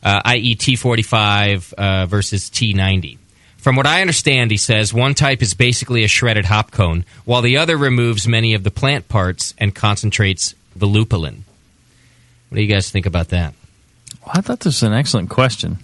uh, 0.02 0.22
i.e. 0.26 0.56
T45 0.56 1.74
uh, 1.74 2.06
versus 2.08 2.50
T90. 2.50 3.20
From 3.68 3.76
what 3.76 3.86
I 3.86 4.00
understand, 4.00 4.50
he 4.50 4.56
says 4.56 4.94
one 4.94 5.14
type 5.14 5.42
is 5.42 5.54
basically 5.54 6.06
a 6.06 6.08
shredded 6.08 6.46
hop 6.46 6.72
cone, 6.72 7.04
while 7.26 7.42
the 7.42 7.58
other 7.58 7.76
removes 7.76 8.26
many 8.26 8.54
of 8.54 8.64
the 8.64 8.72
plant 8.72 9.10
parts 9.10 9.54
and 9.58 9.76
concentrates 9.76 10.56
the 10.74 10.88
lupulin. 10.88 11.44
What 12.48 12.56
do 12.56 12.62
you 12.62 12.74
guys 12.74 12.90
think 12.90 13.06
about 13.06 13.28
that? 13.28 13.54
Well, 14.22 14.32
I 14.36 14.40
thought 14.40 14.62
this 14.62 14.82
was 14.82 14.84
an 14.84 14.94
excellent 14.94 15.30
question, 15.30 15.80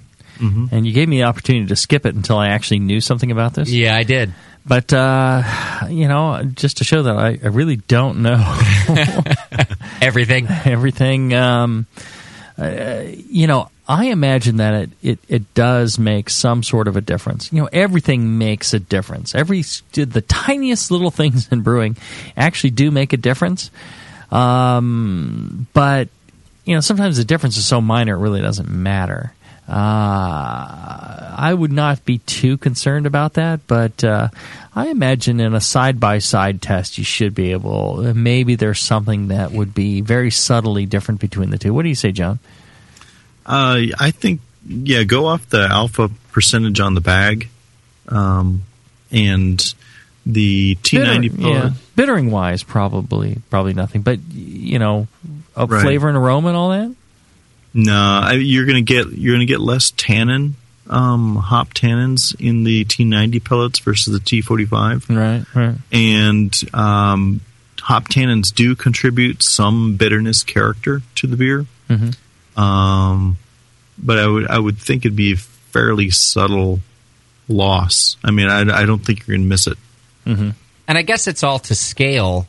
and 0.71 0.87
you 0.87 0.93
gave 0.93 1.09
me 1.09 1.17
the 1.17 1.23
opportunity 1.23 1.65
to 1.65 1.75
skip 1.75 2.05
it 2.05 2.15
until 2.15 2.37
I 2.37 2.51
actually 2.51 2.79
knew 2.79 3.01
something 3.01 3.31
about 3.31 3.55
this. 3.55 3.69
Yeah, 3.69 3.97
I 3.97 4.03
did. 4.03 4.33
But 4.65 4.93
uh, 4.93 5.43
you 5.89 6.07
know, 6.07 6.41
just 6.55 6.77
to 6.77 6.85
show 6.85 7.03
that 7.03 7.17
I, 7.17 7.37
I 7.43 7.47
really 7.47 7.75
don't 7.75 8.21
know 8.21 8.37
everything, 10.01 10.47
everything. 10.47 11.33
Um, 11.33 11.87
uh, 12.57 13.03
you 13.07 13.47
know, 13.47 13.69
I 13.87 14.05
imagine 14.05 14.57
that 14.57 14.73
it, 14.73 14.89
it, 15.01 15.19
it 15.27 15.53
does 15.53 15.99
make 15.99 16.29
some 16.29 16.63
sort 16.63 16.87
of 16.87 16.95
a 16.95 17.01
difference. 17.01 17.51
You 17.51 17.63
know, 17.63 17.69
everything 17.73 18.37
makes 18.37 18.73
a 18.73 18.79
difference. 18.79 19.35
Every 19.35 19.61
the 19.61 20.23
tiniest 20.27 20.89
little 20.89 21.11
things 21.11 21.49
in 21.51 21.61
brewing 21.61 21.97
actually 22.37 22.71
do 22.71 22.91
make 22.91 23.13
a 23.13 23.17
difference. 23.17 23.71
Um, 24.31 25.67
but 25.73 26.07
you 26.65 26.75
know, 26.75 26.81
sometimes 26.81 27.17
the 27.17 27.25
difference 27.25 27.57
is 27.57 27.65
so 27.65 27.81
minor 27.81 28.15
it 28.15 28.19
really 28.19 28.41
doesn't 28.41 28.69
matter. 28.69 29.33
Uh, 29.67 31.33
I 31.37 31.53
would 31.53 31.71
not 31.71 32.03
be 32.03 32.17
too 32.19 32.57
concerned 32.57 33.05
about 33.05 33.33
that, 33.33 33.65
but 33.65 34.03
uh, 34.03 34.27
I 34.75 34.87
imagine 34.87 35.39
in 35.39 35.53
a 35.53 35.61
side 35.61 35.99
by 35.99 36.19
side 36.19 36.61
test, 36.61 36.97
you 36.97 37.03
should 37.03 37.33
be 37.33 37.51
able. 37.51 38.13
Maybe 38.13 38.55
there's 38.55 38.79
something 38.79 39.29
that 39.29 39.51
would 39.51 39.73
be 39.73 40.01
very 40.01 40.31
subtly 40.31 40.85
different 40.85 41.21
between 41.21 41.49
the 41.49 41.57
two. 41.57 41.73
What 41.73 41.83
do 41.83 41.89
you 41.89 41.95
say, 41.95 42.11
John? 42.11 42.39
Uh, 43.45 43.81
I 43.99 44.11
think 44.11 44.41
yeah, 44.67 45.03
go 45.03 45.25
off 45.27 45.49
the 45.49 45.67
alpha 45.69 46.09
percentage 46.31 46.79
on 46.79 46.93
the 46.93 47.01
bag, 47.01 47.49
um, 48.07 48.63
and 49.11 49.61
the 50.25 50.75
T 50.83 50.97
ninety. 50.97 51.29
Yeah, 51.29 51.71
bittering 51.95 52.31
wise, 52.31 52.63
probably 52.63 53.39
probably 53.49 53.73
nothing. 53.73 54.01
But 54.01 54.19
you 54.31 54.79
know, 54.79 55.07
uh, 55.57 55.67
Right. 55.67 55.81
flavor 55.81 56.07
and 56.07 56.17
aroma 56.17 56.49
and 56.49 56.57
all 56.57 56.69
that. 56.69 56.95
No, 57.73 57.93
I, 58.23 58.33
you're 58.33 58.65
gonna 58.65 58.81
get 58.81 59.07
you're 59.11 59.35
gonna 59.35 59.45
get 59.45 59.59
less 59.59 59.91
tannin, 59.91 60.55
um, 60.89 61.35
hop 61.35 61.73
tannins 61.73 62.39
in 62.39 62.63
the 62.63 62.85
T90 62.85 63.43
pellets 63.43 63.79
versus 63.79 64.13
the 64.13 64.19
T45. 64.19 65.09
Right, 65.09 65.43
right. 65.55 65.75
And 65.91 66.55
um, 66.73 67.41
hop 67.79 68.07
tannins 68.09 68.53
do 68.53 68.75
contribute 68.75 69.41
some 69.43 69.95
bitterness 69.97 70.43
character 70.43 71.01
to 71.15 71.27
the 71.27 71.35
beer. 71.35 71.65
Mm-hmm. 71.89 72.11
Um, 72.55 73.37
but 73.97 74.19
I 74.19 74.27
would 74.27 74.47
I 74.47 74.57
would 74.59 74.77
think 74.77 75.05
it'd 75.05 75.15
be 75.15 75.33
a 75.33 75.37
fairly 75.37 76.09
subtle 76.09 76.79
loss. 77.47 78.17
I 78.23 78.31
mean, 78.31 78.47
I, 78.47 78.61
I 78.81 78.85
don't 78.85 78.99
think 78.99 79.27
you're 79.27 79.37
gonna 79.37 79.47
miss 79.47 79.67
it. 79.67 79.77
Mm-hmm. 80.25 80.49
And 80.87 80.97
I 80.97 81.01
guess 81.01 81.27
it's 81.27 81.43
all 81.43 81.59
to 81.59 81.75
scale. 81.75 82.47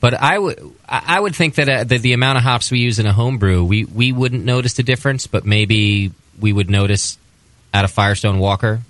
But 0.00 0.14
I 0.14 0.38
would 0.38 0.58
I 0.88 1.02
I 1.16 1.20
would 1.20 1.34
think 1.36 1.54
that 1.56 1.68
uh, 1.68 1.84
the, 1.84 1.98
the 1.98 2.12
amount 2.12 2.38
of 2.38 2.44
hops 2.44 2.70
we 2.70 2.80
use 2.80 2.98
in 2.98 3.06
a 3.06 3.12
homebrew, 3.12 3.64
we 3.64 3.84
we 3.84 4.12
wouldn't 4.12 4.44
notice 4.44 4.74
the 4.74 4.82
difference, 4.82 5.26
but 5.26 5.44
maybe 5.46 6.12
we 6.40 6.52
would 6.52 6.68
notice 6.70 7.18
at 7.72 7.84
a 7.84 7.88
Firestone 7.88 8.38
Walker 8.38 8.80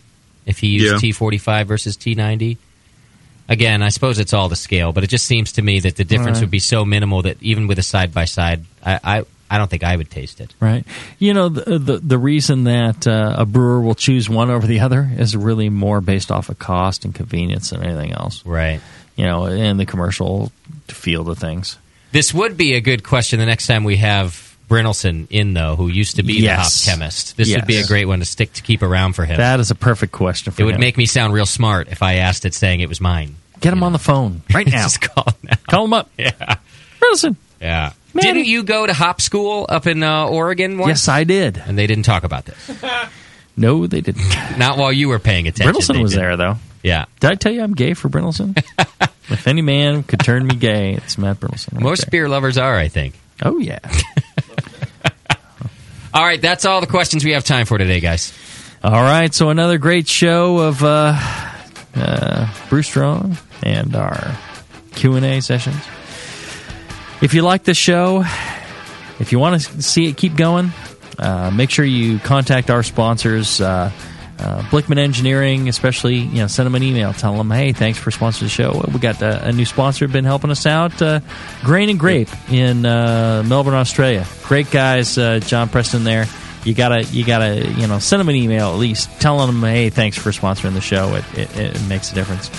if 0.47 0.59
he 0.59 0.69
used 0.69 0.93
Yeah. 0.95 0.99
T 0.99 1.12
forty 1.12 1.39
five 1.39 1.69
versus 1.69 1.97
T 1.97 2.15
ninety. 2.15 2.57
Again, 3.49 3.83
I 3.83 3.91
suppose 3.91 4.19
it's 4.19 4.33
all 4.33 4.49
to 4.49 4.57
scale, 4.57 4.93
but 4.93 5.05
it 5.05 5.09
just 5.09 5.27
seems 5.27 5.53
to 5.53 5.62
me 5.62 5.81
that 5.81 5.97
the 5.97 6.05
difference 6.05 6.37
Right. 6.39 6.43
would 6.45 6.51
be 6.51 6.61
so 6.61 6.85
minimal 6.87 7.23
that 7.23 7.43
even 7.43 7.66
with 7.66 7.79
a 7.79 7.83
side 7.83 8.15
by 8.15 8.24
side, 8.24 8.65
I 8.85 9.24
I 9.53 9.59
don't 9.59 9.69
think 9.69 9.83
I 9.85 9.95
would 9.97 10.11
taste 10.11 10.41
it. 10.41 10.55
Right. 10.61 10.85
You 11.19 11.35
know, 11.35 11.49
the 11.49 11.79
the, 11.79 11.99
the 11.99 12.19
reason 12.19 12.65
that 12.65 13.07
uh, 13.07 13.35
a 13.39 13.45
brewer 13.47 13.81
will 13.81 13.95
choose 13.95 14.29
one 14.29 14.51
over 14.51 14.66
the 14.66 14.81
other 14.81 15.09
is 15.19 15.37
really 15.37 15.69
more 15.69 16.01
based 16.01 16.31
off 16.33 16.49
of 16.49 16.59
cost 16.59 17.05
and 17.05 17.15
convenience 17.15 17.70
than 17.70 17.83
anything 17.85 18.12
else. 18.12 18.45
Right. 18.47 18.81
You 19.16 19.27
know, 19.27 19.45
and 19.47 19.79
the 19.79 19.87
commercial 19.87 20.51
field 20.89 21.29
of 21.29 21.39
things. 21.39 21.77
This 22.12 22.33
would 22.33 22.57
be 22.57 22.74
a 22.74 22.81
good 22.81 23.05
question 23.05 23.39
the 23.41 23.47
next 23.47 23.66
time 23.66 23.85
we 23.85 23.97
have 23.99 24.57
Brynildson 24.69 25.27
in, 25.31 25.53
though, 25.53 25.77
who 25.77 25.89
used 25.89 26.16
to 26.16 26.23
be 26.23 26.35
Yes. 26.41 26.85
the 26.85 26.91
hop 26.91 26.99
chemist. 26.99 27.37
This 27.37 27.55
would 27.55 27.66
be 27.66 27.77
a 27.77 27.87
great 27.87 28.07
one 28.07 28.20
to 28.20 28.24
stick 28.24 28.55
to 28.55 28.62
keep 28.62 28.83
around 28.83 29.12
for 29.15 29.24
him. 29.27 29.37
That 29.37 29.61
is 29.61 29.70
a 29.70 29.74
perfect 29.74 30.12
question 30.12 30.53
for 30.53 30.62
it 30.62 30.65
would 30.65 30.74
him. 30.77 30.81
make 30.81 30.97
me 30.97 31.05
sound 31.07 31.35
real 31.35 31.45
smart 31.47 31.89
if 31.89 32.03
I 32.03 32.15
asked 32.16 32.47
it 32.47 32.55
saying 32.55 32.81
it 32.81 32.89
was 32.89 33.01
mine. 33.01 33.37
Get 33.61 33.73
him 33.73 33.83
on 33.83 33.93
the 33.93 33.99
phone 33.99 34.43
right 34.55 34.66
now. 34.66 34.83
Just 34.85 35.01
call 35.03 35.24
him 35.24 35.35
now. 35.45 35.57
Call 35.69 35.85
him 35.85 35.93
up. 35.93 36.11
Yeah. 36.19 36.57
Listen. 37.03 37.37
Yeah. 37.61 37.93
Didn't 38.14 38.44
you 38.47 38.62
go 38.62 38.86
to 38.86 38.93
hop 38.93 39.20
school 39.20 39.66
up 39.68 39.86
in 39.86 40.02
uh, 40.02 40.26
Oregon 40.26 40.78
once? 40.78 40.89
Yes, 40.89 41.09
I 41.09 41.24
did. 41.24 41.56
And 41.56 41.78
they 41.78 41.86
didn't 41.86 42.05
talk 42.05 42.24
about 42.24 42.44
this. 42.44 42.70
No, 43.55 43.86
they 43.86 44.01
didn't. 44.01 44.24
Not 44.59 44.78
while 44.78 44.90
you 44.90 45.09
were 45.10 45.18
paying 45.18 45.47
attention. 45.47 45.74
Brynildson 45.74 46.01
was 46.01 46.12
did. 46.12 46.20
there 46.20 46.36
though. 46.39 46.56
Yeah. 46.82 47.05
Did 47.20 47.32
I 47.32 47.34
tell 47.34 47.52
you 47.52 47.62
I'm 47.62 47.74
gay 47.74 47.93
for 47.93 48.09
Brynildson? 48.09 48.56
if 49.28 49.47
any 49.47 49.60
man 49.60 50.05
could 50.05 50.20
turn 50.20 50.47
me 50.47 50.55
gay, 50.55 50.94
it's 50.94 51.18
Matt 51.18 51.39
Brynildson. 51.39 51.74
right 51.74 51.82
Most 51.82 52.06
there. 52.06 52.10
beer 52.10 52.28
lovers 52.30 52.56
are, 52.56 52.74
I 52.74 52.89
think. 52.89 53.14
Oh 53.43 53.59
yeah. 53.59 53.78
All 56.14 56.22
right, 56.24 56.40
that's 56.40 56.64
all 56.66 56.80
the 56.82 56.86
questions 56.86 57.24
we 57.24 57.32
have 57.32 57.44
time 57.44 57.64
for 57.64 57.78
today, 57.78 58.01
guys. 58.01 58.32
All 58.84 59.02
right, 59.02 59.32
so 59.32 59.48
another 59.48 59.78
great 59.78 60.09
show 60.09 60.59
of 60.59 60.82
uh, 60.82 61.14
uh, 61.94 62.55
Brew 62.68 62.82
Strong 62.82 63.39
and 63.62 63.94
our 63.97 64.36
Q 64.94 65.14
and 65.16 65.24
A 65.24 65.40
sessions. 65.40 65.76
If 67.23 67.35
you 67.35 67.43
like 67.43 67.62
the 67.62 67.73
show, 67.73 68.24
if 69.20 69.31
you 69.31 69.39
want 69.39 69.62
to 69.62 69.81
see 69.82 70.07
it 70.09 70.16
keep 70.16 70.36
going, 70.36 70.73
uh, 71.20 71.53
make 71.53 71.70
sure 71.70 71.85
you 71.85 72.19
contact 72.19 72.69
our 72.69 72.82
sponsors. 72.82 73.61
Uh, 73.61 73.93
uh, 74.40 74.62
Blickman 74.62 74.99
Engineering, 74.99 75.69
especially, 75.69 76.16
you 76.16 76.39
know, 76.39 76.49
send 76.49 76.66
them 76.66 76.74
an 76.74 76.82
email. 76.82 77.12
Tell 77.12 77.36
them, 77.36 77.49
hey, 77.53 77.73
thanks 77.73 77.97
for 77.97 78.11
sponsoring 78.11 78.40
the 78.40 78.49
show. 78.49 78.85
We 78.93 78.99
got 78.99 79.23
a, 79.23 79.47
a 79.49 79.53
new 79.53 79.65
sponsor 79.65 80.09
been 80.09 80.24
helping 80.24 80.51
us 80.51 80.66
out, 80.66 81.01
uh, 81.01 81.20
Grain 81.62 81.90
and 81.90 81.99
Grape 82.01 82.28
in 82.51 82.85
uh, 82.85 83.44
Melbourne, 83.47 83.74
Australia. 83.74 84.27
Great 84.43 84.73
guys, 84.73 85.16
uh, 85.16 85.39
John 85.39 85.69
Preston 85.69 86.03
there. 86.03 86.27
You 86.65 86.74
gotta, 86.74 87.05
you 87.05 87.24
gotta, 87.24 87.69
you 87.70 87.86
know, 87.86 88.01
send 88.01 88.19
them 88.19 88.31
an 88.31 88.35
email 88.35 88.70
at 88.73 88.78
least, 88.78 89.09
telling 89.20 89.47
them, 89.47 89.62
hey, 89.62 89.90
thanks 89.90 90.19
for 90.19 90.31
sponsoring 90.31 90.74
the 90.74 90.81
show. 90.81 91.15
It, 91.15 91.39
it, 91.39 91.57
it 91.57 91.89
makes 91.89 92.11
a 92.11 92.16
difference. 92.16 92.51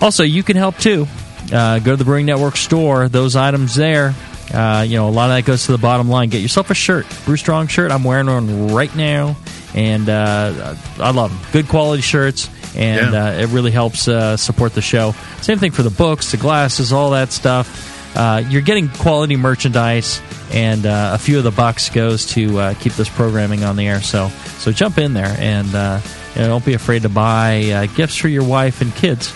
Also, 0.00 0.22
you 0.22 0.44
can 0.44 0.56
help 0.56 0.78
too. 0.78 1.08
Uh, 1.52 1.78
go 1.80 1.92
to 1.92 1.96
the 1.96 2.04
Brewing 2.04 2.26
Network 2.26 2.56
store. 2.56 3.08
Those 3.08 3.34
items 3.36 3.74
there, 3.74 4.14
uh, 4.54 4.84
you 4.86 4.96
know, 4.96 5.08
a 5.08 5.10
lot 5.10 5.30
of 5.30 5.36
that 5.36 5.44
goes 5.44 5.66
to 5.66 5.72
the 5.72 5.78
bottom 5.78 6.08
line. 6.08 6.28
Get 6.28 6.42
yourself 6.42 6.70
a 6.70 6.74
shirt, 6.74 7.06
Brew 7.24 7.36
Strong 7.36 7.66
shirt. 7.68 7.90
I'm 7.90 8.04
wearing 8.04 8.26
one 8.26 8.68
right 8.72 8.94
now, 8.94 9.36
and 9.74 10.08
uh, 10.08 10.74
I 10.98 11.10
love 11.10 11.30
them. 11.30 11.40
Good 11.52 11.68
quality 11.68 12.02
shirts, 12.02 12.48
and 12.76 13.12
Yeah. 13.12 13.24
uh, 13.26 13.32
it 13.32 13.48
really 13.48 13.70
helps 13.72 14.06
uh, 14.08 14.36
support 14.36 14.74
the 14.74 14.82
show. 14.82 15.12
Same 15.40 15.58
thing 15.58 15.72
for 15.72 15.82
the 15.82 15.90
books, 15.90 16.30
the 16.30 16.36
glasses, 16.36 16.92
all 16.92 17.10
that 17.10 17.32
stuff. 17.32 17.88
Uh, 18.16 18.42
you're 18.48 18.62
getting 18.62 18.88
quality 18.88 19.36
merchandise, 19.36 20.20
and 20.52 20.84
uh, 20.86 21.12
a 21.14 21.18
few 21.18 21.38
of 21.38 21.44
the 21.44 21.50
bucks 21.52 21.90
goes 21.90 22.26
to 22.26 22.58
uh, 22.58 22.74
keep 22.74 22.92
this 22.94 23.08
programming 23.08 23.62
on 23.62 23.76
the 23.76 23.86
air. 23.86 24.00
So, 24.02 24.28
so 24.58 24.72
jump 24.72 24.98
in 24.98 25.14
there, 25.14 25.36
and 25.38 25.72
uh, 25.74 26.00
you 26.34 26.42
know, 26.42 26.48
don't 26.48 26.64
be 26.64 26.74
afraid 26.74 27.02
to 27.02 27.08
buy 27.08 27.70
uh, 27.70 27.86
gifts 27.94 28.16
for 28.16 28.26
your 28.28 28.42
wife 28.44 28.80
and 28.80 28.92
kids. 28.96 29.32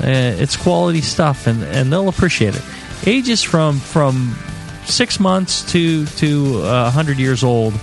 Uh, 0.00 0.36
it's 0.38 0.56
quality 0.56 1.00
stuff, 1.00 1.46
and, 1.46 1.62
and 1.62 1.92
they'll 1.92 2.08
appreciate 2.08 2.54
it. 2.54 2.62
Ages 3.06 3.42
from 3.42 3.78
from 3.78 4.36
six 4.84 5.18
months 5.18 5.70
to 5.72 6.06
to 6.06 6.62
uh, 6.62 6.90
hundred 6.90 7.18
years 7.18 7.42
old. 7.44 7.74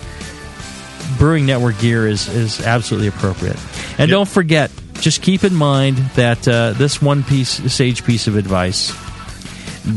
Brewing 1.17 1.45
Network 1.45 1.79
gear 1.79 2.07
is 2.07 2.27
is 2.29 2.61
absolutely 2.61 3.07
appropriate. 3.07 3.57
And 3.97 4.09
don't 4.09 4.27
forget, 4.27 4.71
just 4.93 5.21
keep 5.21 5.43
in 5.43 5.53
mind 5.53 5.97
that 6.15 6.47
uh, 6.47 6.73
this 6.73 7.01
one 7.01 7.23
piece 7.23 7.49
sage 7.71 8.03
piece 8.03 8.27
of 8.27 8.35
advice: 8.35 8.93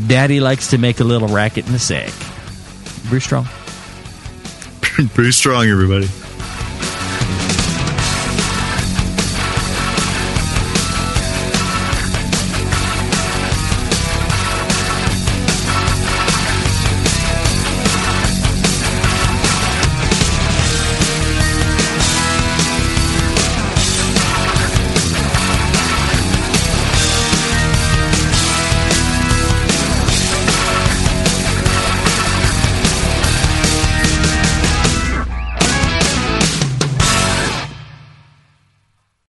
Daddy 0.07 0.41
likes 0.41 0.69
to 0.69 0.79
make 0.79 1.01
a 1.01 1.05
little 1.05 1.29
racket 1.29 1.67
in 1.67 1.73
the 1.73 1.79
sack. 1.79 2.13
Brew 3.09 3.21
strong. 3.21 3.47
Brew 5.15 5.33
strong, 5.33 5.69
everybody. 5.69 6.09